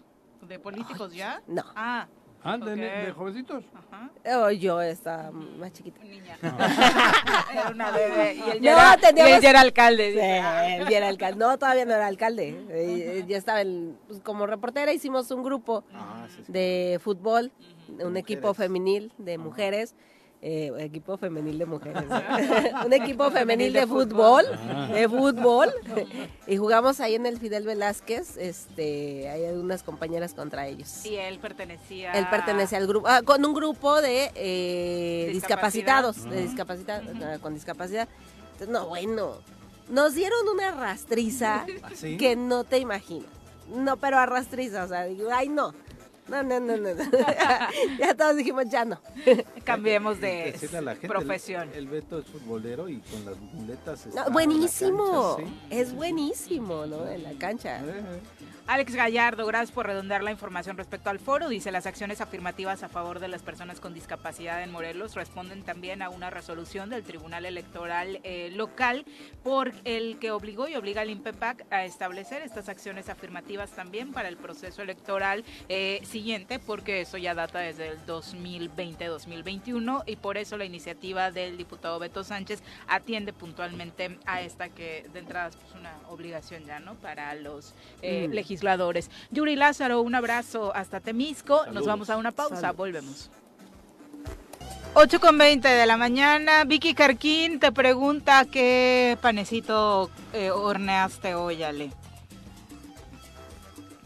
¿De 0.46 0.58
políticos 0.58 1.12
ya? 1.14 1.42
No, 1.46 1.62
Ah, 1.74 2.06
Ah, 2.44 2.56
de, 2.56 2.70
Ok. 2.72 2.76
de 3.06 3.12
jovencitos. 3.16 3.64
ajá. 3.74 4.10
Oh, 4.36 4.50
yo 4.52 4.80
estaba 4.80 5.32
más 5.32 5.72
chiquita. 5.72 6.00
Niña. 6.04 6.38
Era 7.52 7.70
una 7.74 7.90
bebé. 7.90 8.34
Y 8.36 8.40
él 8.50 8.58
No, 8.58 8.62
ya, 8.62 8.92
era, 8.92 8.94
y 8.96 9.00
teníamos- 9.00 9.32
él 9.34 9.42
ya 9.42 9.50
era 9.50 9.60
alcalde. 9.60 10.12
Sí, 10.12 10.18
él 10.82 10.88
ya 10.88 10.96
era 10.98 11.08
alcalde. 11.08 11.36
No, 11.38 11.58
todavía 11.58 11.84
no 11.84 11.94
era 11.94 12.06
alcalde. 12.06 12.64
Eh, 12.70 13.24
ya 13.26 13.36
estaba 13.36 13.60
en- 13.60 13.98
pues, 14.06 14.20
como 14.20 14.46
reportera, 14.46 14.92
hicimos 14.92 15.28
un 15.32 15.42
grupo 15.42 15.82
Ah, 15.92 16.26
sí, 16.28 16.42
sí. 16.46 16.52
de 16.52 17.00
fútbol, 17.02 17.50
un 17.88 17.94
mujeres. 17.96 18.16
equipo 18.22 18.54
femenil 18.54 19.12
de 19.18 19.36
mujeres. 19.36 19.96
Eh, 20.40 20.72
equipo 20.78 21.16
femenil 21.16 21.58
de 21.58 21.66
mujeres. 21.66 22.04
un 22.86 22.92
equipo 22.92 23.30
femenil 23.30 23.72
de 23.72 23.86
fútbol, 23.86 24.44
de 24.92 25.08
fútbol. 25.08 25.72
y 26.46 26.56
jugamos 26.56 27.00
ahí 27.00 27.14
en 27.14 27.26
el 27.26 27.38
Fidel 27.38 27.64
Velázquez. 27.64 28.36
Este, 28.36 29.28
hay 29.28 29.42
unas 29.56 29.82
compañeras 29.82 30.34
contra 30.34 30.66
ellos. 30.66 31.04
Y 31.04 31.16
él 31.16 31.38
pertenecía. 31.38 32.12
Él 32.12 32.26
pertenece 32.30 32.76
al 32.76 32.86
grupo, 32.86 33.08
ah, 33.08 33.22
con 33.22 33.44
un 33.44 33.54
grupo 33.54 34.00
de 34.00 34.30
eh, 34.34 35.30
discapacitados, 35.32 36.24
de 36.24 36.42
discapacidad, 36.42 37.02
con 37.40 37.54
discapacidad. 37.54 38.08
Entonces, 38.52 38.68
no, 38.68 38.88
bueno, 38.88 39.34
nos 39.88 40.14
dieron 40.14 40.48
una 40.48 40.70
rastriza 40.70 41.66
¿Ah, 41.82 41.90
sí? 41.94 42.16
que 42.16 42.36
no 42.36 42.64
te 42.64 42.78
imagino. 42.78 43.26
No, 43.74 43.96
pero 43.96 44.18
arrastriza, 44.18 44.84
o 44.84 44.88
sea, 44.88 45.04
digo, 45.04 45.28
ay, 45.32 45.48
no. 45.48 45.74
No, 46.28 46.42
no, 46.42 46.60
no, 46.60 46.76
no. 46.76 46.88
ya 47.98 48.14
todos 48.16 48.36
dijimos, 48.36 48.64
ya 48.68 48.84
no. 48.84 49.00
Cambiemos 49.64 50.20
de 50.20 50.52
Decirle 50.52 50.78
a 50.78 50.82
la 50.82 50.92
gente, 50.92 51.08
profesión. 51.08 51.68
El, 51.70 51.78
el 51.78 51.88
Beto 51.88 52.18
es 52.18 52.26
futbolero 52.26 52.88
y 52.88 52.98
con 53.00 53.24
las 53.24 53.38
muletas 53.38 54.06
está 54.06 54.08
No, 54.10 54.20
en 54.20 54.26
la 54.28 54.32
buenísimo. 54.32 55.36
cancha, 55.36 55.50
sí. 55.50 55.58
Es 55.70 55.92
buenísimo, 55.94 56.86
¿no? 56.86 57.08
En 57.08 57.22
la 57.22 57.32
cancha. 57.38 57.78
Eh, 57.80 57.82
eh. 57.88 58.20
Alex 58.70 58.94
Gallardo, 58.94 59.46
gracias 59.46 59.72
por 59.72 59.86
redondear 59.86 60.22
la 60.22 60.30
información 60.30 60.76
respecto 60.76 61.08
al 61.08 61.18
foro. 61.18 61.48
Dice, 61.48 61.72
las 61.72 61.86
acciones 61.86 62.20
afirmativas 62.20 62.82
a 62.82 62.90
favor 62.90 63.18
de 63.18 63.28
las 63.28 63.40
personas 63.40 63.80
con 63.80 63.94
discapacidad 63.94 64.62
en 64.62 64.70
Morelos 64.70 65.14
responden 65.14 65.62
también 65.62 66.02
a 66.02 66.10
una 66.10 66.28
resolución 66.28 66.90
del 66.90 67.02
Tribunal 67.02 67.46
Electoral 67.46 68.20
eh, 68.24 68.50
local 68.52 69.06
por 69.42 69.72
el 69.84 70.18
que 70.18 70.32
obligó 70.32 70.68
y 70.68 70.74
obliga 70.76 71.00
al 71.00 71.08
INPEPAC 71.08 71.64
a 71.70 71.86
establecer 71.86 72.42
estas 72.42 72.68
acciones 72.68 73.08
afirmativas 73.08 73.70
también 73.70 74.12
para 74.12 74.28
el 74.28 74.36
proceso 74.36 74.82
electoral 74.82 75.46
eh, 75.70 76.02
siguiente, 76.04 76.58
porque 76.58 77.00
eso 77.00 77.16
ya 77.16 77.34
data 77.34 77.60
desde 77.60 77.88
el 77.88 78.04
2020-2021 78.04 80.02
y 80.04 80.16
por 80.16 80.36
eso 80.36 80.58
la 80.58 80.66
iniciativa 80.66 81.30
del 81.30 81.56
diputado 81.56 81.98
Beto 81.98 82.22
Sánchez 82.22 82.62
atiende 82.86 83.32
puntualmente 83.32 84.18
a 84.26 84.42
esta 84.42 84.68
que 84.68 85.06
de 85.10 85.20
entrada 85.20 85.48
es 85.48 85.56
pues, 85.56 85.72
una 85.74 85.96
obligación 86.10 86.66
ya, 86.66 86.80
¿no? 86.80 86.96
Para 86.96 87.34
los 87.34 87.74
eh, 88.02 88.26
Mm. 88.28 88.32
legisladores. 88.32 88.57
Yuri 89.30 89.56
Lázaro, 89.56 90.00
un 90.02 90.14
abrazo 90.14 90.74
hasta 90.74 91.00
Temisco. 91.00 91.66
Nos 91.72 91.86
vamos 91.86 92.10
a 92.10 92.16
una 92.16 92.32
pausa, 92.32 92.56
Saludos. 92.56 92.76
volvemos. 92.76 93.30
8 94.94 95.20
con 95.20 95.38
20 95.38 95.68
de 95.68 95.86
la 95.86 95.96
mañana. 95.96 96.64
Vicky 96.64 96.94
Carquín 96.94 97.60
te 97.60 97.70
pregunta 97.72 98.44
qué 98.50 99.16
panecito 99.20 100.10
eh, 100.32 100.50
horneaste 100.50 101.34
hoy, 101.34 101.62
Ale. 101.62 101.90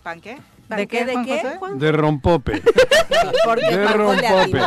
¿Pan 0.02 0.20
qué? 0.20 0.38
¿De 0.76 0.86
qué? 0.86 1.04
¿De 1.04 1.12
Juan 1.12 1.24
qué? 1.24 1.40
José? 1.40 1.56
Juan? 1.58 1.78
De 1.78 1.92
rompope. 1.92 2.62
Porque 3.44 3.76
De 3.76 3.86
rompope. 3.88 4.60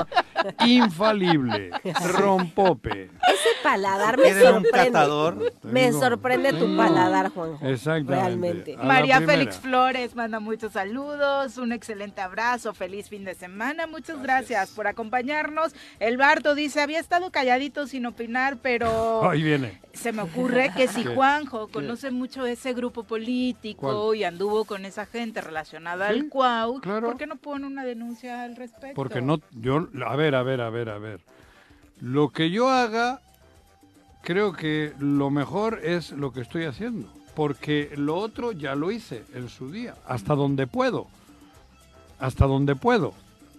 Infalible. 0.66 1.72
Rompope. 2.14 3.06
Ese 3.06 3.50
paladar 3.64 4.18
me 4.18 4.24
Tienen 4.26 4.48
un 4.48 4.54
sorprende. 4.64 4.92
catador. 4.92 5.54
Me 5.64 5.92
sorprende 5.92 6.54
tu 6.54 6.78
paladar, 6.78 7.30
Juanjo. 7.32 7.66
Exactamente. 7.66 8.14
Realmente. 8.16 8.78
María. 8.78 9.22
Félix 9.22 9.58
Flores 9.58 10.14
manda 10.16 10.40
muchos 10.40 10.74
saludos, 10.74 11.58
un 11.58 11.72
excelente 11.72 12.22
abrazo, 12.22 12.74
feliz 12.74 13.10
fin 13.10 13.24
de 13.24 13.34
semana, 13.34 13.88
muchas 13.88 14.22
gracias, 14.22 14.70
por 14.72 14.88
acompañarnos. 14.88 15.74
El 16.00 16.18
Barto 16.18 16.54
dice, 16.54 16.82
había 16.82 17.00
estado 17.00 17.32
calladito 17.32 17.88
sin 17.88 18.06
opinar, 18.06 18.58
pero 18.62 19.28
Ahí 19.30 19.42
viene. 19.42 19.82
se 19.94 20.12
me 20.12 20.22
ocurre 20.22 20.72
que 20.76 20.88
si 20.88 21.04
¿Qué? 21.04 21.16
Juanjo 21.16 21.70
conoce 21.70 22.12
mucho 22.12 22.46
ese 22.46 22.74
grupo 22.74 23.04
político 23.04 24.08
¿Cuál? 24.10 24.18
y 24.18 24.24
anduvo 24.26 24.66
con 24.66 24.86
esa 24.86 25.06
gente 25.06 25.42
relacionada 25.42 25.95
Sí, 25.98 26.04
al 26.04 26.30
CUAU, 26.30 26.82
claro. 26.82 27.08
¿por 27.08 27.18
qué 27.18 27.28
no 27.28 27.36
pone 27.36 27.66
una 27.66 27.84
denuncia 27.84 28.44
al 28.44 28.56
respecto? 28.56 28.96
Porque 28.96 29.22
no, 29.22 29.40
yo, 29.52 29.88
a 30.06 30.16
ver, 30.16 30.36
a 30.36 30.44
ver, 30.44 30.62
a 30.62 30.70
ver, 30.70 30.90
a 30.90 30.98
ver. 30.98 31.22
Lo 32.02 32.30
que 32.30 32.50
yo 32.50 32.70
haga, 32.70 33.22
creo 34.22 34.54
que 34.54 34.94
lo 35.00 35.30
mejor 35.30 35.80
es 35.84 36.12
lo 36.12 36.34
que 36.34 36.42
estoy 36.42 36.66
haciendo. 36.66 37.12
Porque 37.36 37.92
lo 37.98 38.16
otro 38.16 38.54
ya 38.54 38.76
lo 38.76 38.92
hice 38.92 39.24
en 39.34 39.50
su 39.50 39.72
día, 39.72 39.96
hasta 40.08 40.36
donde 40.36 40.68
puedo. 40.68 41.08
Hasta 42.20 42.46
donde 42.46 42.76
puedo. 42.76 43.14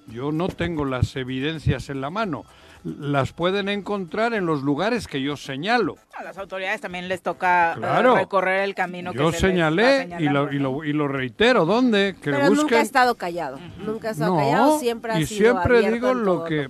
Yo 0.09 0.33
no 0.33 0.49
tengo 0.49 0.85
las 0.85 1.15
evidencias 1.17 1.91
en 1.91 2.01
la 2.01 2.11
mano. 2.11 2.45
Las 2.87 3.33
pueden 3.33 3.69
encontrar 3.69 4.33
en 4.33 4.47
los 4.47 4.63
lugares 4.63 5.09
que 5.09 5.21
yo 5.21 5.37
señalo. 5.37 5.97
A 6.17 6.23
las 6.23 6.39
autoridades 6.39 6.81
también 6.81 7.09
les 7.09 7.21
toca 7.21 7.73
eh, 7.75 8.03
recorrer 8.15 8.63
el 8.63 8.77
camino 8.77 9.13
Yo 9.13 9.33
que 9.33 9.39
señalé 9.39 10.07
va 10.07 10.21
y 10.21 10.29
lo, 10.29 10.53
y, 10.53 10.59
lo, 10.61 10.85
y 10.85 10.93
lo 10.93 11.09
reitero. 11.09 11.65
¿Dónde? 11.65 12.15
Que 12.23 12.31
Pero 12.31 12.39
busquen. 12.49 12.57
nunca 12.59 12.77
ha 12.77 12.83
estado 12.83 13.17
callado. 13.17 13.59
Nunca 13.85 14.09
ha 14.09 14.11
estado 14.13 14.35
No, 14.35 14.39
callado. 14.41 14.79
Siempre 14.79 15.13
ha 15.13 15.21
y 15.21 15.27
sido 15.27 15.61
siempre 15.61 15.91
digo 15.91 16.15
lo 16.15 16.45
que, 16.45 16.69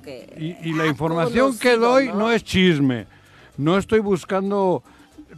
y, 0.62 0.72
la 0.72 0.86
información 0.86 1.58
que 1.58 1.76
doy 1.76 2.08
no 2.08 2.32
es 2.32 2.42
chisme. 2.42 3.06
No 3.58 3.76
estoy 3.76 4.00
buscando 4.00 4.82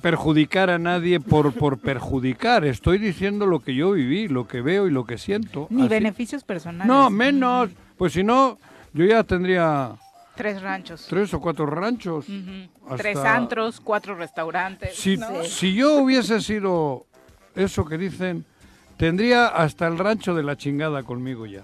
perjudicar 0.01 0.71
a 0.71 0.79
nadie 0.79 1.19
por, 1.19 1.53
por 1.55 1.79
perjudicar. 1.81 2.65
Estoy 2.65 2.99
diciendo 2.99 3.47
lo 3.47 3.59
que 3.61 3.75
yo 3.75 3.91
viví, 3.93 4.29
lo 4.29 4.47
que 4.47 4.61
veo 4.61 4.87
y 4.87 4.91
lo 4.93 5.05
que 5.05 5.19
siento. 5.19 5.67
Ni 5.71 5.83
Así- 5.83 5.89
beneficios 5.89 6.45
personales. 6.45 6.87
No, 6.87 7.11
menos. 7.11 7.71
Pues 7.97 8.13
si 8.13 8.23
no, 8.23 8.59
yo 8.93 9.05
ya 9.05 9.25
tendría 9.25 9.93
Tres 10.39 10.63
ranchos. 10.63 11.07
tres 11.11 11.35
o 11.35 11.41
cuatro 11.41 11.67
ranchos. 11.67 12.25
Hasta- 12.85 12.97
Tres 12.97 13.19
antros, 13.19 13.81
cuatro 13.81 14.15
restaurantes. 14.15 14.95
Si, 14.97 15.17
¿no? 15.17 15.43
si 15.43 15.75
yo 15.75 15.95
hubiese 15.97 16.41
sido 16.41 17.07
eso 17.57 17.85
que 17.85 17.99
dicen, 17.99 18.47
tendría 18.97 19.49
hasta 19.49 19.87
el 19.89 19.99
rancho 19.99 20.35
de 20.35 20.45
la 20.45 20.57
chingada 20.57 21.03
conmigo 21.03 21.45
ya. 21.45 21.63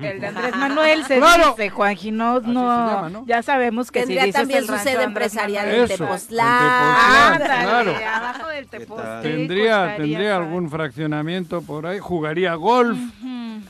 El 0.00 0.20
de 0.20 0.26
Andrés 0.28 0.54
Manuel 0.54 1.02
se 1.04 1.16
Claro. 1.16 1.50
dice, 1.56 1.72
Así 1.82 2.46
se 2.46 2.52
no, 2.52 2.62
llama, 2.68 3.08
¿no? 3.10 3.24
ya 3.26 3.42
sabemos 3.42 3.90
que 3.90 4.00
Tendría 4.00 4.20
si 4.20 4.26
dices 4.28 4.40
también 4.42 4.58
el 4.60 4.66
su 4.66 4.76
sede 4.78 5.02
empresarial 5.02 5.66
Manuel- 5.66 5.78
en 5.86 5.90
Eso, 5.90 6.04
Tepoztlán. 6.04 6.46
en 6.52 7.38
Tepoztlán, 7.40 7.42
Ándale, 7.42 7.64
claro. 7.96 8.06
abajo 8.14 8.48
del 8.50 8.66
tal? 8.68 8.80
Tepozteco 8.80 9.20
Tendría, 9.22 9.96
tendría 9.96 10.36
algún 10.36 10.70
fraccionamiento 10.70 11.62
por 11.62 11.86
ahí, 11.86 11.98
jugaría 11.98 12.54
golf, 12.54 12.98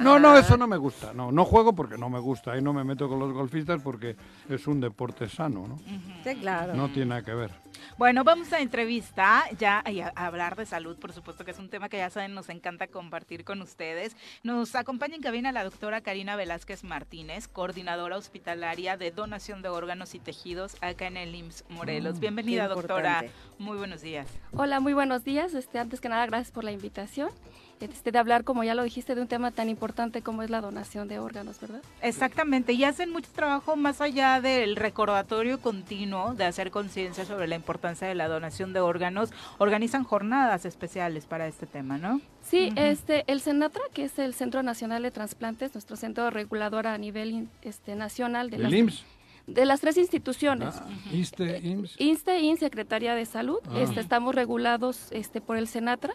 No, 0.01 0.19
no, 0.19 0.37
eso 0.37 0.57
no 0.57 0.67
me 0.67 0.77
gusta. 0.77 1.13
No, 1.13 1.31
no 1.31 1.45
juego 1.45 1.75
porque 1.75 1.97
no 1.99 2.09
me 2.09 2.19
gusta. 2.19 2.53
Ahí 2.53 2.63
no 2.63 2.73
me 2.73 2.85
meto 2.85 3.09
con 3.09 3.19
los 3.19 3.33
golfistas 3.33 3.81
porque 3.83 4.17
es 4.49 4.67
un 4.67 4.81
deporte 4.81 5.29
sano, 5.29 5.67
¿no? 5.69 5.79
Sí, 6.25 6.37
claro. 6.37 6.75
No 6.75 6.89
tiene 6.89 7.07
nada 7.11 7.23
que 7.23 7.35
ver. 7.35 7.51
Bueno, 7.99 8.25
vamos 8.25 8.53
a 8.53 8.61
entrevista 8.61 9.45
ya 9.59 9.83
y 9.87 10.01
a, 10.01 10.13
a 10.15 10.27
hablar 10.27 10.57
de 10.57 10.67
salud, 10.67 10.99
por 10.99 11.13
supuesto 11.13 11.45
que 11.45 11.51
es 11.51 11.59
un 11.59 11.69
tema 11.69 11.89
que 11.89 11.99
ya 11.99 12.11
saben, 12.11 12.35
nos 12.35 12.49
encanta 12.49 12.87
compartir 12.87 13.45
con 13.45 13.61
ustedes. 13.63 14.17
Nos 14.43 14.75
acompaña 14.75 15.17
en 15.17 15.23
cabina 15.23 15.53
la 15.53 15.65
doctora 15.65 16.01
Karina 16.01 16.37
Velázquez 16.37 16.85
Martínez, 16.85 17.49
coordinadora 17.49 18.17
hospitalaria 18.17 18.97
de 18.97 19.11
donación 19.11 19.63
de 19.63 19.69
órganos 19.69 20.15
y 20.15 20.19
tejidos 20.19 20.77
acá 20.81 21.07
en 21.07 21.17
el 21.17 21.35
IMSS 21.35 21.65
Morelos. 21.69 22.17
Mm, 22.17 22.21
Bienvenida, 22.21 22.69
doctora. 22.69 23.25
Muy 23.59 23.77
buenos 23.77 24.01
días. 24.01 24.27
Hola, 24.53 24.81
muy 24.81 24.95
buenos 24.95 25.25
días. 25.25 25.55
Este, 25.55 25.79
antes 25.79 26.01
que 26.01 26.09
nada, 26.09 26.25
gracias 26.27 26.53
por 26.53 26.65
la 26.65 26.73
invitación. 26.73 27.31
Este, 27.81 28.13
de 28.13 28.19
hablar, 28.19 28.45
como 28.45 28.63
ya 28.63 28.75
lo 28.75 28.83
dijiste, 28.83 29.15
de 29.15 29.23
un 29.23 29.27
tema 29.27 29.51
tan 29.53 29.69
importante 29.71 30.21
como 30.21 30.43
es 30.43 30.51
la 30.51 30.61
donación 30.61 31.09
de 31.09 31.19
órganos, 31.19 31.59
¿verdad? 31.61 31.81
Exactamente, 32.03 32.75
y 32.75 32.85
hacen 32.85 33.11
mucho 33.11 33.31
trabajo 33.35 33.75
más 33.75 34.01
allá 34.03 34.41
del 34.43 34.77
recordatorio 34.77 35.59
continuo 35.61 36.35
de 36.35 36.45
hacer 36.45 36.71
conciencia 36.71 37.25
sobre 37.25 37.49
la 37.49 37.55
importancia 37.57 38.07
de 38.07 38.15
la 38.15 38.29
donación 38.29 38.73
de 38.75 38.81
órganos. 38.81 39.31
Organizan 39.59 40.05
jornadas 40.05 40.67
especiales 40.67 41.25
para 41.25 41.47
este 41.47 41.67
tema, 41.67 41.97
¿no? 41.97 42.21
Sí, 42.43 42.71
este, 42.77 43.25
el 43.29 43.41
CENATRA, 43.41 43.83
que 43.95 44.05
es 44.05 44.19
el 44.19 44.35
Centro 44.35 44.63
Nacional 44.63 45.03
de 45.03 45.11
Transplantes, 45.11 45.73
nuestro 45.75 45.97
centro 45.97 46.29
regulador 46.31 46.87
a 46.87 46.99
nivel 46.99 47.49
este, 47.63 47.95
nacional 47.97 48.51
de 48.51 48.57
¿El 48.57 48.63
las, 48.65 48.73
IMSS? 48.73 49.05
de 49.47 49.65
las 49.65 49.81
tres 49.81 49.97
instituciones. 49.97 50.75
Ah, 50.77 50.87
IMSS. 51.13 51.97
INSTE, 51.99 52.41
IN, 52.41 52.59
Secretaría 52.59 53.15
de 53.15 53.25
Salud, 53.25 53.59
Ah. 53.71 53.81
este, 53.81 54.01
estamos 54.01 54.35
regulados 54.35 55.09
este, 55.13 55.41
por 55.41 55.57
el 55.57 55.67
CENATRA. 55.67 56.15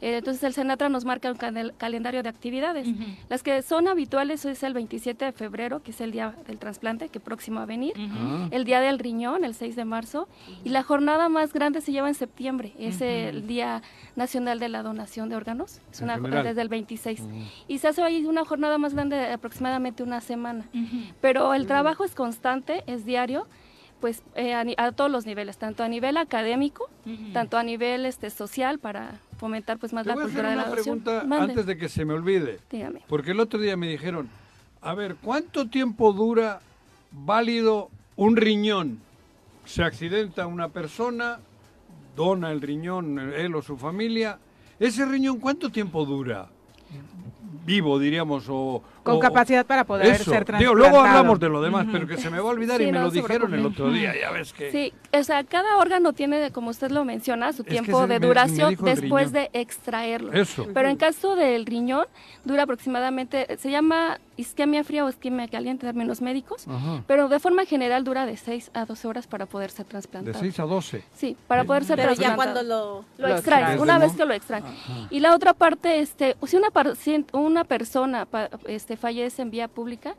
Eh, 0.00 0.16
entonces 0.18 0.42
el 0.44 0.54
CENATRA 0.54 0.88
nos 0.88 1.04
marca 1.04 1.30
un 1.30 1.36
canel- 1.38 1.72
calendario 1.76 2.22
de 2.22 2.28
actividades. 2.28 2.88
Las 3.28 3.42
que 3.42 3.60
son 3.62 3.88
habituales 3.88 4.44
es 4.44 4.62
el 4.62 4.72
27 4.74 5.24
de 5.26 5.32
febrero, 5.32 5.82
que 5.82 5.90
es 5.90 6.00
el 6.00 6.10
día 6.12 6.34
del 6.46 6.58
trasplante, 6.58 7.08
que 7.08 7.20
próximo 7.20 7.60
a 7.60 7.66
venir. 7.66 7.92
Ah. 7.98 8.48
El 8.50 8.64
día 8.64 8.80
del 8.80 8.98
riñón, 8.98 9.44
el 9.44 9.54
6 9.54 9.76
de 9.76 9.84
marzo. 9.84 10.28
Y 10.64 10.70
la 10.70 10.82
jornada 10.82 11.28
más 11.28 11.52
grande 11.52 11.80
se 11.80 11.92
lleva 11.92 12.08
en 12.08 12.14
septiembre. 12.14 12.72
Es 12.78 13.00
el 13.00 13.46
Día 13.46 13.82
Nacional 14.16 14.58
de 14.58 14.68
la 14.68 14.82
Donación 14.82 15.28
de 15.28 15.36
Órganos. 15.36 15.80
Es 15.92 16.00
una 16.00 16.14
general. 16.16 16.44
desde 16.44 16.62
el 16.62 16.68
26. 16.68 17.20
Mm. 17.20 17.42
Y 17.68 17.78
se 17.78 17.88
hace 17.88 18.02
ahí 18.02 18.24
una 18.26 18.44
jornada 18.44 18.78
más 18.78 18.94
grande 18.94 19.16
de 19.16 19.32
aproximadamente 19.32 20.02
una 20.02 20.20
semana. 20.20 20.64
Pero 21.20 21.54
el 21.54 21.66
trabajo 21.66 22.04
es 22.04 22.14
constante, 22.14 22.82
es 22.86 23.04
diario, 23.04 23.46
pues 24.00 24.22
eh, 24.34 24.54
a, 24.54 24.64
ni- 24.64 24.74
a 24.78 24.92
todos 24.92 25.10
los 25.10 25.26
niveles, 25.26 25.58
tanto 25.58 25.82
a 25.82 25.88
nivel 25.88 26.16
académico, 26.16 26.88
tanto 27.32 27.58
a 27.58 27.62
nivel 27.62 28.06
este 28.06 28.30
social 28.30 28.78
para 28.78 29.20
fomentar 29.38 29.78
pues 29.78 29.92
más 29.92 30.04
Te 30.04 30.08
la 30.08 30.14
voy 30.14 30.22
a 30.22 30.26
hacer 30.26 30.34
cultura 30.36 30.50
de 30.50 30.56
la 30.56 30.62
adopción. 30.62 31.00
pregunta 31.00 31.24
Mande. 31.28 31.52
antes 31.52 31.66
de 31.66 31.76
que 31.76 31.88
se 31.88 32.04
me 32.04 32.14
olvide. 32.14 32.58
Dígame. 32.70 33.02
Porque 33.08 33.30
el 33.32 33.40
otro 33.40 33.60
día 33.60 33.76
me 33.76 33.88
dijeron, 33.88 34.28
a 34.80 34.94
ver, 34.94 35.16
¿cuánto 35.22 35.68
tiempo 35.68 36.12
dura 36.12 36.60
válido 37.12 37.90
un 38.16 38.36
riñón? 38.36 39.00
Se 39.64 39.82
accidenta 39.82 40.46
una 40.46 40.68
persona, 40.68 41.38
dona 42.16 42.50
el 42.50 42.60
riñón 42.60 43.18
él 43.18 43.54
o 43.54 43.62
su 43.62 43.76
familia. 43.76 44.38
¿Ese 44.78 45.04
riñón 45.04 45.38
cuánto 45.38 45.70
tiempo 45.70 46.04
dura? 46.06 46.48
Vivo, 47.64 47.98
diríamos, 47.98 48.46
o... 48.48 48.82
Con 49.02 49.16
o- 49.16 49.18
capacidad 49.20 49.66
para 49.66 49.84
poder 49.84 50.06
eso. 50.06 50.30
ser 50.30 50.44
Digo, 50.58 50.74
luego 50.74 50.92
trasplantado. 50.92 51.18
hablamos 51.18 51.40
de 51.40 51.48
lo 51.48 51.60
demás, 51.62 51.86
pero 51.90 52.06
que 52.06 52.16
se 52.16 52.30
me 52.30 52.38
va 52.38 52.48
a 52.48 52.52
olvidar 52.52 52.78
Sí, 52.78 52.84
y 52.84 52.86
me 52.86 52.98
no 52.98 53.04
lo 53.04 53.10
dijeron 53.10 53.52
el 53.54 53.66
otro 53.66 53.90
día, 53.90 54.14
ya 54.20 54.30
ves 54.30 54.52
que... 54.52 54.70
Sí, 54.70 54.92
o 55.12 55.24
sea, 55.24 55.42
cada 55.44 55.76
órgano 55.78 56.12
tiene, 56.12 56.50
como 56.52 56.70
usted 56.70 56.90
lo 56.90 57.04
menciona, 57.04 57.52
su 57.52 57.64
tiempo 57.64 58.02
de 58.02 58.06
me- 58.06 58.20
me 58.20 58.26
duración 58.26 58.76
después 58.82 59.32
de 59.32 59.50
extraerlo. 59.52 60.32
Eso. 60.32 60.66
Pero 60.72 60.88
en 60.88 60.96
caso 60.96 61.34
del 61.36 61.66
riñón, 61.66 62.06
dura 62.44 62.62
aproximadamente, 62.64 63.56
se 63.58 63.70
llama 63.70 64.18
isquemia 64.36 64.84
fría 64.84 65.04
o 65.04 65.08
isquemia 65.10 65.48
caliente 65.48 65.84
en 65.86 65.92
términos 65.92 66.22
médicos, 66.22 66.66
Ajá. 66.66 67.02
pero 67.06 67.28
de 67.28 67.38
forma 67.40 67.66
general 67.66 68.04
dura 68.04 68.24
de 68.24 68.36
6 68.38 68.70
a 68.72 68.86
12 68.86 69.06
horas 69.06 69.26
para 69.26 69.44
poder 69.46 69.70
ser 69.70 69.84
De 69.84 69.90
trasplantado. 69.90 70.38
6 70.38 70.60
a 70.60 70.62
12. 70.64 71.04
Sí, 71.14 71.36
para 71.46 71.64
poder 71.64 71.84
ser 71.84 71.96
Pero 71.96 72.12
ya 72.14 72.34
trasplantado. 72.34 72.64
cuando 72.64 73.04
lo... 73.18 73.28
lo 73.28 73.34
extraes, 73.36 73.78
una 73.80 73.98
vez 73.98 74.12
que 74.12 74.24
lo 74.24 74.32
extraes. 74.32 74.64
Ajá. 74.64 75.08
Y 75.10 75.20
la 75.20 75.34
otra 75.34 75.52
parte, 75.52 75.98
este, 76.00 76.36
si 76.46 76.56
una, 76.56 76.68
pacien- 76.70 77.26
una 77.32 77.64
persona 77.64 78.24
pa- 78.24 78.48
este, 78.66 78.96
fallece 78.96 79.42
en 79.42 79.50
vía 79.50 79.68
pública, 79.68 80.14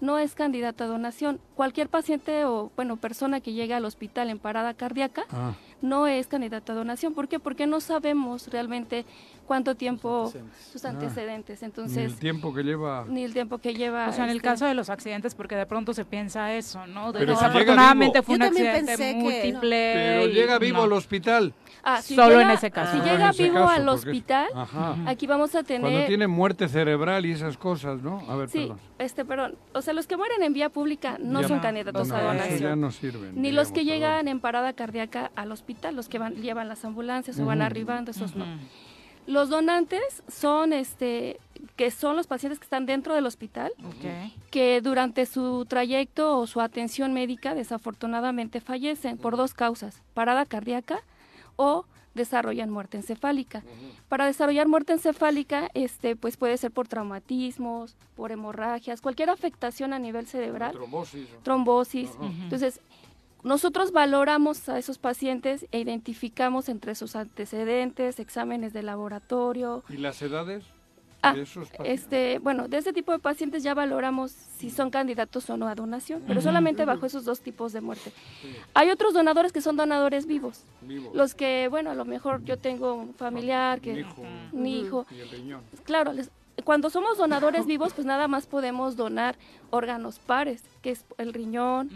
no 0.00 0.18
es 0.18 0.34
candidato 0.34 0.84
a 0.84 0.86
donación. 0.86 1.38
Cualquier 1.54 1.88
paciente 1.88 2.44
o, 2.46 2.70
bueno, 2.76 2.96
persona 2.96 3.40
que 3.40 3.52
llegue 3.52 3.74
al 3.74 3.84
hospital 3.84 4.27
en 4.28 4.38
parada 4.38 4.74
cardíaca 4.74 5.24
Ah. 5.30 5.52
No 5.80 6.06
es 6.06 6.26
candidato 6.26 6.72
a 6.72 6.74
donación. 6.74 7.14
¿Por 7.14 7.28
qué? 7.28 7.38
Porque 7.38 7.66
no 7.66 7.80
sabemos 7.80 8.48
realmente 8.48 9.04
cuánto 9.46 9.74
tiempo 9.76 10.24
antecedentes. 10.26 10.66
sus 10.72 10.84
Ah. 10.84 10.88
antecedentes. 10.90 11.62
Ni 11.62 11.66
Entonces, 11.66 12.12
el 12.12 12.18
tiempo 12.18 12.52
que 12.52 12.62
lleva... 12.62 13.04
ni 13.08 13.24
el 13.24 13.32
tiempo 13.32 13.58
que 13.58 13.72
lleva. 13.74 14.08
O 14.08 14.12
sea, 14.12 14.24
en 14.24 14.30
el 14.30 14.36
este, 14.38 14.48
caso 14.48 14.66
de 14.66 14.74
los 14.74 14.90
accidentes, 14.90 15.34
porque 15.34 15.56
de 15.56 15.64
pronto 15.66 15.94
se 15.94 16.04
piensa 16.04 16.52
eso, 16.54 16.86
¿no? 16.86 17.12
De- 17.12 17.20
Pero 17.20 17.36
si 17.36 17.44
fue 17.44 17.60
un 17.62 17.62
Yo 17.62 17.74
también 17.74 18.66
accidente 18.68 18.86
pensé 18.86 19.12
que- 19.14 19.14
múltiple. 19.22 19.92
Pero 19.94 20.26
llega 20.26 20.58
vivo 20.58 20.78
no. 20.78 20.82
al 20.84 20.92
hospital. 20.92 21.54
ah, 21.82 22.02
si 22.02 22.14
Solo 22.14 22.40
en 22.40 22.50
ese 22.50 22.70
caso. 22.70 22.92
Si 22.96 23.08
llega 23.08 23.30
vivo 23.32 23.54
caso, 23.54 23.68
al 23.68 23.82
es- 23.82 23.88
hospital, 23.88 24.46
aquí 25.06 25.26
vamos 25.26 25.54
a 25.54 25.62
tener. 25.62 25.80
Cuando 25.80 26.06
tiene 26.06 26.26
muerte 26.26 26.68
cerebral 26.68 27.24
y 27.24 27.32
esas 27.32 27.56
cosas, 27.56 28.02
¿no? 28.02 28.22
A 28.28 28.36
ver, 28.36 28.48
Sí, 28.50 28.58
perdón. 28.60 28.80
este, 28.98 29.24
perdón. 29.24 29.56
O 29.72 29.80
sea, 29.80 29.94
los 29.94 30.06
que 30.06 30.16
mueren 30.16 30.42
en 30.42 30.52
vía 30.52 30.68
pública 30.68 31.16
no 31.20 31.40
Ya 31.40 31.48
son 31.48 31.56
no, 31.58 31.62
candidatos 31.62 32.08
no, 32.08 32.14
a 32.14 32.18
eso 32.18 32.26
donación. 32.26 32.58
ya 32.60 32.76
no 32.76 32.90
sirven. 32.90 33.40
Ni 33.40 33.52
los 33.52 33.72
que 33.72 33.84
llegan 33.84 34.10
perdón. 34.18 34.28
en 34.28 34.40
parada 34.40 34.72
cardíaca 34.74 35.30
al 35.36 35.52
hospital, 35.52 35.67
los 35.92 36.08
que 36.08 36.18
van, 36.18 36.34
llevan 36.36 36.68
las 36.68 36.84
ambulancias 36.84 37.38
o 37.38 37.44
van 37.44 37.62
arribando, 37.62 38.10
esos 38.10 38.34
no. 38.36 38.46
Los 39.26 39.50
donantes 39.50 40.22
son, 40.26 40.72
este, 40.72 41.38
que 41.76 41.90
son 41.90 42.16
los 42.16 42.26
pacientes 42.26 42.58
que 42.58 42.64
están 42.64 42.86
dentro 42.86 43.14
del 43.14 43.26
hospital, 43.26 43.72
que 44.50 44.80
durante 44.80 45.26
su 45.26 45.66
trayecto 45.66 46.38
o 46.38 46.46
su 46.46 46.62
atención 46.62 47.12
médica 47.12 47.54
desafortunadamente 47.54 48.60
fallecen 48.62 49.18
por 49.18 49.36
dos 49.36 49.52
causas, 49.52 50.02
parada 50.14 50.46
cardíaca 50.46 51.02
o 51.56 51.84
desarrollan 52.14 52.70
muerte 52.70 52.96
encefálica. 52.96 53.62
Para 54.08 54.24
desarrollar 54.26 54.66
muerte 54.66 54.94
encefálica, 54.94 55.68
este, 55.74 56.16
pues 56.16 56.36
puede 56.36 56.56
ser 56.56 56.70
por 56.70 56.88
traumatismos, 56.88 57.96
por 58.16 58.32
hemorragias, 58.32 59.00
cualquier 59.02 59.30
afectación 59.30 59.92
a 59.92 59.98
nivel 59.98 60.26
cerebral 60.26 60.72
Trombosis. 60.72 61.28
trombosis. 61.42 62.10
Entonces, 62.42 62.80
nosotros 63.42 63.92
valoramos 63.92 64.68
a 64.68 64.78
esos 64.78 64.98
pacientes 64.98 65.66
e 65.72 65.78
identificamos 65.80 66.68
entre 66.68 66.94
sus 66.94 67.16
antecedentes, 67.16 68.18
exámenes 68.20 68.72
de 68.72 68.82
laboratorio. 68.82 69.84
¿Y 69.88 69.96
las 69.98 70.20
edades? 70.22 70.64
Ah, 71.20 71.34
de 71.34 71.42
esos 71.42 71.68
este, 71.82 72.38
bueno, 72.38 72.68
de 72.68 72.78
ese 72.78 72.92
tipo 72.92 73.10
de 73.10 73.18
pacientes 73.18 73.64
ya 73.64 73.74
valoramos 73.74 74.30
si 74.30 74.70
son 74.70 74.88
candidatos 74.90 75.50
o 75.50 75.56
no 75.56 75.66
a 75.66 75.74
donación, 75.74 76.22
pero 76.28 76.40
solamente 76.40 76.84
bajo 76.84 77.06
esos 77.06 77.24
dos 77.24 77.40
tipos 77.40 77.72
de 77.72 77.80
muerte. 77.80 78.12
Hay 78.74 78.88
otros 78.90 79.14
donadores 79.14 79.50
que 79.52 79.60
son 79.60 79.76
donadores 79.76 80.26
vivos, 80.26 80.62
Vivos. 80.80 81.12
los 81.16 81.34
que, 81.34 81.66
bueno, 81.70 81.90
a 81.90 81.94
lo 81.96 82.04
mejor 82.04 82.44
yo 82.44 82.56
tengo 82.56 82.94
un 82.94 83.14
familiar 83.14 83.78
Un 83.78 83.82
que 83.82 83.98
hijo. 84.00 84.22
un 84.52 84.66
hijo, 84.66 85.06
Y 85.10 85.18
el 85.18 85.28
riñón. 85.30 85.62
claro, 85.82 86.12
les- 86.12 86.30
cuando 86.64 86.90
somos 86.90 87.18
donadores 87.18 87.66
vivos, 87.66 87.92
pues 87.94 88.06
nada 88.06 88.28
más 88.28 88.46
podemos 88.46 88.96
donar 88.96 89.36
órganos 89.70 90.18
pares, 90.18 90.62
que 90.82 90.90
es 90.90 91.04
el 91.18 91.32
riñón, 91.32 91.90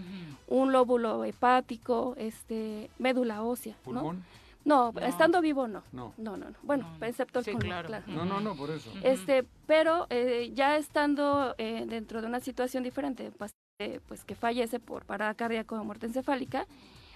un 0.48 0.72
lóbulo 0.72 1.24
hepático, 1.24 2.14
este, 2.18 2.90
médula 2.98 3.42
ósea, 3.42 3.74
¿no? 3.74 3.82
¿Pulmón? 3.82 4.24
No, 4.64 4.92
No. 4.92 5.00
estando 5.00 5.40
vivo 5.40 5.66
no. 5.66 5.82
No. 5.92 6.14
No, 6.16 6.36
no, 6.36 6.50
no. 6.50 6.56
Bueno, 6.62 6.88
No, 7.00 7.06
excepto 7.06 7.40
el 7.40 7.44
sí, 7.44 7.52
claro. 7.56 7.88
claro. 7.88 8.04
No, 8.06 8.24
no, 8.24 8.40
no, 8.40 8.54
por 8.54 8.70
eso. 8.70 8.90
Este, 9.02 9.44
pero 9.66 10.06
eh, 10.08 10.52
ya 10.54 10.76
estando 10.76 11.54
eh, 11.58 11.84
dentro 11.88 12.20
de 12.20 12.28
una 12.28 12.38
situación 12.38 12.84
diferente, 12.84 13.32
paciente, 13.32 14.00
pues 14.06 14.24
que 14.24 14.36
fallece 14.36 14.78
por 14.78 15.04
parada 15.04 15.34
cardíaca 15.34 15.74
o 15.74 15.84
muerte 15.84 16.06
encefálica, 16.06 16.66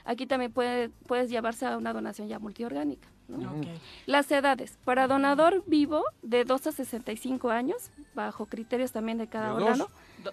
aquí 0.04 0.26
también 0.26 0.50
puede, 0.52 0.88
puedes 1.06 1.30
llevarse 1.30 1.66
a 1.66 1.76
una 1.76 1.92
donación 1.92 2.26
ya 2.26 2.40
multiorgánica. 2.40 3.06
Las 4.06 4.30
edades, 4.30 4.78
para 4.84 5.06
donador 5.08 5.62
vivo 5.66 6.04
de 6.22 6.44
2 6.44 6.66
a 6.68 6.72
65 6.72 7.50
años, 7.50 7.90
bajo 8.14 8.46
criterios 8.46 8.92
también 8.92 9.18
de 9.18 9.26
cada 9.26 9.48
¿De 9.48 9.52
dos? 9.54 9.62
órgano, 9.62 9.88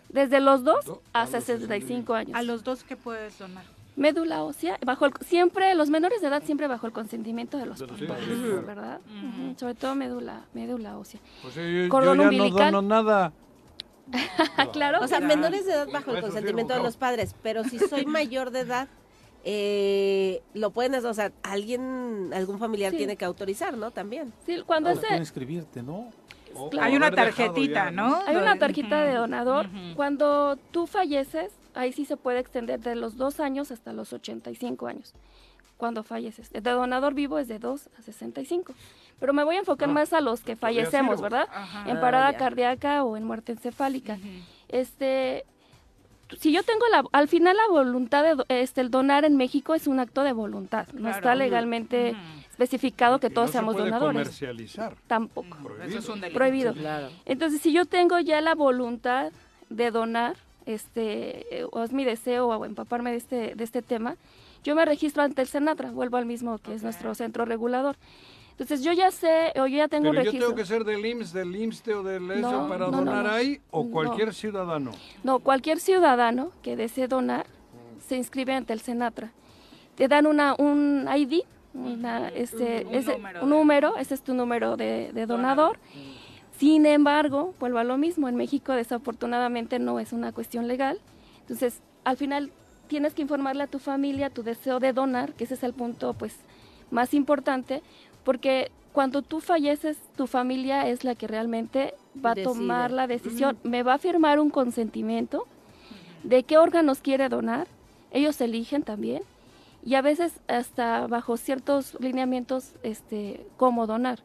desde 0.09 0.39
los 0.39 0.63
2 0.63 0.85
Do- 0.85 1.01
a 1.13 1.21
a 1.21 1.23
los 1.23 1.31
65 1.31 2.13
años. 2.13 2.35
A 2.35 2.43
los 2.43 2.63
dos 2.63 2.83
que 2.83 2.95
puedes 2.95 3.37
donar. 3.39 3.65
Médula 3.95 4.43
ósea, 4.43 4.79
bajo 4.83 5.05
el, 5.05 5.13
siempre, 5.23 5.75
los 5.75 5.89
menores 5.91 6.19
de 6.21 6.27
edad 6.27 6.41
siempre 6.43 6.67
bajo 6.67 6.87
el 6.87 6.93
consentimiento 6.93 7.57
de 7.57 7.67
los 7.67 7.77
De. 7.79 7.85
¿verdad? 8.65 8.99
Sobre 9.57 9.75
todo 9.75 9.93
médula, 9.95 10.45
médula 10.53 10.97
ósea. 10.97 11.19
Pues 11.43 11.55
eh, 11.57 11.71
yo, 11.73 11.83
yo 11.83 11.89
Cordón 11.89 12.17
ya 12.17 12.23
umbilical. 12.23 12.71
no 12.71 12.81
dono 12.81 12.87
nada. 12.89 13.33
claro. 14.73 14.99
O 15.01 15.07
sea, 15.07 15.19
menores 15.19 15.65
de 15.65 15.73
edad 15.73 15.87
bajo 15.91 16.11
el 16.11 16.17
sí, 16.17 16.21
consentimiento 16.23 16.73
de 16.73 16.81
los 16.81 16.97
padres, 16.97 17.35
pero 17.43 17.63
si 17.63 17.79
soy 17.79 18.05
mayor 18.07 18.49
de 18.51 18.61
edad, 18.61 18.87
eh, 19.43 20.41
lo 20.53 20.71
pueden 20.71 20.95
hacer, 20.95 21.09
o 21.09 21.13
sea, 21.13 21.31
alguien, 21.43 22.31
algún 22.33 22.59
familiar 22.59 22.91
Sí. 22.91 22.97
tiene 22.97 23.15
que 23.17 23.25
autorizar, 23.25 23.77
¿no? 23.77 23.91
También. 23.91 24.33
Sí, 24.45 24.61
cuando 24.65 24.89
O 24.89 24.93
ese, 24.93 25.15
inscribirte, 25.17 25.83
¿no? 25.83 26.09
O- 26.55 26.69
Claro. 26.69 26.87
Hay 26.87 26.95
una 26.95 27.11
tarjetita, 27.11 27.85
ya, 27.85 27.91
¿no? 27.91 28.15
hay 28.27 28.35
una 28.35 28.57
tarjeta 28.59 29.03
de 29.03 29.15
donador, 29.15 29.67
cuando 29.95 30.55
tú 30.71 30.85
falleces, 30.87 31.51
ahí 31.73 31.91
sí 31.91 32.05
se 32.05 32.15
puede 32.15 32.39
extender 32.39 32.79
de 32.79 32.95
los 32.95 33.17
dos 33.17 33.39
años 33.39 33.71
hasta 33.71 33.91
los 33.93 34.13
85 34.13 34.87
años. 34.87 35.13
cuando 35.75 36.03
falleces. 36.03 36.49
De 36.51 36.61
donador 36.61 37.13
vivo 37.13 37.39
es 37.39 37.49
de 37.49 37.59
2 37.59 37.89
a 37.99 38.01
65. 38.03 38.73
Pero 39.19 39.33
me 39.33 39.43
voy 39.43 39.55
a 39.57 39.59
enfocar 39.59 39.89
más 39.89 40.13
a 40.13 40.21
los 40.21 40.39
que 40.39 40.55
fallecemos. 40.55 41.19
¿verdad? 41.19 41.45
Ajá. 41.51 41.89
En 41.89 41.97
Ah, 41.97 41.99
parada 42.01 42.31
ya. 42.31 42.37
cardíaca 42.37 43.03
o 43.03 43.17
en 43.17 43.25
muerte 43.25 43.51
encefálica. 43.51 44.17
Este, 44.69 45.43
si 46.39 46.51
yo 46.51 46.63
tengo 46.63 46.85
la, 46.91 47.03
al 47.11 47.27
final 47.27 47.55
la 47.57 47.67
voluntad 47.73 48.23
de 48.23 48.43
este, 48.61 48.81
el 48.81 48.89
donar 48.91 49.25
en 49.25 49.35
México 49.37 49.73
es 49.75 49.87
un 49.87 49.99
acto 49.99 50.23
de 50.23 50.33
voluntad. 50.33 50.87
No 50.93 51.01
Claro. 51.01 51.15
está 51.17 51.35
legalmente 51.35 52.15
especificado 52.51 53.19
que 53.19 53.27
Y 53.27 53.29
todos 53.31 53.47
no 53.47 53.51
seamos 53.51 53.73
se 53.73 53.77
puede 53.79 53.91
donadores. 53.91 54.17
comercializar. 54.27 54.95
Tampoco. 55.07 55.57
Eso 55.85 55.99
es 55.99 56.09
un 56.09 56.21
delito. 56.21 56.37
Prohibido. 56.37 56.73
Claro. 56.73 57.09
Entonces, 57.25 57.61
si 57.61 57.73
yo 57.73 57.85
tengo 57.85 58.19
ya 58.19 58.41
la 58.41 58.53
voluntad 58.55 59.31
de 59.69 59.91
donar, 59.91 60.35
este, 60.65 61.45
o 61.71 61.83
es 61.83 61.91
mi 61.91 62.05
deseo 62.05 62.47
o 62.47 62.65
empaparme 62.65 63.11
de 63.11 63.17
este, 63.17 63.55
de 63.55 63.63
este 63.63 63.81
tema, 63.81 64.15
yo 64.63 64.75
me 64.75 64.85
registro 64.85 65.23
ante 65.23 65.41
el 65.41 65.47
Senatra, 65.47 65.91
vuelvo 65.91 66.17
al 66.17 66.25
mismo 66.25 66.57
que 66.59 66.73
es 66.73 66.83
nuestro 66.83 67.13
centro 67.15 67.43
regulador. 67.45 67.95
Entonces, 68.53 68.83
yo 68.83 68.93
ya 68.93 69.09
sé, 69.11 69.51
o 69.55 69.65
yo 69.67 69.77
ya 69.77 69.87
tengo 69.87 70.11
Pero 70.11 70.13
yo 70.13 70.19
registro. 70.25 70.47
tengo 70.49 70.55
que 70.55 70.65
ser 70.65 70.83
del 70.83 71.03
IMSS, 71.05 71.33
del 71.33 71.55
IMSSTE 71.55 71.93
o 71.95 72.03
del 72.03 72.29
ESO 72.31 72.51
No, 72.51 72.67
para 72.69 72.85
no, 72.85 72.91
donar 72.91 73.25
no. 73.25 73.31
ahí 73.31 73.59
o 73.71 73.83
No. 73.83 73.89
cualquier 73.91 74.33
ciudadano. 74.33 74.91
No, 75.23 75.39
cualquier 75.39 75.79
ciudadano 75.79 76.51
que 76.61 76.75
desee 76.75 77.07
donar 77.07 77.47
se 78.07 78.15
inscribe 78.15 78.53
ante 78.53 78.71
el 78.73 78.79
Senatra. 78.79 79.31
Te 79.95 80.07
dan 80.07 80.27
una, 80.27 80.55
un 80.59 81.07
ID, 81.15 81.41
una, 81.73 82.29
este, 82.29 82.85
Un 82.87 82.93
ese- 82.95 83.13
número 83.13 83.43
un 83.43 83.49
de- 83.49 83.55
número, 83.55 83.97
ese 83.97 84.13
es 84.13 84.21
tu 84.21 84.33
número 84.35 84.77
de, 84.77 85.11
de 85.13 85.25
donador. 85.25 85.79
Sin 86.59 86.85
embargo, 86.85 87.55
vuelvo 87.59 87.79
a 87.79 87.83
lo 87.83 87.97
mismo, 87.97 88.29
en 88.29 88.35
México 88.35 88.73
desafortunadamente 88.73 89.79
no 89.79 89.99
es 89.99 90.13
una 90.13 90.31
cuestión 90.31 90.67
legal. 90.67 90.99
Entonces, 91.41 91.81
al 92.03 92.17
final 92.17 92.51
tienes 92.87 93.15
que 93.15 93.23
informarle 93.23 93.63
a 93.63 93.67
tu 93.67 93.79
familia 93.79 94.29
tu 94.29 94.43
deseo 94.43 94.79
de 94.79 94.93
donar, 94.93 95.33
que 95.33 95.45
ese 95.45 95.55
es 95.55 95.63
el 95.63 95.73
punto 95.73 96.13
pues 96.13 96.35
más 96.91 97.13
importante, 97.15 97.81
porque 98.23 98.71
cuando 98.93 99.21
tú 99.21 99.41
falleces, 99.41 99.97
tu 100.15 100.27
familia 100.27 100.87
es 100.87 101.03
la 101.03 101.15
que 101.15 101.27
realmente 101.27 101.95
va 102.23 102.31
a 102.31 102.35
Decide. 102.35 102.53
tomar 102.53 102.91
la 102.91 103.07
decisión, 103.07 103.57
me 103.63 103.83
va 103.83 103.95
a 103.95 103.97
firmar 103.97 104.39
un 104.39 104.49
consentimiento 104.49 105.45
de 106.23 106.43
qué 106.43 106.57
órganos 106.57 106.99
quiere 106.99 107.27
donar, 107.27 107.67
ellos 108.11 108.39
eligen 108.39 108.83
también, 108.83 109.23
y 109.85 109.95
a 109.95 110.01
veces 110.01 110.39
hasta 110.47 111.07
bajo 111.07 111.35
ciertos 111.37 111.97
lineamientos 111.99 112.73
este, 112.83 113.45
cómo 113.57 113.87
donar. 113.87 114.19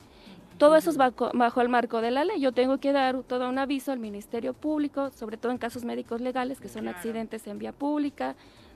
Todo 0.58 0.76
eso 0.76 0.90
es 0.90 0.96
bajo, 0.96 1.30
bajo 1.34 1.60
el 1.60 1.68
marco 1.68 2.00
de 2.00 2.10
la 2.10 2.24
ley. 2.24 2.40
Yo 2.40 2.52
tengo 2.52 2.78
que 2.78 2.92
dar 2.92 3.22
todo 3.22 3.48
un 3.48 3.58
aviso 3.58 3.92
al 3.92 4.00
Ministerio 4.00 4.54
Público, 4.54 5.10
sobre 5.10 5.36
todo 5.36 5.52
en 5.52 5.58
casos 5.58 5.84
médicos 5.84 6.20
legales, 6.20 6.60
que 6.60 6.68
son 6.68 6.88
accidentes 6.88 7.46
en 7.46 7.58
vía 7.58 7.72
pública 7.72 8.34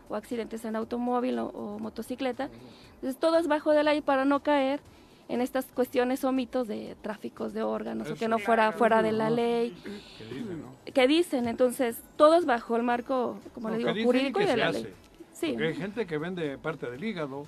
o 0.09 0.15
accidentes 0.15 0.65
en 0.65 0.77
automóvil 0.77 1.41
o, 1.41 1.47
o 1.49 1.79
motocicleta. 1.81 2.51
Entonces, 2.95 3.19
todo 3.19 3.37
es 3.39 3.49
bajo 3.49 3.73
de 3.73 3.83
la 3.83 3.93
ley 3.93 4.01
para 4.01 4.25
no 4.25 4.41
caer 4.41 4.81
en 5.29 5.41
estas 5.41 5.65
cuestiones 5.67 6.25
o 6.25 6.33
mitos 6.33 6.69
de 6.69 6.97
tráficos 7.03 7.53
de 7.55 7.63
órganos 7.63 8.11
o 8.11 8.15
que 8.15 8.29
no 8.29 8.39
fuera 8.39 8.73
fuera 8.73 9.03
de 9.03 9.13
la 9.13 9.31
ley. 9.31 9.75
Que 10.19 10.25
dicen, 10.25 10.61
¿no? 10.63 10.93
Que 10.93 11.07
dicen, 11.09 11.49
entonces, 11.49 11.97
todo 12.17 12.35
es 12.35 12.45
bajo 12.45 12.77
el 12.77 12.83
marco, 12.83 13.39
como 13.55 13.69
No, 13.71 13.77
le 13.77 13.79
digo, 13.79 13.91
y 13.99 14.05
jurídico 14.05 14.41
y 14.41 14.45
de 14.45 14.51
se 14.51 14.57
la 14.57 14.69
hace. 14.69 14.83
ley. 14.85 14.93
Sí. 15.33 15.53
Porque 15.53 15.69
hay 15.69 15.75
gente 15.75 16.07
que 16.07 16.19
vende 16.19 16.59
parte 16.59 16.91
del 16.91 17.03
hígado, 17.03 17.47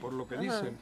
por 0.00 0.12
lo 0.12 0.26
que 0.28 0.36
dicen. 0.38 0.76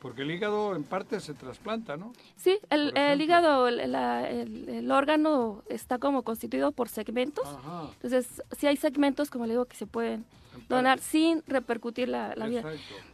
Porque 0.00 0.22
el 0.22 0.30
hígado 0.30 0.74
en 0.76 0.82
parte 0.82 1.20
se 1.20 1.34
trasplanta, 1.34 1.98
¿no? 1.98 2.14
Sí, 2.36 2.58
el, 2.70 2.96
el 2.96 3.20
hígado, 3.20 3.68
el, 3.68 3.92
la- 3.92 4.28
el- 4.30 4.66
el 4.68 4.90
órgano 4.90 5.62
está 5.68 5.98
como 5.98 6.22
constituido 6.22 6.72
por 6.72 6.88
segmentos. 6.88 7.46
Ajá. 7.46 7.82
Entonces, 8.02 8.42
sí 8.56 8.66
hay 8.66 8.78
segmentos, 8.78 9.28
como 9.28 9.44
le 9.44 9.52
digo, 9.52 9.66
que 9.66 9.76
se 9.76 9.86
pueden 9.86 10.24
En 10.54 10.68
donar 10.70 11.00
sin 11.00 11.42
repercutir 11.46 12.08
la, 12.08 12.34
la 12.34 12.46
vida. 12.46 12.62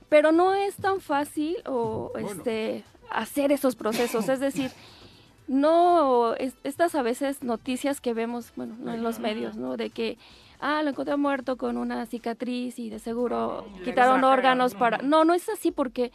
Pero 0.08 0.32
no 0.32 0.54
es 0.54 0.76
tan 0.76 1.00
fácil 1.00 1.56
o 1.66 2.10
Bueno. 2.12 2.28
este 2.28 2.84
hacer 3.10 3.52
esos 3.52 3.76
procesos. 3.76 4.28
es 4.28 4.40
decir, 4.40 4.70
no 5.48 6.34
es- 6.34 6.54
estas 6.64 6.94
a 6.94 7.02
veces 7.02 7.42
noticias 7.42 8.00
que 8.00 8.14
vemos, 8.14 8.52
bueno, 8.56 8.76
no 8.78 8.92
en 8.92 9.02
los 9.02 9.18
medios, 9.20 9.56
¿no? 9.56 9.76
De 9.76 9.90
que 9.90 10.18
ah, 10.60 10.82
lo 10.82 10.90
encontré 10.90 11.16
muerto 11.16 11.56
con 11.56 11.76
una 11.76 12.06
cicatriz 12.06 12.78
y 12.78 12.88
de 12.90 12.98
seguro 12.98 13.66
Y 13.80 13.84
quitaron 13.84 14.24
órganos 14.24 14.72
¿no? 14.74 14.78
para 14.78 14.98
No, 14.98 15.24
no 15.24 15.34
es 15.34 15.48
así 15.48 15.70
porque 15.70 16.12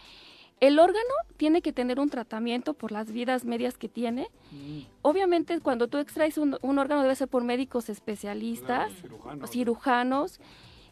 el 0.60 0.80
órgano 0.80 1.10
tiene 1.38 1.62
que 1.62 1.74
tener 1.74 2.00
un 2.00 2.10
tratamiento 2.10 2.74
por 2.76 2.92
las 2.92 3.12
vidas 3.12 3.46
medias 3.46 3.78
que 3.78 3.90
tiene. 3.90 4.28
Obviamente, 5.02 5.60
cuando 5.60 5.88
tú 5.88 5.98
extraes 5.98 6.38
un, 6.38 6.58
un 6.62 6.78
órgano 6.78 7.02
debe 7.02 7.16
ser 7.16 7.28
por 7.28 7.44
médicos 7.44 7.90
especialistas, 7.90 8.92
Claro, 9.24 9.48
cirujanos. 9.48 10.40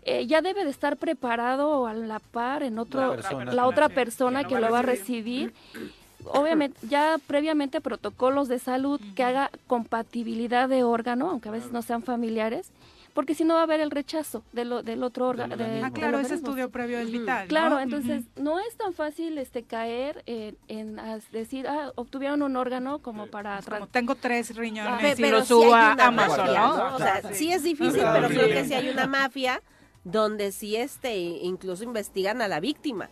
Eh, 0.04 0.26
ya 0.28 0.42
debe 0.42 0.64
de 0.64 0.70
estar 0.72 0.98
preparado 0.98 1.86
a 1.88 1.94
la 1.94 2.20
par 2.20 2.64
en 2.64 2.80
otro, 2.80 3.02
La 3.02 3.08
la, 3.08 3.16
persona. 3.16 3.66
otra 3.66 3.88
Sí, 3.88 3.94
persona 3.94 4.44
que 4.44 4.50
que 4.50 4.56
lo 4.56 4.62
va 4.62 4.68
lo 4.68 4.74
va 4.74 4.80
a 4.80 4.84
recibir. 4.84 5.54
Obviamente, 6.26 6.78
ya 6.88 7.18
previamente 7.28 7.80
protocolos 7.82 8.48
de 8.50 8.60
salud 8.60 9.00
que 9.16 9.24
haga 9.24 9.50
compatibilidad 9.68 10.68
de 10.70 10.84
órgano, 10.84 11.30
aunque 11.30 11.50
a 11.50 11.52
veces 11.52 11.72
no 11.72 11.82
sean 11.82 12.04
familiares, 12.04 12.72
porque 13.14 13.34
si 13.36 13.44
no 13.44 13.54
va 13.56 13.62
a 13.62 13.64
haber 13.64 13.80
el 13.80 13.90
rechazo 13.90 14.44
de 14.52 14.66
lo- 14.66 14.84
del 14.84 15.02
otro 15.04 15.28
órgano. 15.28 15.56
de-. 15.58 15.82
Ah, 15.84 15.92
claro, 15.92 16.20
ese 16.20 16.36
estudio 16.36 16.70
previo 16.70 17.00
es 17.00 17.10
vital. 17.12 17.44
¿no? 17.46 17.48
Claro, 17.50 17.80
entonces 17.80 18.24
no 18.36 18.60
es 18.60 18.76
tan 18.76 18.94
fácil 18.94 19.38
este 19.38 19.64
caer 19.64 20.24
en, 20.26 20.98
decir, 21.32 21.68
ah, 21.68 21.92
obtuvieron 21.96 22.42
un 22.44 22.56
órgano 22.58 23.00
como 23.00 23.28
para... 23.28 23.62
Como 23.62 23.88
tengo 23.88 24.16
tres 24.16 24.56
riñones 24.56 25.18
y 25.18 25.22
pero 25.22 25.38
lo 25.40 25.44
sí 25.44 25.48
subo 25.50 25.74
a 25.74 25.94
Amazon, 25.94 26.38
mafia, 26.46 26.60
¿no? 26.60 26.96
O 26.96 26.98
sea, 27.00 27.22
sí 27.34 27.52
es 27.52 27.64
difícil, 27.64 28.04
pero 28.14 28.28
creo 28.28 28.46
Sí. 28.48 28.52
que 28.54 28.66
sí 28.66 28.74
hay 28.74 28.90
una 28.90 29.08
mafia 29.08 29.62
donde 30.12 30.52
sí 30.52 30.76
este 30.76 31.16
incluso 31.18 31.84
investigan 31.84 32.42
a 32.42 32.48
la 32.48 32.60
víctima, 32.60 33.10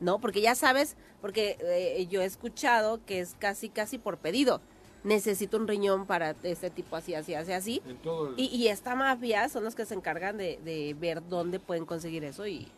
¿no? 0.00 0.18
Porque 0.20 0.40
ya 0.40 0.54
sabes, 0.54 0.96
porque 1.20 1.56
eh, 1.60 2.06
yo 2.10 2.22
he 2.22 2.24
escuchado 2.24 3.00
que 3.04 3.20
es 3.20 3.34
casi 3.38 3.68
casi 3.68 3.98
por 3.98 4.18
pedido. 4.18 4.60
Necesito 5.04 5.56
un 5.56 5.66
riñón 5.66 6.06
para 6.06 6.36
este 6.44 6.70
tipo 6.70 6.94
así, 6.94 7.14
así, 7.14 7.34
así, 7.34 7.52
así. 7.52 7.82
El- 7.86 7.98
Y, 8.36 8.46
y 8.56 8.68
esta 8.68 8.94
mafia 8.94 9.48
son 9.48 9.64
los 9.64 9.74
que 9.74 9.84
se 9.84 9.94
encargan 9.94 10.36
de, 10.38 10.60
de 10.64 10.94
ver 10.98 11.26
dónde 11.28 11.58
pueden 11.58 11.86
conseguir 11.86 12.22
eso 12.24 12.46
y 12.46 12.68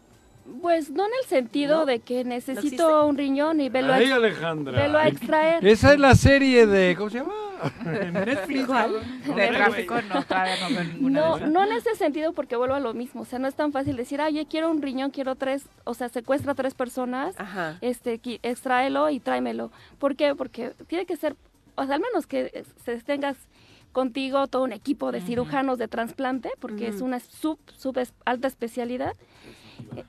Pues 0.60 0.90
no 0.90 1.06
en 1.06 1.12
el 1.22 1.28
sentido 1.28 1.80
¿No? 1.80 1.86
de 1.86 2.00
que 2.00 2.22
necesito 2.24 3.06
un 3.06 3.16
riñón 3.16 3.60
y 3.60 3.68
velo 3.70 3.92
a, 3.92 3.96
Ay, 3.96 4.04
ex- 4.04 4.12
Alejandra. 4.12 4.82
velo 4.82 4.98
a 4.98 5.08
extraer. 5.08 5.66
Esa 5.66 5.92
es 5.94 5.98
la 5.98 6.14
serie 6.14 6.66
de. 6.66 6.94
¿Cómo 6.96 7.08
se 7.10 7.18
llama? 7.18 7.32
En 7.86 8.12
Netflix. 8.12 8.68
De 9.34 9.48
tráfico 9.48 9.94
no, 10.02 10.22
todavía 10.24 10.56
no 10.60 10.68
veo 10.74 10.84
ninguna 10.84 11.20
No, 11.20 11.38
de 11.38 11.46
no 11.46 11.64
en 11.64 11.72
ese 11.72 11.94
sentido 11.94 12.32
porque 12.34 12.56
vuelvo 12.56 12.74
a 12.74 12.80
lo 12.80 12.92
mismo, 12.92 13.22
o 13.22 13.24
sea, 13.24 13.38
no 13.38 13.48
es 13.48 13.54
tan 13.54 13.72
fácil 13.72 13.96
decir, 13.96 14.20
ah, 14.20 14.28
yo 14.28 14.46
quiero 14.46 14.70
un 14.70 14.82
riñón, 14.82 15.10
quiero 15.10 15.34
tres, 15.34 15.64
o 15.84 15.94
sea, 15.94 16.08
secuestra 16.10 16.52
a 16.52 16.54
tres 16.54 16.74
personas, 16.74 17.34
Ajá. 17.38 17.78
este, 17.80 18.20
extráelo 18.42 19.08
y 19.08 19.18
tráemelo. 19.20 19.70
¿Por 19.98 20.14
qué? 20.14 20.34
Porque 20.34 20.72
tiene 20.88 21.06
que 21.06 21.16
ser, 21.16 21.36
o 21.76 21.86
sea, 21.86 21.94
al 21.94 22.00
menos 22.02 22.26
que 22.26 22.50
eh, 22.52 22.64
se 22.84 22.96
tengas 22.98 23.36
contigo 23.92 24.46
todo 24.48 24.64
un 24.64 24.72
equipo 24.72 25.10
de 25.12 25.20
cirujanos 25.22 25.78
de 25.78 25.88
trasplante, 25.88 26.50
porque 26.60 26.88
es 26.88 27.00
una 27.00 27.20
sub, 27.20 27.58
sub 27.78 27.98
alta 28.26 28.48
especialidad, 28.48 29.12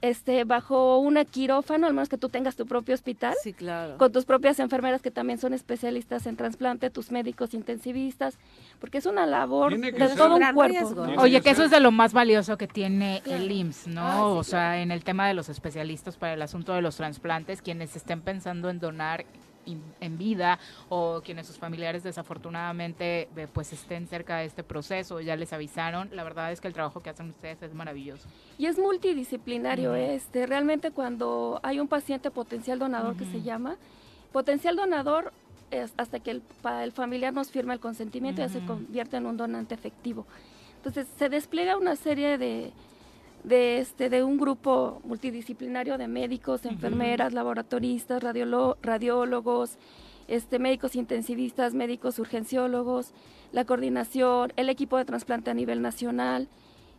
este, 0.02 0.44
bajo 0.44 1.00
un 1.00 1.16
quirófano, 1.26 1.88
al 1.88 1.94
menos 1.94 2.10
que 2.10 2.18
tú 2.18 2.30
tengas 2.30 2.56
tu 2.56 2.66
propio 2.66 2.94
hospital, 2.94 3.34
Sí, 3.42 3.54
claro. 3.54 3.98
con 3.98 4.12
tus 4.12 4.26
propias 4.26 4.60
enfermeras 4.60 5.02
que 5.02 5.12
también 5.12 5.40
son 5.40 5.54
especialistas 5.54 6.26
en 6.28 6.36
trasplante, 6.36 6.90
tus 6.90 7.12
médicos 7.12 7.54
intensivistas, 7.54 8.38
porque 8.80 8.98
es 8.98 9.06
una 9.06 9.26
labor 9.26 9.78
de 9.78 9.92
ser- 9.92 10.16
todo 10.16 10.36
un 10.36 10.54
cuerpo. 10.54 11.06
Oye, 11.20 11.42
que 11.42 11.50
eso 11.52 11.64
es 11.64 11.72
de 11.72 11.80
lo 11.80 11.92
más 11.92 12.14
valioso 12.14 12.58
que 12.58 12.68
tiene 12.68 13.22
Claro. 13.24 13.44
el 13.44 13.52
IMSS, 13.52 13.88
¿no? 13.88 14.02
Ah, 14.02 14.16
sí, 14.16 14.38
o 14.40 14.44
sea, 14.44 14.82
en 14.82 14.92
el 14.92 15.04
tema 15.04 15.28
de 15.28 15.34
los 15.34 15.50
especialistas 15.50 16.18
para 16.18 16.34
el 16.34 16.42
asunto 16.42 16.74
de 16.74 16.82
los 16.82 16.98
trasplantes, 16.98 17.62
quienes 17.62 17.96
estén 17.96 18.22
pensando 18.22 18.70
en 18.70 18.80
donar 18.80 19.26
en 19.66 20.18
vida 20.18 20.60
o 20.90 21.22
quienes 21.24 21.48
sus 21.48 21.58
familiares 21.58 22.04
desafortunadamente 22.04 23.30
eh, 23.36 23.48
pues 23.52 23.74
estén 23.74 24.08
cerca 24.08 24.38
de 24.38 24.46
este 24.46 24.64
proceso, 24.64 25.22
ya 25.22 25.36
les 25.36 25.54
avisaron, 25.54 26.10
la 26.14 26.24
verdad 26.24 26.52
es 26.52 26.62
que 26.62 26.68
el 26.68 26.74
trabajo 26.74 27.02
que 27.02 27.10
hacen 27.10 27.30
ustedes 27.30 27.62
es 27.62 27.74
maravilloso. 27.74 28.28
Y 28.58 28.66
es 28.68 28.78
multidisciplinario, 28.78 29.96
este, 29.96 30.46
realmente 30.46 30.92
cuando 30.92 31.60
hay 31.64 31.80
un 31.80 31.88
paciente 31.88 32.32
potencial 32.32 32.80
donador 32.80 33.18
que 33.18 33.26
se 33.26 33.42
llama, 33.42 33.78
potencial 34.32 34.76
donador 34.76 35.32
es 35.72 35.94
hasta 35.98 36.20
que 36.20 36.32
el, 36.32 36.44
el 36.82 36.92
familiar 36.92 37.34
nos 37.34 37.50
firma 37.50 37.74
el 37.74 37.80
consentimiento 37.80 38.42
ya 38.42 38.50
se 38.50 38.64
convierte 38.66 39.18
en 39.18 39.26
un 39.26 39.38
donante 39.38 39.74
efectivo. 39.74 40.26
Entonces 40.78 41.08
se 41.18 41.30
despliega 41.30 41.78
una 41.78 41.96
serie 41.96 42.38
de, 42.38 42.72
de, 43.46 43.80
este, 43.80 44.10
de 44.10 44.24
un 44.24 44.38
grupo 44.38 45.02
multidisciplinario 45.04 45.98
de 45.98 46.08
médicos, 46.08 46.66
enfermeras, 46.66 47.34
laboratoristas, 47.34 48.22
radiolo- 48.24 48.78
radiólogos, 48.82 49.78
este, 50.28 50.58
médicos 50.60 50.96
intensivistas, 50.96 51.74
médicos 51.74 52.18
urgenciólogos, 52.18 53.12
la 53.52 53.64
coordinación, 53.66 54.52
el 54.56 54.70
equipo 54.70 54.98
de 54.98 55.06
trasplante 55.06 55.52
a 55.52 55.54
nivel 55.54 55.82
nacional, 55.82 56.48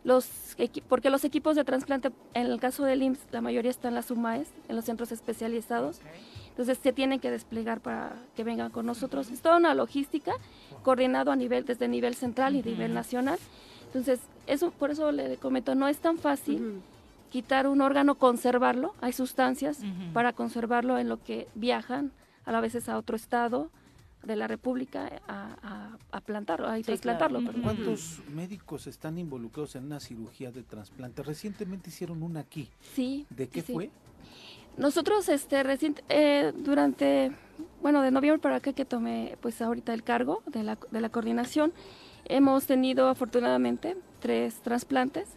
los 0.03 0.55
porque 0.87 1.09
los 1.09 1.25
equipos 1.25 1.55
de 1.57 1.65
trasplante, 1.65 2.11
en 2.33 2.45
el 2.47 2.59
caso 2.61 2.85
del 2.85 3.03
IMSS, 3.03 3.27
la 3.31 3.41
mayoría 3.41 3.69
están 3.71 3.89
en 3.89 3.95
las 3.95 4.09
UMAES, 4.09 4.47
en 4.69 4.75
los 4.77 4.85
centros 4.85 5.11
especializados, 5.11 5.99
entonces 6.49 6.79
se 6.81 6.93
tienen 6.93 7.19
que 7.19 7.29
desplegar 7.29 7.81
para 7.81 8.13
que 8.35 8.45
vengan 8.45 8.71
con 8.71 8.85
nosotros. 8.85 9.29
Es 9.29 9.41
toda 9.41 9.57
una 9.57 9.73
logística 9.73 10.31
coordinado 10.83 11.31
a 11.31 11.35
nivel, 11.35 11.65
desde 11.65 11.89
nivel 11.89 12.15
central 12.15 12.55
y 12.55 12.63
nivel 12.63 12.93
nacional. 12.93 13.37
Entonces, 13.87 14.19
eso, 14.45 14.71
por 14.71 14.91
eso 14.91 15.11
le 15.11 15.37
comento, 15.37 15.75
no 15.75 15.87
es 15.87 15.97
tan 15.97 16.17
fácil 16.17 16.81
quitar 17.31 17.67
un 17.67 17.81
órgano, 17.81 18.15
conservarlo. 18.15 18.93
Hay 19.01 19.13
sustancias 19.13 19.79
para 20.13 20.33
conservarlo 20.33 20.97
en 20.97 21.09
lo 21.09 21.21
que 21.23 21.47
viajan 21.55 22.11
a 22.45 22.51
la 22.51 22.61
veces 22.61 22.87
a 22.87 22.97
otro 22.97 23.15
estado 23.15 23.69
de 24.23 24.35
la 24.35 24.47
República 24.47 25.09
a, 25.27 25.55
a, 25.61 25.97
a 26.11 26.21
plantarlo, 26.21 26.67
a 26.67 26.79
trasplantarlo. 26.81 27.39
perdón. 27.39 27.61
¿Cuántos 27.61 28.19
médicos 28.33 28.87
están 28.87 29.17
involucrados 29.17 29.75
en 29.75 29.85
una 29.85 29.99
cirugía 29.99 30.51
de 30.51 30.63
trasplante? 30.63 31.23
Recientemente 31.23 31.89
hicieron 31.89 32.23
una 32.23 32.41
aquí. 32.41 32.69
Sí. 32.93 33.25
¿De 33.29 33.47
qué 33.47 33.61
sí, 33.61 33.67
sí. 33.67 33.73
fue? 33.73 33.89
Nosotros, 34.77 35.27
este, 35.29 35.63
reciente, 35.63 36.03
eh, 36.09 36.53
durante, 36.55 37.31
bueno, 37.81 38.01
de 38.01 38.11
noviembre 38.11 38.39
para 38.41 38.57
acá 38.57 38.73
que 38.73 38.85
tomé, 38.85 39.37
pues 39.41 39.61
ahorita 39.61 39.93
el 39.93 40.03
cargo 40.03 40.43
de 40.45 40.63
la, 40.63 40.77
de 40.91 41.01
la 41.01 41.09
coordinación, 41.09 41.73
hemos 42.29 42.65
tenido 42.65 43.07
afortunadamente 43.09 43.97
tres 44.19 44.61
trasplantes 44.61 45.27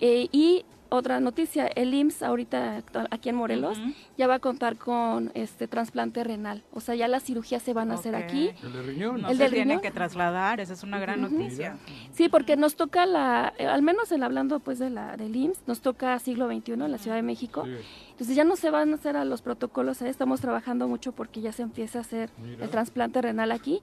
eh, 0.00 0.28
y 0.32 0.64
otra 0.94 1.20
noticia, 1.20 1.68
el 1.68 1.94
IMSS 1.94 2.22
ahorita 2.22 2.76
actual- 2.76 3.08
aquí 3.10 3.30
en 3.30 3.34
Morelos 3.36 3.80
ya 4.18 4.26
va 4.26 4.34
a 4.34 4.38
contar 4.40 4.76
con 4.76 5.30
este 5.32 5.66
trasplante 5.66 6.22
renal, 6.22 6.64
o 6.70 6.80
sea, 6.80 6.94
ya 6.94 7.08
las 7.08 7.22
cirugías 7.24 7.62
se 7.62 7.72
van 7.72 7.90
a 7.90 7.94
hacer 7.94 8.14
aquí. 8.14 8.50
El 8.62 8.72
de 8.74 8.82
riñón. 8.82 9.22
No 9.22 9.28
El 9.30 9.38
se 9.38 9.44
del 9.44 9.52
tiene 9.54 9.70
riñón. 9.72 9.80
que 9.80 9.90
trasladar, 9.90 10.60
esa 10.60 10.74
es 10.74 10.82
una 10.82 10.98
gran 10.98 11.22
noticia. 11.22 11.78
Sí, 12.12 12.28
porque 12.28 12.56
nos 12.58 12.76
toca 12.76 13.06
la, 13.06 13.54
eh, 13.56 13.66
al 13.66 13.80
menos 13.80 14.12
en 14.12 14.22
hablando 14.22 14.60
pues 14.60 14.78
de 14.78 14.90
la 14.90 15.16
del 15.16 15.34
IMSS, 15.34 15.62
nos 15.66 15.80
toca 15.80 16.18
siglo 16.18 16.46
XXI 16.48 16.72
en 16.72 16.92
la 16.92 16.98
Ciudad 16.98 17.16
de 17.16 17.22
México. 17.22 17.64
Sí. 17.64 17.72
Entonces 18.10 18.36
ya 18.36 18.44
no 18.44 18.56
se 18.56 18.68
van 18.68 18.92
a 18.92 18.96
hacer 18.96 19.16
a 19.16 19.24
los 19.24 19.40
protocolos, 19.40 20.02
ahí 20.02 20.10
estamos 20.10 20.42
trabajando 20.42 20.88
mucho 20.88 21.12
porque 21.12 21.40
ya 21.40 21.52
se 21.52 21.62
empieza 21.62 22.00
a 22.00 22.02
hacer 22.02 22.28
Mira. 22.36 22.64
el 22.64 22.70
trasplante 22.70 23.22
renal 23.22 23.50
aquí. 23.50 23.80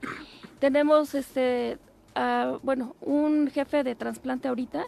Tenemos 0.60 1.16
este 1.16 1.78
bueno, 2.62 2.94
un 3.00 3.48
jefe 3.48 3.84
de 3.84 3.94
trasplante 3.94 4.48
ahorita 4.48 4.84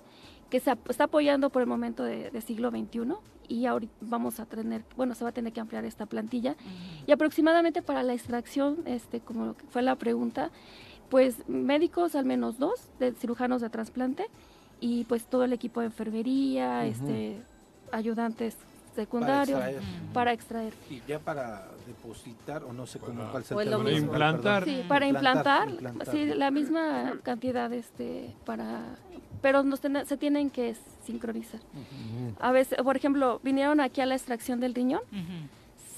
que 0.50 0.60
se 0.60 0.76
está 0.88 1.04
apoyando 1.04 1.50
por 1.50 1.62
el 1.62 1.68
momento 1.68 2.04
de, 2.04 2.30
de 2.30 2.40
siglo 2.40 2.70
XXI 2.70 3.14
y 3.48 3.66
ahorita 3.66 3.92
vamos 4.00 4.40
a 4.40 4.46
tener, 4.46 4.82
bueno, 4.96 5.14
se 5.14 5.24
va 5.24 5.30
a 5.30 5.32
tener 5.32 5.52
que 5.52 5.60
ampliar 5.60 5.84
esta 5.84 6.06
plantilla 6.06 6.56
y 7.06 7.12
aproximadamente 7.12 7.82
para 7.82 8.02
la 8.02 8.14
extracción, 8.14 8.78
este, 8.86 9.20
como 9.20 9.46
lo 9.46 9.56
que 9.56 9.66
fue 9.66 9.82
la 9.82 9.96
pregunta, 9.96 10.50
pues 11.10 11.46
médicos 11.48 12.14
al 12.14 12.24
menos 12.24 12.58
dos, 12.58 12.88
de 12.98 13.12
cirujanos 13.12 13.60
de 13.60 13.70
trasplante 13.70 14.26
y 14.80 15.04
pues 15.04 15.24
todo 15.26 15.44
el 15.44 15.52
equipo 15.52 15.80
de 15.80 15.86
enfermería, 15.86 16.86
este, 16.86 17.36
ayudantes 17.92 18.56
secundarios 18.94 19.58
Para 19.58 19.70
extraer. 19.70 20.12
para 20.12 20.32
extraer. 20.32 20.74
Y 20.90 21.02
ya 21.06 21.18
para 21.18 21.68
depositar, 22.02 22.64
o 22.64 22.72
no 22.72 22.86
sé 22.86 22.98
cómo, 22.98 23.30
cuál 23.30 23.44
sea 23.44 23.56
O 23.56 23.60
el 23.60 23.68
es 23.68 23.70
lo 23.72 23.78
término, 23.78 23.96
mismo. 23.96 24.12
Implantar. 24.12 24.64
Sí, 24.64 24.82
para 24.88 25.06
implantar, 25.06 25.68
implantar. 25.70 26.08
sí, 26.10 26.24
la 26.26 26.50
misma 26.50 27.14
cantidad 27.22 27.72
este 27.72 28.34
para 28.44 28.80
pero 29.40 29.64
nos 29.64 29.80
ten- 29.80 30.06
se 30.06 30.16
tienen 30.16 30.50
que 30.50 30.76
sincronizar. 31.04 31.60
A 32.40 32.52
veces, 32.52 32.78
por 32.82 32.96
ejemplo, 32.96 33.40
vinieron 33.42 33.80
aquí 33.80 34.00
a 34.00 34.06
la 34.06 34.14
extracción 34.14 34.60
del 34.60 34.72
riñón, 34.74 35.00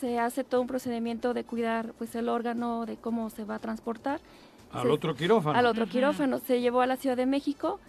se 0.00 0.18
hace 0.18 0.44
todo 0.44 0.60
un 0.62 0.66
procedimiento 0.66 1.34
de 1.34 1.44
cuidar 1.44 1.92
pues 1.98 2.14
el 2.14 2.28
órgano, 2.28 2.86
de 2.86 2.96
cómo 2.96 3.28
se 3.30 3.44
va 3.44 3.56
a 3.56 3.58
transportar 3.58 4.20
Al 4.72 4.82
se- 4.84 4.88
otro 4.88 5.14
quirófano. 5.14 5.58
al 5.58 5.66
otro 5.66 5.86
quirófano. 5.86 6.38
Se 6.38 6.60
llevó 6.60 6.80
a 6.80 6.86
la 6.86 6.96
Ciudad 6.96 7.16
de 7.18 7.26
México, 7.26 7.80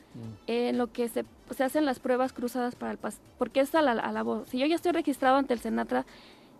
en 0.48 0.78
lo 0.78 0.92
que 0.94 1.10
se, 1.10 1.26
se 1.54 1.64
hacen 1.64 1.86
las 1.86 2.00
pruebas 2.00 2.32
cruzadas 2.32 2.76
para 2.76 2.92
el 2.94 2.98
pas 2.98 3.20
porque 3.38 3.60
es 3.60 3.76
a 3.76 3.82
la, 3.82 3.92
a 3.94 4.12
la 4.14 4.24
voz. 4.24 4.48
Si 4.50 4.58
yo 4.58 4.66
ya 4.66 4.76
estoy 4.76 4.94
registrado 4.94 5.36
ante 5.38 5.54
el 5.54 5.60
Senatra 5.60 6.06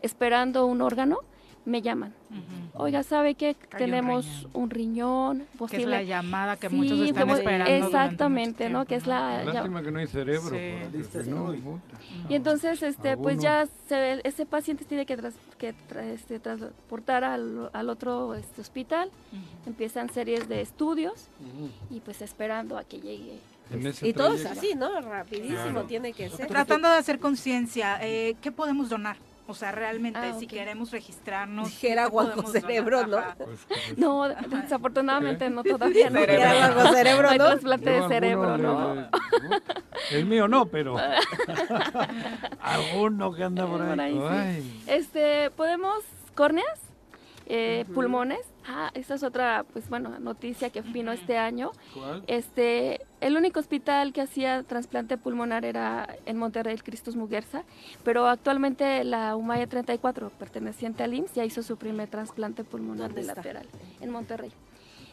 esperando 0.02 0.66
un 0.66 0.82
órgano, 0.82 1.20
me 1.66 1.82
llaman. 1.82 2.14
Ujú. 2.30 2.84
Oiga, 2.84 3.04
¿sabe 3.04 3.36
qué? 3.36 3.48
Hay 3.48 3.56
un 3.72 3.78
Tenemos 3.78 4.26
riñón. 4.26 4.52
un 4.54 4.70
riñón, 4.70 5.38
Que 5.40 5.44
es 5.44 5.58
posible. 5.58 5.86
la 5.88 6.04
llamada 6.04 6.58
que 6.58 6.70
Sí, 6.70 6.76
muchos 6.76 7.00
están 7.00 7.24
como- 7.24 7.36
esperando. 7.38 7.72
Exactamente, 7.86 8.70
¿no? 8.70 8.86
Que 8.86 8.96
es 8.96 9.08
la 9.08 9.44
ya- 9.44 9.54
Lástima 9.54 9.82
que 9.82 9.92
no 9.92 10.00
hay 10.00 10.08
cerebro. 10.08 10.50
Sí. 10.50 10.74
por- 11.12 11.28
no. 11.28 11.82
Y 12.30 12.36
entonces, 12.36 12.84
este, 12.84 13.18
pues 13.18 13.40
ya 13.40 13.68
se- 13.88 14.22
ese 14.28 14.46
paciente 14.46 14.86
tiene 14.86 15.06
que, 15.06 15.18
tras- 15.18 15.34
que 15.58 15.74
tra- 15.90 16.04
este, 16.04 16.40
transportar 16.40 17.24
al, 17.24 17.70
al 17.74 17.90
otro 17.90 18.36
este, 18.36 18.62
hospital. 18.62 19.10
Empiezan 19.66 20.10
series 20.10 20.48
de 20.48 20.62
estudios 20.62 21.30
y 21.90 22.00
pues 22.02 22.22
esperando 22.22 22.78
a 22.78 22.84
que 22.84 23.00
llegue. 23.00 23.40
Y 24.04 24.14
todo 24.14 24.34
es 24.34 24.46
así, 24.46 24.76
¿no? 24.76 25.02
Rapidísimo 25.02 25.56
Claro. 25.72 25.84
tiene 25.88 26.14
que 26.14 26.30
ser. 26.30 26.46
Tratando 26.48 26.88
de 26.88 26.96
hacer 26.98 27.20
conciencia, 27.20 27.98
eh, 28.02 28.36
¿qué 28.42 28.52
podemos 28.52 28.90
donar? 28.90 29.18
O 29.48 29.54
sea, 29.54 29.72
realmente, 29.72 30.20
Ah, 30.20 30.36
si 30.40 30.48
queremos 30.48 30.92
registrarnos. 30.92 31.68
Dijera 31.70 32.06
¿qué 32.06 32.10
Juan 32.10 32.26
podemos 32.28 32.46
José 32.46 32.60
donar? 32.62 32.76
Cerebro, 32.76 33.08
¿no? 33.08 33.22
No, 33.98 34.28
desafortunadamente 34.62 35.50
no 35.50 35.64
todavía. 35.64 36.10
No, 36.10 36.20
Cerebro. 36.20 36.34
Era 36.44 36.70
bajo 36.76 36.94
cerebro, 36.94 37.30
No 37.38 37.56
de 37.92 38.08
cerebro, 38.08 38.58
¿no? 38.58 39.10
El 40.12 40.26
mío 40.26 40.48
no, 40.48 40.66
pero. 40.66 40.96
Alguno 42.60 43.34
que 43.34 43.44
anda 43.44 43.68
por 43.68 43.86
Por 43.86 44.00
ahí, 44.00 44.20
sí. 44.60 44.84
Este, 44.88 45.52
podemos 45.52 46.04
córneas, 46.34 46.80
eh, 47.48 47.86
pulmones. 47.94 48.40
Ah, 48.68 48.90
esta 48.96 49.14
es 49.14 49.24
otra, 49.24 49.64
pues 49.74 49.90
bueno, 49.90 50.18
noticia 50.20 50.72
que 50.72 50.82
vino 50.82 51.12
este 51.12 51.38
año. 51.38 51.72
¿Cuál? 51.94 52.24
Este, 52.26 53.06
el 53.22 53.38
único 53.38 53.60
hospital 53.60 54.12
que 54.12 54.22
hacía 54.22 54.64
trasplante 54.64 55.18
pulmonar 55.18 55.66
era 55.66 56.16
en 56.26 56.38
Monterrey, 56.38 56.74
el 56.74 56.84
Cristus 56.84 57.16
Muguerza, 57.16 57.64
pero 58.04 58.28
actualmente 58.28 59.04
la 59.04 59.36
Humaya 59.36 59.68
34, 59.68 60.30
perteneciente 60.32 61.04
al 61.04 61.14
IMSS, 61.14 61.34
ya 61.36 61.46
hizo 61.46 61.62
su 61.62 61.78
primer 61.78 62.10
trasplante 62.10 62.64
pulmonar 62.64 63.10
¿Dónde 63.10 63.22
está? 63.22 63.34
bilateral 63.34 63.68
en 64.02 64.10
Monterrey. 64.10 64.52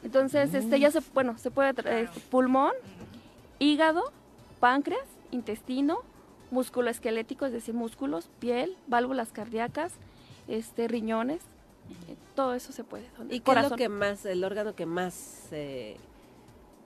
Entonces, 0.03 0.53
este, 0.55 0.81
ya 0.81 0.91
se, 0.91 1.01
bueno, 1.13 1.37
se 1.39 1.51
puede 1.51 1.71
este, 1.71 2.21
pulmón, 2.31 2.73
hígado, 3.59 4.13
páncreas, 4.61 5.05
intestino, 5.31 5.99
músculo 6.51 6.91
esquelético, 6.91 7.47
es 7.47 7.53
decir, 7.53 7.75
músculos, 7.75 8.31
piel, 8.41 8.77
válvulas 8.87 9.31
cardíacas, 9.31 9.93
este, 10.49 10.89
riñones, 10.89 11.41
todo 12.35 12.55
eso 12.55 12.73
se 12.73 12.85
puede. 12.85 13.09
donar. 13.17 13.33
¿Y 13.35 13.41
qué 13.41 13.53
es 13.53 13.71
lo 13.71 13.77
que 13.77 13.89
más, 13.89 14.25
el 14.27 14.45
órgano 14.45 14.75
que 14.75 14.87
más 14.87 15.49
eh, 15.53 15.97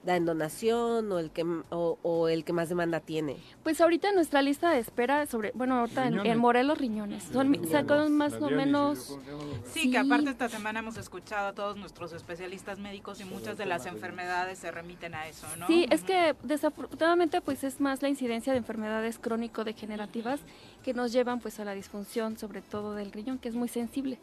da 0.03 0.15
en 0.15 0.25
donación 0.25 1.11
o 1.11 1.19
el 1.19 1.31
que 1.31 1.43
o, 1.69 1.97
o 2.01 2.27
el 2.29 2.45
que 2.45 2.53
más 2.53 2.69
demanda 2.69 2.99
tiene? 3.01 3.35
Pues 3.63 3.81
ahorita 3.81 4.07
en 4.09 4.15
nuestra 4.15 4.41
lista 4.41 4.69
de 4.71 4.79
espera 4.79 5.25
sobre, 5.25 5.51
bueno, 5.53 5.79
ahorita 5.79 6.03
en, 6.05 6.11
Riñones. 6.13 6.31
en 6.33 6.37
Morelos 6.39 6.77
riñones. 6.77 7.23
Son, 7.23 7.49
mi- 7.49 7.65
sacan 7.67 8.13
más 8.15 8.33
o 8.35 8.49
menos. 8.49 9.17
Sí, 9.65 9.81
Sí. 9.81 9.91
que 9.91 9.97
aparte 9.97 10.29
esta 10.29 10.47
semana 10.47 10.79
hemos 10.79 10.95
escuchado 10.97 11.47
a 11.49 11.53
todos 11.53 11.75
nuestros 11.75 12.13
especialistas 12.13 12.79
médicos 12.79 13.19
y 13.19 13.25
muchas 13.25 13.57
de 13.57 13.65
las 13.65 13.85
enfermedades 13.85 14.59
se 14.59 14.71
remiten 14.71 15.13
a 15.13 15.27
eso, 15.27 15.45
¿no? 15.59 15.67
Sí, 15.67 15.87
es 15.89 16.03
que 16.03 16.35
desafortunadamente 16.43 17.41
pues 17.41 17.63
es 17.65 17.81
más 17.81 18.01
la 18.01 18.07
incidencia 18.07 18.53
de 18.53 18.59
enfermedades 18.59 19.19
crónico-degenerativas 19.19 20.39
que 20.83 20.93
nos 20.93 21.11
llevan 21.11 21.41
pues 21.41 21.59
a 21.59 21.65
la 21.65 21.73
disfunción 21.73 22.37
sobre 22.37 22.61
todo 22.61 22.93
del 22.95 23.11
riñón, 23.11 23.39
que 23.39 23.49
es 23.49 23.55
muy 23.55 23.67
sensible. 23.67 24.19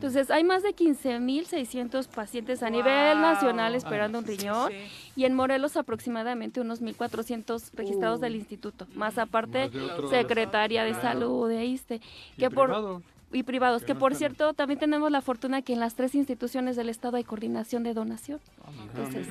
Entonces 0.00 0.30
hay 0.30 0.44
más 0.44 0.62
de 0.62 0.74
15.600 0.74 2.08
pacientes 2.08 2.62
a 2.62 2.70
nivel 2.70 3.20
nacional 3.20 3.74
esperando 3.74 4.18
un 4.20 4.24
riñón 4.24 4.70
sí. 4.70 4.76
y 5.14 5.24
en 5.26 5.34
Morelos 5.34 5.76
aproximadamente 5.76 6.58
unos 6.62 6.80
1.400 6.80 7.70
registrados 7.74 8.18
del 8.18 8.34
instituto, 8.34 8.86
más 8.94 9.18
aparte 9.18 9.68
Más 9.68 9.72
de 9.74 10.08
Secretaría 10.22 10.84
de 10.84 10.92
Claro. 10.92 11.02
Salud 11.06 11.48
de 11.50 11.66
ISTE, 11.66 12.00
Y 12.36 12.40
que 12.40 12.50
por 12.50 12.68
privados. 12.70 13.02
y 13.30 13.42
privados, 13.42 13.82
Que 13.82 13.88
que 13.88 13.94
no 13.94 14.00
por 14.00 14.12
están- 14.12 14.18
cierto 14.30 14.54
también 14.54 14.80
tenemos 14.80 15.10
la 15.10 15.20
fortuna 15.20 15.60
que 15.60 15.74
en 15.74 15.80
las 15.80 15.94
tres 15.94 16.14
instituciones 16.14 16.76
del 16.76 16.88
Estado 16.88 17.18
hay 17.18 17.24
coordinación 17.24 17.82
de 17.82 17.92
donación. 17.92 18.40
Ah, 18.64 18.70
Entonces, 18.86 19.26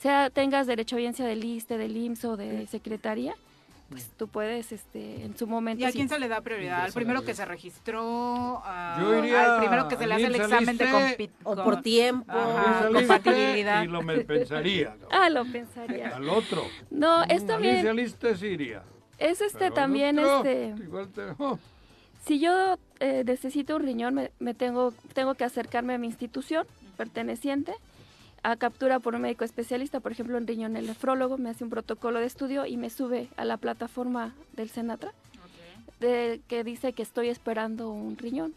sea 0.00 0.28
tengas 0.28 0.66
derecho 0.66 0.96
a 0.96 0.98
audiencia 0.98 1.24
del 1.24 1.44
ISTE, 1.44 1.78
del 1.78 1.96
IMSS 1.96 2.24
o 2.24 2.36
de 2.36 2.66
Secretaría, 2.66 3.34
pues 3.94 4.10
tú 4.16 4.28
puedes 4.28 4.72
este 4.72 5.24
en 5.24 5.36
su 5.38 5.46
momento... 5.46 5.82
¿Y 5.82 5.84
a 5.86 5.92
sí. 5.92 5.98
quién 5.98 6.08
se 6.08 6.18
le 6.18 6.28
da 6.28 6.40
prioridad? 6.40 6.82
¿Al 6.82 6.92
primero 6.92 7.22
que 7.24 7.32
se 7.34 7.44
registró? 7.44 8.60
a- 8.64 8.98
Yo 9.00 9.18
iría 9.18 9.54
¿Al 9.54 9.60
primero 9.60 9.88
que 9.88 9.96
se 9.96 10.06
le 10.06 10.14
hace 10.14 10.26
el 10.26 10.34
examen 10.34 10.76
de 10.76 11.30
O 11.44 11.54
con- 11.54 11.64
por 11.64 11.80
tiempo. 11.82 12.32
Ajá, 12.32 12.88
compatibilidad. 12.92 13.84
Y 13.84 13.86
lo 13.86 14.02
me 14.02 14.18
pensaría. 14.20 14.96
Ah, 15.10 15.30
lo 15.30 15.44
pensaría. 15.44 16.16
Al 16.16 16.28
otro. 16.28 16.62
No, 16.90 17.22
es 17.24 17.42
Al 17.42 17.46
también, 17.46 17.74
inicialista 17.76 18.36
sí 18.36 18.46
iría. 18.48 18.82
es 19.18 19.40
este 19.40 19.58
Pero 19.58 19.74
también, 19.74 20.18
otro, 20.18 20.36
este, 20.38 20.74
Igual 20.82 21.08
te. 21.10 21.22
oh, 21.38 21.58
si 22.26 22.40
yo 22.40 22.78
eh, 23.00 23.22
necesito 23.24 23.76
un 23.76 23.82
riñón, 23.82 24.14
me, 24.14 24.30
me 24.38 24.54
tengo, 24.54 24.92
tengo 25.12 25.34
que 25.34 25.44
acercarme 25.44 25.94
a 25.94 25.98
mi 25.98 26.06
institución 26.08 26.66
perteneciente 26.96 27.74
a 28.44 28.56
captura 28.56 29.00
por 29.00 29.14
un 29.14 29.22
médico 29.22 29.44
especialista, 29.44 30.00
por 30.00 30.12
ejemplo, 30.12 30.36
en 30.36 30.46
riñón 30.46 30.76
el 30.76 30.86
nefrólogo, 30.86 31.38
me 31.38 31.48
hace 31.48 31.64
un 31.64 31.70
protocolo 31.70 32.20
de 32.20 32.26
estudio 32.26 32.66
y 32.66 32.76
me 32.76 32.90
sube 32.90 33.28
a 33.38 33.44
la 33.46 33.56
plataforma 33.56 34.34
del 34.52 34.68
Senatra, 34.68 35.12
de, 35.98 36.40
que 36.46 36.62
dice 36.62 36.92
que 36.92 37.02
estoy 37.02 37.28
esperando 37.30 37.88
un 37.90 38.18
riñón. 38.18 38.54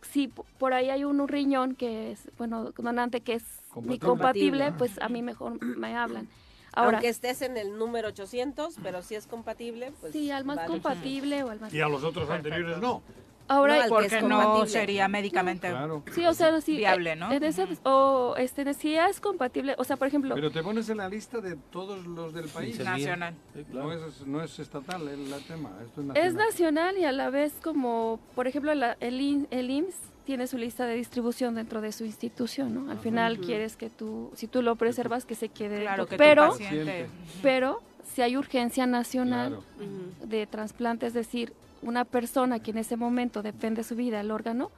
Si 0.00 0.28
p- 0.28 0.42
por 0.58 0.72
ahí 0.72 0.88
hay 0.88 1.04
un, 1.04 1.20
un 1.20 1.28
riñón 1.28 1.74
que 1.74 2.12
es, 2.12 2.30
bueno, 2.38 2.72
donante 2.78 3.20
que 3.20 3.34
es 3.34 3.44
ni 3.82 3.98
Compatible. 3.98 3.98
compatible, 3.98 4.72
pues 4.72 4.98
a 5.02 5.10
mí 5.10 5.20
mejor 5.20 5.62
me 5.62 5.94
hablan. 5.96 6.26
Ahora, 6.72 6.98
Aunque 6.98 7.08
estés 7.10 7.42
en 7.42 7.58
el 7.58 7.76
número 7.76 8.08
800, 8.08 8.76
pero 8.82 9.02
si 9.02 9.14
es 9.14 9.26
compatible, 9.26 9.92
pues 10.00 10.14
sí, 10.14 10.30
al 10.30 10.46
más 10.46 10.56
vale. 10.56 10.68
compatible 10.72 11.42
o 11.42 11.50
al 11.50 11.60
más... 11.60 11.72
Y 11.74 11.80
a 11.82 11.88
los 11.88 12.02
otros 12.02 12.30
anteriores 12.30 12.78
no. 12.78 13.02
Ahora, 13.48 13.82
No, 13.84 13.88
porque 13.88 14.22
no 14.22 14.66
sería 14.66 15.06
médicamente 15.08 15.68
Claro. 15.68 16.02
sí, 16.12 16.24
o 16.26 16.34
sea, 16.34 16.60
sí, 16.60 16.76
viable, 16.76 17.12
eh, 17.12 17.16
¿no? 17.16 17.30
En 17.32 17.44
ese, 17.44 17.66
o 17.84 18.34
este, 18.38 18.74
si 18.74 18.92
ya 18.92 19.08
es 19.08 19.20
compatible, 19.20 19.74
o 19.78 19.84
sea, 19.84 19.96
por 19.96 20.08
ejemplo, 20.08 20.34
Pero 20.34 20.50
te 20.50 20.62
pones 20.62 20.88
en 20.88 20.96
la 20.96 21.08
lista 21.08 21.40
de 21.40 21.54
todos 21.70 22.04
los 22.06 22.34
del 22.34 22.46
país. 22.48 22.78
Nacional. 22.80 23.34
Sí, 23.54 23.64
No 23.72 23.92
es, 23.92 24.26
no 24.26 24.42
es 24.42 24.58
estatal 24.58 25.06
el, 25.08 25.32
tema, 25.46 25.70
esto 25.84 26.00
es 26.00 26.06
nacional. 26.06 26.16
es 26.28 26.34
nacional 26.34 26.98
y 26.98 27.04
a 27.04 27.12
la 27.12 27.30
vez 27.30 27.54
como, 27.62 28.18
por 28.34 28.48
ejemplo, 28.48 28.74
la- 28.74 28.96
el, 29.00 29.20
IN- 29.20 29.46
el 29.50 29.70
IMSS 29.70 29.96
tiene 30.24 30.48
su 30.48 30.58
lista 30.58 30.86
de 30.86 30.96
distribución 30.96 31.54
dentro 31.54 31.80
de 31.80 31.92
su 31.92 32.04
institución, 32.04 32.74
¿no? 32.74 32.90
Al 32.90 32.98
final 32.98 33.38
quieres 33.38 33.76
que 33.76 33.90
tú, 33.90 34.32
si 34.34 34.48
tú 34.48 34.60
lo 34.60 34.74
preservas, 34.74 35.24
que 35.24 35.36
se 35.36 35.50
quede 35.50 35.82
Claro 35.82 36.06
que 36.06 36.16
tu 36.16 36.18
pero, 36.18 36.48
paciente- 36.48 37.06
pero 37.42 37.80
si 38.12 38.22
hay 38.22 38.36
urgencia 38.36 38.86
nacional 38.86 39.60
Claro. 39.78 40.28
de 40.28 40.46
trasplante, 40.48 41.06
es 41.06 41.14
decir, 41.14 41.52
una 41.86 42.04
persona 42.04 42.58
que 42.60 42.72
en 42.72 42.78
ese 42.78 42.96
momento 42.96 43.42
depende 43.42 43.82
su 43.84 43.96
vida, 43.96 44.20
el 44.20 44.30
órgano, 44.30 44.70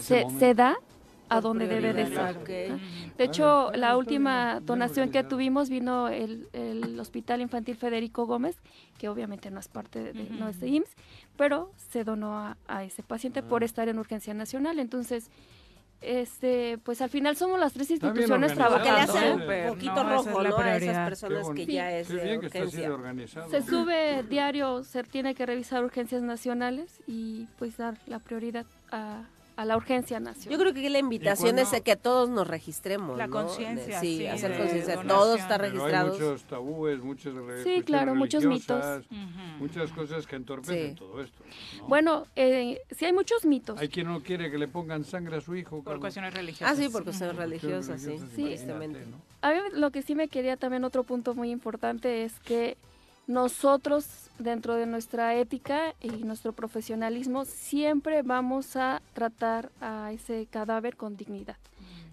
se, 0.00 0.26
se 0.38 0.54
da 0.54 0.76
a 1.28 1.40
donde 1.40 1.66
debe 1.68 1.92
de. 1.92 2.02
Ajá. 2.02 2.34
De 3.16 3.24
hecho, 3.24 3.70
la 3.72 3.96
última 3.96 4.60
donación 4.60 5.10
que 5.10 5.22
tuvimos 5.22 5.70
vino 5.70 6.08
el, 6.08 6.48
el 6.52 6.98
Hospital 6.98 7.40
Infantil 7.40 7.76
Federico 7.76 8.26
Gómez, 8.26 8.56
que 8.98 9.08
obviamente 9.08 9.50
no 9.50 9.60
es 9.60 9.68
parte 9.68 10.12
de, 10.12 10.24
no 10.30 10.48
es 10.48 10.58
de 10.60 10.68
IMSS, 10.68 10.90
pero 11.36 11.70
se 11.76 12.02
donó 12.04 12.36
a, 12.36 12.56
a 12.66 12.82
ese 12.84 13.02
paciente 13.02 13.40
Ah. 13.40 13.48
por 13.48 13.62
estar 13.62 13.88
en 13.88 13.98
urgencia 13.98 14.34
nacional. 14.34 14.78
Entonces, 14.80 15.30
este, 16.00 16.78
pues 16.78 17.02
al 17.02 17.10
final 17.10 17.36
somos 17.36 17.60
las 17.60 17.72
tres 17.72 17.90
instituciones 17.90 18.30
organizado, 18.30 18.76
Que 18.78 18.90
le 18.90 19.06
trabajando. 19.06 19.18
hace 19.18 19.28
¿eh? 19.28 19.62
un 19.64 19.74
poquito 19.74 20.04
no, 20.04 20.10
rojo, 20.10 20.42
es 20.42 20.48
¿no? 20.48 20.58
A 20.58 20.76
esas 20.76 21.08
personas 21.08 21.50
que 21.50 21.66
ya 21.66 21.98
es 21.98 22.08
qué 22.08 22.14
de 22.14 22.40
que 22.40 22.90
urgencia. 22.90 23.48
Se 23.50 23.62
sube 23.62 24.22
diario, 24.22 24.82
se 24.82 25.02
tiene 25.04 25.34
que 25.34 25.44
revisar 25.46 25.84
urgencias 25.84 26.22
nacionales 26.22 27.00
y 27.06 27.46
pues 27.58 27.76
dar 27.76 27.98
la 28.06 28.18
prioridad 28.18 28.66
a, 28.90 29.24
a 29.60 29.66
la 29.66 29.76
urgencia 29.76 30.20
nacional. 30.20 30.52
Yo 30.52 30.58
creo 30.58 30.72
que 30.72 30.88
la 30.88 30.98
invitación 30.98 31.58
es 31.58 31.74
a 31.74 31.80
que 31.80 31.94
todos 31.94 32.30
nos 32.30 32.48
registremos. 32.48 33.18
La 33.18 33.26
¿no? 33.26 33.32
conciencia, 33.32 34.00
Sí, 34.00 34.16
sí, 34.16 34.26
hacer 34.26 34.56
conciencia. 34.56 35.02
Todos 35.06 35.38
están 35.38 35.60
Pero 35.60 35.84
hay 35.84 36.08
muchos 36.08 36.44
tabúes, 36.44 36.98
muchas 37.02 37.34
Sí, 37.34 37.38
cuestiones 37.40 37.84
claro, 37.84 38.14
muchos 38.14 38.42
Ujú. 39.10 39.58
muchas 39.58 39.92
cosas 39.92 40.26
que 40.26 40.36
entorpecen 40.36 40.90
Sí. 40.92 40.94
todo 40.94 41.20
esto. 41.20 41.44
¿no? 41.78 41.88
Bueno, 41.88 42.26
eh, 42.36 42.80
sí 42.90 43.04
hay 43.04 43.12
muchos 43.12 43.44
mitos. 43.44 43.78
Hay 43.78 43.88
quien 43.88 44.06
no 44.06 44.22
quiere 44.22 44.50
que 44.50 44.56
le 44.56 44.66
pongan 44.66 45.04
sangre 45.04 45.36
a 45.36 45.40
su 45.42 45.54
hijo. 45.54 45.82
Por 45.82 46.00
cuestiones 46.00 46.32
religiosas. 46.32 46.72
Ah, 46.72 46.80
sí, 46.80 46.86
Ujú. 47.32 47.38
religiosas, 47.38 48.00
sí. 48.00 48.06
Religiosas, 48.06 48.34
Sí. 48.34 48.42
imagínate, 48.42 49.06
¿no? 49.10 49.16
A 49.42 49.52
mí 49.52 49.58
lo 49.74 49.90
que 49.90 50.00
sí 50.00 50.14
me 50.14 50.28
quería 50.28 50.56
también 50.56 50.84
otro 50.84 51.04
punto 51.04 51.34
muy 51.34 51.50
importante 51.50 52.24
es 52.24 52.32
que 52.40 52.78
nosotros 53.30 54.06
dentro 54.40 54.74
de 54.74 54.86
nuestra 54.86 55.36
ética 55.36 55.94
y 56.00 56.08
nuestro 56.24 56.52
profesionalismo 56.52 57.44
siempre 57.44 58.22
vamos 58.22 58.74
a 58.74 59.00
tratar 59.14 59.70
a 59.80 60.12
ese 60.12 60.46
cadáver 60.50 60.96
con 60.96 61.16
dignidad. 61.16 61.56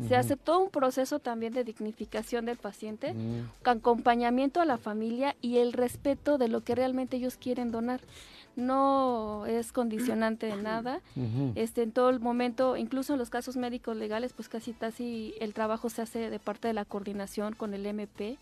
Se 0.07 0.15
hace 0.15 0.37
todo 0.37 0.59
un 0.59 0.69
proceso 0.69 1.17
también 1.17 1.53
de 1.53 1.63
dignificación 1.63 2.45
del 2.45 2.57
paciente, 2.57 3.15
acompañamiento 3.63 4.61
a 4.61 4.65
la 4.65 4.77
familia 4.77 5.35
y 5.41 5.57
el 5.57 5.73
respeto 5.73 6.37
de 6.37 6.49
lo 6.49 6.61
que 6.61 6.75
realmente 6.75 7.17
ellos 7.17 7.35
quieren 7.35 7.71
donar. 7.71 7.99
No 8.57 9.45
es 9.45 9.71
condicionante 9.71 10.47
de 10.47 10.55
nada. 10.61 10.99
Este, 11.55 11.83
en 11.83 11.91
todo 11.91 12.09
el 12.09 12.19
momento, 12.19 12.75
incluso 12.75 13.13
en 13.13 13.19
los 13.19 13.29
casos 13.29 13.55
médicos 13.55 13.95
legales, 13.95 14.33
pues 14.33 14.49
casi 14.49 14.73
casi 14.73 15.35
el 15.39 15.53
trabajo 15.53 15.89
se 15.89 16.01
hace 16.01 16.29
de 16.31 16.39
parte 16.39 16.67
de 16.67 16.73
la 16.73 16.83
coordinación 16.83 17.53
con 17.53 17.73
el 17.75 17.85
MP 17.85 18.37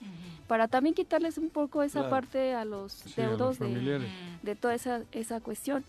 para 0.47 0.67
también 0.69 0.95
quitarles 0.95 1.37
un 1.37 1.49
poco 1.49 1.83
esa 1.83 1.99
Claro. 1.99 2.09
parte 2.09 2.53
a 2.53 2.63
los 2.65 2.93
Sí, 2.93 3.19
a 3.21 3.27
los 3.27 3.37
deudos 3.37 3.59
de, 3.59 4.07
de 4.41 4.55
toda 4.55 4.73
esa, 4.73 5.01
esa 5.11 5.41
cuestión. 5.41 5.83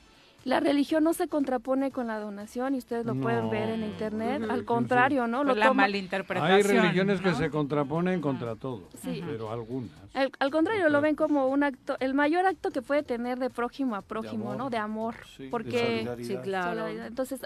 La 0.47 0.61
religión 0.61 1.03
no 1.03 1.13
se 1.13 1.27
contrapone 1.27 1.91
con 1.91 2.07
la 2.07 2.21
donación 2.21 2.77
y 2.77 2.79
ustedes 2.79 3.05
lo 3.05 3.17
pueden 3.17 3.51
ver 3.51 3.69
en 3.71 3.83
internet. 3.83 4.43
Al 4.49 4.65
contrario, 4.65 5.27
¿no? 5.27 5.43
Lo 5.43 5.57
la 5.57 5.67
toma- 5.67 5.83
malinterpretación. 5.83 6.55
Hay 6.57 6.63
religiones 6.63 7.21
que 7.21 7.35
se 7.35 7.51
contraponen 7.51 8.21
contra 8.21 8.55
todo, 8.55 8.89
Sí. 9.03 9.25
pero 9.27 9.51
algunas. 9.51 9.91
Al, 10.15 10.31
al 10.39 10.51
contrario, 10.53 10.89
lo 10.89 11.01
ven 11.01 11.17
como 11.17 11.49
un 11.49 11.65
acto, 11.65 11.97
el 11.99 12.15
mayor 12.15 12.47
acto 12.47 12.71
que 12.71 12.81
puede 12.81 13.03
tener 13.03 13.41
de 13.41 13.51
prójimo 13.51 13.97
a 13.97 14.03
prójimo, 14.03 14.45
amor. 14.53 14.57
¿no? 14.57 14.71
De 14.71 14.77
amor. 14.79 15.17
Sí, 15.37 15.43
de 15.45 15.51
porque. 15.51 16.09
Sí, 16.23 16.37
claro. 16.37 16.87
Entonces, 16.87 17.41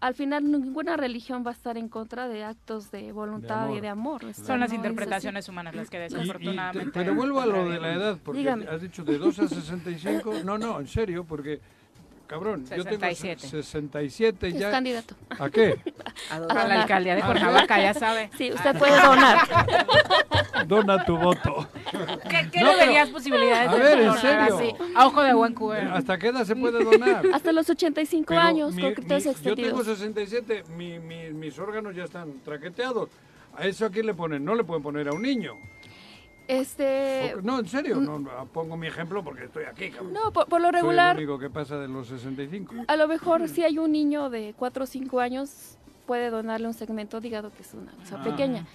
al 0.00 0.14
final 0.14 0.48
ninguna 0.48 0.96
religión 0.96 1.42
va 1.44 1.50
a 1.50 1.54
estar 1.54 1.76
en 1.76 1.88
contra 1.88 2.28
de 2.28 2.44
actos 2.44 2.92
de 2.92 3.10
voluntad 3.10 3.68
y 3.70 3.80
de 3.80 3.88
amor. 3.88 4.22
Son 4.32 4.60
las 4.60 4.70
no 4.70 4.76
interpretaciones 4.76 5.48
humanas 5.48 5.74
las 5.74 5.90
que 5.90 5.96
Y- 6.00 6.06
y 6.06 6.08
te- 6.08 6.14
desafortunadamente. 6.18 6.92
pero 6.94 7.16
vuelvo 7.16 7.40
a 7.40 7.46
lo 7.46 7.68
de 7.68 7.80
la 7.80 7.94
edad, 7.94 8.18
porque 8.24 8.38
Dígame. 8.38 8.66
has 8.68 8.80
dicho 8.80 9.02
de 9.02 9.18
2 9.18 9.40
a 9.40 9.48
65. 9.48 10.34
No, 10.44 10.56
no, 10.56 10.78
en 10.78 10.86
serio, 10.86 11.24
porque, 11.24 11.60
cabrón, 12.28 12.64
yo 12.64 12.84
tengo 12.84 13.00
67. 13.00 13.48
67 13.48 14.46
así. 14.46 14.54
Es 14.56 14.60
ya. 14.62 14.70
candidato. 14.70 15.14
¿A 15.30 15.50
qué? 15.50 15.80
¿A 16.30 16.36
A 16.36 16.68
la 16.68 16.82
alcaldía 16.82 17.14
de 17.16 17.22
Ah, 17.22 17.26
Cuernavaca, 17.26 17.80
ya 17.82 17.94
sabe. 17.94 18.30
Sí, 18.38 18.52
usted 18.52 18.76
puede 18.78 19.00
donar. 19.00 19.38
Dona 20.66 21.04
tu 21.04 21.16
voto. 21.16 21.66
¿Qué, 22.28 22.48
qué 22.52 22.60
No, 22.60 22.72
le 22.72 22.76
verías 22.86 23.08
posibilidades 23.10 23.68
a 23.68 23.74
de 23.74 23.80
ver, 23.80 23.98
en 24.00 24.06
donar 24.06 24.20
serio. 24.20 24.56
así? 24.56 24.74
A 24.94 25.06
ojo 25.06 25.22
de 25.22 25.32
buen 25.34 25.54
cubero. 25.54 25.92
¿Hasta 25.94 26.18
qué 26.18 26.28
edad 26.28 26.44
se 26.44 26.54
puede 26.54 26.84
donar? 26.84 27.24
Hasta 27.32 27.52
los 27.52 27.68
85 27.70 28.26
Pero 28.28 28.40
años, 28.40 28.74
mi- 28.74 28.82
con 28.82 28.90
mi- 28.90 28.94
criterios 28.96 29.24
yo 29.42 29.54
tengo 29.54 29.80
extendidos. 29.80 29.86
67, 29.86 30.64
mi- 30.76 30.98
mi- 30.98 31.30
mis 31.30 31.58
órganos 31.58 31.94
ya 31.96 32.04
están 32.04 32.40
traqueteados. 32.44 33.08
¿A 33.56 33.66
eso 33.66 33.86
a 33.86 33.90
quién 33.90 34.06
le 34.06 34.14
ponen? 34.14 34.44
No 34.44 34.54
le 34.54 34.62
pueden 34.64 34.82
poner 34.82 35.08
a 35.08 35.12
un 35.12 35.22
niño. 35.22 35.54
Este, 36.48 37.34
no, 37.42 37.58
en 37.58 37.68
serio, 37.68 37.96
no, 37.96 38.46
pongo 38.54 38.78
mi 38.78 38.86
ejemplo 38.86 39.22
porque 39.22 39.44
estoy 39.44 39.64
aquí, 39.64 39.90
cabrón. 39.90 40.14
no, 40.14 40.32
por, 40.32 40.46
por 40.48 40.62
lo 40.62 40.68
Soy 40.68 40.80
regular, 40.80 41.14
el 41.14 41.24
único 41.24 41.38
que 41.38 41.50
pasa 41.50 41.78
de 41.78 41.88
los 41.88 42.08
65. 42.08 42.74
a 42.88 42.96
lo 42.96 43.06
mejor 43.06 43.46
si 43.50 43.64
hay 43.64 43.78
un 43.78 43.92
niño 43.92 44.30
de 44.30 44.54
4 44.56 44.84
o 44.84 44.86
5 44.86 45.20
años, 45.20 45.76
puede 46.08 46.30
donarle 46.30 46.66
un 46.66 46.72
segmento 46.74 47.20
de 47.20 47.28
hígado 47.28 47.52
que 47.54 47.60
es 47.62 47.74
una 47.74 47.92
cosa 47.92 48.16
Ah. 48.18 48.24
pequeña. 48.24 48.66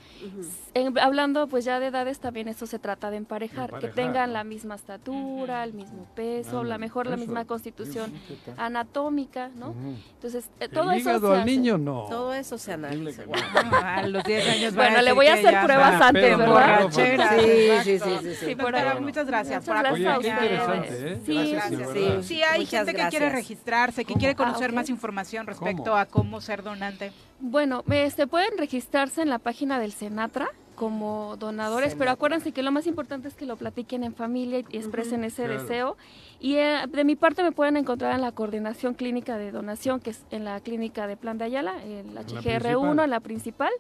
En- 0.76 0.98
hablando 1.00 1.48
pues 1.48 1.66
ya 1.66 1.80
de 1.82 1.88
edades, 1.88 2.20
también 2.20 2.48
eso 2.48 2.66
se 2.68 2.78
trata 2.80 3.10
de 3.12 3.18
emparejar, 3.18 3.78
que 3.80 3.88
tengan 3.90 4.32
la 4.32 4.44
misma 4.44 4.76
estatura, 4.76 5.64
el 5.66 5.74
mismo 5.74 6.08
peso, 6.16 6.50
Ándale, 6.60 6.70
la 6.70 6.78
mejor 6.78 7.08
la 7.08 7.18
misma 7.18 7.44
constitución 7.46 8.14
anatómica, 8.58 9.50
¿no? 9.56 9.74
Entonces, 10.16 10.50
eh, 10.60 10.70
todo 10.70 10.92
¿El 10.92 11.00
eso 11.00 11.10
hígado 11.10 11.28
se 11.30 11.34
al 11.34 11.42
hace. 11.42 11.52
niño? 11.52 11.78
No. 11.78 12.06
Todo 12.10 12.34
eso 12.34 12.58
se 12.58 12.72
analiza. 12.74 13.24
a 13.84 14.08
los 14.08 14.24
10 14.24 14.48
años 14.48 14.76
Bueno, 14.76 15.02
le 15.02 15.12
voy 15.12 15.28
a 15.28 15.34
hacer 15.34 15.60
pruebas 15.64 16.02
antes, 16.02 16.38
¿verdad? 16.38 16.48
borrachera. 16.48 17.30
Sí, 17.40 17.40
sí, 17.84 18.00
sí, 18.00 18.00
sí, 18.22 18.36
sí. 18.36 18.46
Sí, 18.46 18.56
por 18.56 18.72
Pero 18.74 19.02
muchas 19.02 19.26
gracias 19.28 19.62
Muchas 19.62 19.66
por 19.66 19.78
gracias 19.84 20.18
Oye, 20.18 20.32
a 20.32 20.40
qué 20.40 20.46
ustedes. 20.48 20.52
interesante, 20.62 21.12
¿eh? 21.14 21.20
Sí, 21.26 21.52
Gracias, 21.54 22.26
Sí, 22.26 22.44
hay 22.44 22.60
Muchas 22.62 22.86
gente 22.86 23.02
que 23.04 23.10
quiere 23.10 23.30
registrarse, 23.30 24.06
que 24.06 24.14
¿Cómo? 24.14 24.20
quiere 24.20 24.34
Ah, 24.34 24.38
conocer 24.38 24.72
más 24.74 24.90
información 24.90 25.46
respecto 25.48 25.84
¿Cómo? 25.84 25.96
a 25.98 26.06
cómo 26.06 26.42
ser 26.42 26.64
donante. 26.64 27.12
Bueno, 27.40 27.84
este, 27.92 28.28
pueden 28.28 28.58
registrarse 28.58 29.22
en 29.22 29.30
la 29.30 29.40
página 29.40 29.80
del 29.80 29.92
Senatra 29.92 30.50
como 30.76 31.36
donadores, 31.38 31.94
pero 31.96 32.10
acuérdense 32.12 32.52
que 32.52 32.64
lo 32.64 32.72
más 32.72 32.88
importante 32.88 33.28
es 33.28 33.36
que 33.36 33.46
lo 33.46 33.58
platiquen 33.58 34.04
en 34.04 34.14
familia 34.16 34.60
y, 34.60 34.78
expresen 34.78 35.24
ese 35.24 35.44
Claro. 35.44 35.62
deseo. 35.62 35.98
Y 36.40 36.56
eh, 36.56 36.86
de 36.90 37.04
mi 37.04 37.16
parte 37.16 37.44
me 37.44 37.52
pueden 37.52 37.78
encontrar 37.78 38.16
en 38.16 38.22
la 38.22 38.32
coordinación 38.32 38.94
clínica 38.96 39.38
de 39.38 39.52
donación, 39.52 40.00
que 40.00 40.10
es 40.10 40.26
en 40.32 40.46
la 40.46 40.60
clínica 40.62 41.06
de 41.06 41.16
Plan 41.16 41.38
de 41.38 41.46
Ayala, 41.46 41.76
en 41.84 42.16
la 42.16 42.22
En 42.22 42.34
la 42.34 42.42
HGR1, 42.42 42.82
principal. 42.82 43.10
la 43.10 43.20
principal. 43.20 43.72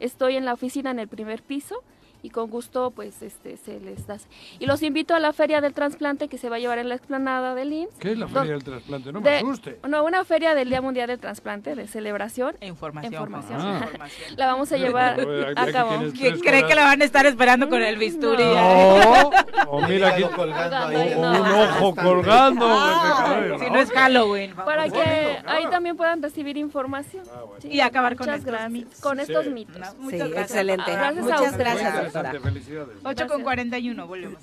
Estoy 0.00 0.36
en 0.36 0.44
la 0.44 0.52
oficina 0.54 0.90
en 0.90 0.98
el 0.98 1.08
primer 1.08 1.42
piso 1.42 1.76
y 2.22 2.30
con 2.30 2.50
gusto 2.50 2.90
pues 2.90 3.22
este 3.22 3.56
se 3.56 3.80
les 3.80 4.06
da. 4.06 4.18
Y 4.58 4.66
los 4.66 4.82
invito 4.82 5.14
a 5.14 5.20
la 5.20 5.32
Feria 5.32 5.60
del 5.60 5.72
Trasplante 5.72 6.28
que 6.28 6.38
se 6.38 6.48
va 6.48 6.56
a 6.56 6.58
llevar 6.58 6.78
en 6.78 6.88
la 6.88 6.94
explanada 6.96 7.54
del 7.54 7.72
IMSS. 7.72 7.94
¿Qué 7.98 8.12
es 8.12 8.18
la 8.18 8.28
feria 8.28 8.52
del 8.52 8.64
trasplante? 8.64 9.12
No 9.12 9.20
me 9.20 9.30
de- 9.30 9.36
asuste. 9.38 9.78
No, 9.88 10.04
una 10.04 10.24
feria 10.24 10.54
del 10.54 10.68
Día 10.68 10.80
Mundial 10.82 11.06
del 11.08 11.18
Trasplante, 11.18 11.74
de 11.74 11.86
celebración. 11.86 12.54
Información. 12.60 13.12
Información. 13.12 13.60
Ah. 13.60 13.88
La 14.36 14.46
vamos 14.46 14.70
a 14.72 14.76
llevar 14.76 15.18
a 15.56 15.66
cabo. 15.72 15.90
¿Quién 16.16 16.38
cree 16.40 16.66
que 16.66 16.74
lo 16.74 16.82
van 16.82 17.00
a 17.02 17.04
estar 17.04 17.24
esperando 17.26 17.68
con 17.68 17.80
el 17.82 17.96
bisturí? 17.96 18.42
No, 18.44 19.30
o 19.68 19.80
mira 19.86 20.08
aquí 20.08 20.22
colgando 20.24 20.76
ahí. 20.76 21.14
No. 21.16 21.30
un 21.30 21.48
ojo 21.48 21.94
colgando. 21.94 22.66
Ah, 22.68 23.56
Si 23.58 23.70
no 23.70 23.78
es 23.78 23.90
Halloween. 23.90 24.54
Para 24.54 24.88
que 24.88 25.38
ahí 25.46 25.64
también 25.70 25.96
puedan 25.96 26.22
recibir 26.22 26.56
información. 26.56 27.22
Ah, 27.32 27.42
bueno. 27.46 27.60
Sí, 27.60 27.68
Y 27.68 27.80
acabar 27.80 28.16
con 28.16 28.28
estos 28.28 28.44
gracias. 28.44 28.70
mitos. 28.70 29.00
Con 29.00 29.20
estos 29.20 29.44
Sí. 29.44 29.50
mitos. 29.50 29.76
Sí, 29.88 29.94
muchas 29.98 30.18
gracias. 30.28 30.50
excelente. 30.50 30.90
Gracias 30.92 31.18
a 31.18 31.22
Muchas 31.22 31.40
ustedes. 31.40 31.58
gracias, 31.58 32.09
doctora. 32.12 32.40
felicidades. 32.40 32.96
8 33.02 33.04
con 33.04 33.14
Gracias. 33.26 33.42
41, 33.42 34.06
volvemos. 34.06 34.42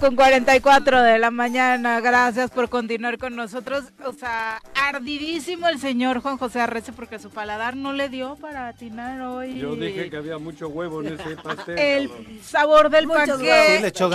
Con 0.00 0.14
44 0.16 1.02
de 1.02 1.18
la 1.18 1.30
mañana, 1.30 2.00
gracias 2.00 2.50
por 2.50 2.68
continuar 2.68 3.18
con 3.18 3.34
nosotros. 3.34 3.84
O 4.04 4.12
sea, 4.12 4.60
ardidísimo 4.74 5.68
el 5.68 5.78
señor 5.78 6.20
Juan 6.20 6.36
José 6.36 6.60
Arrece 6.60 6.92
porque 6.92 7.18
su 7.18 7.30
paladar 7.30 7.76
no 7.76 7.92
le 7.92 8.08
dio 8.08 8.36
para 8.36 8.68
atinar 8.68 9.20
hoy. 9.22 9.58
Yo 9.58 9.74
dije 9.74 10.10
que 10.10 10.16
había 10.16 10.38
mucho 10.38 10.68
huevo 10.68 11.02
en 11.02 11.14
ese 11.18 11.36
pastel. 11.36 11.78
el 11.78 12.08
cabrón. 12.08 12.38
sabor 12.42 12.90
del 12.90 13.06
gracias. 13.06 13.38
Sí, 13.38 13.44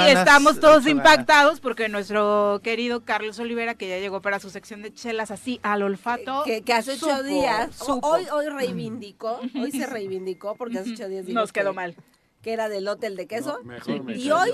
y 0.07 0.09
estamos 0.11 0.55
le 0.55 0.61
todos 0.61 0.87
impactados 0.87 1.59
porque 1.59 1.89
nuestro 1.89 2.61
querido 2.63 3.03
Carlos 3.03 3.39
Olivera 3.39 3.75
que 3.75 3.89
ya 3.89 3.97
llegó 3.99 4.21
para 4.21 4.39
su 4.39 4.49
sección 4.49 4.81
de 4.81 4.93
chelas 4.93 5.31
así 5.31 5.59
al 5.63 5.81
olfato 5.83 6.43
Que, 6.45 6.61
que 6.61 6.73
hace 6.73 6.91
ocho 6.93 7.07
supo, 7.09 7.23
días, 7.23 7.75
supo. 7.75 8.07
hoy, 8.07 8.25
hoy 8.31 8.47
reivindicó, 8.49 9.39
hoy 9.59 9.71
se 9.71 9.85
reivindicó 9.87 10.55
porque 10.55 10.79
hace 10.79 10.93
ocho 10.93 11.09
días 11.09 11.25
nos 11.27 11.51
quedó 11.51 11.71
que- 11.71 11.75
mal 11.75 11.95
que 12.41 12.53
era 12.53 12.69
del 12.69 12.87
hotel 12.87 13.15
de 13.15 13.27
queso. 13.27 13.59
No, 13.59 13.63
mejor 13.63 14.03
me 14.03 14.15
Y 14.15 14.31
hoy 14.31 14.51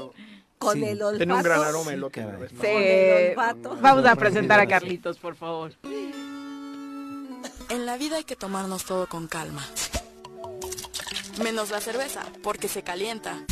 Con 0.58 0.74
Sí, 0.76 0.86
el 0.86 1.02
olfato. 1.02 1.18
Tiene 1.18 1.34
un 1.36 1.44
gran 1.44 1.64
aroma 1.64 1.94
el 1.94 2.04
Sí, 2.04 2.10
caray. 2.12 2.50
Sí. 2.50 2.68
El 2.68 3.30
olfato. 3.30 3.78
Vamos 3.80 4.06
a 4.06 4.16
presentar 4.16 4.60
a 4.60 4.68
Carlitos, 4.68 5.18
por 5.18 5.36
favor. 5.36 5.74
En 7.70 7.86
la 7.86 7.98
vida 7.98 8.16
hay 8.18 8.24
que 8.24 8.36
tomarnos 8.36 8.86
todo 8.86 9.08
con 9.08 9.28
calma. 9.28 9.64
Menos 11.44 11.70
la 11.70 11.80
cerveza, 11.80 12.24
porque 12.42 12.68
se 12.68 12.82
calienta. 12.82 13.44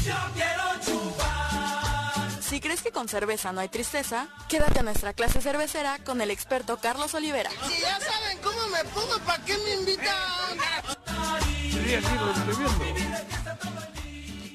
Si 2.42 2.60
crees 2.60 2.82
que 2.82 2.92
con 2.92 3.08
cerveza 3.08 3.52
no 3.52 3.62
hay 3.62 3.70
tristeza, 3.70 4.28
quédate 4.50 4.80
a 4.80 4.84
nuestra 4.84 5.14
clase 5.14 5.42
cervecera 5.42 6.00
con 6.04 6.22
el 6.22 6.32
experto 6.32 6.78
Carlos 6.78 7.14
Olivera. 7.14 7.50
Si 7.68 7.82
ya 7.82 8.00
saben 8.00 8.38
cómo 8.42 8.68
me 8.70 8.84
pongo, 8.86 9.20
¿para 9.26 9.44
qué 9.44 9.58
me 9.58 9.74
invitan? 9.76 10.16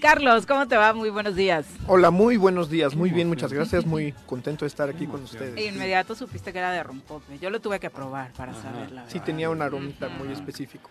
Carlos, 0.00 0.46
¿cómo 0.46 0.66
te 0.66 0.76
va? 0.76 0.94
Muy 0.94 1.10
buenos 1.10 1.36
días. 1.36 1.66
Hola, 1.86 2.10
muy 2.10 2.36
buenos 2.38 2.70
días. 2.70 2.94
Muy 2.96 3.10
bien, 3.10 3.28
muchas 3.28 3.52
gracias. 3.52 3.84
Muy 3.84 4.12
contento 4.26 4.64
de 4.64 4.68
estar 4.68 4.88
aquí 4.88 5.06
con 5.06 5.18
De 5.20 5.24
ustedes. 5.24 5.66
inmediato 5.74 6.14
supiste 6.14 6.52
que 6.52 6.58
era 6.58 6.72
de 6.72 6.82
rompope. 6.82 7.38
Yo 7.38 7.50
lo 7.50 7.60
tuve 7.60 7.78
que 7.78 7.90
probar 7.90 8.32
para 8.32 8.54
saber 8.54 8.90
la 8.92 9.02
Sí, 9.06 9.14
verdad. 9.14 9.24
tenía 9.26 9.50
un 9.50 9.60
aromita 9.60 10.08
muy 10.08 10.32
específico. 10.32 10.88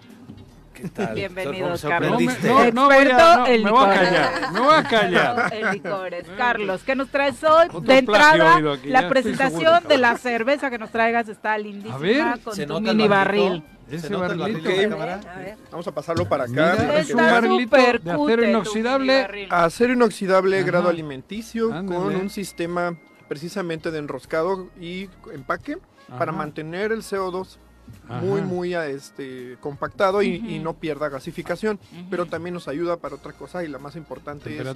¿Qué 0.74 0.88
tal? 0.90 1.14
Bienvenidos, 1.16 1.82
Carlos. 1.82 2.22
No 2.22 2.72
no, 2.72 2.92
Experto 2.92 3.36
no, 3.38 3.48
en 3.48 3.64
me 3.64 3.72
voy 3.72 3.84
a 3.84 3.88
licores. 3.92 4.10
callar, 4.10 4.52
me 4.54 4.60
voy 4.60 4.74
a 4.76 4.84
callar. 4.84 5.54
En 5.54 5.72
licores. 5.74 6.26
Carlos, 6.38 6.82
¿qué 6.86 6.96
nos 6.96 7.10
traes 7.10 7.44
hoy? 7.44 7.68
Otro 7.68 7.82
de 7.82 7.98
entrada, 7.98 8.56
aquí, 8.74 8.90
la 8.90 9.10
presentación 9.10 9.84
de 9.88 9.98
la 9.98 10.18
cerveza 10.18 10.70
que 10.70 10.78
nos 10.78 10.92
traigas 10.92 11.28
está 11.28 11.58
lindísima 11.58 11.96
A 11.96 12.00
ver. 12.00 12.40
con 12.42 12.56
¿Se 12.56 12.66
tu 12.66 12.80
mini 12.80 13.08
barril. 13.08 13.64
Ese 13.90 14.08
¿Se 14.08 14.10
nota 14.14 14.28
el 14.34 14.38
barrilito. 14.40 14.98
barril 14.98 15.28
ver. 15.38 15.58
Vamos 15.72 15.88
a 15.88 15.92
pasarlo 15.94 16.30
para 16.30 16.44
acá. 16.44 16.76
Mira, 16.80 17.00
es 17.00 17.08
que 17.08 17.14
un 17.16 17.20
barrilito 17.20 17.76
de 17.76 18.12
acero 18.12 18.44
inoxidable. 18.46 19.48
Acero 19.50 19.94
inoxidable 19.94 20.58
Ajá. 20.60 20.68
grado 20.68 20.90
alimenticio 20.90 21.74
Ándale. 21.74 22.00
con 22.00 22.16
un 22.16 22.30
sistema 22.30 22.96
precisamente 23.28 23.92
de 23.92 24.00
enroscado 24.00 24.70
y 24.80 25.10
empaque 25.34 25.78
para 26.18 26.32
mantener 26.32 26.92
el 26.92 27.02
CO2 27.02 27.58
muy 27.58 27.69
Ajá. 28.08 28.22
muy 28.22 28.42
este 28.88 29.58
compactado 29.60 30.22
y, 30.22 30.60
no 30.60 30.74
pierda 30.74 31.10
gasificación 31.10 31.80
pero 32.10 32.26
también 32.26 32.54
nos 32.54 32.68
ayuda 32.68 32.98
para 32.98 33.16
otra 33.16 33.34
cosa 33.34 33.64
y 33.64 33.68
la 33.68 33.80
más 33.80 33.96
importante 33.96 34.56
es 34.58 34.68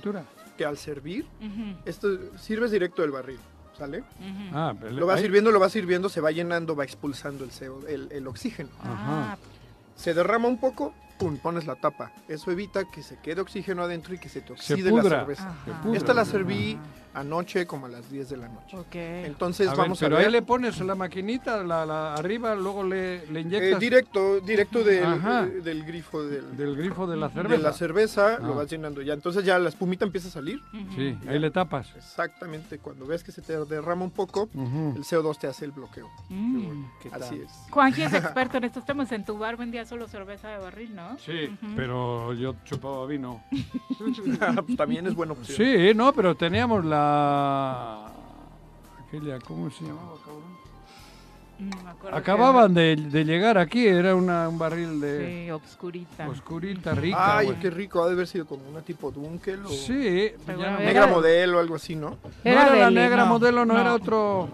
que 0.58 0.66
al 0.66 0.78
servir 0.78 1.26
esto 1.86 2.08
sirves 2.38 2.72
directo 2.72 3.02
del 3.02 3.12
barril 3.12 3.40
¿sale? 3.78 4.04
Ah, 4.54 4.74
pero 4.80 4.92
lo 4.92 5.08
ahí- 5.18 5.24
sirviendo 5.24 5.52
lo 5.52 5.60
vas 5.60 5.72
sirviendo 5.72 6.08
se 6.10 6.22
va 6.22 6.32
llenando 6.32 6.76
va 6.76 6.84
expulsando 6.84 7.44
el 7.44 7.50
CO 7.52 7.88
el, 7.88 8.08
el 8.12 8.28
oxígeno. 8.28 8.70
Ah, 8.82 9.34
Ajá. 9.34 9.38
se 9.96 10.14
derrama 10.14 10.48
un 10.48 10.60
poco 10.60 10.94
pum 11.24 11.38
pones 11.38 11.66
la 11.66 11.76
tapa 11.76 12.12
eso 12.28 12.52
evita 12.52 12.84
que 12.86 13.02
se 13.04 13.18
quede 13.18 13.42
oxígeno 13.42 13.84
adentro 13.84 14.14
y 14.14 14.18
que 14.18 14.30
se 14.30 14.42
te 14.42 14.48
Se 14.58 14.74
oxide 14.74 14.92
la 14.92 15.02
cerveza 15.04 15.50
Ajá. 15.50 15.66
Se 15.66 15.72
pudra. 15.84 15.98
esta 15.98 16.14
la 16.14 16.26
serví 16.26 16.78
anoche 17.16 17.68
como 17.68 17.86
a 17.86 17.90
las 17.90 18.10
10 18.10 18.30
de 18.30 18.38
la 18.38 18.48
noche 18.50 18.76
ok. 18.76 18.96
entonces 18.96 19.68
A 19.68 19.72
ver, 19.72 19.78
vamos 19.80 20.00
pero 20.00 20.16
a 20.16 20.18
ver 20.18 20.28
ahí 20.28 20.32
le 20.32 20.42
pones 20.42 20.80
la 20.80 20.96
maquinita 20.96 21.64
la, 21.64 21.86
la- 21.86 22.16
arriba, 22.16 22.56
luego 22.56 22.84
le, 22.84 23.26
le 23.28 23.40
Eh, 23.40 23.44
inyectas 23.44 23.80
directo 23.80 24.40
directo 24.40 24.84
del, 24.84 25.04
Ajá. 25.06 25.46
del 25.46 25.84
grifo 25.86 26.24
del, 26.24 26.58
del 26.58 26.76
grifo 26.76 27.06
de 27.06 27.16
la 27.18 27.28
de 27.28 27.34
cerveza. 27.36 27.62
la 27.62 27.74
cerveza 27.74 28.36
Ah. 28.36 28.40
lo 28.42 28.56
vas 28.56 28.68
llenando 28.70 29.02
ya 29.02 29.14
entonces 29.14 29.46
ya 29.46 29.60
la 29.60 29.70
espumita 29.70 30.06
empieza 30.06 30.28
a 30.28 30.32
salir. 30.32 30.60
Sí, 30.96 31.16
ahí 31.28 31.38
le 31.40 31.52
tapas. 31.52 31.94
exactamente 31.96 32.80
cuando 32.80 33.06
ves 33.06 33.24
que 33.24 33.32
se 33.32 33.42
te 33.44 33.64
derrama 33.66 34.04
un 34.06 34.12
poco 34.12 34.50
el 34.54 35.04
CO2 35.04 35.38
te 35.38 35.48
hace 35.48 35.66
el 35.66 35.72
bloqueo 35.72 36.10
Mm. 36.30 36.84
Así 37.12 37.36
es 37.46 37.52
Juanji 37.70 38.02
es 38.04 38.14
experto 38.14 38.58
en 38.58 38.64
estos 38.64 38.86
temas. 38.86 39.12
En 39.12 39.24
tu 39.24 39.38
bar 39.38 39.56
vendía 39.58 39.86
solo 39.86 40.08
cerveza 40.08 40.50
de 40.50 40.58
barril, 40.58 40.96
¿no? 40.96 41.13
Sí, 41.18 41.56
pero 41.76 42.34
yo 42.34 42.56
chupaba 42.66 43.06
vino. 43.08 43.44
También 44.78 45.08
es 45.08 45.16
buena 45.16 45.34
opción 45.34 45.58
Sí, 45.58 45.94
no, 45.96 46.14
pero 46.14 46.36
teníamos 46.36 46.84
la... 46.86 48.12
Aquella, 49.08 49.40
¿cómo 49.40 49.70
se 49.70 49.84
llamaba, 49.86 50.14
cabrón? 50.24 50.54
Acababan 52.12 52.74
de, 52.74 52.96
de 52.96 53.24
llegar 53.24 53.58
aquí, 53.58 53.86
era 53.88 54.16
una, 54.16 54.50
un 54.50 54.58
barril 54.58 55.00
de 55.00 55.44
Sí, 55.46 55.52
obscurita. 55.52 56.28
oscurita, 56.28 56.94
rica. 56.96 57.38
ay 57.38 57.56
qué 57.62 57.70
rico 57.70 58.04
ha 58.04 58.08
de 58.08 58.14
haber 58.14 58.28
sido 58.28 58.46
como 58.46 58.68
una 58.70 58.82
tipo 58.82 59.12
Dunkel 59.12 59.64
o 59.66 59.70
Sí, 59.70 60.32
Pero 60.46 60.60
ya 60.60 60.72
no- 60.72 60.78
era- 60.80 60.86
negra 60.86 61.08
modelo 61.08 61.60
algo 61.60 61.76
así 61.76 61.96
no 61.96 62.10
no 62.10 62.18
Era 62.44 62.68
era 62.68 62.76
la 62.76 62.92
negra 62.92 63.24
no, 63.26 63.34
modelo, 63.34 63.66
no, 63.66 63.76
no. 63.76 63.80
era 63.80 63.94
otro... 63.94 64.50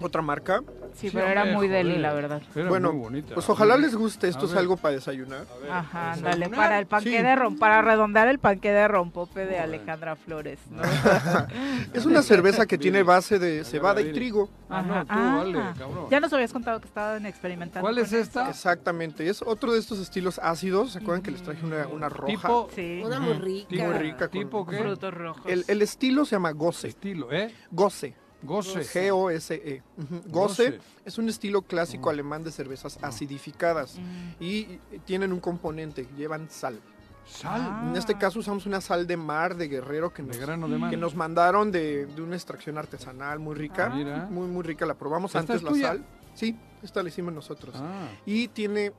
otra 0.00 0.22
marca 0.22 0.60
Sí, 0.94 1.08
Sí, 1.08 1.10
pero 1.14 1.26
era 1.28 1.44
muy 1.46 1.68
deli, 1.68 1.90
joder. 1.90 2.00
la 2.02 2.12
verdad. 2.12 2.42
Era 2.54 2.68
bueno 2.68 2.92
muy 2.92 3.00
bonita. 3.02 3.34
pues 3.34 3.48
ojalá 3.48 3.76
les 3.76 3.94
guste 3.94 4.28
esto 4.28 4.46
es 4.46 4.54
algo 4.54 4.76
para 4.76 4.94
desayunar 4.94 5.46
A 5.54 5.58
ver, 5.58 5.70
Ajá, 5.70 5.98
¿desayunar? 6.10 6.32
ándale, 6.34 6.48
para 6.56 6.78
el 6.78 6.86
panque 6.86 7.10
Sí. 7.16 7.22
de 7.22 7.36
rom, 7.36 7.58
para 7.58 7.82
redondear 7.82 8.28
el 8.28 8.38
panque 8.38 8.70
de 8.70 8.86
rompope 8.88 9.46
de 9.46 9.58
Alejandra 9.58 10.16
Flores, 10.16 10.58
¿no? 10.70 10.82
es 11.94 12.04
una 12.06 12.22
cerveza 12.22 12.66
que 12.66 12.78
tiene 12.78 13.02
base 13.02 13.38
de 13.38 13.64
cebada 13.64 14.00
y 14.00 14.12
trigo 14.12 14.50
Ah, 14.68 14.82
no, 14.82 14.94
Ajá. 14.94 15.02
tú, 15.04 15.08
Ah, 15.12 15.34
vale, 15.38 15.58
cabrón. 15.78 16.06
Ya 16.10 16.20
nos 16.20 16.32
habías 16.32 16.52
contado 16.52 16.80
que 16.80 16.86
estaban 16.86 17.26
experimentando. 17.26 17.80
¿Cuál 17.80 17.98
es 17.98 18.12
esta? 18.12 18.48
exactamente 18.48 19.28
es 19.28 19.42
otro 19.42 19.72
de 19.72 19.78
estos 19.80 19.98
estilos 19.98 20.38
ácidos 20.42 20.92
se 20.92 20.98
acuerdan 20.98 21.22
que 21.22 21.30
les 21.32 21.42
traje 21.42 21.64
una, 21.64 21.86
una 21.88 22.08
roja 22.08 22.30
Tipo, 22.30 22.68
Sí, 22.74 23.02
Una 23.04 23.18
muy 23.20 23.34
rica. 23.34 23.68
tipo, 23.68 23.84
Muy 23.84 23.94
rica 23.98 24.28
con- 24.28 24.40
tipo 24.40 24.66
qué? 24.66 24.78
frutos 24.78 25.12
rojos. 25.14 25.42
el, 25.46 25.64
el 25.66 25.82
estilo 25.82 26.24
se 26.24 26.36
llama 26.36 26.52
Goce 26.52 26.88
Estilo, 26.88 27.32
¿eh? 27.32 27.52
Goce 27.70 28.14
Goce. 28.42 28.80
G-O-S-E. 28.84 29.82
Goce 30.28 30.70
Goce. 30.70 30.80
es 31.04 31.18
un 31.18 31.28
estilo 31.28 31.62
clásico 31.62 32.10
alemán 32.10 32.42
de 32.44 32.50
cervezas 32.52 32.98
acidificadas 33.02 33.96
Mm. 33.98 34.32
y 34.42 34.64
tienen 35.04 35.32
un 35.32 35.40
componente, 35.40 36.06
llevan 36.16 36.48
sal. 36.50 36.80
Sal. 37.26 37.60
Ah. 37.62 37.84
En 37.88 37.96
este 37.96 38.16
caso 38.18 38.38
usamos 38.40 38.66
una 38.66 38.80
sal 38.80 39.06
de 39.06 39.16
mar 39.16 39.54
de 39.56 39.68
guerrero 39.68 40.12
que 40.12 40.22
De 40.22 40.28
nos, 40.28 40.38
grano 40.38 40.68
de 40.68 40.78
mar. 40.78 40.90
que 40.90 40.96
nos 40.96 41.14
mandaron 41.14 41.70
de, 41.70 42.06
de 42.06 42.22
una 42.22 42.34
extracción 42.34 42.76
artesanal 42.78 43.38
muy 43.38 43.54
rica. 43.54 43.86
Ah, 43.92 43.94
mira. 43.94 44.26
Muy, 44.30 44.48
muy 44.48 44.62
rica. 44.64 44.84
La 44.86 44.94
probamos 44.94 45.30
¿Esta 45.30 45.38
antes 45.40 45.56
es 45.56 45.62
la 45.62 45.70
tuya? 45.70 45.88
sal. 45.88 46.04
Sí, 46.34 46.56
esta 46.82 47.02
la 47.02 47.08
hicimos 47.08 47.32
nosotros. 47.34 47.74
Ah. 47.78 48.08
Y 48.26 48.48
tiene 48.48 48.92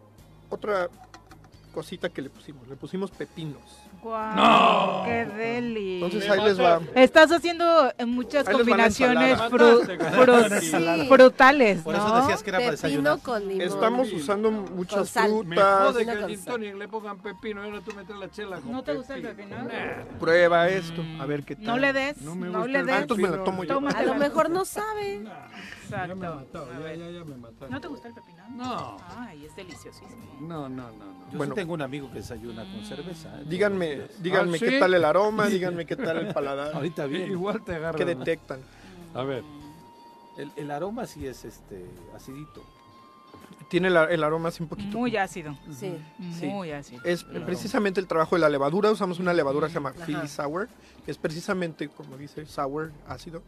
otra 0.49 0.89
cosita 1.73 2.09
que 2.09 2.21
le 2.21 2.29
pusimos. 2.29 2.67
Le 2.67 2.75
pusimos 2.75 3.11
pepinos. 3.11 3.61
Guau, 4.01 4.35
¡No! 4.35 5.03
¡Qué 5.05 5.25
deli! 5.25 6.03
Entonces 6.03 6.29
ahí 6.29 6.43
les 6.43 6.59
va. 6.59 6.79
Estás 6.95 7.31
haciendo 7.31 7.93
eh, 7.97 8.05
muchas 8.05 8.47
Ahí 8.47 8.55
combinaciones 8.55 9.37
fru- 9.39 9.85
fru-. 10.09 10.59
Sí. 10.59 11.07
frutales, 11.07 11.81
Por 11.83 11.93
eso 11.95 12.07
¿no? 12.07 12.21
decías 12.21 12.41
que 12.41 12.49
era 12.49 12.59
para 12.59 12.71
desayunar. 12.71 13.17
Pepino 13.17 13.33
con 13.33 13.47
limón. 13.47 13.61
Estamos 13.67 14.11
usando 14.11 14.49
muchas 14.51 15.07
sal. 15.09 15.31
Me 15.45 15.55
frutas. 15.55 15.83
jode 15.93 16.05
que 16.05 16.11
Una 16.11 16.19
al 16.23 16.27
gin 16.29 16.39
cosa. 16.39 16.51
tonic 16.51 16.75
le 16.75 16.87
pongan 16.87 17.17
pepino 17.19 17.61
y 17.63 17.65
ahora 17.67 17.81
tú 17.81 17.93
metes 17.95 18.15
la 18.15 18.31
chela 18.31 18.59
con 18.59 18.71
¿No 18.71 18.83
te 18.83 18.93
gusta 18.95 19.15
el 19.15 19.21
pepino. 19.21 19.49
pepino? 19.57 19.71
Nah. 19.71 20.17
Prueba 20.19 20.67
esto. 20.69 21.03
A 21.19 21.25
ver 21.27 21.43
qué 21.43 21.55
tal. 21.55 21.65
No 21.65 21.77
le 21.77 21.93
des, 21.93 22.21
No 22.21 22.35
no, 22.35 22.35
me 22.35 22.47
gusta 22.49 22.67
le 22.67 22.79
el 22.79 22.85
des. 22.87 22.95
Ah, 22.95 22.99
entonces 23.01 23.21
me 23.23 23.29
la 23.29 23.43
pepino. 23.43 23.45
tomo 23.65 23.89
yo. 23.91 23.97
A 23.97 24.01
lo 24.03 24.15
mejor 24.15 24.49
no 24.49 24.65
sabe. 24.65 25.21
Ya 25.23 26.07
me 26.07 26.13
Exacto. 26.15 26.15
mató, 26.15 26.67
ya, 26.81 26.95
ya, 26.95 27.09
ya 27.11 27.23
me 27.25 27.35
mataron. 27.35 27.69
¿No 27.71 27.81
te 27.81 27.87
gusta 27.87 28.07
el 28.07 28.13
pepino? 28.15 28.40
No. 28.55 28.97
Ay, 29.17 29.45
es 29.45 29.55
deliciosísimo. 29.55 30.21
No, 30.41 30.67
no, 30.69 30.91
no. 30.91 31.05
no. 31.05 31.31
Yo 31.31 31.37
Bueno. 31.37 31.53
sí 31.55 31.61
tengo 31.61 31.73
un 31.73 31.81
amigo 31.81 32.09
que 32.09 32.15
desayuna 32.19 32.63
con 32.71 32.83
cerveza. 32.85 33.39
¿eh? 33.39 33.43
Díganme, 33.47 33.95
días. 33.95 34.23
díganme 34.23 34.57
¿Ah, 34.57 34.59
qué 34.59 34.79
tal 34.79 34.93
el 34.93 35.05
aroma, 35.05 35.47
díganme 35.47 35.85
qué 35.85 35.95
tal 35.95 36.17
el 36.17 36.27
paladar, 36.33 36.73
Ahorita 36.75 37.05
bien. 37.05 37.31
Igual 37.31 37.63
te 37.63 37.75
agarra. 37.75 37.97
qué 37.97 38.05
detectan. 38.05 38.61
A 39.13 39.23
ver. 39.23 39.43
El, 40.37 40.51
el 40.55 40.71
aroma 40.71 41.05
sí 41.05 41.25
es 41.27 41.43
este 41.45 41.85
acidito. 42.15 42.63
Tiene 43.71 43.89
la- 43.89 44.03
el 44.03 44.21
aroma 44.21 44.49
así 44.49 44.61
un 44.61 44.67
poquito. 44.67 44.97
Muy 44.97 45.15
ácido. 45.15 45.57
Sí. 45.71 45.93
Sí. 46.37 46.45
Muy 46.45 46.71
ácido. 46.71 47.01
Es 47.05 47.23
precisamente 47.23 48.01
el 48.01 48.05
trabajo 48.07 48.35
de 48.35 48.41
la 48.41 48.49
levadura. 48.49 48.91
Usamos 48.91 49.17
una 49.19 49.33
levadura 49.33 49.67
que 49.67 49.71
se 49.73 49.79
llama 49.79 49.93
Philly 50.05 50.27
Sour, 50.27 50.67
que 51.05 51.11
es 51.11 51.17
precisamente, 51.17 51.87
como 51.87 52.17
dice, 52.17 52.45
sour, 52.45 52.91
ácido. 53.07 53.41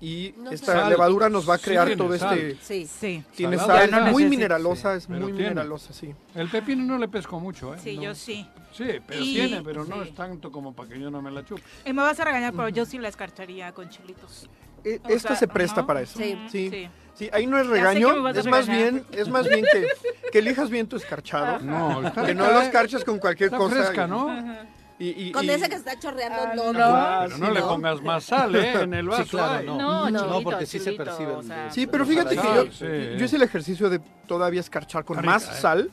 Y 0.00 0.32
No 0.38 0.52
esta 0.52 0.74
Sal. 0.74 0.90
levadura 0.90 1.28
nos 1.28 1.48
va 1.50 1.54
a 1.54 1.58
crear 1.58 1.92
todo 1.96 2.16
sal. 2.16 2.38
este. 2.38 2.62
Sí. 2.64 2.86
Sí. 2.86 3.24
Tiene 3.34 3.58
sal, 3.58 3.90
no 3.90 4.12
muy 4.12 4.26
mineralosa, 4.26 4.92
sí, 4.92 4.98
es 4.98 5.06
pero 5.08 5.20
muy 5.22 5.32
tiene. 5.32 5.48
mineralosa, 5.50 5.92
sí. 5.92 6.14
El 6.36 6.48
pepino 6.48 6.84
no 6.84 6.96
le 6.96 7.08
pesco 7.08 7.40
mucho, 7.40 7.74
¿eh? 7.74 7.78
Sí, 7.82 7.96
No. 7.96 8.02
yo 8.04 8.14
sí. 8.14 8.46
Sí, 8.72 8.84
pero 9.06 9.20
Y- 9.24 9.34
tiene, 9.34 9.62
pero 9.62 9.84
no 9.84 10.02
es 10.04 10.14
tanto 10.14 10.52
como 10.52 10.72
para 10.72 10.88
que 10.90 11.00
yo 11.00 11.10
no 11.10 11.20
me 11.20 11.32
la 11.32 11.44
chupe. 11.44 11.62
Y 11.84 11.92
me 11.92 12.02
vas 12.02 12.20
a 12.20 12.24
regañar, 12.24 12.52
pero 12.52 12.68
yo 12.68 12.84
sí 12.86 12.96
la 12.98 13.08
escarcharía 13.08 13.72
con 13.72 13.88
chilitos. 13.88 14.48
E- 14.84 15.00
O 15.04 15.08
Esta 15.08 15.30
sea, 15.30 15.36
se 15.36 15.48
presta 15.48 15.84
para 15.84 16.00
eso. 16.02 16.16
Sí. 16.16 16.38
Sí. 16.48 16.88
Sí. 17.18 17.28
Ahí 17.32 17.46
no 17.46 17.58
es 17.58 17.66
regaño, 17.66 18.28
es 18.28 18.46
más 18.46 18.68
bien, 18.68 19.04
es 19.12 19.28
más 19.28 19.48
bien 19.48 19.64
que, 19.72 19.86
que 20.30 20.38
elijas 20.38 20.70
bien 20.70 20.86
tu 20.86 20.96
escarchado. 20.96 21.58
No, 21.60 22.06
está 22.06 22.24
Que 22.24 22.34
no 22.34 22.50
lo 22.50 22.60
escarches 22.60 23.04
con 23.04 23.18
cualquier 23.18 23.46
Está 23.48 23.58
cosa. 23.58 23.74
fresca, 23.74 24.04
y- 24.06 24.08
¿no? 24.08 24.68
Y, 25.00 25.28
y- 25.28 25.32
Con 25.32 25.44
y- 25.44 25.50
ese 25.50 25.68
que 25.68 25.76
está 25.76 25.96
chorreando 25.98 26.38
Ah, 26.42 26.52
no. 26.56 26.72
no. 26.72 26.84
Ah, 26.84 27.20
Pero 27.24 27.36
sí, 27.36 27.42
no 27.42 27.50
le 27.52 27.60
pongas 27.60 28.02
más 28.02 28.24
sal, 28.24 28.54
¿eh? 28.56 28.72
En 28.82 28.94
el 28.94 29.08
vaso. 29.08 29.22
Sí, 29.24 29.30
claro, 29.30 29.62
no. 29.64 30.10
No, 30.10 30.26
No, 30.26 30.42
porque 30.42 30.66
sí 30.66 30.78
se 30.80 30.92
percibe 30.92 31.32
o 31.32 31.40
el- 31.40 31.46
sea, 31.46 31.70
Sí, 31.70 31.86
pero 31.86 32.04
fíjate 32.04 32.34
que 32.36 32.42
Sal, 32.42 32.66
yo, 32.66 32.72
sí. 32.72 32.86
yo 33.18 33.24
hice 33.24 33.36
el 33.36 33.42
ejercicio 33.42 33.88
de 33.90 34.00
todavía 34.26 34.60
escarchar 34.60 35.04
con 35.04 35.24
más 35.24 35.44
¿eh? 35.44 35.60
sal 35.60 35.90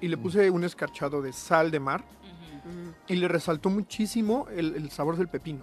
y 0.00 0.08
le 0.08 0.16
puse 0.18 0.50
un 0.50 0.62
escarchado 0.64 1.22
de 1.22 1.32
sal 1.32 1.70
de 1.70 1.80
mar 1.80 2.04
y 3.06 3.16
le 3.16 3.28
resaltó 3.28 3.70
muchísimo 3.70 4.46
el, 4.54 4.74
el 4.76 4.90
sabor 4.90 5.16
del 5.16 5.28
pepino. 5.28 5.60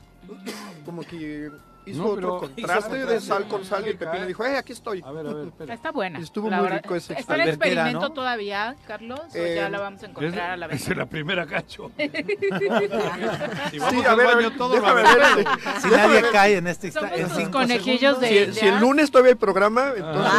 Como 0.85 1.03
que 1.03 1.51
hizo 1.85 1.99
No, 2.03 2.09
otro 2.09 2.39
contraste 2.39 2.97
hizo 2.97 3.07
de 3.07 3.21
sal 3.21 3.47
con 3.47 3.63
sal 3.65 3.83
y 3.85 3.89
el 3.89 3.97
pepino. 3.97 4.25
Dijo, 4.25 4.45
eh, 4.45 4.57
aquí 4.57 4.73
estoy. 4.73 5.01
A 5.05 5.11
ver, 5.11 5.27
a 5.27 5.33
ver, 5.33 5.47
espera. 5.47 5.73
Está 5.73 5.91
buena. 5.91 6.19
Estuvo 6.19 6.49
la 6.49 6.57
muy 6.57 6.63
verdad. 6.65 6.81
rico 6.83 6.95
ese 6.95 7.13
¿Está 7.13 7.35
en 7.35 7.41
alberquera, 7.41 7.69
experimento 7.71 8.07
¿no? 8.09 8.13
todavía, 8.13 8.75
Carlos? 8.87 9.19
¿O 9.19 9.37
Eh, 9.37 9.53
ya 9.55 9.69
la 9.69 9.79
vamos 9.79 10.03
a 10.03 10.05
encontrar 10.07 10.51
a 10.51 10.57
la 10.57 10.65
Esa 10.67 10.91
es 10.91 10.97
la 10.97 11.05
primera 11.05 11.45
cacho. 11.45 11.91
Si 11.97 12.09
Sí, 13.71 13.79
vamos 13.79 14.05
a 14.05 14.11
al 14.11 14.17
ver, 14.17 14.27
a 14.27 14.35
baño 14.35 14.49
ver, 14.49 14.57
todos, 14.57 14.75
déjame 14.81 15.01
ver. 15.03 15.47
Si 15.81 15.87
nadie 15.89 16.21
ver. 16.21 16.31
cae 16.31 16.57
en 16.57 16.67
este 16.67 16.91
Somos 16.91 17.49
conejillos 17.49 18.19
de 18.19 18.53
Si, 18.53 18.59
si 18.59 18.67
el 18.67 18.79
lunes 18.79 19.11
todavía 19.11 19.31
hay 19.31 19.35
programa, 19.35 19.93
entonces... 19.95 20.31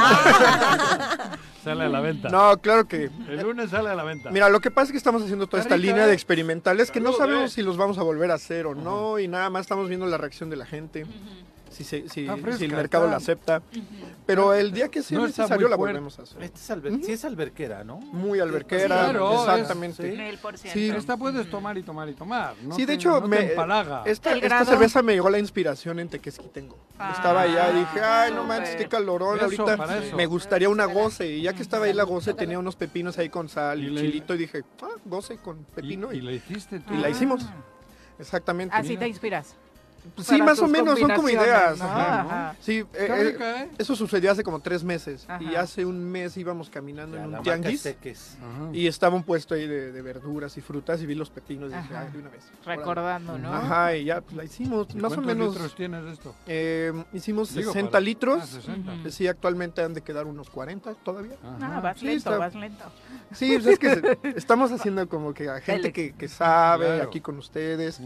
Sale 1.67 1.83
a 1.83 1.89
la 1.89 2.01
venta. 2.01 2.29
No, 2.29 2.57
claro 2.61 2.87
que... 2.87 3.11
El 3.29 3.43
lunes 3.43 3.71
sale 3.71 3.89
a 3.89 3.97
la 3.97 4.05
venta. 4.05 4.31
Mira, 4.31 4.49
lo 4.49 4.61
que 4.61 4.71
pasa 4.71 4.85
es 4.85 4.93
que 4.93 4.99
estamos 4.99 5.21
haciendo 5.21 5.49
toda 5.49 5.61
esta 5.61 5.77
línea 5.77 6.05
¿eh? 6.05 6.07
de 6.07 6.13
experimentales 6.13 6.93
que 6.93 7.01
no 7.01 7.13
sabemos 7.13 7.51
eh. 7.51 7.55
si 7.57 7.63
los 7.63 7.77
vamos 7.77 7.99
a 7.99 8.05
volver 8.05 8.31
a 8.31 8.35
hacer 8.35 8.67
o 8.67 8.77
no 8.77 9.19
y 9.19 9.27
nada 9.27 9.51
más 9.51 9.63
estamos 9.63 9.89
viendo 9.89 10.07
la 10.07 10.17
reacción 10.17 10.49
de 10.49 10.55
la 10.55 10.65
gente. 10.65 11.07
Si, 11.77 11.85
se- 11.85 12.09
si, 12.09 12.27
fresca, 12.27 12.57
si 12.57 12.65
el 12.65 12.73
mercado 12.73 13.05
está- 13.05 13.11
la 13.11 13.17
acepta. 13.19 13.63
Pero 14.25 14.55
el 14.55 14.73
día 14.73 14.89
que 14.89 15.03
sea 15.03 15.19
No 15.19 15.27
necesario 15.27 15.69
la 15.69 15.77
volvemos 15.77 16.19
a 16.19 16.23
hacer. 16.23 16.43
Este 16.43 16.59
es 16.59 16.71
alber- 16.71 17.05
sí 17.05 17.13
es 17.13 17.23
alberquera, 17.27 17.85
¿no? 17.85 17.99
Muy 17.99 18.41
alberquera, 18.41 18.87
Claro, 18.87 19.35
es- 19.35 19.41
exactamente. 19.51 20.03
sí. 20.11 20.17
Ciento. 20.57 20.73
Sí. 20.73 20.91
Esta 20.97 21.19
puedes 21.19 21.51
tomar 21.51 21.77
y 21.77 21.83
tomar 21.83 22.09
y 22.09 22.15
tomar. 22.15 22.55
No 22.63 22.75
sí, 22.75 22.83
de 22.83 22.87
te- 22.87 22.93
hecho, 22.95 23.21
no 23.21 23.29
me, 23.29 23.53
esta, 24.07 24.33
esta 24.37 24.65
cerveza 24.65 25.03
me 25.03 25.13
llegó 25.13 25.29
la 25.29 25.39
inspiración 25.39 25.99
en 25.99 26.09
Tequesquitengo. 26.09 26.79
estaba 27.15 27.43
allá 27.43 27.71
y 27.73 27.79
dije, 27.81 28.01
ay, 28.01 28.33
no 28.33 28.45
manches, 28.45 28.77
qué 28.77 28.89
calorón. 28.89 29.37
Eso, 29.37 29.45
Ahorita 29.69 29.77
me 30.17 30.25
gustaría 30.25 30.71
una 30.71 30.87
goce. 30.87 31.29
Y 31.31 31.43
ya 31.43 31.53
que 31.53 31.61
estaba 31.61 31.85
ahí 31.85 31.93
la 31.93 32.05
goce, 32.05 32.33
tenía 32.33 32.59
unos 32.59 32.75
pepinos 32.75 33.19
ahí 33.19 33.29
con 33.29 33.51
sal 33.51 33.85
y, 33.85 33.95
chilito. 33.95 34.35
Y 34.35 34.39
dije, 34.39 34.65
ah, 34.81 34.89
goce 35.05 35.37
con 35.37 35.63
pepino. 35.75 36.11
Y, 36.11 36.17
Y, 36.17 36.19
y 36.21 36.23
la 36.23 36.33
hiciste 36.33 36.81
tú. 36.81 36.95
y 36.95 36.97
la 36.97 37.11
hicimos. 37.11 37.45
Exactamente. 38.19 38.75
Así 38.75 38.97
te 38.97 39.07
inspiras. 39.07 39.57
Pues 40.15 40.27
sí, 40.29 40.41
más 40.41 40.59
o 40.61 40.69
menos, 40.69 40.99
son 40.99 41.11
como 41.11 41.29
ideas. 41.29 41.81
ajá. 41.81 42.21
Ajá. 42.21 42.57
Sí, 42.61 42.79
eh, 42.79 42.87
eh, 42.95 43.25
rica, 43.33 43.63
¿eh? 43.65 43.71
eso 43.79 43.95
sucedió 43.97 44.31
hace 44.33 44.43
como 44.43 44.61
tres 44.61 44.83
meses. 44.85 45.25
Ajá. 45.29 45.43
Y 45.43 45.55
hace 45.55 45.85
un 45.85 46.03
mes 46.11 46.37
íbamos 46.37 46.71
caminando 46.71 47.17
Ya, 47.17 47.25
en 47.25 47.35
un 47.35 47.43
tianguis. 47.43 47.97
Y 48.73 48.87
estaba 48.87 49.17
un 49.17 49.23
puesto 49.25 49.55
ahí 49.55 49.67
de, 49.67 49.93
de 49.93 50.03
verduras 50.03 50.57
y 50.57 50.61
frutas 50.61 51.03
y 51.03 51.07
vi 51.07 51.15
los 51.15 51.31
pepinos 51.31 51.71
y 51.73 51.77
dije, 51.77 51.95
de 52.13 52.19
una 52.19 52.29
vez. 52.31 52.45
órale". 52.63 52.77
Recordando, 52.79 53.39
¿no? 53.39 53.53
Ajá, 53.53 53.97
y 53.97 54.05
ya 54.05 54.21
pues, 54.21 54.37
la 54.37 54.45
hicimos. 54.45 54.87
¿Y 54.95 54.97
Más 54.99 55.13
o 55.13 55.17
cuántos 55.17 55.27
menos. 55.37 55.53
litros 55.55 55.75
tienes 55.75 56.05
de 56.05 56.13
esto? 56.13 56.35
eh, 56.47 56.93
hicimos 57.13 57.55
Digo, 57.55 57.73
60 57.73 57.91
para- 57.91 58.01
litros. 58.01 58.39
Ah, 58.43 58.47
60. 58.47 58.93
Ujú. 58.93 59.11
Sí, 59.11 59.27
actualmente 59.27 59.83
han 59.83 59.95
de 59.95 60.03
quedar 60.03 60.27
unos 60.27 60.51
40 60.51 60.95
todavía. 60.95 61.37
Ah, 61.61 61.81
vas 61.83 61.99
Sí, 61.99 62.07
lento, 62.07 62.19
está- 62.31 62.39
vas 62.39 62.55
lento. 62.55 62.85
Sí, 63.33 63.53
pues 63.55 63.67
es 63.67 63.79
que 63.79 64.19
estamos 64.37 64.71
haciendo 64.73 65.09
como 65.09 65.35
que 65.35 65.49
a 65.49 65.61
gente 65.61 65.93
que, 65.93 66.13
que 66.13 66.29
sabe 66.29 66.87
Claro. 66.87 67.05
aquí 67.05 67.21
con 67.21 67.39
ustedes. 67.39 68.01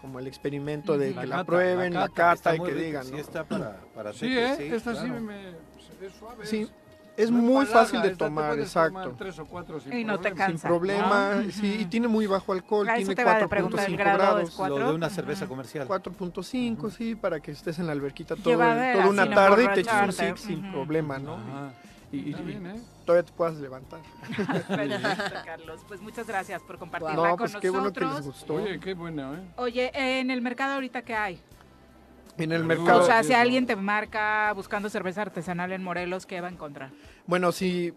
Como 0.00 0.18
el 0.18 0.26
experimento 0.26 0.96
de 0.96 1.10
Ujú. 1.10 1.20
que 1.20 1.26
La 1.26 1.30
la, 1.30 1.36
cata, 1.36 1.44
prueben, 1.46 1.94
la 1.94 2.00
la 2.00 2.08
cata, 2.08 2.14
cata, 2.14 2.32
Está 2.34 2.54
y 2.56 2.58
que 2.60 2.64
rico, 2.74 2.78
digan, 2.86 3.04
Sí, 3.04 3.12
¿no? 3.12 3.18
está 3.18 3.44
para, 3.44 3.76
para 3.94 4.12
Sí, 4.12 4.26
¿eh? 4.38 4.74
Esta 4.74 4.94
sí 4.94 5.06
claro. 5.06 5.20
me... 5.20 5.48
Es 6.06 6.12
suave. 6.18 6.46
Sí, 6.46 6.68
es 7.16 7.30
no 7.32 7.38
muy 7.38 7.48
empalaga, 7.64 7.72
fácil 7.72 8.02
de 8.02 8.08
esta 8.08 8.24
te 8.24 8.24
tomar, 8.30 8.58
exacto. 8.60 8.92
tomar 9.02 9.16
tres 9.18 9.38
o 9.40 9.46
cuatro 9.46 9.80
sin 9.80 9.92
Y 9.92 10.04
no 10.04 10.20
te 10.20 10.28
problema. 10.30 10.46
Sin 10.46 10.52
cansa. 10.54 10.68
problema, 10.68 11.34
¿no? 11.34 11.50
sí, 11.50 11.76
y 11.80 11.84
tiene 11.86 12.06
muy 12.06 12.26
bajo 12.28 12.52
alcohol, 12.52 12.86
Ah, 12.88 12.92
eso 12.96 12.98
tiene 13.06 13.14
te 13.16 13.22
iba 13.22 13.36
a 13.36 13.48
preguntar, 13.48 13.80
el 13.88 13.94
4.5 13.94 13.98
grado 13.98 14.18
grados. 14.18 14.50
cuatro. 14.56 14.78
Lo 14.78 14.88
de 14.90 14.94
una 14.94 15.10
cerveza 15.10 15.46
comercial. 15.48 15.88
4.5, 15.88 16.90
sí, 16.90 17.16
para 17.16 17.40
que 17.40 17.50
estés 17.50 17.78
en 17.80 17.86
la 17.86 17.92
alberquita 17.92 18.36
todo, 18.36 18.50
Llevadera, 18.54 18.92
toda 18.92 19.08
una 19.08 19.24
sin 19.24 19.34
tarde 19.34 19.64
y 19.64 19.68
te 19.74 19.80
eches 19.80 19.92
un 20.04 20.12
six 20.12 20.40
sin 20.40 20.70
problema, 20.70 21.18
¿no? 21.18 21.34
Ajá. 21.34 21.72
Y, 22.10 22.32
bien, 22.32 22.66
¿eh? 22.66 22.80
todavía 23.04 23.26
te 23.26 23.32
puedas 23.32 23.56
levantar. 23.56 24.00
Perfecto, 24.68 25.34
Carlos. 25.44 25.80
Pues 25.86 26.00
muchas 26.00 26.26
gracias 26.26 26.62
por 26.62 26.78
compartirla 26.78 27.14
No, 27.14 27.36
con 27.36 27.50
pues 27.50 27.56
qué 27.56 27.70
bueno 27.70 27.92
que 27.92 28.00
les 28.00 28.08
nosotros. 28.08 28.34
gustó. 28.34 28.54
Oye, 28.54 28.80
qué 28.80 28.94
bueno, 28.94 29.34
¿eh? 29.34 29.40
Oye, 29.56 29.90
en 29.94 30.30
el 30.30 30.40
mercado 30.40 30.74
ahorita 30.74 31.02
qué 31.02 31.14
hay? 31.14 31.40
En 32.38 32.52
el 32.52 32.64
mercado. 32.64 33.02
O 33.02 33.04
sea, 33.04 33.22
si 33.22 33.34
alguien 33.34 33.66
te 33.66 33.76
marca 33.76 34.52
buscando 34.54 34.88
cerveza 34.88 35.22
artesanal 35.22 35.72
en 35.72 35.82
Morelos, 35.82 36.24
¿qué 36.24 36.40
va 36.40 36.48
a 36.48 36.50
encontrar? 36.50 36.90
Bueno, 37.26 37.52
si, 37.52 37.92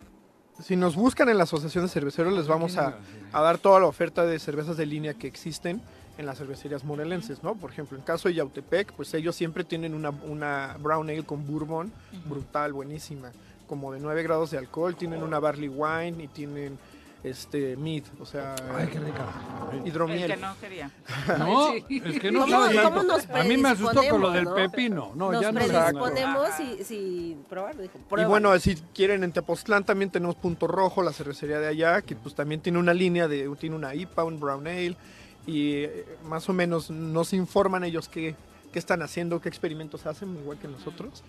si 0.59 0.75
nos 0.75 0.95
buscan 0.95 1.29
en 1.29 1.37
la 1.37 1.43
Asociación 1.43 1.85
de 1.85 1.89
Cerveceros, 1.89 2.33
les 2.33 2.47
vamos 2.47 2.77
a, 2.77 2.97
dar 3.31 3.59
toda 3.59 3.79
la 3.79 3.85
oferta 3.85 4.25
de 4.25 4.39
cervezas 4.39 4.77
de 4.77 4.85
línea 4.85 5.13
que 5.13 5.27
existen 5.27 5.81
en 6.17 6.25
las 6.25 6.39
cervecerías 6.39 6.83
morelenses, 6.83 7.41
¿no? 7.43 7.55
Por 7.55 7.71
ejemplo, 7.71 7.97
en 7.97 8.03
caso 8.03 8.27
de 8.27 8.35
Yautepec, 8.35 8.91
pues 8.93 9.13
ellos 9.13 9.35
siempre 9.35 9.63
tienen 9.63 9.93
una, 9.93 10.09
una 10.09 10.75
brown 10.79 11.09
ale 11.09 11.23
con 11.23 11.47
bourbon 11.47 11.91
brutal, 12.25 12.73
buenísima, 12.73 13.31
como 13.71 13.93
de 13.93 14.01
9 14.01 14.21
grados 14.23 14.51
de 14.51 14.57
alcohol, 14.57 14.97
tienen 14.97 15.23
una 15.23 15.39
barley 15.39 15.69
wine 15.69 16.21
y 16.25 16.27
tienen 16.27 16.77
este 17.23 17.77
mead, 17.77 18.03
o 18.19 18.25
sea, 18.25 18.53
Ay, 18.75 18.87
qué 18.91 18.99
rica. 18.99 19.23
El 19.71 19.87
hidromiel. 19.87 20.29
que 20.29 20.35
no 20.37 20.53
quería. 20.59 20.91
No, 21.39 21.67
Ay, 21.69 21.85
sí. 21.87 22.01
es 22.03 22.19
que 22.19 22.31
no 22.33 22.41
¿Cómo- 22.41 22.51
sabe 22.51 22.75
cómo 22.83 22.97
tanto. 22.97 23.13
nos 23.17 23.29
A 23.29 23.43
mí 23.45 23.55
me 23.57 23.69
asustó 23.69 24.01
con 24.09 24.19
lo 24.19 24.31
del 24.31 24.43
predisponemos, 24.43 24.57
no? 24.57 24.71
pepino. 24.71 25.11
No, 25.15 25.31
Nos 25.31 25.41
ya 25.41 25.51
no 25.53 25.59
predisponemos 25.61 26.49
y, 26.59 26.83
si 26.83 27.37
probar, 27.47 27.77
dijo, 27.77 27.93
Y 27.97 28.01
pruébalo. 28.09 28.29
bueno, 28.29 28.59
si 28.59 28.75
quieren 28.93 29.23
en 29.23 29.31
Tepoztlán 29.31 29.85
también 29.85 30.11
tenemos 30.11 30.35
Punto 30.35 30.67
Rojo, 30.67 31.01
la 31.01 31.13
cervecería 31.13 31.59
de 31.61 31.67
allá, 31.69 32.01
que 32.01 32.17
pues 32.17 32.35
también 32.35 32.59
tiene 32.59 32.77
una 32.77 32.93
línea 32.93 33.29
de, 33.29 33.49
tiene 33.57 33.77
una 33.77 33.95
IPA, 33.95 34.25
un 34.25 34.37
Brown 34.37 34.67
Ale, 34.67 34.97
y 35.47 35.83
eh, 35.83 36.05
más 36.25 36.49
o 36.49 36.53
menos 36.53 36.89
nos 36.91 37.31
informan 37.31 37.85
ellos 37.85 38.09
qué, 38.09 38.35
qué 38.73 38.79
están 38.79 39.01
haciendo, 39.03 39.39
qué 39.39 39.47
experimentos 39.47 40.05
hacen, 40.05 40.35
igual 40.37 40.57
que 40.57 40.67
nosotros. 40.67 41.23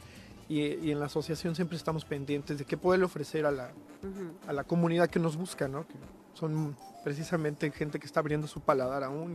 Y, 0.53 0.61
y 0.87 0.91
en 0.91 1.01
la 1.01 1.07
asociación 1.07 1.55
siempre 1.55 1.79
estamos 1.79 2.05
pendientes 2.05 2.59
de 2.59 2.67
qué 2.67 2.77
puede 2.77 3.03
ofrecer 3.05 3.47
a 3.47 3.51
la, 3.51 3.71
Ujú. 4.03 4.35
a 4.47 4.53
la 4.53 4.65
comunidad 4.65 5.09
que 5.09 5.19
nos 5.19 5.35
busca, 5.37 5.67
¿no? 5.67 5.87
Que 5.87 5.95
son 6.35 6.77
precisamente 7.05 7.71
gente 7.71 7.99
que 7.99 8.05
está 8.05 8.21
abriendo 8.21 8.47
su 8.47 8.61
paladar 8.61 9.03
aún 9.03 9.35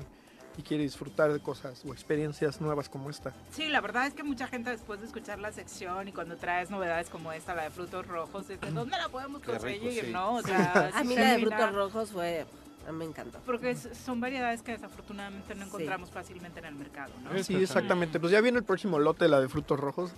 y 0.58 0.62
quiere 0.62 0.84
disfrutar 0.84 1.34
de 1.34 1.40
cosas 1.40 1.84
o 1.86 1.92
experiencias 1.94 2.62
nuevas 2.62 2.88
como 2.88 3.10
esta. 3.10 3.34
Sí, 3.52 3.68
la 3.68 3.82
verdad 3.82 4.06
es 4.06 4.14
que 4.14 4.22
mucha 4.24 4.48
gente 4.48 4.70
después 4.70 5.00
de 5.00 5.08
escuchar 5.08 5.40
la 5.40 5.52
sección 5.52 6.08
y 6.08 6.12
cuando 6.12 6.38
traes 6.38 6.70
novedades 6.70 7.10
como 7.10 7.32
esta, 7.32 7.56
la 7.56 7.64
de 7.64 7.72
frutos 7.72 8.06
rojos, 8.06 8.48
dice, 8.48 8.70
¿dónde 8.72 8.98
la 8.98 9.10
podemos 9.10 9.42
rico, 9.42 9.54
conseguir? 9.54 10.06
sí. 10.06 10.12
¿no? 10.12 10.36
O 10.36 10.42
sea, 10.44 10.92
A 10.94 11.04
mí 11.04 11.16
la 11.16 11.34
de 11.34 11.40
frutos 11.40 11.74
rojos 11.74 12.12
fue, 12.12 12.46
me 12.92 13.06
encantó. 13.06 13.40
Porque 13.46 13.72
es- 13.72 13.90
son 14.06 14.20
variedades 14.20 14.62
que 14.62 14.72
desafortunadamente 14.74 15.56
no 15.56 15.66
encontramos 15.66 16.12
fácilmente 16.12 16.60
en 16.60 16.66
el 16.66 16.76
mercado, 16.76 17.12
¿no? 17.24 17.44
Sí, 17.44 17.56
exactamente. 17.56 18.20
Pues 18.20 18.32
ya 18.32 18.42
viene 18.42 18.60
el 18.60 18.64
próximo 18.64 19.00
lote 19.00 19.28
la 19.28 19.40
de 19.40 19.50
frutos 19.50 19.80
rojos. 19.80 20.14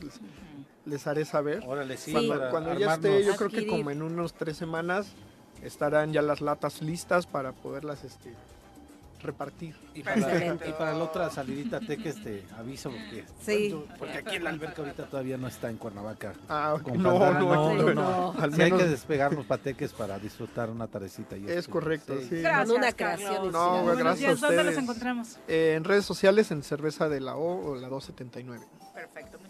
Les, 0.86 1.06
haré 1.08 1.26
saber. 1.26 1.64
Órale, 1.68 1.98
sí. 1.98 2.12
cuando 2.12 2.30
para 2.38 2.50
cuando 2.52 2.74
ya 2.76 2.94
esté, 2.96 3.24
yo 3.26 3.36
creo 3.36 3.50
que 3.50 3.68
como 3.68 3.92
en 3.92 4.02
unos 4.02 4.34
tres 4.34 4.58
semanas 4.58 5.14
estarán 5.62 6.14
ya 6.14 6.22
las 6.22 6.42
latas 6.42 6.82
listas 6.82 7.28
para 7.28 7.52
poderlas 7.52 8.04
este, 8.04 8.34
repartir. 9.22 9.76
Y 9.94 10.04
para, 10.04 10.56
y 10.56 10.72
para 10.78 10.94
la 10.94 11.04
otra 11.04 11.30
salidita 11.30 11.80
Teques 11.80 12.24
te 12.24 12.44
aviso 12.58 12.90
porque, 12.90 13.26
Sí. 13.42 13.76
porque 13.98 14.18
aquí 14.20 14.36
en 14.36 14.44
la 14.44 14.50
alberca 14.52 14.82
ahorita 14.82 15.06
todavía 15.08 15.38
no 15.38 15.48
está 15.48 15.70
en 15.70 15.78
Cuernavaca. 15.78 16.34
Ah. 16.48 16.78
Con 16.82 17.02
no, 17.02 17.20
no, 17.34 17.40
no, 17.40 17.74
no, 17.76 17.94
no. 17.94 18.34
Al 18.40 18.54
Sí 18.54 18.62
hay 18.62 18.72
menos 18.72 18.84
que 18.84 18.90
despegarnos 18.90 19.46
para 19.46 19.62
Teques 19.62 19.94
para 19.94 20.18
disfrutar 20.20 20.70
una 20.70 20.88
tardecita. 20.88 21.36
y 21.38 21.46
es 21.46 21.52
este, 21.52 21.72
correcto, 21.72 22.16
sí. 22.30 22.42
Gracias, 22.42 22.68
Con 22.70 22.78
una 22.78 22.92
creación. 22.94 23.52
No, 23.52 23.86
gracias 23.96 24.20
días, 24.20 24.44
a 24.44 24.48
¿Dónde 24.48 24.64
los 24.64 24.78
encontramos? 24.78 25.38
Eh, 25.48 25.74
en 25.76 25.84
redes 25.84 26.06
sociales, 26.06 26.52
en 26.52 26.64
Cerveza 26.64 27.10
de 27.10 27.20
la 27.20 27.36
O 27.36 27.72
o 27.72 27.76
la 27.76 27.88
279. 27.90 28.66
Perfecto, 28.94 29.38
gracias 29.38 29.49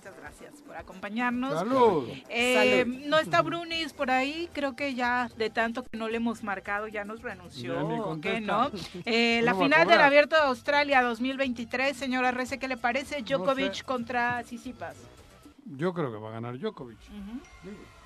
acompañarnos. 0.79 1.53
Salud. 1.53 2.07
Eh, 2.29 2.85
no 3.07 3.19
está 3.19 3.41
Brunis 3.41 3.93
por 3.93 4.11
ahí, 4.11 4.49
creo 4.53 4.75
que 4.75 4.93
ya 4.95 5.29
de 5.37 5.49
tanto 5.49 5.83
que 5.83 5.97
no 5.97 6.07
le 6.09 6.17
hemos 6.17 6.43
marcado 6.43 6.87
ya 6.87 7.03
nos 7.05 7.21
renunció, 7.21 7.83
ni 7.87 7.99
¿o 7.99 8.19
qué 8.21 8.41
no? 8.41 8.71
Eh, 9.05 9.41
la 9.43 9.53
No 9.53 9.59
final 9.59 9.87
del. 9.87 10.01
Abierto 10.01 10.35
de 10.35 10.41
Australia 10.43 11.01
2023, 11.01 11.95
señora 11.95 12.31
Rece, 12.31 12.57
¿qué 12.59 12.67
le 12.67 12.77
parece? 12.77 13.21
Djokovic 13.21 13.73
sé. 13.73 13.83
contra 13.83 14.41
Tsitsipas. 14.43 14.95
Yo 15.77 15.93
creo 15.93 16.11
que 16.11 16.17
va 16.17 16.29
a 16.29 16.31
ganar 16.31 16.57
Djokovic. 16.57 16.97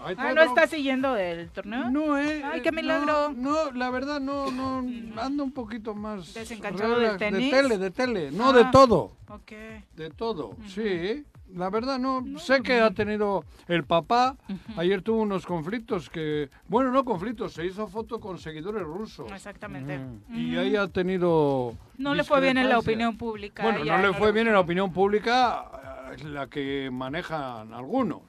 Ahí 0.03 0.15
Ah, 0.17 0.33
¿no 0.33 0.41
está 0.41 0.67
siguiendo 0.67 1.15
el 1.15 1.49
torneo? 1.49 1.89
No, 1.89 2.17
eh. 2.17 2.43
Ay, 2.43 2.59
eh, 2.59 2.61
qué 2.61 2.73
milagro. 2.73 3.31
No, 3.31 3.63
no, 3.65 3.71
la 3.71 3.89
verdad 3.89 4.19
no, 4.19 4.51
no, 4.51 4.79
ando 5.21 5.45
un 5.45 5.53
poquito 5.53 5.95
más... 5.95 6.33
¿Desencanchado 6.33 6.99
del 6.99 7.17
tenis? 7.17 7.51
De 7.51 7.57
tele, 7.61 7.77
de 7.77 7.91
tele, 7.91 8.31
no 8.31 8.49
Ah. 8.49 8.53
de 8.53 8.65
todo. 8.65 9.15
Ok. 9.29 9.51
De 9.95 10.09
todo, 10.09 10.57
sí. 10.67 11.23
La 11.55 11.69
verdad 11.69 11.99
no, 11.99 12.23
sé 12.39 12.61
que 12.61 12.79
ha 12.79 12.91
tenido 12.91 13.45
el 13.67 13.83
papá, 13.83 14.35
ayer 14.75 15.01
tuvo 15.01 15.21
unos 15.21 15.45
conflictos 15.45 16.09
que, 16.09 16.49
bueno, 16.67 16.91
no 16.91 17.05
conflictos, 17.05 17.53
se 17.53 17.65
hizo 17.65 17.87
foto 17.87 18.19
con 18.19 18.39
seguidores 18.39 18.83
rusos. 18.83 19.31
Exactamente. 19.31 19.99
Y 20.31 20.55
ahí 20.55 20.75
ha 20.75 20.87
tenido... 20.87 21.75
No 21.97 22.15
le 22.15 22.23
fue 22.23 22.41
bien 22.41 22.57
en 22.57 22.69
la 22.69 22.79
opinión 22.79 23.17
pública. 23.17 23.63
Bueno, 23.63 23.85
no 23.85 23.97
le 23.99 24.13
fue 24.13 24.31
bien 24.31 24.47
en 24.47 24.53
la 24.53 24.61
opinión 24.61 24.91
pública, 24.91 26.11
eh, 26.17 26.23
la 26.23 26.47
que 26.47 26.89
manejan 26.91 27.73
algunos. 27.73 28.21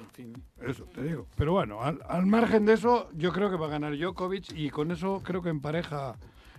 En 0.00 0.10
fin. 0.10 0.42
Eso 0.60 0.84
te 0.84 1.02
digo. 1.02 1.26
Pero 1.36 1.52
bueno, 1.52 1.80
al, 1.80 2.00
al 2.08 2.26
margen 2.26 2.66
de 2.66 2.72
eso, 2.72 3.08
yo 3.14 3.32
creo 3.32 3.50
que 3.50 3.56
va 3.56 3.66
a 3.66 3.70
ganar 3.70 3.96
Djokovic 3.96 4.52
y 4.54 4.70
con 4.70 4.90
eso 4.90 5.22
creo 5.24 5.42
que 5.42 5.50
empareja 5.50 6.16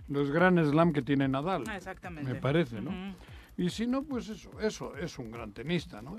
los 0.08 0.30
Grand 0.30 0.58
Slam 0.64 0.92
que 0.92 1.02
tiene 1.02 1.28
Nadal. 1.28 1.64
Exactamente. 1.74 2.32
Me 2.32 2.40
parece, 2.40 2.80
¿no? 2.80 2.90
Y 3.58 3.70
si 3.70 3.86
no, 3.86 4.02
pues 4.02 4.28
eso, 4.28 4.50
eso 4.60 4.94
es 4.96 5.18
un 5.18 5.30
gran 5.30 5.52
tenista, 5.52 6.02
¿no? 6.02 6.16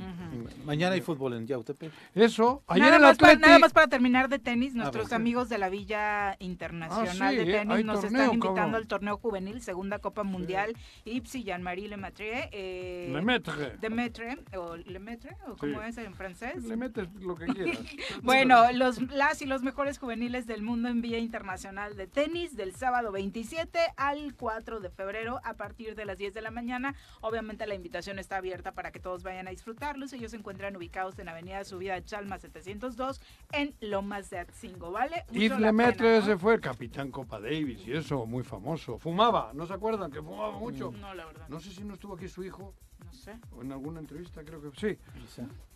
Mañana 0.66 0.96
hay 0.96 1.02
fútbol 1.02 1.34
en 1.34 1.46
Yautepec. 1.46 1.92
Eso, 2.16 2.64
ayer 2.68 2.86
Nada 2.86 2.96
el 2.96 3.02
más, 3.04 3.18
para, 3.18 3.34
Atleti... 3.34 3.48
nada 3.48 3.60
más 3.60 3.74
para 3.74 3.88
terminar 3.88 4.28
de 4.28 4.40
tenis, 4.40 4.74
nuestros 4.74 5.06
bueno. 5.06 5.16
amigos 5.18 5.50
de 5.50 5.58
la 5.60 5.70
Villa 5.70 6.36
Internacional 6.40 7.08
Ah, 7.22 7.30
sí, 7.30 7.36
de 7.38 7.46
Tenis 7.46 7.86
nos 7.86 8.02
torneo, 8.02 8.22
están 8.22 8.34
invitando 8.34 8.56
cabrón. 8.56 8.76
al 8.76 8.88
torneo 8.88 9.18
juvenil, 9.18 9.62
segunda 9.62 10.00
Copa 10.00 10.24
Mundial, 10.24 10.76
Ipsi, 11.06 11.44
Jean-Marie 11.44 11.88
Lemaitre. 11.90 12.50
Eh, 12.52 13.10
Lemaitre. 13.14 13.78
Lemaitre, 13.82 14.38
o 14.58 14.76
Lemaitre, 14.76 15.38
o 15.48 15.56
cómo 15.58 15.82
Sí. 15.84 15.88
es 15.90 15.98
en 16.00 16.14
francés. 16.16 16.64
Le 16.64 16.76
metes 16.76 17.08
lo 17.22 17.36
que 17.36 17.46
quieras. 17.46 17.78
Bueno, 18.24 18.72
los, 18.74 19.00
las 19.12 19.42
y 19.42 19.46
los 19.46 19.62
mejores 19.62 20.00
juveniles 20.00 20.48
del 20.48 20.64
mundo 20.64 20.90
en 20.90 21.02
Vía 21.02 21.20
Internacional 21.20 21.96
de 21.96 22.08
Tenis 22.08 22.56
del 22.56 22.76
sábado 22.76 23.12
27 23.12 23.78
al 23.96 24.34
4 24.36 24.80
de 24.80 24.90
febrero 24.90 25.40
a 25.44 25.54
partir 25.54 25.94
de 25.96 26.06
las 26.06 26.18
10 26.18 26.34
de 26.34 26.42
la 26.42 26.52
mañana. 26.52 26.96
Obviamente 27.28 27.68
la 27.68 27.76
invitación 27.76 28.20
está 28.20 28.38
abierta 28.38 28.72
para 28.72 28.92
que 28.92 29.00
todos 29.00 29.22
vayan 29.24 29.48
a 29.48 29.52
disfrutarlos. 29.52 30.14
Ellos 30.14 30.32
se 30.32 30.38
encuentran 30.38 30.76
ubicados 30.78 31.20
en 31.20 31.28
Avenida 31.28 31.64
Subida 31.66 32.02
Chalma 32.04 32.38
702 32.40 33.20
en 33.52 33.76
Lomas 33.82 34.30
de 34.30 34.40
Atzingo, 34.40 34.92
¿vale? 34.92 35.26
La 35.34 35.72
pena, 35.74 35.92
¿no? 36.00 36.08
ese 36.10 36.38
fue 36.38 36.54
el 36.56 36.62
capitán 36.62 37.12
Copa 37.12 37.40
Davis 37.42 37.86
y 37.86 37.92
eso, 37.94 38.26
muy 38.26 38.44
famoso. 38.44 38.98
Fumaba, 38.98 39.52
¿no 39.54 39.66
se 39.68 39.74
acuerdan 39.74 40.10
que 40.10 40.22
fumaba 40.22 40.58
mucho? 40.58 40.92
No, 40.92 41.14
la 41.14 41.26
verdad. 41.26 41.48
No 41.50 41.60
sé 41.60 41.72
si 41.72 41.84
no 41.84 41.96
estuvo 41.96 42.16
aquí 42.16 42.28
su 42.30 42.44
hijo 42.44 42.74
No 43.04 43.12
sé, 43.14 43.36
o 43.52 43.62
en 43.62 43.72
alguna 43.74 44.00
entrevista, 44.00 44.44
creo 44.44 44.62
que 44.62 44.70
sí. 44.80 44.98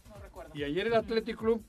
no 0.10 0.16
recuerdo. 0.22 0.52
Y 0.56 0.64
ayer 0.64 0.88
el 0.88 0.94
Athletic 0.96 1.38
Club 1.38 1.64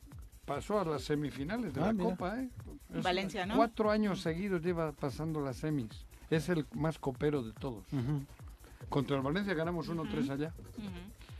pasó 0.44 0.78
a 0.80 0.84
las 0.84 1.02
semifinales 1.02 1.74
de 1.74 1.80
Ah, 1.80 1.86
la 1.86 1.92
mira. 1.92 2.10
Copa, 2.10 2.40
¿eh? 2.40 2.48
Es- 2.94 3.02
Valencia, 3.02 3.46
¿no? 3.46 3.56
Cuatro 3.56 3.90
años 3.90 4.20
seguidos 4.20 4.62
lleva 4.62 4.92
pasando 4.92 5.40
las 5.40 5.56
semis. 5.56 6.06
Es 6.30 6.48
el 6.48 6.66
más 6.72 6.98
copero 6.98 7.42
de 7.42 7.52
todos. 7.52 7.84
Contra 8.93 9.16
el 9.16 9.23
Valencia 9.23 9.55
ganamos 9.55 9.89
1-3 9.89 10.31
allá. 10.31 10.52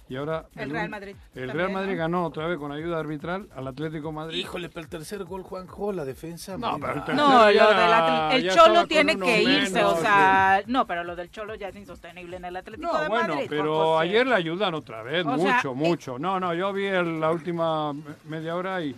Y 0.09 0.17
ahora... 0.17 0.47
El 0.57 0.69
Real 0.71 0.91
Madrid 0.91 1.15
El 1.35 1.47
también, 1.47 1.57
Real 1.57 1.73
Madrid 1.73 1.93
¿no? 1.93 1.99
ganó 1.99 2.27
otra 2.27 2.47
vez 2.47 2.59
con 2.59 2.71
ayuda 2.73 2.99
arbitral 2.99 3.49
al 3.57 3.67
Atlético 3.69 4.13
Madrid. 4.13 4.37
Híjole, 4.39 4.69
pero 4.69 4.81
el 4.83 4.89
tercer 4.89 5.25
gol, 5.25 5.43
Juanjo, 5.43 5.91
la 5.93 6.05
defensa. 6.05 6.59
No, 6.59 6.77
pero 6.79 6.93
el 7.07 7.17
No, 7.17 7.45
lo 7.47 7.51
ya 7.51 7.69
del 7.69 7.77
era- 7.79 8.31
Atl- 8.31 8.35
el 8.35 8.51
Cholo 8.51 8.87
tiene 8.87 9.17
que 9.19 9.43
irse, 9.43 9.75
menos, 9.75 9.93
o 9.95 10.01
sea, 10.03 10.63
no, 10.67 10.87
pero 10.87 11.05
lo 11.05 11.17
del 11.17 11.31
Cholo 11.31 11.55
ya 11.55 11.69
es 11.69 11.77
insostenible 11.77 12.37
en 12.37 12.45
el 12.45 12.57
Atlético 12.57 12.93
No, 12.93 12.99
de 13.01 13.09
bueno, 13.09 13.35
Madrid. 13.37 13.47
pero 13.49 13.99
ayer 13.99 14.27
le 14.27 14.35
ayudan 14.35 14.75
otra 14.75 15.03
vez, 15.03 15.25
O 15.25 15.39
sea, 15.39 15.55
mucho, 15.55 15.71
eh, 15.71 15.75
mucho. 15.75 16.19
No, 16.19 16.39
no, 16.41 16.53
yo 16.53 16.73
vi 16.75 16.87
el- 16.87 17.19
la 17.21 17.31
última 17.31 17.93
me- 17.95 18.03
media 18.29 18.55
hora 18.57 18.83
y 18.83 18.95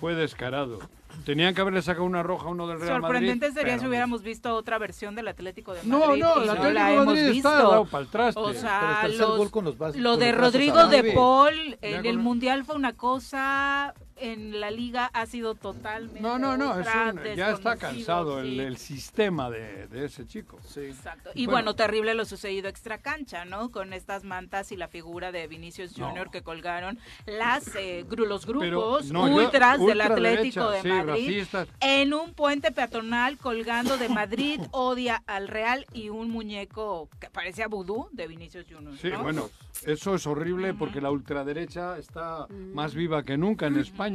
fue 0.00 0.14
descarado. 0.14 0.80
Tenían 1.24 1.54
que 1.54 1.60
haberle 1.60 1.82
sacado 1.82 2.04
una 2.04 2.22
roja 2.22 2.46
a 2.46 2.50
uno 2.50 2.66
del 2.66 2.80
Real 2.80 3.00
Sorprendente 3.00 3.46
Madrid. 3.46 3.54
sería 3.60 3.72
pero- 3.74 3.80
si 3.82 3.88
hubiéramos 3.88 4.22
visto 4.22 4.54
otra 4.54 4.78
versión 4.78 5.14
del 5.14 5.28
Atlético 5.28 5.72
de 5.74 5.82
Madrid. 5.82 5.90
no, 5.90 6.12
el 6.12 6.20
no 6.20 6.52
Atlético 6.52 6.64
de 7.00 7.06
Madrid 7.06 7.30
visto. 7.32 7.48
está 7.48 7.62
dado 7.62 7.84
traste. 8.10 8.40
O 8.40 8.52
sea, 8.54 8.98
tercer 9.02 9.20
los- 9.20 9.36
gol 9.38 9.50
con 9.50 9.64
los 9.64 9.76
brazos- 9.78 10.00
lo 10.00 10.16
de 10.16 10.32
Rodrigo 10.32 10.86
de. 10.88 11.12
Paul 11.12 11.78
en 11.82 12.06
el 12.06 12.18
Mundial 12.18 12.64
fue 12.64 12.76
una 12.76 12.94
cosa, 12.94 13.94
en 14.20 14.60
la 14.60 14.70
liga 14.70 15.10
ha 15.12 15.26
sido 15.26 15.54
totalmente 15.54 16.20
No, 16.20 16.38
no, 16.38 16.56
no, 16.56 16.72
es 16.80 16.86
otra, 16.86 17.12
un- 17.14 17.34
ya 17.36 17.50
está 17.52 17.76
cansado 17.76 18.40
el, 18.40 18.50
sí. 18.50 18.60
el 18.60 18.76
sistema 18.76 19.50
de, 19.50 19.86
de 19.88 20.04
ese 20.06 20.26
chico. 20.26 20.58
Exacto. 20.76 21.30
Y 21.34 21.46
Bueno. 21.46 21.58
bueno, 21.58 21.74
terrible 21.76 22.14
lo 22.14 22.24
sucedido 22.24 22.68
extra 22.68 22.98
cancha, 22.98 23.44
¿no? 23.44 23.70
Con 23.70 23.92
estas 23.92 24.24
mantas 24.24 24.70
y 24.72 24.76
la 24.76 24.88
figura 24.88 25.32
de 25.32 25.46
Vinicius 25.46 25.96
No. 25.98 26.08
Junior 26.08 26.30
que 26.30 26.42
colgaron 26.42 26.98
las 27.26 27.74
eh, 27.76 28.04
gru- 28.08 28.26
los 28.26 28.46
Pero, 28.46 28.58
grupos 28.58 29.08
yo- 29.08 29.20
ultras 29.22 29.78
del 29.84 30.00
Atlético 30.00 30.70
de 30.70 30.82
sí, 30.82 30.88
Madrid 30.88 31.06
racistas. 31.08 31.68
en 31.80 32.14
un 32.14 32.34
puente 32.34 32.70
peatonal 32.72 33.36
colgando 33.38 33.96
de 33.98 34.08
Madrid 34.08 34.60
odia 34.72 35.22
al 35.26 35.48
Real 35.48 35.86
y 35.92 36.08
un 36.08 36.30
muñeco 36.30 37.08
que 37.20 37.28
parecía 37.30 37.68
vudú 37.68 38.08
de 38.12 38.26
Vinicius 38.26 38.66
Junior. 38.70 38.96
Sí, 38.98 39.10
¿no? 39.10 39.22
bueno, 39.22 39.50
eso 39.84 40.14
es 40.14 40.26
horrible 40.26 40.74
porque 40.74 41.00
la 41.00 41.10
ultraderecha 41.10 41.98
está 41.98 42.46
más 42.74 42.94
viva 42.94 43.22
que 43.22 43.36
nunca 43.36 43.66
en 43.66 43.78
España. 43.78 44.07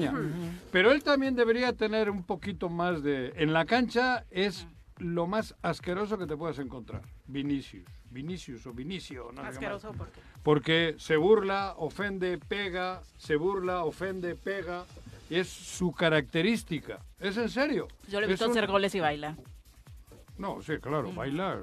Pero 0.71 0.91
él 0.91 1.03
también 1.03 1.35
debería 1.35 1.73
tener 1.73 2.09
un 2.09 2.23
poquito 2.23 2.69
más 2.69 3.03
de... 3.03 3.33
En 3.35 3.53
la 3.53 3.65
cancha 3.65 4.25
es 4.31 4.67
lo 4.97 5.27
más 5.27 5.55
asqueroso 5.61 6.17
que 6.17 6.25
te 6.27 6.37
puedas 6.37 6.59
encontrar. 6.59 7.01
Vinicius. 7.27 7.85
Vinicius 8.09 8.65
o 8.67 8.73
Vinicio, 8.73 9.23
no 9.23 9.29
sé 9.29 9.35
qué 9.35 9.41
más. 9.41 9.53
Asqueroso 9.53 9.95
porque 10.43 10.95
se 10.99 11.17
burla, 11.17 11.73
ofende, 11.77 12.37
pega, 12.37 13.01
se 13.17 13.35
burla, 13.35 13.83
ofende, 13.85 14.35
pega. 14.35 14.85
Es 15.29 15.47
su 15.49 15.93
característica. 15.93 16.99
Es 17.19 17.37
en 17.37 17.49
serio. 17.49 17.87
yo 18.07 18.19
le 18.19 18.27
he 18.27 18.29
visto 18.29 18.45
un- 18.45 18.51
hacer 18.51 18.67
goles 18.67 18.93
y 18.93 18.99
baila. 18.99 19.35
No, 20.43 20.61
sí, 20.61 20.73
claro, 20.81 21.11
bailar, 21.13 21.59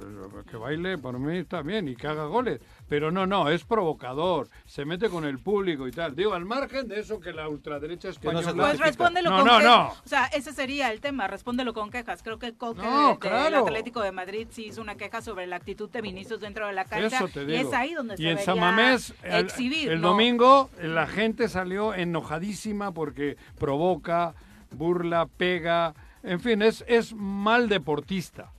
que 0.51 0.57
baile 0.57 0.97
para 0.99 1.19
mí 1.19 1.37
está 1.37 1.61
bien 1.63 1.87
y 1.87 1.95
que 1.95 2.07
haga 2.07 2.25
goles, 2.25 2.61
pero 2.89 3.11
no, 3.11 3.27
no, 3.27 3.49
es 3.51 3.63
provocador, 3.65 4.49
se 4.65 4.85
mete 4.85 5.09
con 5.11 5.25
el 5.25 5.39
público 5.39 5.87
y 5.87 5.91
tal. 5.91 6.17
Digo, 6.17 6.33
al 6.33 6.47
margen 6.47 6.89
de 6.89 6.99
eso 7.01 7.21
que 7.21 7.33
la 7.33 7.49
ultraderecha 7.49 8.09
no 8.09 8.13
española... 8.13 8.43
se 8.51 8.55
Pues 8.55 8.79
respóndelo 8.81 9.29
no, 9.31 9.37
con 9.37 9.47
no, 9.47 9.59
que- 9.59 9.65
no, 9.65 9.89
O 9.89 9.97
sea, 10.09 10.25
ese 10.27 10.53
sería 10.53 10.91
el 10.91 11.01
tema, 11.01 11.27
respóndelo 11.29 11.75
con 11.75 11.91
quejas. 11.91 12.23
Creo 12.23 12.39
que 12.39 12.55
Coque 12.55 12.81
No, 12.83 13.01
de- 13.03 13.07
del 13.09 13.19
claro. 13.19 13.59
Atlético 13.67 14.01
de 14.01 14.13
Madrid 14.13 14.49
sí 14.51 14.67
hizo 14.67 14.81
una 14.81 14.95
queja 14.97 15.21
sobre 15.23 15.47
la 15.47 15.57
actitud 15.57 15.91
de 15.91 16.01
Vinicius 16.01 16.41
dentro 16.41 16.67
de 16.67 16.73
la 16.73 16.85
cancha. 16.87 17.17
eso 17.19 17.29
te 17.29 17.43
y 17.43 17.47
digo. 17.47 17.69
es 17.69 17.75
ahí 17.75 17.93
donde 17.95 18.15
y 18.15 18.17
se 18.17 18.23
en 18.23 18.29
debería 18.37 18.45
San 18.47 18.59
Mamés, 18.59 19.15
el, 19.23 19.45
exhibir. 19.45 19.91
el 19.91 20.01
¿no? 20.01 20.09
domingo, 20.09 20.71
la 20.83 21.07
gente 21.07 21.49
salió 21.49 21.93
enojadísima 21.95 22.93
porque 22.93 23.37
provoca, 23.59 24.35
burla, 24.71 25.27
pega, 25.27 25.95
en 26.23 26.41
fin, 26.41 26.63
es, 26.63 26.85
es 26.87 27.15
mal 27.15 27.69
deportista, 27.69 28.53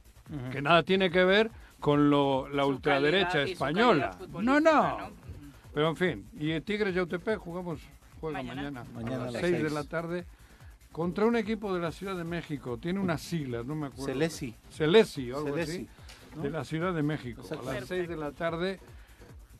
que 0.52 0.62
nada 0.62 0.84
tiene 0.84 1.10
que 1.10 1.24
ver 1.24 1.52
con 1.80 2.10
lo, 2.10 2.48
la 2.50 2.64
Su 2.64 2.70
ultraderecha 2.70 3.46
y 3.46 3.52
española. 3.52 4.18
No, 4.42 4.60
no. 4.60 4.98
Pero 5.74 5.90
en 5.90 5.96
fin, 5.96 6.28
y 6.38 6.52
el 6.52 6.64
Tigres 6.64 6.94
Yautepec 6.94 7.40
jugamos, 7.40 7.80
juega 8.20 8.44
Mañana. 8.44 8.62
mañana, 8.62 8.86
Mañana 8.94 9.16
a 9.16 9.26
las 9.26 9.34
las 9.34 9.42
6 9.42 9.64
de 9.64 9.70
la 9.70 9.84
tarde 9.84 10.26
contra 10.92 11.26
un 11.26 11.36
equipo 11.38 11.74
de 11.74 11.80
la 11.80 11.92
Ciudad 11.92 12.16
de 12.16 12.24
México. 12.26 12.78
Tiene 12.78 13.00
unas 13.00 13.22
siglas, 13.22 13.66
no 13.66 13.76
me 13.76 13.88
acuerdo. 13.88 14.06
Celesi. 14.06 14.54
Celesi 14.70 15.32
o 15.32 15.38
algo 15.38 15.50
Celesi, 15.52 15.72
así. 15.72 15.90
¿no? 16.36 16.44
De 16.44 16.50
la 16.50 16.64
Ciudad 16.66 16.94
de 16.94 17.04
México. 17.04 17.42
Exacto. 17.42 17.70
A 17.70 17.74
las 17.74 17.86
6 17.86 18.10
de 18.10 18.18
la 18.18 18.32
tarde 18.32 18.80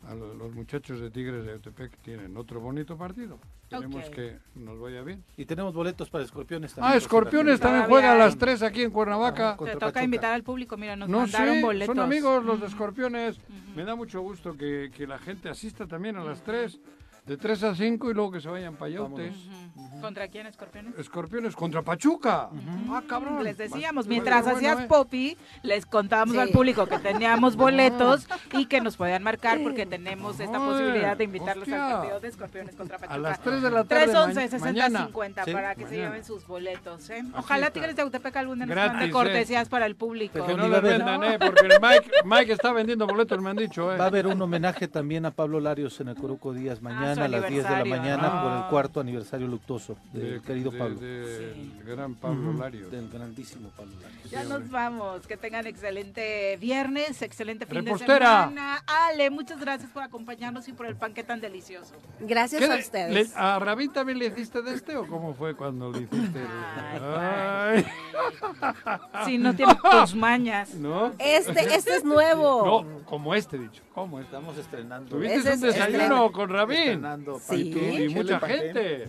a 0.08 0.14
lo- 0.14 0.34
los 0.34 0.52
muchachos 0.54 1.00
de 1.00 1.10
Tigres 1.10 1.44
de 1.44 1.50
Yautepec 1.52 1.96
tienen 2.02 2.36
otro 2.36 2.60
bonito 2.60 2.96
partido. 2.96 3.38
Tenemos 3.68 4.10
que 4.10 4.36
nos 4.54 4.78
vaya 4.78 5.00
bien. 5.02 5.24
Y 5.36 5.44
tenemos 5.46 5.72
boletos 5.74 6.10
para 6.10 6.24
escorpiones 6.24 6.74
también. 6.74 6.92
Ah, 6.92 6.96
Escorpiones 6.96 7.58
también 7.60 7.84
juega 7.86 8.12
a 8.12 8.16
las 8.16 8.34
hay. 8.34 8.38
3 8.38 8.62
aquí 8.62 8.82
en 8.82 8.90
Cuernavaca. 8.90 9.56
Te 9.56 9.64
toca 9.72 9.78
Pachuca. 9.78 10.04
invitar 10.04 10.32
al 10.34 10.42
público, 10.42 10.76
mira, 10.76 10.94
nos 10.96 11.08
No 11.08 11.20
mandaron 11.20 11.54
sé, 11.54 11.62
boletos. 11.62 11.96
son 11.96 12.04
amigos 12.04 12.44
los 12.44 12.60
de 12.60 12.66
Escorpiones. 12.66 13.38
Me 13.74 13.84
da 13.84 13.94
mucho 13.94 14.20
gusto 14.20 14.56
que, 14.56 14.90
que 14.94 15.06
la 15.06 15.18
gente 15.18 15.48
asista 15.48 15.86
también 15.86 16.16
a 16.16 16.24
las 16.24 16.42
3, 16.42 16.80
de 17.26 17.36
3 17.36 17.62
a 17.62 17.74
5 17.76 18.10
y 18.10 18.14
luego 18.14 18.32
que 18.32 18.40
se 18.40 18.48
vayan 18.48 18.74
para 18.74 18.90
Yaute. 18.90 19.30
Vámonos. 19.30 19.46
Ujú. 19.76 20.00
¿Contra 20.00 20.26
quién, 20.26 20.46
Escorpiones? 20.48 20.98
Escorpiones 20.98 21.54
contra 21.54 21.82
Pachuca. 21.82 22.48
Ah, 22.90 23.02
cabrón. 23.06 23.44
Les 23.44 23.56
decíamos, 23.56 24.08
mientras 24.08 24.42
bueno, 24.42 24.56
hacías 24.58 24.80
eh. 24.80 24.86
popi, 24.88 25.36
les 25.62 25.86
contábamos 25.86 26.34
Sí. 26.34 26.40
al 26.40 26.48
público 26.48 26.86
que 26.86 26.98
teníamos 26.98 27.54
boletos 27.56 28.26
y 28.52 28.66
que 28.66 28.80
nos 28.80 28.96
podían 28.96 29.22
marcar 29.22 29.60
porque 29.62 29.86
tenemos 29.86 30.40
esta 30.40 30.58
Ay, 30.58 30.64
posibilidad 30.68 31.16
de 31.16 31.22
invitarlos 31.24 31.62
hostia. 31.62 31.86
al 31.86 31.92
partido 31.98 32.20
de 32.20 32.28
Escorpiones 32.28 32.74
contra 32.74 32.98
Pachuca. 32.98 33.14
A 33.14 33.18
las 33.18 33.40
3 33.40 33.62
de 33.62 33.70
la 33.70 33.84
tarde. 33.84 34.04
311 34.06 34.58
ma- 34.58 34.64
mañana. 34.64 34.98
6050 34.98 35.44
Sí, 35.44 35.52
para 35.52 35.74
que 35.76 35.80
se 35.82 35.86
mañana. 35.90 36.08
lleven 36.08 36.24
sus 36.24 36.46
boletos. 36.48 37.10
¿eh? 37.10 37.22
Ojalá. 37.36 37.70
Tigres 37.70 37.94
de 37.94 38.02
Autepec 38.02 38.36
algún 38.36 38.58
día 38.58 38.66
nos 38.66 38.74
Gratis, 38.74 38.92
mande 38.94 39.06
¿eh? 39.06 39.10
cortesías 39.12 39.68
para 39.68 39.86
el 39.86 39.94
público. 39.94 40.44
Que 40.44 40.54
no 40.54 40.64
haber- 40.64 40.82
vendan, 40.82 41.22
eh, 41.22 41.38
porque 41.38 41.66
el 41.66 41.80
Mike, 41.80 42.10
Mike 42.24 42.52
está 42.52 42.72
vendiendo 42.72 43.06
boletos, 43.06 43.40
me 43.40 43.50
han 43.50 43.56
dicho, 43.56 43.94
eh. 43.94 43.96
Va 43.96 44.04
a 44.04 44.08
haber 44.08 44.26
un 44.26 44.42
homenaje 44.42 44.88
también 44.88 45.24
a 45.26 45.30
Pablo 45.30 45.60
Larios 45.60 46.00
en 46.00 46.08
el 46.08 46.16
Coruco 46.16 46.52
Díaz 46.52 46.82
mañana 46.82 47.11
su 47.16 47.22
a 47.22 47.28
las 47.28 47.48
10 47.48 47.64
de 47.68 47.70
la 47.76 47.84
mañana 47.84 48.28
¿no? 48.28 48.42
por 48.42 48.52
el 48.64 48.70
cuarto 48.70 49.00
aniversario 49.00 49.46
luctuoso 49.48 49.96
del 50.12 50.34
De- 50.34 50.40
querido 50.42 50.70
de- 50.70 50.78
Pablo. 50.78 51.00
del 51.00 51.82
gran 51.84 52.14
Pablo 52.14 52.50
Ujú, 52.50 52.58
Larios. 52.60 52.90
Del 52.90 53.08
grandísimo 53.08 53.70
Pablo 53.76 53.92
Larios. 54.00 54.30
Ya 54.30 54.44
nos 54.44 54.68
vamos. 54.70 55.26
Que 55.26 55.36
tengan 55.36 55.66
excelente 55.66 56.56
viernes, 56.58 57.20
excelente 57.22 57.66
fin 57.66 57.84
Repostera. 57.84 58.14
de 58.46 58.48
semana. 58.54 58.82
Ale, 58.86 59.30
muchas 59.30 59.60
gracias 59.60 59.90
por 59.90 60.02
acompañarnos 60.02 60.66
y 60.68 60.72
por 60.72 60.86
el 60.86 60.96
panque 60.96 61.22
tan 61.24 61.40
delicioso. 61.40 61.94
Gracias 62.20 62.62
¿Qué 62.64 62.70
a 62.72 62.76
ustedes. 62.76 63.12
le- 63.30 63.36
¿A 63.36 63.58
Rabín 63.58 63.92
también 63.92 64.18
le 64.18 64.26
hiciste 64.26 64.62
de 64.62 64.74
este 64.74 64.96
o 64.96 65.06
cómo 65.06 65.34
fue 65.34 65.54
cuando 65.54 65.90
le 65.92 66.00
hiciste? 66.02 66.38
el- 66.40 67.02
Ay, 67.04 67.86
Si 69.24 69.38
no 69.38 69.54
tiene 69.54 69.74
tus 69.74 70.14
mañas. 70.14 70.74
¿No? 70.74 71.12
Este, 71.18 71.74
este 71.74 71.96
es 71.96 72.04
nuevo. 72.12 72.84
No, 72.84 73.04
como 73.04 73.34
este 73.34 73.58
dicho. 73.58 73.82
¿Cómo 73.94 74.18
este? 74.18 74.32
Estamos 74.34 74.56
estrenando. 74.56 75.10
Tuviste 75.10 75.36
Ese 75.36 75.48
un 75.48 75.54
es- 75.54 75.60
desayuno 75.60 76.26
este- 76.26 76.32
con 76.32 76.48
Rabín. 76.48 77.01
Sí. 77.40 77.54
Y, 77.54 77.72
panqué, 77.74 78.04
y 78.04 78.08
mucha 78.14 78.40
gente. 78.40 79.08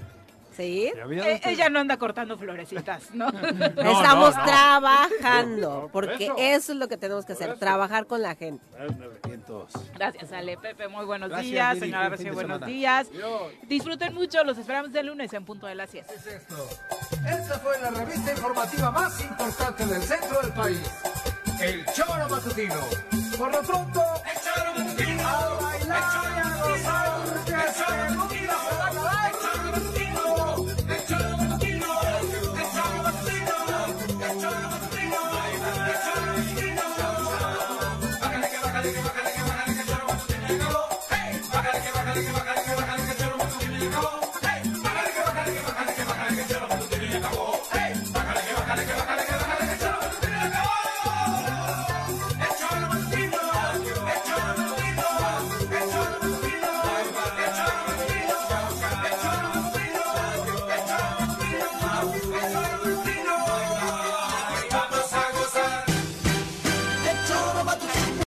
¿Sí? 0.56 0.92
Eh, 0.96 1.42
ella 1.46 1.70
no 1.70 1.80
anda 1.80 1.98
cortando 1.98 2.38
florecitas, 2.38 3.10
¿no? 3.16 3.28
Estamos 3.50 4.36
no, 4.36 4.38
no. 4.38 4.46
trabajando, 4.46 5.90
porque 5.92 6.26
eso. 6.26 6.36
eso. 6.38 6.72
es 6.74 6.78
lo 6.78 6.88
que 6.88 6.98
tenemos 6.98 7.26
que 7.26 7.34
hacer, 7.34 7.50
eso. 7.50 7.58
trabajar 7.60 8.06
con 8.06 8.22
la 8.22 8.36
gente. 8.36 8.64
Gracias, 9.96 10.32
Ale. 10.32 10.58
Pepe, 10.58 10.88
muy 10.88 11.06
buenos 11.06 11.30
Gracias, 11.30 11.50
días. 11.52 11.80
Señora 11.80 12.10
de 12.10 12.32
buenos 12.32 12.58
semana. 12.60 12.68
días. 12.68 13.08
Disfruten 13.68 14.14
mucho. 14.14 14.44
Los 14.44 14.58
esperamos 14.58 14.94
el 14.94 15.08
lunes 15.08 15.34
en 15.34 15.44
punto 15.44 15.66
de 15.68 15.76
las 15.76 15.90
7. 15.90 16.08
es 16.16 16.28
esto? 16.28 16.70
Esta 17.28 17.60
fue 17.60 17.80
la 17.82 17.90
revista 17.90 18.32
informativa 18.32 18.92
más 18.92 19.22
importante 19.24 19.86
del 19.86 20.02
centro 20.04 20.42
del 20.42 20.52
país. 20.54 20.80
El 21.62 21.86
Choro 21.94 22.30
Matutino. 22.30 22.76
Por 23.38 23.52
lo 23.52 23.62
pronto, 23.62 24.02
el 24.32 24.42
Choro 24.42 24.74
Matutino. 24.86 25.28
A 25.28 25.62
bailar 25.62 26.04
y 26.36 26.40
a 26.40 26.64
gozar, 26.68 27.43
que 27.76 27.82
este 27.82 28.33